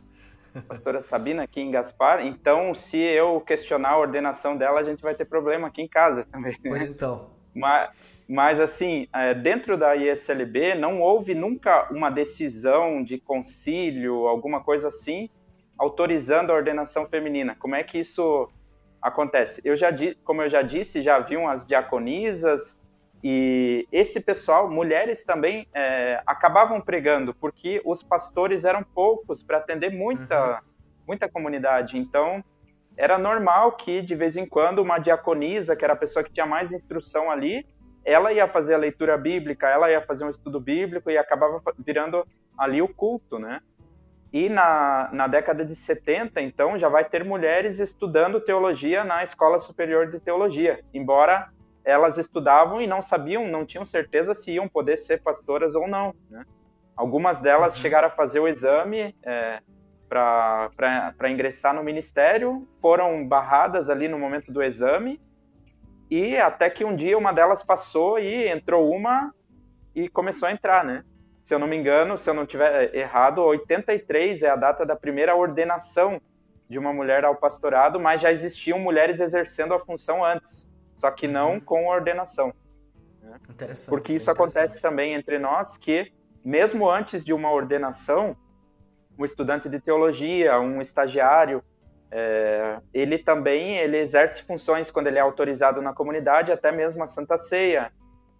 Pastora 0.70 1.02
Sabina 1.02 1.44
aqui 1.44 1.60
em 1.60 1.72
Gaspar. 1.72 2.26
Então, 2.26 2.74
se 2.76 2.98
eu 2.98 3.42
questionar 3.42 3.90
a 3.90 3.98
ordenação 3.98 4.56
dela, 4.56 4.80
a 4.80 4.84
gente 4.84 5.02
vai 5.02 5.16
ter 5.16 5.26
problema 5.26 5.68
aqui 5.68 5.82
em 5.82 5.88
casa 5.88 6.26
também. 6.32 6.54
Né? 6.54 6.70
Pois 6.70 6.90
então. 6.90 7.32
Mas, 7.54 7.90
mas 8.28 8.60
assim, 8.60 9.08
é, 9.14 9.34
dentro 9.34 9.78
da 9.78 9.96
ISLB 9.96 10.76
não 10.76 11.02
houve 11.02 11.34
nunca 11.34 11.88
uma 11.92 12.10
decisão 12.10 13.04
de 13.04 13.18
concílio, 13.18 14.28
alguma 14.28 14.62
coisa 14.62 14.90
assim, 14.90 15.30
autorizando 15.78 16.52
a 16.52 16.56
ordenação 16.56 17.06
feminina. 17.08 17.56
Como 17.56 17.76
é 17.76 17.84
que 17.84 17.98
isso 17.98 18.50
acontece? 19.06 19.62
Eu 19.64 19.76
já, 19.76 19.90
como 20.24 20.42
eu 20.42 20.50
já 20.50 20.64
disse, 20.64 21.04
já 21.04 21.18
haviam 21.18 21.48
as 21.48 21.64
diaconisas 21.64 22.76
e 23.24 23.88
esse 23.92 24.20
pessoal, 24.20 24.70
mulheres 24.70 25.24
também, 25.24 25.68
é, 25.74 26.24
acabavam 26.26 26.82
pregando 26.82 27.32
porque 27.36 27.82
os 27.86 28.02
pastores 28.02 28.66
eram 28.66 28.84
poucos 28.84 29.44
para 29.44 29.60
atender 29.60 29.92
muita, 29.92 30.56
uhum. 30.56 30.58
muita 31.08 31.30
comunidade. 31.30 32.00
Então, 32.00 32.44
era 32.98 33.20
normal 33.20 33.74
que 33.74 34.02
de 34.02 34.16
vez 34.16 34.36
em 34.38 34.46
quando 34.46 34.80
uma 34.80 34.98
diaconisa, 34.98 35.76
que 35.76 35.86
era 35.86 35.94
a 35.94 35.98
pessoa 35.98 36.24
que 36.24 36.34
tinha 36.34 36.48
mais 36.48 36.72
instrução 36.72 37.30
ali, 37.30 37.64
ela 38.04 38.34
ia 38.34 38.48
fazer 38.48 38.74
a 38.74 38.78
leitura 38.78 39.18
bíblica, 39.18 39.68
ela 39.68 39.90
ia 39.92 40.02
fazer 40.02 40.26
um 40.26 40.30
estudo 40.32 40.60
bíblico 40.60 41.12
e 41.12 41.18
acabava 41.18 41.62
virando 41.78 42.26
ali 42.58 42.82
o 42.82 42.88
culto, 42.88 43.38
né? 43.38 43.62
E 44.34 44.50
na, 44.50 45.10
na 45.14 45.28
década 45.28 45.64
de 45.64 45.76
70, 45.76 46.42
então, 46.42 46.78
já 46.78 46.90
vai 46.90 47.06
ter 47.06 47.24
mulheres 47.24 47.80
estudando 47.80 48.42
teologia 48.42 49.04
na 49.04 49.24
Escola 49.24 49.60
Superior 49.60 50.10
de 50.10 50.20
Teologia, 50.20 50.84
embora 50.94 51.50
elas 51.86 52.18
estudavam 52.18 52.82
e 52.82 52.88
não 52.88 53.02
sabiam, 53.02 53.48
não 53.48 53.66
tinham 53.66 53.86
certeza 53.86 54.34
se 54.34 54.52
iam 54.52 54.68
poder 54.68 54.98
ser 54.98 55.22
pastoras 55.22 55.76
ou 55.76 55.88
não. 55.88 56.14
Né? 56.30 56.44
Algumas 56.96 57.40
delas 57.40 57.76
uhum. 57.76 57.82
chegaram 57.82 58.08
a 58.08 58.12
fazer 58.12 58.40
o 58.40 58.48
exame 58.48 59.16
é, 59.24 59.62
para 60.10 61.30
ingressar 61.30 61.74
no 61.76 61.84
ministério, 61.84 62.68
foram 62.82 63.28
barradas 63.28 63.90
ali 63.90 64.08
no 64.08 64.18
momento 64.18 64.52
do 64.52 64.64
exame, 64.64 65.22
e 66.10 66.38
até 66.38 66.70
que 66.70 66.84
um 66.84 66.96
dia 66.96 67.18
uma 67.18 67.32
delas 67.32 67.64
passou 67.64 68.20
e 68.20 68.48
entrou 68.48 68.92
uma 68.92 69.34
e 69.94 70.10
começou 70.10 70.48
a 70.48 70.52
entrar, 70.52 70.84
né? 70.84 71.04
Se 71.46 71.54
eu 71.54 71.60
não 71.60 71.68
me 71.68 71.78
engano, 71.78 72.18
se 72.18 72.28
eu 72.28 72.34
não 72.34 72.44
tiver 72.44 72.96
errado, 72.96 73.44
83 73.44 74.42
é 74.42 74.50
a 74.50 74.56
data 74.56 74.84
da 74.84 74.96
primeira 74.96 75.36
ordenação 75.36 76.20
de 76.68 76.80
uma 76.80 76.92
mulher 76.92 77.24
ao 77.24 77.36
pastorado, 77.36 78.00
mas 78.00 78.20
já 78.20 78.32
existiam 78.32 78.80
mulheres 78.80 79.20
exercendo 79.20 79.76
a 79.76 79.80
função 79.80 80.26
antes. 80.26 80.68
só 80.96 81.12
que 81.12 81.28
não 81.28 81.54
uhum. 81.54 81.60
com 81.60 81.86
ordenação. 81.86 82.52
Né? 83.22 83.38
Interessante. 83.48 83.90
Porque 83.92 84.14
isso 84.14 84.32
acontece 84.32 84.82
também 84.82 85.14
entre 85.14 85.38
nós 85.38 85.78
que, 85.78 86.12
mesmo 86.44 86.90
antes 86.90 87.24
de 87.24 87.32
uma 87.32 87.52
ordenação, 87.52 88.36
um 89.16 89.24
estudante 89.24 89.70
de 89.70 89.80
teologia, 89.80 90.60
um 90.60 90.82
estagiário, 90.82 91.64
é, 92.10 92.80
ele 92.92 93.20
também 93.20 93.78
ele 93.78 93.98
exerce 93.98 94.42
funções 94.42 94.90
quando 94.90 95.06
ele 95.06 95.20
é 95.20 95.22
autorizado 95.22 95.80
na 95.80 95.94
comunidade, 95.94 96.52
até 96.52 96.72
mesmo 96.72 97.04
a 97.04 97.06
Santa 97.06 97.38
Ceia, 97.38 97.94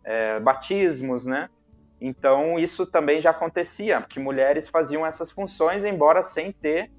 é, 0.04 0.40
batismos, 0.40 1.28
né? 1.28 1.52
Então 2.00 2.60
isso 2.60 2.86
também 2.86 3.22
já 3.22 3.32
acontecia, 3.32 4.02
que 4.02 4.20
mulheres 4.20 4.68
faziam 4.68 5.06
essas 5.06 5.32
funções, 5.32 5.86
embora 5.86 6.22
sem 6.22 6.52
ter 6.52 6.92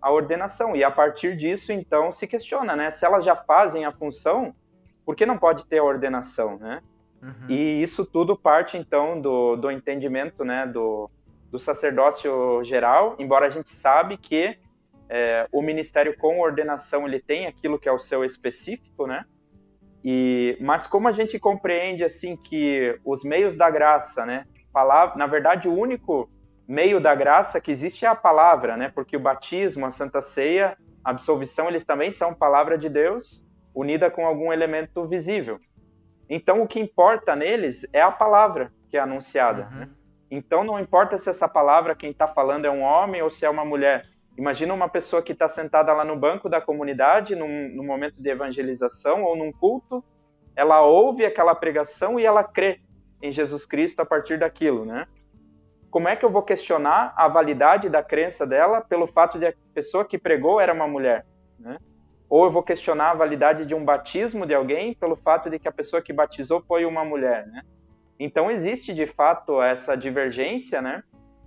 a 0.00 0.10
ordenação. 0.10 0.74
E 0.74 0.82
a 0.82 0.90
partir 0.90 1.36
disso, 1.36 1.72
então, 1.72 2.10
se 2.10 2.26
questiona, 2.26 2.74
né? 2.74 2.90
Se 2.90 3.06
elas 3.06 3.24
já 3.24 3.36
fazem 3.36 3.84
a 3.84 3.92
função, 3.92 4.54
por 5.06 5.14
que 5.14 5.24
não 5.24 5.38
pode 5.38 5.64
ter 5.66 5.78
a 5.78 5.84
ordenação, 5.84 6.58
né? 6.58 6.82
Uhum. 7.22 7.46
E 7.48 7.80
isso 7.80 8.04
tudo 8.04 8.36
parte, 8.36 8.76
então, 8.76 9.20
do, 9.20 9.54
do 9.54 9.70
entendimento, 9.70 10.44
né, 10.44 10.66
do, 10.66 11.08
do 11.52 11.58
sacerdócio 11.58 12.64
geral, 12.64 13.14
embora 13.16 13.46
a 13.46 13.50
gente 13.50 13.68
sabe 13.68 14.16
que 14.16 14.58
é, 15.08 15.46
o 15.52 15.62
ministério 15.62 16.16
com 16.18 16.40
ordenação 16.40 17.06
ele 17.06 17.20
tem 17.20 17.46
aquilo 17.46 17.78
que 17.78 17.88
é 17.88 17.92
o 17.92 17.98
seu 17.98 18.24
específico, 18.24 19.06
né? 19.06 19.24
E, 20.04 20.56
mas 20.60 20.86
como 20.86 21.06
a 21.06 21.12
gente 21.12 21.38
compreende 21.38 22.02
assim 22.04 22.36
que 22.36 22.98
os 23.04 23.22
meios 23.22 23.56
da 23.56 23.70
graça, 23.70 24.26
né? 24.26 24.44
Palavra, 24.72 25.16
na 25.16 25.26
verdade, 25.26 25.68
o 25.68 25.74
único 25.74 26.28
meio 26.66 27.00
da 27.00 27.14
graça 27.14 27.60
que 27.60 27.70
existe 27.70 28.04
é 28.04 28.08
a 28.08 28.14
palavra, 28.14 28.76
né? 28.76 28.90
Porque 28.92 29.16
o 29.16 29.20
batismo, 29.20 29.86
a 29.86 29.90
Santa 29.90 30.20
Ceia, 30.20 30.76
a 31.04 31.10
absolvição, 31.10 31.68
eles 31.68 31.84
também 31.84 32.10
são 32.10 32.34
palavra 32.34 32.76
de 32.76 32.88
Deus 32.88 33.44
unida 33.74 34.10
com 34.10 34.26
algum 34.26 34.52
elemento 34.52 35.06
visível. 35.06 35.58
Então, 36.28 36.62
o 36.62 36.66
que 36.66 36.80
importa 36.80 37.36
neles 37.36 37.86
é 37.92 38.00
a 38.00 38.10
palavra 38.10 38.72
que 38.88 38.96
é 38.96 39.00
anunciada. 39.00 39.68
Uhum. 39.70 39.78
Né? 39.78 39.88
Então, 40.30 40.64
não 40.64 40.78
importa 40.78 41.18
se 41.18 41.28
essa 41.28 41.48
palavra 41.48 41.94
quem 41.94 42.10
está 42.10 42.26
falando 42.26 42.64
é 42.64 42.70
um 42.70 42.82
homem 42.82 43.22
ou 43.22 43.30
se 43.30 43.44
é 43.44 43.50
uma 43.50 43.64
mulher. 43.64 44.02
Imagina 44.36 44.72
uma 44.72 44.88
pessoa 44.88 45.22
que 45.22 45.32
está 45.32 45.46
sentada 45.46 45.92
lá 45.92 46.04
no 46.04 46.16
banco 46.16 46.48
da 46.48 46.60
comunidade, 46.60 47.36
num, 47.36 47.68
num, 47.68 47.84
momento 47.84 48.22
de 48.22 48.30
evangelização 48.30 49.22
ou 49.22 49.36
num 49.36 49.52
culto, 49.52 50.02
ela 50.56 50.82
ouve 50.82 51.24
aquela 51.24 51.54
pregação 51.54 52.18
e 52.18 52.24
ela 52.24 52.42
crê 52.42 52.80
em 53.20 53.30
Jesus 53.30 53.66
Cristo 53.66 54.00
a 54.00 54.06
partir 54.06 54.38
daquilo, 54.38 54.84
né? 54.84 55.06
Como 55.90 56.08
é 56.08 56.16
que 56.16 56.24
eu 56.24 56.30
vou 56.30 56.42
questionar 56.42 57.12
a 57.16 57.28
validade 57.28 57.90
da 57.90 58.02
crença 58.02 58.46
dela 58.46 58.80
pelo 58.80 59.06
fato 59.06 59.38
de 59.38 59.46
a 59.46 59.54
pessoa 59.74 60.04
que 60.04 60.18
pregou 60.18 60.58
era 60.58 60.72
uma 60.72 60.88
mulher, 60.88 61.26
né? 61.58 61.76
Ou 62.28 62.44
eu 62.46 62.50
vou 62.50 62.62
questionar 62.62 63.10
a 63.10 63.14
validade 63.14 63.66
de 63.66 63.74
um 63.74 63.84
batismo 63.84 64.46
de 64.46 64.54
alguém 64.54 64.94
pelo 64.94 65.14
fato 65.14 65.50
de 65.50 65.58
que 65.58 65.68
a 65.68 65.72
pessoa 65.72 66.00
que 66.00 66.12
batizou 66.12 66.62
foi 66.66 66.86
uma 66.86 67.04
mulher, 67.04 67.46
né? 67.46 67.62
Então 68.18 68.50
existe 68.50 68.94
de 68.94 69.06
fato 69.06 69.60
essa 69.60 69.94
divergência, 69.94 70.80
né? 70.80 71.02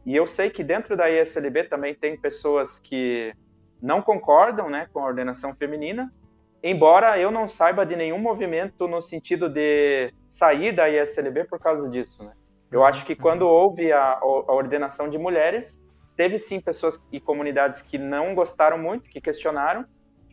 E 0.06 0.16
eu 0.16 0.28
sei 0.28 0.50
que 0.50 0.64
dentro 0.64 0.96
da 0.96 1.10
ISLB 1.10 1.64
também 1.64 1.96
tem 1.96 2.16
pessoas 2.16 2.80
que 2.80 3.34
não 3.82 4.02
concordam 4.02 4.70
né, 4.70 4.88
com 4.94 5.00
a 5.00 5.08
ordenação 5.08 5.56
feminina, 5.56 6.14
embora 6.64 7.20
eu 7.20 7.32
não 7.32 7.48
saiba 7.48 7.86
de 7.86 7.96
nenhum 7.96 8.20
movimento 8.20 8.88
no 8.88 9.02
sentido 9.02 9.50
de 9.50 10.14
sair 10.28 10.72
da 10.72 10.90
ISLB 10.90 11.46
por 11.46 11.60
causa 11.60 11.90
disso. 11.90 12.24
Né? 12.24 12.34
Eu 12.72 12.84
acho 12.84 13.06
que 13.06 13.16
quando 13.16 13.48
houve 13.48 13.92
a, 13.92 14.20
a 14.20 14.54
ordenação 14.54 15.10
de 15.10 15.18
mulheres, 15.18 15.82
teve 16.16 16.38
sim 16.38 16.60
pessoas 16.60 17.02
e 17.12 17.20
comunidades 17.20 17.82
que 17.82 17.98
não 17.98 18.36
gostaram 18.36 18.78
muito, 18.78 19.10
que 19.10 19.20
questionaram, 19.20 19.86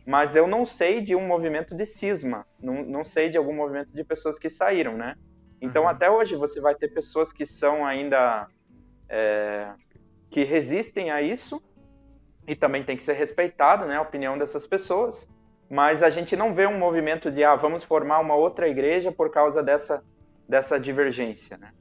mas 0.05 0.35
eu 0.35 0.47
não 0.47 0.65
sei 0.65 1.01
de 1.01 1.15
um 1.15 1.25
movimento 1.25 1.75
de 1.75 1.85
cisma, 1.85 2.45
não, 2.59 2.83
não 2.83 3.05
sei 3.05 3.29
de 3.29 3.37
algum 3.37 3.55
movimento 3.55 3.91
de 3.91 4.03
pessoas 4.03 4.37
que 4.37 4.49
saíram, 4.49 4.97
né? 4.97 5.15
Então, 5.61 5.83
uhum. 5.83 5.89
até 5.89 6.11
hoje, 6.11 6.35
você 6.35 6.59
vai 6.59 6.75
ter 6.75 6.89
pessoas 6.89 7.31
que 7.31 7.45
são 7.45 7.85
ainda 7.85 8.47
é, 9.13 9.71
que 10.29 10.43
resistem 10.43 11.11
a 11.11 11.21
isso 11.21 11.61
e 12.47 12.55
também 12.55 12.83
tem 12.83 12.97
que 12.97 13.03
ser 13.03 13.13
respeitado, 13.13 13.85
né, 13.85 13.97
a 13.97 14.01
opinião 14.01 14.37
dessas 14.37 14.65
pessoas. 14.65 15.29
Mas 15.69 16.01
a 16.01 16.09
gente 16.09 16.35
não 16.35 16.53
vê 16.53 16.65
um 16.65 16.77
movimento 16.77 17.31
de 17.31 17.43
ah, 17.43 17.55
vamos 17.55 17.83
formar 17.83 18.19
uma 18.19 18.35
outra 18.35 18.67
igreja 18.67 19.11
por 19.11 19.31
causa 19.31 19.61
dessa 19.61 20.03
dessa 20.47 20.77
divergência, 20.77 21.57
né? 21.57 21.71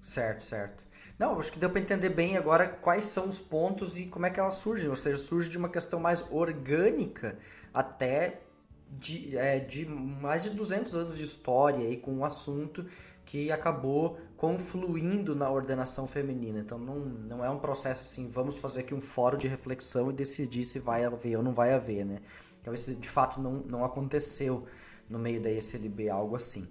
Certo, 0.00 0.44
certo. 0.44 0.84
Não, 1.18 1.38
acho 1.38 1.50
que 1.50 1.58
deu 1.58 1.68
para 1.68 1.80
entender 1.80 2.10
bem 2.10 2.36
agora 2.36 2.68
quais 2.68 3.04
são 3.04 3.28
os 3.28 3.40
pontos 3.40 3.98
e 3.98 4.06
como 4.06 4.26
é 4.26 4.30
que 4.30 4.38
elas 4.38 4.54
surgem. 4.54 4.88
Ou 4.88 4.94
seja, 4.94 5.16
surge 5.16 5.50
de 5.50 5.58
uma 5.58 5.68
questão 5.68 5.98
mais 5.98 6.24
orgânica 6.30 7.36
até 7.74 8.40
de, 8.88 9.36
é, 9.36 9.58
de 9.58 9.84
mais 9.86 10.44
de 10.44 10.50
200 10.50 10.94
anos 10.94 11.18
de 11.18 11.24
história 11.24 11.86
aí 11.86 11.96
com 11.96 12.18
o 12.18 12.24
assunto 12.24 12.86
que 13.26 13.50
acabou 13.50 14.18
confluindo 14.36 15.34
na 15.34 15.50
ordenação 15.50 16.06
feminina. 16.06 16.60
Então 16.60 16.78
não, 16.78 17.00
não 17.00 17.44
é 17.44 17.50
um 17.50 17.58
processo 17.58 18.02
assim, 18.02 18.30
vamos 18.30 18.56
fazer 18.56 18.80
aqui 18.80 18.94
um 18.94 19.00
fórum 19.00 19.36
de 19.36 19.48
reflexão 19.48 20.10
e 20.10 20.14
decidir 20.14 20.64
se 20.64 20.78
vai 20.78 21.04
haver 21.04 21.36
ou 21.36 21.42
não 21.42 21.52
vai 21.52 21.74
haver, 21.74 22.06
né? 22.06 22.20
Então 22.62 22.72
isso 22.72 22.94
de 22.94 23.08
fato 23.08 23.40
não, 23.40 23.54
não 23.66 23.84
aconteceu 23.84 24.64
no 25.10 25.18
meio 25.18 25.42
da 25.42 25.50
ESLB, 25.50 26.08
algo 26.08 26.36
assim. 26.36 26.68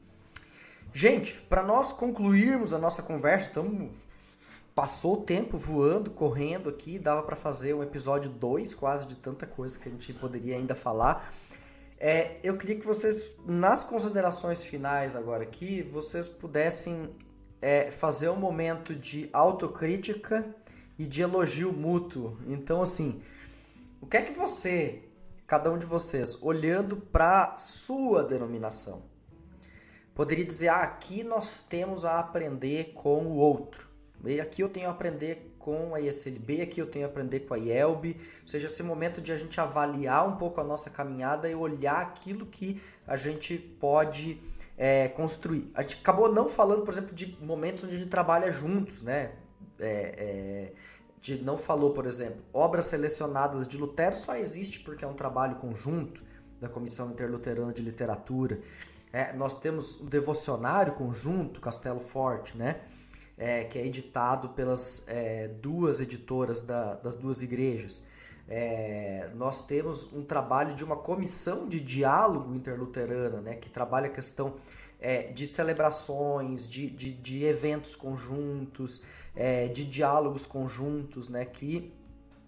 Gente, 0.93 1.33
para 1.49 1.61
nós 1.61 1.91
concluirmos 1.91 2.71
a 2.71 2.79
nossa 2.79 3.03
conversa, 3.03 3.49
estamos 3.49 3.91
passou 4.73 5.13
o 5.13 5.21
tempo 5.21 5.57
voando, 5.57 6.11
correndo 6.11 6.69
aqui, 6.69 6.99
dava 6.99 7.23
para 7.23 7.35
fazer 7.35 7.73
um 7.73 7.81
episódio 7.81 8.29
2 8.29 8.73
quase 8.73 9.07
de 9.07 9.15
tanta 9.15 9.45
coisa 9.45 9.79
que 9.79 9.87
a 9.87 9.91
gente 9.91 10.13
poderia 10.13 10.55
ainda 10.55 10.75
falar. 10.75 11.33
É, 12.07 12.39
eu 12.43 12.55
queria 12.55 12.75
que 12.75 12.85
vocês, 12.85 13.35
nas 13.47 13.83
considerações 13.83 14.63
finais 14.63 15.15
agora 15.15 15.41
aqui, 15.41 15.81
vocês 15.81 16.29
pudessem 16.29 17.09
é, 17.59 17.89
fazer 17.89 18.29
um 18.29 18.35
momento 18.35 18.93
de 18.93 19.27
autocrítica 19.33 20.55
e 20.99 21.07
de 21.07 21.23
elogio 21.23 21.73
mútuo. 21.73 22.37
Então, 22.45 22.79
assim, 22.79 23.23
o 23.99 24.05
que 24.05 24.17
é 24.17 24.21
que 24.21 24.37
você, 24.37 25.01
cada 25.47 25.71
um 25.71 25.79
de 25.79 25.87
vocês, 25.87 26.39
olhando 26.43 26.95
para 26.95 27.57
sua 27.57 28.23
denominação, 28.23 29.01
poderia 30.13 30.45
dizer: 30.45 30.67
ah, 30.67 30.83
aqui 30.83 31.23
nós 31.23 31.59
temos 31.59 32.05
a 32.05 32.19
aprender 32.19 32.93
com 32.93 33.25
o 33.25 33.35
outro. 33.37 33.89
E 34.23 34.39
aqui 34.39 34.61
eu 34.61 34.69
tenho 34.69 34.89
a 34.89 34.91
aprender 34.91 35.54
com 35.65 35.95
a 35.95 35.99
ISLB, 35.99 36.61
aqui 36.61 36.79
eu 36.79 36.85
tenho 36.85 37.05
a 37.05 37.09
aprender 37.09 37.39
com 37.39 37.55
a 37.55 37.57
IELB, 37.57 38.15
ou 38.41 38.47
seja, 38.47 38.67
esse 38.67 38.83
momento 38.83 39.19
de 39.19 39.31
a 39.31 39.35
gente 39.35 39.59
avaliar 39.59 40.27
um 40.27 40.35
pouco 40.35 40.61
a 40.61 40.63
nossa 40.63 40.91
caminhada 40.91 41.49
e 41.49 41.55
olhar 41.55 42.03
aquilo 42.03 42.45
que 42.45 42.79
a 43.07 43.17
gente 43.17 43.57
pode 43.57 44.39
é, 44.77 45.07
construir. 45.07 45.71
A 45.73 45.81
gente 45.81 45.95
acabou 45.95 46.31
não 46.31 46.47
falando, 46.47 46.83
por 46.83 46.91
exemplo, 46.91 47.15
de 47.15 47.35
momentos 47.41 47.83
onde 47.83 47.95
a 47.95 47.97
gente 47.97 48.09
trabalha 48.09 48.51
juntos, 48.51 49.01
né? 49.01 49.31
É, 49.79 49.89
é, 49.89 50.73
de, 51.19 51.41
não 51.41 51.57
falou, 51.57 51.93
por 51.93 52.05
exemplo, 52.05 52.45
obras 52.53 52.85
selecionadas 52.85 53.67
de 53.67 53.75
Lutero 53.75 54.13
só 54.13 54.35
existe 54.35 54.81
porque 54.81 55.03
é 55.03 55.07
um 55.07 55.15
trabalho 55.15 55.55
conjunto 55.55 56.21
da 56.59 56.69
Comissão 56.69 57.09
Interluterana 57.09 57.73
de 57.73 57.81
Literatura. 57.81 58.59
É, 59.11 59.33
nós 59.33 59.59
temos 59.59 59.99
um 59.99 60.05
devocionário 60.05 60.93
conjunto, 60.93 61.59
Castelo 61.59 61.99
Forte, 61.99 62.55
né? 62.55 62.81
É, 63.37 63.65
que 63.65 63.77
é 63.77 63.85
editado 63.85 64.49
pelas 64.49 65.03
é, 65.07 65.49
duas 65.49 65.99
editoras 65.99 66.61
da, 66.61 66.93
das 66.95 67.15
duas 67.15 67.41
igrejas. 67.41 68.07
É, 68.47 69.29
nós 69.35 69.65
temos 69.65 70.11
um 70.13 70.23
trabalho 70.23 70.73
de 70.73 70.83
uma 70.83 70.95
comissão 70.95 71.67
de 71.67 71.79
diálogo 71.79 72.53
interluterana, 72.53 73.41
né, 73.41 73.55
que 73.55 73.69
trabalha 73.69 74.05
a 74.07 74.09
questão 74.09 74.55
é, 75.01 75.23
de 75.31 75.47
celebrações, 75.47 76.67
de, 76.67 76.89
de, 76.89 77.13
de 77.13 77.43
eventos 77.43 77.95
conjuntos, 77.95 79.01
é, 79.35 79.67
de 79.67 79.83
diálogos 79.83 80.45
conjuntos, 80.45 81.27
né, 81.27 81.43
que 81.43 81.91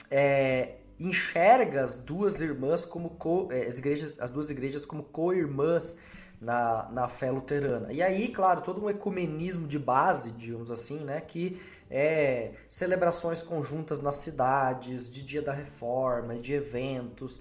é, 0.09 0.75
enxerga 0.99 1.81
as 1.81 1.95
duas 1.95 2.41
irmãs 2.41 2.85
como 2.85 3.11
co, 3.11 3.47
é, 3.51 3.65
as, 3.65 3.77
igrejas, 3.77 4.19
as 4.19 4.31
duas 4.31 4.49
igrejas 4.49 4.85
como 4.85 5.03
co-irmãs 5.03 5.97
na, 6.39 6.87
na 6.91 7.07
fé 7.07 7.31
luterana. 7.31 7.91
E 7.91 8.01
aí, 8.01 8.27
claro, 8.27 8.61
todo 8.61 8.83
um 8.83 8.89
ecumenismo 8.89 9.67
de 9.67 9.79
base, 9.79 10.31
digamos 10.31 10.69
assim, 10.71 10.99
né, 10.99 11.19
que 11.21 11.59
é, 11.89 12.51
celebrações 12.69 13.41
conjuntas 13.41 13.99
nas 13.99 14.15
cidades, 14.15 15.09
de 15.09 15.21
dia 15.21 15.41
da 15.41 15.51
reforma, 15.51 16.35
de 16.35 16.53
eventos, 16.53 17.39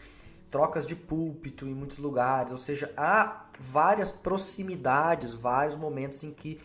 trocas 0.50 0.86
de 0.86 0.96
púlpito 0.96 1.66
em 1.66 1.74
muitos 1.74 1.98
lugares, 1.98 2.52
ou 2.52 2.56
seja, 2.56 2.92
há 2.96 3.46
várias 3.58 4.12
proximidades, 4.12 5.34
vários 5.34 5.76
momentos 5.76 6.22
em 6.22 6.32
que 6.32 6.58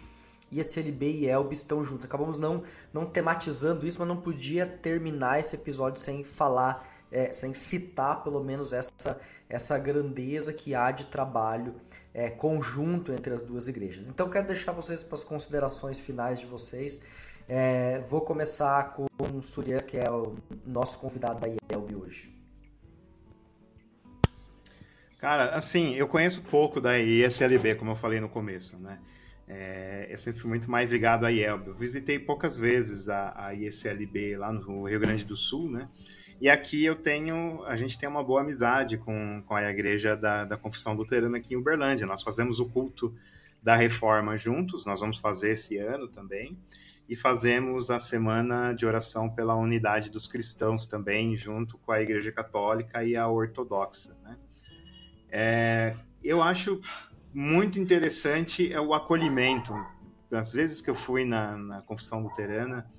ISLB 0.51 1.11
e 1.11 1.25
ELB 1.27 1.53
estão 1.53 1.83
juntos. 1.83 2.05
Acabamos 2.05 2.37
não, 2.37 2.63
não 2.93 3.05
tematizando 3.05 3.85
isso, 3.87 3.99
mas 3.99 4.07
não 4.07 4.17
podia 4.17 4.65
terminar 4.65 5.39
esse 5.39 5.55
episódio 5.55 5.99
sem 5.99 6.23
falar, 6.23 6.87
é, 7.11 7.31
sem 7.31 7.53
citar 7.53 8.23
pelo 8.23 8.43
menos 8.43 8.73
essa, 8.73 9.19
essa 9.51 9.77
grandeza 9.77 10.53
que 10.53 10.73
há 10.73 10.91
de 10.91 11.05
trabalho 11.07 11.75
é, 12.13 12.29
conjunto 12.29 13.11
entre 13.11 13.33
as 13.33 13.41
duas 13.41 13.67
igrejas. 13.67 14.07
Então 14.07 14.29
quero 14.29 14.47
deixar 14.47 14.71
vocês 14.71 15.03
para 15.03 15.15
as 15.15 15.23
considerações 15.23 15.99
finais 15.99 16.39
de 16.39 16.45
vocês. 16.45 17.05
É, 17.49 17.99
vou 18.07 18.21
começar 18.21 18.93
com 18.93 19.07
o 19.19 19.43
Surya, 19.43 19.81
que 19.81 19.97
é 19.97 20.09
o 20.09 20.35
nosso 20.65 20.99
convidado 20.99 21.41
da 21.41 21.47
IELB 21.47 21.95
hoje. 21.95 22.33
Cara, 25.17 25.49
assim, 25.53 25.93
eu 25.95 26.07
conheço 26.07 26.41
pouco 26.43 26.79
da 26.79 26.97
ISLB, 26.97 27.75
como 27.75 27.91
eu 27.91 27.95
falei 27.95 28.19
no 28.19 28.29
começo, 28.29 28.79
né? 28.79 28.99
É, 29.47 30.07
eu 30.09 30.17
sempre 30.17 30.39
fui 30.39 30.49
muito 30.49 30.71
mais 30.71 30.91
ligado 30.91 31.25
à 31.25 31.29
IELB. 31.29 31.67
Eu 31.67 31.75
visitei 31.75 32.17
poucas 32.17 32.57
vezes 32.57 33.09
a, 33.09 33.47
a 33.47 33.53
ISLB 33.53 34.37
lá 34.37 34.51
no 34.53 34.85
Rio 34.85 34.99
Grande 34.99 35.25
do 35.25 35.35
Sul, 35.35 35.69
né? 35.69 35.89
E 36.41 36.49
aqui 36.49 36.83
eu 36.83 36.95
tenho, 36.95 37.63
a 37.65 37.75
gente 37.75 37.99
tem 37.99 38.09
uma 38.09 38.23
boa 38.23 38.41
amizade 38.41 38.97
com, 38.97 39.43
com 39.45 39.55
a 39.55 39.61
igreja 39.69 40.17
da, 40.17 40.43
da 40.43 40.57
Confissão 40.57 40.93
Luterana 40.95 41.37
aqui 41.37 41.53
em 41.53 41.57
Uberlândia. 41.57 42.07
Nós 42.07 42.23
fazemos 42.23 42.59
o 42.59 42.65
culto 42.65 43.13
da 43.61 43.75
reforma 43.75 44.35
juntos, 44.35 44.83
nós 44.83 45.01
vamos 45.01 45.19
fazer 45.19 45.51
esse 45.51 45.77
ano 45.77 46.07
também. 46.07 46.57
E 47.07 47.15
fazemos 47.15 47.91
a 47.91 47.99
semana 47.99 48.73
de 48.73 48.87
oração 48.87 49.29
pela 49.29 49.53
unidade 49.53 50.09
dos 50.09 50.25
cristãos 50.25 50.87
também, 50.87 51.35
junto 51.35 51.77
com 51.77 51.91
a 51.91 52.01
Igreja 52.01 52.31
Católica 52.31 53.03
e 53.03 53.15
a 53.15 53.27
Ortodoxa. 53.27 54.17
Né? 54.23 54.35
É, 55.29 55.95
eu 56.23 56.41
acho 56.41 56.81
muito 57.31 57.79
interessante 57.79 58.73
é 58.73 58.81
o 58.81 58.95
acolhimento. 58.95 59.75
Às 60.31 60.53
vezes 60.53 60.81
que 60.81 60.89
eu 60.89 60.95
fui 60.95 61.23
na, 61.23 61.55
na 61.55 61.81
confissão 61.83 62.23
luterana, 62.23 62.89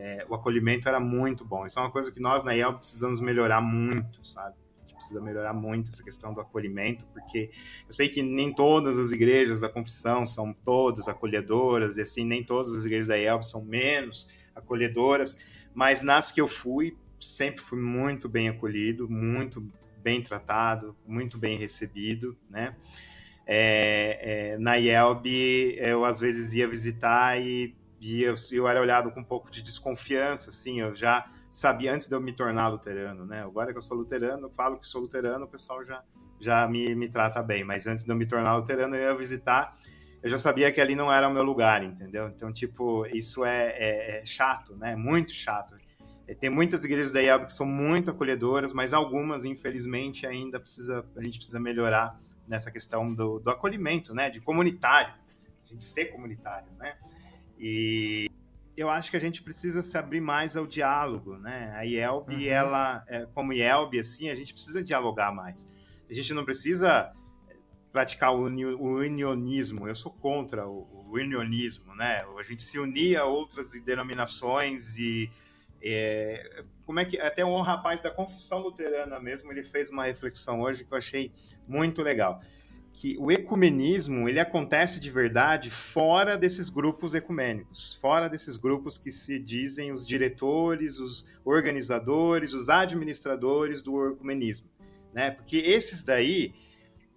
é, 0.00 0.24
o 0.28 0.34
acolhimento 0.34 0.88
era 0.88 1.00
muito 1.00 1.44
bom. 1.44 1.66
Isso 1.66 1.76
é 1.76 1.82
uma 1.82 1.90
coisa 1.90 2.12
que 2.12 2.20
nós 2.20 2.44
na 2.44 2.54
IEL 2.54 2.74
precisamos 2.74 3.20
melhorar 3.20 3.60
muito, 3.60 4.24
sabe? 4.24 4.54
A 4.76 4.80
gente 4.82 4.94
precisa 4.94 5.20
melhorar 5.20 5.52
muito 5.52 5.88
essa 5.88 6.04
questão 6.04 6.32
do 6.32 6.40
acolhimento, 6.40 7.04
porque 7.06 7.50
eu 7.84 7.92
sei 7.92 8.08
que 8.08 8.22
nem 8.22 8.54
todas 8.54 8.96
as 8.96 9.10
igrejas 9.10 9.60
da 9.60 9.68
confissão 9.68 10.24
são 10.24 10.52
todas 10.52 11.08
acolhedoras, 11.08 11.98
e 11.98 12.02
assim, 12.02 12.24
nem 12.24 12.44
todas 12.44 12.72
as 12.72 12.84
igrejas 12.84 13.08
da 13.08 13.16
IEL 13.18 13.42
são 13.42 13.64
menos 13.64 14.28
acolhedoras, 14.54 15.36
mas 15.74 16.00
nas 16.00 16.30
que 16.30 16.40
eu 16.40 16.46
fui, 16.46 16.96
sempre 17.18 17.60
fui 17.60 17.80
muito 17.80 18.28
bem 18.28 18.48
acolhido, 18.48 19.10
muito 19.10 19.66
bem 20.00 20.22
tratado, 20.22 20.96
muito 21.04 21.36
bem 21.36 21.58
recebido, 21.58 22.36
né? 22.48 22.76
É, 23.44 24.52
é, 24.52 24.58
na 24.58 24.76
IELB, 24.76 25.74
eu 25.78 26.04
às 26.04 26.20
vezes 26.20 26.52
ia 26.52 26.68
visitar 26.68 27.40
e, 27.40 27.74
e 28.00 28.22
eu, 28.22 28.34
eu, 28.52 28.68
era 28.68 28.80
olhado 28.80 29.10
com 29.10 29.20
um 29.20 29.24
pouco 29.24 29.50
de 29.50 29.62
desconfiança, 29.62 30.50
assim, 30.50 30.80
eu 30.80 30.94
já 30.94 31.30
sabia 31.50 31.94
antes 31.94 32.06
de 32.06 32.14
eu 32.14 32.20
me 32.20 32.32
tornar 32.32 32.68
luterano, 32.68 33.24
né? 33.24 33.42
Agora 33.42 33.72
que 33.72 33.78
eu 33.78 33.82
sou 33.82 33.96
luterano, 33.96 34.46
eu 34.46 34.50
falo 34.50 34.78
que 34.78 34.86
sou 34.86 35.00
luterano, 35.00 35.44
o 35.44 35.48
pessoal 35.48 35.84
já, 35.84 36.02
já 36.38 36.68
me, 36.68 36.94
me 36.94 37.08
trata 37.08 37.42
bem, 37.42 37.64
mas 37.64 37.86
antes 37.86 38.04
de 38.04 38.10
eu 38.10 38.16
me 38.16 38.26
tornar 38.26 38.54
luterano, 38.54 38.94
eu 38.94 39.10
ia 39.10 39.16
visitar, 39.16 39.74
eu 40.22 40.28
já 40.28 40.38
sabia 40.38 40.70
que 40.70 40.80
ali 40.80 40.94
não 40.94 41.12
era 41.12 41.28
o 41.28 41.32
meu 41.32 41.42
lugar, 41.42 41.82
entendeu? 41.82 42.28
Então, 42.28 42.52
tipo, 42.52 43.06
isso 43.06 43.44
é, 43.44 43.68
é, 43.70 44.20
é 44.20 44.24
chato, 44.24 44.76
né? 44.76 44.94
Muito 44.96 45.32
chato. 45.32 45.76
É, 46.26 46.34
tem 46.34 46.50
muitas 46.50 46.84
igrejas 46.84 47.12
da 47.12 47.22
IELB 47.22 47.46
que 47.46 47.52
são 47.52 47.66
muito 47.66 48.10
acolhedoras, 48.10 48.72
mas 48.72 48.92
algumas, 48.92 49.44
infelizmente, 49.44 50.26
ainda 50.26 50.60
precisa, 50.60 51.04
a 51.16 51.22
gente 51.22 51.38
precisa 51.38 51.58
melhorar 51.58 52.16
nessa 52.46 52.70
questão 52.70 53.14
do, 53.14 53.38
do 53.38 53.50
acolhimento, 53.50 54.14
né? 54.14 54.28
De 54.28 54.40
comunitário, 54.40 55.14
a 55.64 55.66
gente 55.66 55.84
ser 55.84 56.06
comunitário, 56.06 56.68
né? 56.78 56.96
E 57.58 58.30
eu 58.76 58.88
acho 58.88 59.10
que 59.10 59.16
a 59.16 59.20
gente 59.20 59.42
precisa 59.42 59.82
se 59.82 59.98
abrir 59.98 60.20
mais 60.20 60.56
ao 60.56 60.66
diálogo, 60.66 61.36
né? 61.36 61.72
A 61.76 61.82
IELB, 61.82 62.34
uhum. 62.34 62.42
ela, 62.46 63.04
é, 63.08 63.26
como 63.34 63.52
IELB, 63.52 63.98
assim, 63.98 64.28
a 64.28 64.34
gente 64.34 64.52
precisa 64.52 64.82
dialogar 64.82 65.32
mais. 65.32 65.66
A 66.08 66.14
gente 66.14 66.32
não 66.32 66.44
precisa 66.44 67.12
praticar 67.92 68.32
o, 68.32 68.44
unionismo. 68.44 69.88
Eu 69.88 69.94
sou 69.94 70.12
contra 70.12 70.68
o, 70.68 70.86
o 70.92 71.12
unionismo, 71.14 71.94
né? 71.96 72.24
A 72.38 72.42
gente 72.42 72.62
se 72.62 72.78
unir 72.78 73.16
a 73.16 73.24
outras 73.24 73.70
denominações 73.82 74.96
e 74.96 75.30
é, 75.82 76.64
como 76.86 77.00
é 77.00 77.04
que 77.04 77.20
até 77.20 77.44
um 77.44 77.60
rapaz 77.60 78.00
da 78.00 78.10
confissão 78.10 78.58
luterana 78.60 79.20
mesmo 79.20 79.52
ele 79.52 79.62
fez 79.62 79.90
uma 79.90 80.04
reflexão 80.04 80.60
hoje 80.60 80.84
que 80.84 80.92
eu 80.92 80.98
achei 80.98 81.32
muito 81.68 82.02
legal 82.02 82.40
que 82.92 83.16
o 83.18 83.30
ecumenismo 83.30 84.28
ele 84.28 84.40
acontece 84.40 85.00
de 85.00 85.10
verdade 85.10 85.70
fora 85.70 86.36
desses 86.36 86.68
grupos 86.68 87.14
ecumênicos, 87.14 87.94
fora 88.00 88.28
desses 88.28 88.56
grupos 88.56 88.98
que 88.98 89.12
se 89.12 89.38
dizem 89.38 89.92
os 89.92 90.06
diretores, 90.06 90.98
os 90.98 91.26
organizadores, 91.44 92.52
os 92.52 92.68
administradores 92.68 93.82
do 93.82 94.08
ecumenismo, 94.08 94.68
né? 95.12 95.30
Porque 95.30 95.58
esses 95.58 96.02
daí 96.02 96.54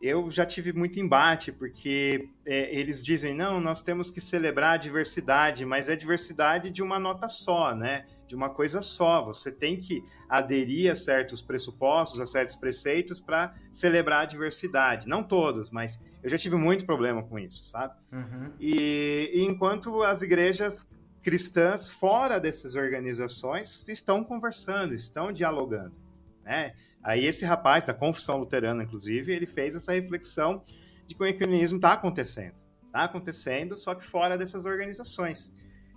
eu 0.02 0.32
já 0.32 0.46
tive 0.46 0.74
muito 0.74 1.00
embate, 1.00 1.52
porque 1.52 2.28
é, 2.44 2.76
eles 2.76 3.04
dizem, 3.04 3.36
não, 3.36 3.60
nós 3.60 3.82
temos 3.82 4.10
que 4.10 4.20
celebrar 4.20 4.74
a 4.74 4.78
diversidade, 4.78 5.64
mas 5.64 5.90
é 5.90 5.96
diversidade 5.96 6.72
de 6.72 6.82
uma 6.82 7.00
nota 7.00 7.30
só, 7.30 7.76
né? 7.76 8.06
De 8.32 8.36
uma 8.36 8.50
coisa 8.50 8.82
só. 8.82 9.26
Você 9.26 9.52
tem 9.52 9.76
que 9.76 10.06
aderir 10.30 10.90
a 10.90 10.96
certos 10.96 11.42
pressupostos, 11.42 12.18
a 12.22 12.26
certos 12.26 12.56
preceitos 12.56 13.20
para 13.20 13.54
celebrar 13.70 14.22
a 14.22 14.26
diversidade. 14.26 15.06
Não 15.06 15.22
todos, 15.22 15.70
mas 15.70 16.02
eu 16.24 16.30
já 16.30 16.38
tive 16.38 16.56
muito 16.56 16.86
problema 16.86 17.22
com 17.22 17.38
isso, 17.38 17.66
sabe? 17.66 17.94
Uhum. 18.10 18.54
E, 18.58 19.32
e 19.34 19.44
enquanto 19.44 20.02
as 20.02 20.22
igrejas 20.22 20.90
cristãs 21.22 21.92
fora 21.92 22.40
dessas 22.40 22.76
organizações 22.76 23.90
estão 23.90 24.24
conversando, 24.24 24.94
estão 24.94 25.34
dialogando, 25.34 26.00
né? 26.46 26.74
Aí 27.04 27.26
esse 27.26 27.44
rapaz 27.44 27.86
da 27.86 27.94
Confissão 27.94 28.38
Luterana, 28.38 28.84
inclusive, 28.84 29.34
ele 29.34 29.46
fez 29.46 29.76
essa 29.76 29.92
reflexão 29.92 30.64
de 31.06 31.16
que 31.16 31.22
o 31.22 31.26
ecumenismo 31.26 31.78
está 31.78 31.94
acontecendo. 31.94 32.56
Está 32.86 33.04
acontecendo, 33.04 33.76
só 33.76 33.94
que 33.94 34.06
fora 34.06 34.38
dessas 34.38 34.66
organizações. 34.66 35.52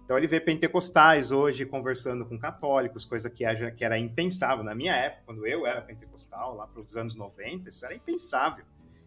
Então 0.04 0.18
ele 0.18 0.26
vê 0.26 0.38
pentecostais 0.38 1.30
hoje 1.30 1.64
conversando 1.64 2.26
com 2.26 2.38
católicos, 2.38 3.06
coisa 3.06 3.30
que 3.30 3.44
era, 3.44 3.98
impensável. 3.98 4.62
Na 4.62 4.74
minha 4.74 4.94
época, 4.94 5.22
quando 5.24 5.46
eu 5.46 5.66
era 5.66 5.80
pentecostal, 5.80 6.54
lá 6.54 6.66
para 6.66 6.82
os 6.82 6.94
anos 6.94 7.14
90, 7.14 7.70
isso 7.70 7.84
era 7.86 7.94
impensável. 7.94 8.64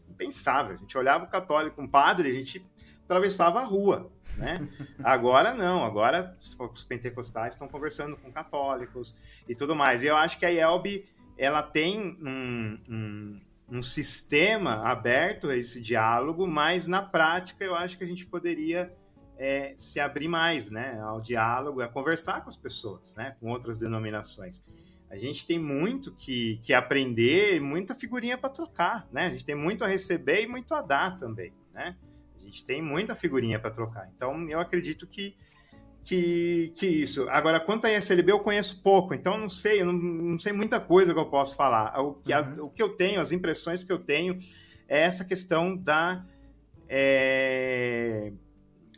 Impensável. 0.10 0.74
A 0.74 0.78
gente 0.78 0.98
olhava 0.98 1.26
o 1.26 1.28
católico, 1.28 1.80
um 1.80 1.88
padre, 1.88 2.32
a 2.32 2.34
gente 2.34 2.66
atravessava 3.06 3.60
a 3.60 3.64
rua, 3.64 4.12
né? 4.38 4.68
Agora 5.04 5.54
não, 5.54 5.86
agora 5.86 6.36
os 6.42 6.84
pentecostais 6.84 7.54
estão 7.54 7.68
conversando 7.68 8.18
com 8.18 8.32
católicos 8.32 9.16
e 9.48 9.56
tudo 9.56 9.76
mais. 9.76 10.02
E 10.02 10.08
eu 10.08 10.18
acho 10.18 10.40
que 10.40 10.46
a 10.46 10.50
IELB, 10.50 11.06
ela 11.38 11.62
tem 11.62 12.18
um, 12.22 12.78
um, 12.90 13.42
um 13.70 13.84
sistema 13.84 14.82
aberto 14.84 15.48
a 15.48 15.56
esse 15.56 15.80
diálogo, 15.80 16.48
mas 16.48 16.88
na 16.88 17.04
prática 17.04 17.64
eu 17.64 17.76
acho 17.76 17.98
que 17.98 18.04
a 18.04 18.08
gente 18.08 18.26
poderia 18.26 18.92
é, 19.38 19.74
se 19.78 20.00
abrir 20.00 20.28
mais 20.28 20.72
né, 20.72 21.00
ao 21.02 21.22
diálogo, 21.22 21.82
a 21.82 21.88
conversar 21.88 22.42
com 22.42 22.50
as 22.50 22.56
pessoas, 22.56 23.16
né, 23.16 23.36
com 23.40 23.50
outras 23.50 23.78
denominações. 23.78 24.62
A 25.10 25.16
gente 25.16 25.46
tem 25.46 25.58
muito 25.58 26.12
que, 26.14 26.58
que 26.58 26.74
aprender 26.74 27.56
e 27.56 27.60
muita 27.60 27.96
figurinha 27.96 28.38
para 28.38 28.50
trocar, 28.50 29.08
né? 29.10 29.28
A 29.28 29.30
gente 29.30 29.46
tem 29.46 29.56
muito 29.56 29.84
a 29.84 29.88
receber 29.88 30.44
e 30.44 30.48
muito 30.48 30.74
a 30.76 30.82
dar 30.82 31.18
também, 31.18 31.54
né? 31.74 31.96
A 32.36 32.40
gente 32.40 32.66
tem 32.66 32.82
muita 32.82 33.16
figurinha 33.16 33.58
para 33.58 33.72
trocar. 33.72 34.10
Então, 34.14 34.50
eu 34.50 34.60
acredito 34.60 35.08
que, 35.08 35.34
que, 36.04 36.74
que 36.76 36.86
isso. 36.86 37.30
Agora, 37.30 37.58
quanto 37.58 37.86
a 37.86 37.92
SLB, 37.92 38.34
eu 38.34 38.42
conheço 38.42 38.82
pouco, 38.82 39.14
então 39.14 39.38
não 39.38 39.50
sei, 39.50 39.82
eu 39.82 39.86
não, 39.86 39.94
não 39.94 40.40
sei 40.40 40.52
muita 40.52 40.78
coisa 40.78 41.14
que 41.14 41.20
eu 41.20 41.30
posso 41.30 41.56
falar. 41.56 41.98
O 42.02 42.16
que, 42.16 42.34
uhum. 42.34 42.40
as, 42.40 42.58
o 42.58 42.70
que 42.70 42.84
eu 42.84 42.90
tenho, 42.90 43.22
as 43.22 43.32
impressões 43.32 43.86
que 43.86 43.94
eu 43.94 44.00
tenho, 44.00 44.38
é 44.90 45.00
essa 45.04 45.24
questão 45.24 45.76
da. 45.76 46.26
É, 46.90 48.34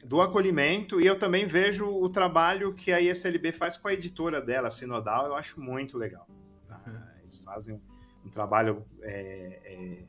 do 0.04 0.22
acolhimento 0.22 1.02
e 1.02 1.06
eu 1.06 1.18
também 1.18 1.46
vejo 1.46 1.88
o 1.88 2.10
trabalho 2.10 2.74
que 2.74 2.92
a 2.92 3.02
ISLB 3.02 3.52
faz 3.52 3.78
com 3.78 3.88
a 3.88 3.94
editora 3.94 4.42
dela, 4.42 4.70
Sinodal, 4.70 5.28
eu 5.28 5.36
acho 5.36 5.60
muito 5.60 5.98
legal. 5.98 6.28
Tá? 6.68 6.82
Uhum. 6.86 7.00
Eles 7.22 7.44
fazem 7.44 7.76
um, 7.76 7.82
um 8.26 8.30
trabalho 8.30 8.86
é, 9.02 9.60
é, 9.64 10.04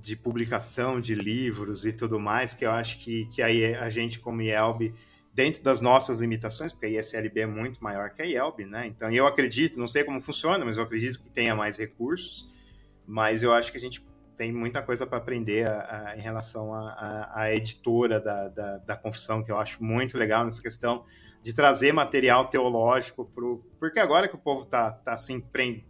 de 0.00 0.16
publicação 0.16 1.00
de 1.00 1.14
livros 1.14 1.86
e 1.86 1.92
tudo 1.92 2.18
mais, 2.18 2.52
que 2.52 2.64
eu 2.64 2.70
acho 2.70 2.98
que, 2.98 3.26
que 3.26 3.40
aí 3.40 3.74
a 3.74 3.88
gente, 3.88 4.20
como 4.20 4.42
IELB, 4.42 4.94
dentro 5.32 5.62
das 5.62 5.80
nossas 5.80 6.18
limitações, 6.18 6.72
porque 6.72 6.86
a 6.86 6.88
ISLB 6.90 7.40
é 7.40 7.46
muito 7.46 7.82
maior 7.82 8.10
que 8.10 8.20
a 8.20 8.26
IELB, 8.26 8.66
né? 8.66 8.86
Então 8.86 9.10
eu 9.10 9.26
acredito, 9.26 9.78
não 9.78 9.88
sei 9.88 10.04
como 10.04 10.20
funciona, 10.20 10.64
mas 10.64 10.76
eu 10.76 10.82
acredito 10.82 11.20
que 11.20 11.30
tenha 11.30 11.54
mais 11.54 11.78
recursos, 11.78 12.46
mas 13.06 13.42
eu 13.42 13.52
acho 13.52 13.72
que 13.72 13.78
a 13.78 13.80
gente 13.80 14.04
tem 14.36 14.52
muita 14.52 14.82
coisa 14.82 15.06
para 15.06 15.18
aprender 15.18 15.68
a, 15.68 16.08
a, 16.08 16.16
em 16.16 16.20
relação 16.20 16.74
à 16.74 17.52
editora 17.52 18.20
da, 18.20 18.48
da, 18.48 18.78
da, 18.78 18.96
Confissão, 18.96 19.42
que 19.42 19.50
eu 19.50 19.58
acho 19.58 19.82
muito 19.82 20.16
legal 20.16 20.44
nessa 20.44 20.62
questão 20.62 21.04
de 21.42 21.52
trazer 21.52 21.92
material 21.92 22.44
teológico, 22.44 23.24
pro, 23.24 23.64
porque 23.78 23.98
agora 23.98 24.28
que 24.28 24.34
o 24.34 24.38
povo 24.38 24.62
está 24.62 24.90
tá, 24.90 25.12
assim, 25.12 25.40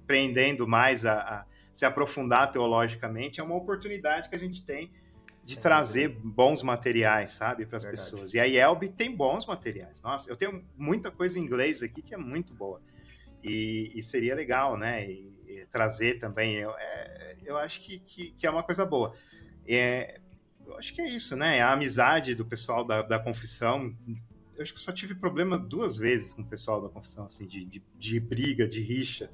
prendendo 0.06 0.66
mais 0.66 1.04
a, 1.04 1.20
a, 1.20 1.44
se 1.70 1.84
aprofundar 1.84 2.50
teologicamente, 2.50 3.40
é 3.40 3.44
uma 3.44 3.56
oportunidade 3.56 4.28
que 4.28 4.34
a 4.34 4.38
gente 4.38 4.64
tem 4.64 4.90
de 5.42 5.58
trazer 5.58 6.08
bons 6.08 6.62
materiais, 6.62 7.32
sabe, 7.32 7.66
para 7.66 7.76
as 7.76 7.84
pessoas. 7.84 8.32
E 8.32 8.38
a 8.38 8.44
Yelb 8.44 8.88
tem 8.90 9.14
bons 9.14 9.44
materiais. 9.44 10.00
Nossa, 10.00 10.30
eu 10.30 10.36
tenho 10.36 10.64
muita 10.76 11.10
coisa 11.10 11.38
em 11.38 11.42
inglês 11.42 11.82
aqui 11.82 12.00
que 12.00 12.14
é 12.14 12.18
muito 12.18 12.54
boa. 12.54 12.80
E, 13.42 13.90
e 13.94 14.02
seria 14.02 14.36
legal, 14.36 14.78
né? 14.78 15.04
E, 15.10 15.34
e 15.48 15.66
trazer 15.66 16.18
também. 16.20 16.54
Eu, 16.54 16.70
é, 16.78 17.31
eu 17.44 17.56
acho 17.56 17.80
que, 17.80 17.98
que, 18.00 18.30
que 18.32 18.46
é 18.46 18.50
uma 18.50 18.62
coisa 18.62 18.84
boa. 18.84 19.14
É, 19.66 20.20
eu 20.66 20.76
acho 20.76 20.94
que 20.94 21.00
é 21.00 21.08
isso, 21.08 21.36
né? 21.36 21.60
A 21.60 21.72
amizade 21.72 22.34
do 22.34 22.44
pessoal 22.44 22.84
da, 22.84 23.02
da 23.02 23.18
confissão. 23.18 23.94
Eu 24.54 24.62
acho 24.62 24.72
que 24.72 24.78
eu 24.78 24.82
só 24.82 24.92
tive 24.92 25.14
problema 25.14 25.58
duas 25.58 25.96
vezes 25.96 26.32
com 26.32 26.42
o 26.42 26.46
pessoal 26.46 26.80
da 26.80 26.88
confissão, 26.88 27.24
assim, 27.24 27.46
de, 27.46 27.64
de, 27.64 27.82
de 27.96 28.20
briga, 28.20 28.66
de 28.66 28.80
rixa. 28.80 29.30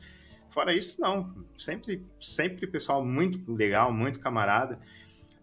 fora 0.48 0.72
isso, 0.72 1.00
não. 1.00 1.46
Sempre, 1.56 2.04
sempre 2.20 2.66
pessoal 2.66 3.04
muito 3.04 3.52
legal, 3.52 3.92
muito 3.92 4.20
camarada. 4.20 4.78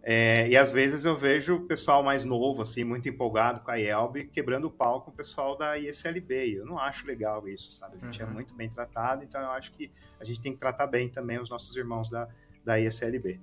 É, 0.08 0.48
e 0.48 0.56
às 0.56 0.70
vezes 0.70 1.04
eu 1.04 1.18
vejo 1.18 1.56
o 1.56 1.62
pessoal 1.62 2.04
mais 2.04 2.24
novo, 2.24 2.62
assim, 2.62 2.84
muito 2.84 3.10
empolgado 3.10 3.62
com 3.62 3.72
a 3.72 3.76
IELB, 3.76 4.26
quebrando 4.26 4.66
o 4.66 4.72
pau 4.72 5.02
com 5.02 5.10
o 5.10 5.14
pessoal 5.14 5.58
da 5.58 5.80
ISLB. 5.80 6.60
Eu 6.60 6.66
não 6.66 6.78
acho 6.78 7.08
legal 7.08 7.48
isso, 7.48 7.72
sabe? 7.72 7.98
A 8.00 8.06
gente 8.06 8.22
é 8.22 8.26
uhum. 8.26 8.30
é 8.30 8.34
muito 8.36 8.54
bem 8.54 8.70
tratado, 8.70 9.24
então 9.24 9.42
eu 9.42 9.50
acho 9.50 9.72
que 9.72 9.92
a 10.20 10.24
gente 10.24 10.40
tem 10.40 10.54
que 10.54 10.60
tratar 10.60 10.86
bem 10.86 11.10
também 11.10 11.40
os 11.40 11.50
nossos 11.50 11.76
irmãos 11.76 12.12
da, 12.12 12.30
da 12.66 12.80
ISLB. 12.80 13.40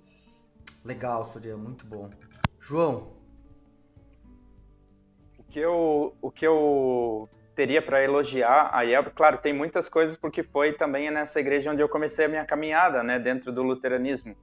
Legal, 0.84 1.22
Surya, 1.24 1.56
muito 1.56 1.86
bom. 1.86 2.10
João. 2.58 3.12
O 5.38 5.44
que 5.44 5.60
eu, 5.60 6.16
o 6.20 6.30
que 6.30 6.46
eu 6.46 7.28
teria 7.54 7.82
para 7.82 8.02
elogiar 8.02 8.70
a 8.72 8.82
IELB, 8.82 9.10
claro, 9.14 9.38
tem 9.38 9.52
muitas 9.52 9.88
coisas 9.88 10.16
porque 10.16 10.42
foi 10.42 10.72
também 10.72 11.10
nessa 11.10 11.38
igreja 11.38 11.70
onde 11.70 11.82
eu 11.82 11.88
comecei 11.88 12.24
a 12.24 12.28
minha 12.28 12.44
caminhada, 12.44 13.02
né, 13.02 13.18
dentro 13.18 13.52
do 13.52 13.62
luteranismo 13.62 14.34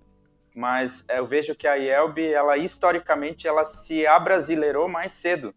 mas 0.60 1.06
eu 1.07 1.26
vejo 1.26 1.56
que 1.56 1.68
a 1.68 1.76
IELB, 1.76 2.34
ela 2.34 2.57
historicamente, 2.57 3.47
ela 3.47 3.65
se 3.65 4.06
abrasileirou 4.06 4.88
mais 4.89 5.14
cedo 5.14 5.53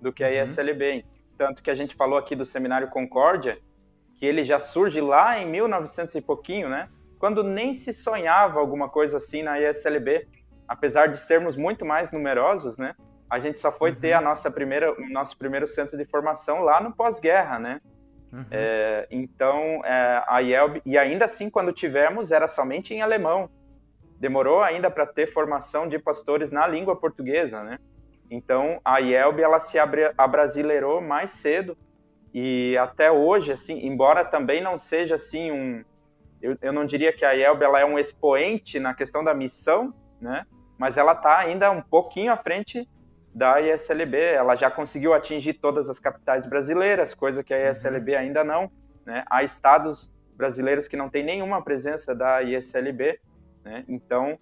do 0.00 0.12
que 0.12 0.24
a 0.24 0.42
ISLB. 0.42 0.92
Uhum. 0.92 1.02
Tanto 1.38 1.62
que 1.62 1.70
a 1.70 1.74
gente 1.74 1.94
falou 1.94 2.18
aqui 2.18 2.34
do 2.34 2.44
Seminário 2.44 2.88
Concórdia, 2.88 3.58
que 4.16 4.26
ele 4.26 4.42
já 4.44 4.58
surge 4.58 5.00
lá 5.00 5.38
em 5.38 5.46
1900 5.48 6.14
e 6.16 6.20
pouquinho, 6.20 6.68
né? 6.68 6.88
Quando 7.20 7.44
nem 7.44 7.72
se 7.72 7.92
sonhava 7.92 8.58
alguma 8.58 8.88
coisa 8.88 9.18
assim 9.18 9.44
na 9.44 9.60
ISLB, 9.60 10.26
apesar 10.66 11.06
de 11.06 11.18
sermos 11.18 11.56
muito 11.56 11.86
mais 11.86 12.10
numerosos, 12.10 12.76
né? 12.76 12.96
A 13.30 13.38
gente 13.38 13.58
só 13.58 13.70
foi 13.70 13.90
uhum. 13.90 14.00
ter 14.00 14.12
a 14.12 14.20
nossa 14.20 14.50
primeira, 14.50 14.92
o 14.92 15.08
nosso 15.10 15.38
primeiro 15.38 15.68
centro 15.68 15.96
de 15.96 16.04
formação 16.04 16.62
lá 16.62 16.80
no 16.80 16.92
pós-guerra, 16.92 17.60
né? 17.60 17.80
Uhum. 18.32 18.44
É, 18.50 19.06
então, 19.10 19.84
é, 19.84 20.24
a 20.26 20.40
IELB, 20.40 20.82
e 20.84 20.98
ainda 20.98 21.26
assim, 21.26 21.48
quando 21.48 21.72
tivemos, 21.72 22.32
era 22.32 22.48
somente 22.48 22.92
em 22.92 23.02
alemão 23.02 23.48
demorou 24.20 24.62
ainda 24.62 24.90
para 24.90 25.06
ter 25.06 25.32
formação 25.32 25.88
de 25.88 25.98
pastores 25.98 26.50
na 26.50 26.66
língua 26.66 26.94
portuguesa, 26.94 27.64
né? 27.64 27.78
Então 28.30 28.78
a 28.84 29.00
IELB 29.00 29.40
ela 29.40 29.58
se 29.58 29.78
abrasileirou 30.16 31.00
mais 31.00 31.30
cedo 31.30 31.76
e 32.32 32.76
até 32.78 33.10
hoje, 33.10 33.50
assim, 33.50 33.84
embora 33.84 34.24
também 34.24 34.60
não 34.60 34.78
seja 34.78 35.14
assim 35.14 35.50
um, 35.50 35.82
eu, 36.42 36.56
eu 36.60 36.72
não 36.72 36.84
diria 36.84 37.12
que 37.12 37.24
a 37.24 37.32
IELB 37.32 37.62
ela 37.62 37.80
é 37.80 37.84
um 37.84 37.98
expoente 37.98 38.80
na 38.80 38.94
questão 38.94 39.22
da 39.22 39.34
missão, 39.34 39.94
né? 40.20 40.46
Mas 40.78 40.96
ela 40.96 41.12
está 41.12 41.38
ainda 41.38 41.70
um 41.70 41.82
pouquinho 41.82 42.32
à 42.32 42.36
frente 42.36 42.88
da 43.34 43.60
ISLB. 43.60 44.18
Ela 44.18 44.56
já 44.56 44.70
conseguiu 44.70 45.12
atingir 45.12 45.54
todas 45.54 45.90
as 45.90 45.98
capitais 45.98 46.46
brasileiras, 46.46 47.12
coisa 47.14 47.44
que 47.44 47.52
a 47.52 47.70
ISLB 47.70 48.12
uhum. 48.12 48.18
ainda 48.18 48.42
não. 48.42 48.70
Né? 49.04 49.24
Há 49.28 49.42
estados 49.42 50.10
brasileiros 50.34 50.88
que 50.88 50.96
não 50.96 51.10
têm 51.10 51.22
nenhuma 51.22 51.62
presença 51.62 52.14
da 52.14 52.42
ISLB. 52.42 53.20
Né? 53.62 53.84
Então, 53.88 54.38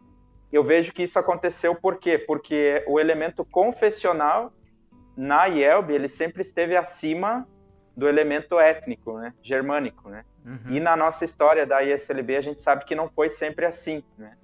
eu 0.52 0.62
vejo 0.62 0.92
que 0.92 1.02
isso 1.02 1.18
aconteceu 1.18 1.74
por 1.74 1.98
quê? 1.98 2.18
Porque 2.18 2.84
o 2.86 3.00
elemento 3.00 3.44
confessional 3.44 4.52
na 5.16 5.46
IELB 5.46 5.92
ele 5.92 6.08
sempre 6.08 6.42
esteve 6.42 6.76
acima 6.76 7.46
do 7.98 8.08
elemento 8.08 8.60
étnico, 8.60 9.18
né? 9.18 9.34
germânico. 9.42 10.08
Né? 10.08 10.24
Uhum. 10.46 10.70
E 10.70 10.78
na 10.78 10.96
nossa 10.96 11.24
história 11.24 11.66
da 11.66 11.82
ISLB 11.82 12.36
a 12.36 12.40
gente 12.40 12.62
sabe 12.62 12.84
que 12.84 12.94
não 12.94 13.08
foi 13.08 13.28
sempre 13.28 13.66
assim. 13.66 14.04
Né? 14.16 14.36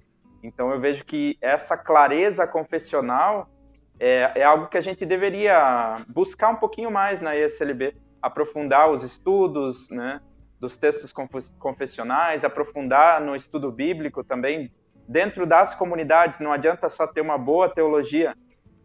Então 0.42 0.72
eu 0.72 0.80
vejo 0.80 1.04
que 1.04 1.38
essa 1.40 1.78
clareza 1.78 2.48
confessional 2.48 3.48
é, 4.00 4.32
é, 4.34 4.42
algo 4.42 4.66
que 4.66 4.76
a 4.76 4.80
gente 4.80 5.06
deveria 5.06 6.04
buscar 6.08 6.48
um 6.48 6.56
pouquinho 6.56 6.90
mais 6.90 7.20
na 7.20 7.36
ISLB, 7.36 7.96
aprofundar 8.20 8.90
os 8.90 9.04
estudos, 9.04 9.88
né? 9.88 10.20
dos 10.58 10.76
textos 10.76 11.12
confessionais, 11.56 12.42
aprofundar 12.42 13.20
no 13.20 13.36
estudo 13.36 13.70
bíblico 13.70 14.24
também 14.24 14.72
dentro 15.06 15.46
das 15.46 15.76
comunidades. 15.76 16.40
Não 16.40 16.50
adianta 16.50 16.88
só 16.88 17.06
ter 17.06 17.20
uma 17.20 17.38
boa 17.38 17.68
teologia 17.68 18.34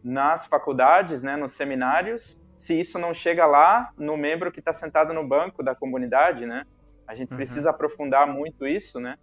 nas 0.04 0.46
faculdades, 0.46 1.24
né, 1.24 1.36
nos 1.36 1.54
seminários, 1.54 2.40
se 2.60 2.78
isso 2.78 3.00
não 3.00 3.14
chega 3.14 3.46
lá 3.46 3.92
no 3.98 4.18
membro 4.18 4.52
que 4.52 4.60
está 4.60 4.74
sentado 4.74 5.14
no 5.14 5.26
banco 5.26 5.64
da 5.64 5.74
comunidade, 5.74 6.46
né? 6.46 6.66
A 7.08 7.16
gente 7.16 7.32
uhum. 7.32 7.38
precisa 7.38 7.70
aprofundar 7.70 8.28
muito 8.28 8.68
isso, 8.68 9.00
né? 9.00 9.18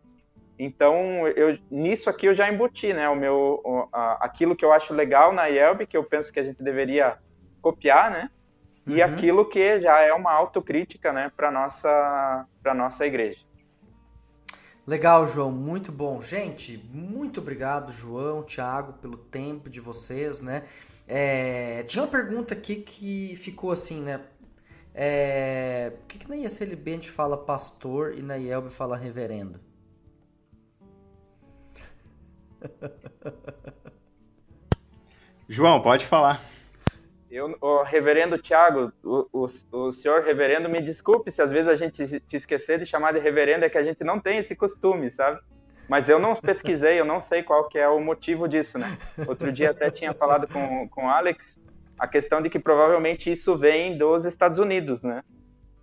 Então, 0.59 1.29
eu, 1.29 1.59
nisso 1.71 2.09
aqui 2.09 2.27
eu 2.27 2.35
já 2.35 2.51
embuti, 2.51 2.95
né? 2.95 3.09
O 3.11 3.15
meu, 3.15 3.61
o, 3.63 3.89
a, 3.93 4.25
aquilo 4.25 4.57
que 4.57 4.65
eu 4.65 4.73
acho 4.73 4.95
legal 4.95 5.33
na 5.33 5.49
IELB, 5.49 5.87
que 5.87 5.97
eu 5.97 6.05
penso 6.05 6.33
que 6.33 6.41
a 6.41 6.45
gente 6.45 6.63
deveria 6.63 7.19
copiar, 7.61 8.11
né? 8.11 8.31
e 8.87 9.03
uhum. 9.03 9.05
aquilo 9.05 9.45
que 9.45 9.81
já 9.81 10.01
é 10.01 10.13
uma 10.15 10.33
autocrítica 10.33 11.13
né, 11.13 11.31
para 11.37 11.49
a 11.49 11.51
nossa, 11.51 12.47
nossa 12.75 13.05
igreja. 13.05 13.45
Legal, 14.87 15.27
João, 15.27 15.51
muito 15.51 15.91
bom. 15.91 16.21
Gente, 16.21 16.79
muito 16.93 17.41
obrigado, 17.41 17.93
João, 17.93 18.45
Thiago, 18.45 18.93
pelo 18.95 19.17
tempo 19.17 19.69
de 19.69 19.81
vocês, 19.81 20.41
né? 20.41 20.63
É, 21.09 21.85
tinha 21.85 22.03
uma 22.03 22.11
pergunta 22.11 22.53
aqui 22.55 22.77
que 22.77 23.37
ficou 23.37 23.71
assim, 23.71 24.03
né? 24.03 24.21
É, 24.93 25.91
por 25.91 26.07
que, 26.07 26.19
que 26.19 26.29
na 26.29 26.37
ISLB 26.37 26.91
a 26.91 26.95
gente 26.95 27.11
fala 27.11 27.37
pastor 27.37 28.15
e 28.15 28.23
na 28.23 28.37
IELB 28.37 28.71
fala 28.71 28.97
reverendo? 28.97 29.61
João, 35.49 35.81
pode 35.81 36.05
falar. 36.07 36.43
Eu, 37.31 37.57
o 37.61 37.83
reverendo 37.83 38.39
Tiago, 38.39 38.93
o, 39.05 39.29
o, 39.33 39.47
o, 39.73 39.93
senhor 39.93 40.23
reverendo, 40.23 40.69
me 40.69 40.81
desculpe 40.81 41.31
se 41.31 41.43
às 41.43 41.51
vezes 41.51 41.69
a 41.69 41.77
gente 41.77 42.21
te 42.21 42.37
esquecer 42.37 42.79
de 42.79 42.87
chamar 42.87 43.13
de 43.13 43.19
reverendo, 43.19 43.65
é 43.65 43.69
que 43.69 43.79
a 43.79 43.85
gente 43.85 44.03
não 44.03 44.19
tem 44.19 44.39
esse 44.39 44.57
costume, 44.57 45.11
sabe? 45.11 45.41
Mas 45.89 46.09
eu 46.09 46.19
não 46.19 46.35
pesquisei, 46.35 46.99
eu 47.01 47.05
não 47.05 47.21
sei 47.21 47.43
qual 47.43 47.69
que 47.69 47.79
é 47.79 47.89
o 47.89 48.01
motivo 48.01 48.49
disso, 48.49 48.79
né? 48.79 48.99
Outro 49.27 49.53
dia 49.53 49.71
até 49.71 49.91
tinha 49.91 50.13
falado 50.13 50.49
com, 50.49 50.89
com 50.89 51.07
o 51.07 51.09
Alex 51.09 51.59
a 51.99 52.07
questão 52.07 52.43
de 52.43 52.51
que 52.51 52.59
provavelmente 52.59 53.31
isso 53.31 53.57
vem 53.57 53.97
dos 53.97 54.25
Estados 54.25 54.59
Unidos, 54.59 55.03
né? 55.03 55.23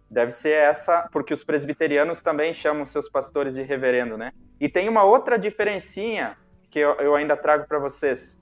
Deve 0.09 0.31
ser 0.31 0.51
essa, 0.51 1.09
porque 1.11 1.34
os 1.34 1.43
presbiterianos 1.43 2.21
também 2.21 2.53
chamam 2.53 2.85
seus 2.85 3.09
pastores 3.09 3.55
de 3.55 3.63
reverendo, 3.63 4.17
né? 4.17 4.31
E 4.59 4.69
tem 4.69 4.88
uma 4.88 5.03
outra 5.03 5.39
diferencinha 5.39 6.38
que 6.69 6.80
eu, 6.80 6.91
eu 6.95 7.15
ainda 7.15 7.35
trago 7.35 7.67
para 7.67 7.80
vocês. 7.80 8.39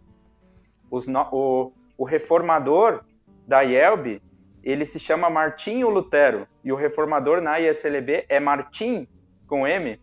Os, 0.89 1.07
o, 1.31 1.71
o 1.97 2.03
reformador 2.03 3.05
da 3.47 3.61
IELB, 3.61 4.21
ele 4.61 4.85
se 4.85 4.99
chama 4.99 5.29
Martinho 5.29 5.89
Lutero, 5.89 6.45
e 6.63 6.71
o 6.71 6.75
reformador 6.75 7.41
na 7.41 7.59
ISLB 7.59 8.25
é 8.27 8.39
Martim, 8.39 9.07
com 9.47 9.65
M, 9.65 9.99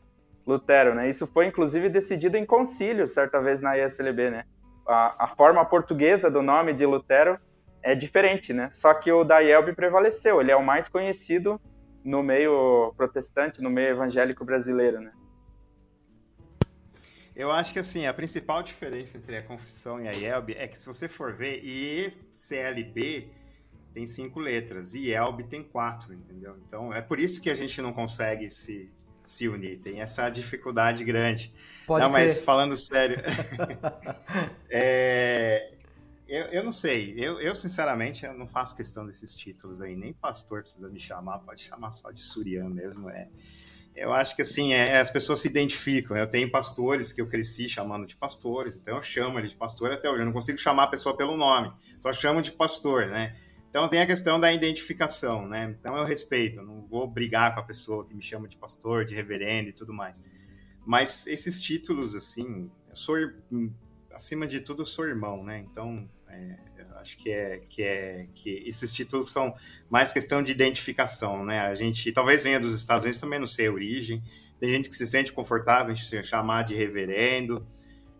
Lutero, 0.49 0.95
né? 0.95 1.07
Isso 1.07 1.27
foi, 1.27 1.45
inclusive, 1.45 1.91
decidido 1.91 2.39
em 2.39 2.47
concílio, 2.47 3.07
certa 3.07 3.39
vez, 3.39 3.61
na 3.61 3.77
ISLB, 3.77 4.31
né? 4.31 4.45
A, 4.87 5.27
a 5.27 5.29
forma 5.29 5.62
portuguesa 5.62 6.31
do 6.31 6.41
nome 6.41 6.73
de 6.73 6.87
Lutero 6.87 7.39
é 7.83 7.95
diferente, 7.95 8.55
né? 8.55 8.70
Só 8.70 8.95
que 8.95 9.12
o 9.12 9.25
da 9.25 9.41
IELB 9.41 9.75
prevaleceu, 9.75 10.41
ele 10.41 10.51
é 10.51 10.57
o 10.57 10.65
mais 10.65 10.89
conhecido 10.89 11.61
no 12.03 12.23
meio 12.23 12.95
protestante, 12.97 13.61
no 13.61 13.69
meio 13.69 13.91
evangélico 13.91 14.43
brasileiro, 14.43 15.01
né? 15.01 15.12
Eu 17.37 17.53
acho 17.53 17.75
que 17.75 17.79
assim, 17.79 18.07
a 18.07 18.15
principal 18.15 18.62
diferença 18.62 19.19
entre 19.19 19.37
a 19.37 19.43
confissão 19.43 20.01
e 20.01 20.09
a 20.09 20.12
IELB 20.12 20.55
é 20.57 20.66
que 20.66 20.79
se 20.79 20.87
você 20.87 21.09
for 21.09 21.35
ver, 21.35 21.62
IECLB 21.62 23.31
tem 23.93 24.07
cinco 24.07 24.41
letras 24.41 24.95
e 24.95 25.11
IELB 25.11 25.45
tem 25.45 25.62
quatro, 25.62 26.15
entendeu? 26.15 26.57
Então 26.66 26.91
é 26.93 27.03
por 27.03 27.20
isso 27.20 27.43
que 27.43 27.51
a 27.51 27.55
gente 27.55 27.83
não 27.83 27.93
consegue 27.93 28.49
se, 28.49 28.91
se 29.29 29.49
unir, 29.49 29.79
tem 29.79 30.01
essa 30.01 30.29
dificuldade 30.31 31.05
grande. 31.05 31.53
Pode 31.87 32.05
não, 32.05 32.11
mas 32.11 32.39
falando 32.39 32.77
sério, 32.77 33.21
é, 34.71 35.73
eu, 36.27 36.45
eu 36.47 36.65
não 36.65 36.73
sei, 36.73 37.15
eu, 37.17 37.41
eu 37.41 37.55
sinceramente 37.55 38.25
eu 38.25 38.35
não 38.35 38.47
faço 38.47 38.77
questão 38.77 39.07
desses 39.07 39.37
títulos 39.37 39.81
aí, 39.81 39.95
nem 39.95 40.13
pastor 40.13 40.63
precisa 40.63 40.89
me 40.89 40.99
chamar, 40.99 41.39
pode 41.41 41.63
chamar 41.63 41.91
só 41.91 42.11
de 42.11 42.23
Surian 42.23 42.69
mesmo, 42.69 43.11
é 43.11 43.29
eu 43.99 44.13
acho 44.13 44.37
que 44.37 44.43
assim, 44.43 44.73
é, 44.73 44.99
as 44.99 45.11
pessoas 45.11 45.41
se 45.41 45.49
identificam. 45.49 46.17
Eu 46.17 46.29
tenho 46.29 46.49
pastores 46.49 47.13
que 47.13 47.21
eu 47.21 47.27
cresci 47.27 47.69
chamando 47.69 48.07
de 48.07 48.17
pastores, 48.17 48.77
então 48.77 48.95
eu 48.95 49.03
chamo 49.03 49.41
ele 49.41 49.49
de 49.49 49.57
pastor 49.57 49.91
até 49.91 50.09
hoje. 50.09 50.21
Eu 50.21 50.27
não 50.27 50.33
consigo 50.33 50.57
chamar 50.57 50.85
a 50.85 50.87
pessoa 50.87 51.17
pelo 51.17 51.37
nome, 51.37 51.73
só 51.99 52.13
chamo 52.13 52.41
de 52.41 52.53
pastor, 52.53 53.09
né? 53.09 53.37
Então 53.79 53.89
tem 53.89 54.01
a 54.01 54.07
questão 54.07 54.41
da 54.41 54.53
identificação, 54.53 55.47
né? 55.47 55.77
Então 55.79 55.97
eu 55.97 56.05
respeito, 56.05 56.61
não 56.63 56.85
vou 56.89 57.07
brigar 57.07 57.55
com 57.55 57.61
a 57.61 57.63
pessoa 57.63 58.05
que 58.05 58.13
me 58.13 58.21
chama 58.21 58.49
de 58.49 58.57
pastor, 58.57 59.05
de 59.05 59.15
reverendo 59.15 59.69
e 59.69 59.73
tudo 59.73 59.95
mais. 59.95 60.21
Mas 60.85 61.29
esses 61.29 61.63
títulos, 61.63 62.17
assim, 62.17 62.69
eu 62.89 62.97
sou, 62.97 63.15
acima 64.11 64.49
de 64.49 64.61
tudo, 64.63 64.83
eu 64.83 64.85
sou 64.85 65.07
irmão, 65.07 65.45
né? 65.45 65.65
Então, 65.71 66.11
é, 66.27 66.57
acho 66.97 67.19
que 67.19 67.31
é 67.31 67.59
que 67.69 67.81
é 67.85 68.27
que 68.35 68.65
esses 68.67 68.93
títulos 68.93 69.31
são 69.31 69.55
mais 69.89 70.13
questão 70.13 70.43
de 70.43 70.51
identificação, 70.51 71.45
né? 71.45 71.61
A 71.61 71.77
gente 71.77 72.11
talvez 72.11 72.43
venha 72.43 72.59
dos 72.59 72.75
Estados 72.75 73.05
Unidos 73.05 73.21
também 73.21 73.39
não 73.39 73.47
sei 73.47 73.69
a 73.69 73.73
origem. 73.73 74.21
Tem 74.59 74.69
gente 74.71 74.91
que 74.91 74.97
se 74.97 75.07
sente 75.07 75.33
confortável 75.33 75.93
em 75.93 76.25
chamar 76.25 76.65
de 76.65 76.75
reverendo, 76.75 77.65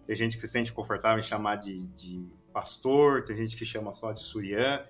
tem 0.07 0.15
gente 0.15 0.37
que 0.37 0.41
se 0.41 0.49
sente 0.49 0.73
confortável 0.73 1.19
em 1.19 1.23
chamar 1.23 1.57
de, 1.57 1.81
de 1.97 2.25
pastor, 2.53 3.25
tem 3.25 3.37
gente 3.37 3.57
que 3.57 3.67
chama 3.67 3.93
só 3.93 4.13
de 4.13 4.21
surian. 4.21 4.87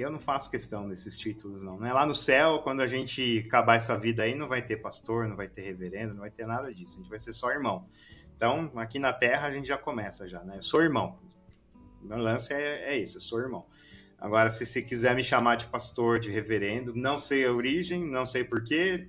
Eu 0.00 0.10
não 0.10 0.18
faço 0.18 0.50
questão 0.50 0.88
desses 0.88 1.18
títulos, 1.18 1.62
não. 1.62 1.84
É 1.84 1.92
lá 1.92 2.04
no 2.06 2.14
céu, 2.14 2.60
quando 2.60 2.80
a 2.80 2.86
gente 2.86 3.44
acabar 3.46 3.76
essa 3.76 3.96
vida 3.96 4.22
aí, 4.22 4.34
não 4.34 4.48
vai 4.48 4.62
ter 4.62 4.76
pastor, 4.76 5.28
não 5.28 5.36
vai 5.36 5.48
ter 5.48 5.62
reverendo, 5.62 6.14
não 6.14 6.20
vai 6.20 6.30
ter 6.30 6.46
nada 6.46 6.72
disso. 6.72 6.94
A 6.94 6.96
gente 6.98 7.10
vai 7.10 7.18
ser 7.18 7.32
só 7.32 7.50
irmão. 7.50 7.86
Então, 8.36 8.72
aqui 8.76 8.98
na 8.98 9.12
Terra, 9.12 9.46
a 9.46 9.52
gente 9.52 9.68
já 9.68 9.78
começa 9.78 10.28
já, 10.28 10.42
né? 10.42 10.56
Eu 10.56 10.62
sou 10.62 10.82
irmão. 10.82 11.18
Meu 12.02 12.18
lance 12.18 12.52
é, 12.52 12.94
é 12.94 12.98
isso, 12.98 13.16
eu 13.16 13.20
sou 13.20 13.40
irmão. 13.40 13.66
Agora, 14.18 14.48
se 14.48 14.64
você 14.64 14.82
quiser 14.82 15.14
me 15.14 15.22
chamar 15.22 15.56
de 15.56 15.66
pastor, 15.66 16.18
de 16.18 16.30
reverendo, 16.30 16.94
não 16.94 17.18
sei 17.18 17.44
a 17.46 17.52
origem, 17.52 18.04
não 18.04 18.24
sei 18.24 18.42
porquê, 18.42 19.08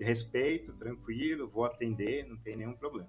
respeito, 0.00 0.72
tranquilo, 0.72 1.48
vou 1.48 1.64
atender, 1.64 2.26
não 2.26 2.36
tem 2.36 2.56
nenhum 2.56 2.72
problema. 2.72 3.08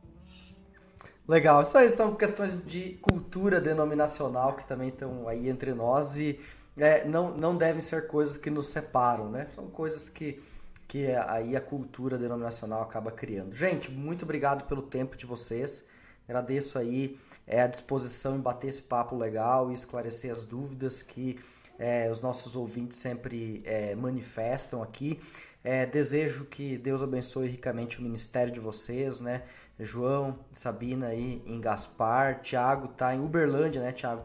Legal, 1.27 1.61
isso 1.61 1.77
aí 1.77 1.89
são 1.89 2.15
questões 2.15 2.65
de 2.65 2.97
cultura 3.01 3.59
denominacional 3.59 4.55
que 4.55 4.65
também 4.65 4.89
estão 4.89 5.27
aí 5.27 5.49
entre 5.49 5.73
nós 5.73 6.17
e 6.17 6.39
é, 6.77 7.05
não, 7.05 7.35
não 7.35 7.57
devem 7.57 7.81
ser 7.81 8.07
coisas 8.07 8.37
que 8.37 8.49
nos 8.49 8.67
separam, 8.67 9.29
né? 9.29 9.47
São 9.49 9.67
coisas 9.67 10.09
que, 10.09 10.41
que 10.87 11.07
aí 11.27 11.55
a 11.55 11.61
cultura 11.61 12.17
denominacional 12.17 12.81
acaba 12.81 13.11
criando. 13.11 13.53
Gente, 13.53 13.91
muito 13.91 14.23
obrigado 14.23 14.65
pelo 14.65 14.81
tempo 14.81 15.17
de 15.17 15.25
vocês. 15.25 15.85
Agradeço 16.27 16.77
aí 16.77 17.17
é, 17.45 17.61
a 17.61 17.67
disposição 17.67 18.35
em 18.35 18.41
bater 18.41 18.67
esse 18.67 18.81
papo 18.81 19.15
legal 19.15 19.71
e 19.71 19.73
esclarecer 19.73 20.31
as 20.31 20.43
dúvidas 20.43 21.01
que 21.01 21.39
é, 21.79 22.09
os 22.11 22.21
nossos 22.21 22.55
ouvintes 22.55 22.97
sempre 22.97 23.61
é, 23.65 23.95
manifestam 23.95 24.83
aqui. 24.83 25.19
É, 25.63 25.85
desejo 25.85 26.45
que 26.45 26.77
Deus 26.77 27.01
abençoe 27.01 27.47
ricamente 27.47 27.99
o 27.99 28.01
ministério 28.01 28.53
de 28.53 28.59
vocês, 28.59 29.19
né? 29.19 29.43
João, 29.79 30.39
Sabina 30.51 31.07
aí 31.07 31.41
em 31.45 31.61
Gaspar, 31.61 32.41
Tiago 32.41 32.87
tá 32.87 33.13
em 33.15 33.19
Uberlândia, 33.19 33.81
né, 33.81 33.91
Tiago? 33.91 34.23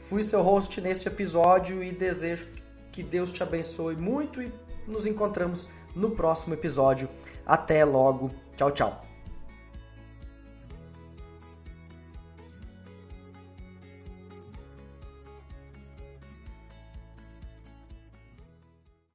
Fui 0.05 0.23
seu 0.23 0.43
host 0.43 0.83
neste 0.83 1.09
episódio 1.09 1.83
e 1.83 1.91
desejo 1.91 2.47
que 2.93 3.03
Deus 3.03 3.33
te 3.33 3.43
abençoe 3.43 3.97
muito 3.97 4.43
e 4.43 4.53
nos 4.87 5.07
encontramos 5.07 5.71
no 5.95 6.11
próximo 6.11 6.55
episódio. 6.55 7.09
Até 7.47 7.85
logo. 7.85 8.31
Tchau, 8.57 8.71
tchau. 8.71 9.14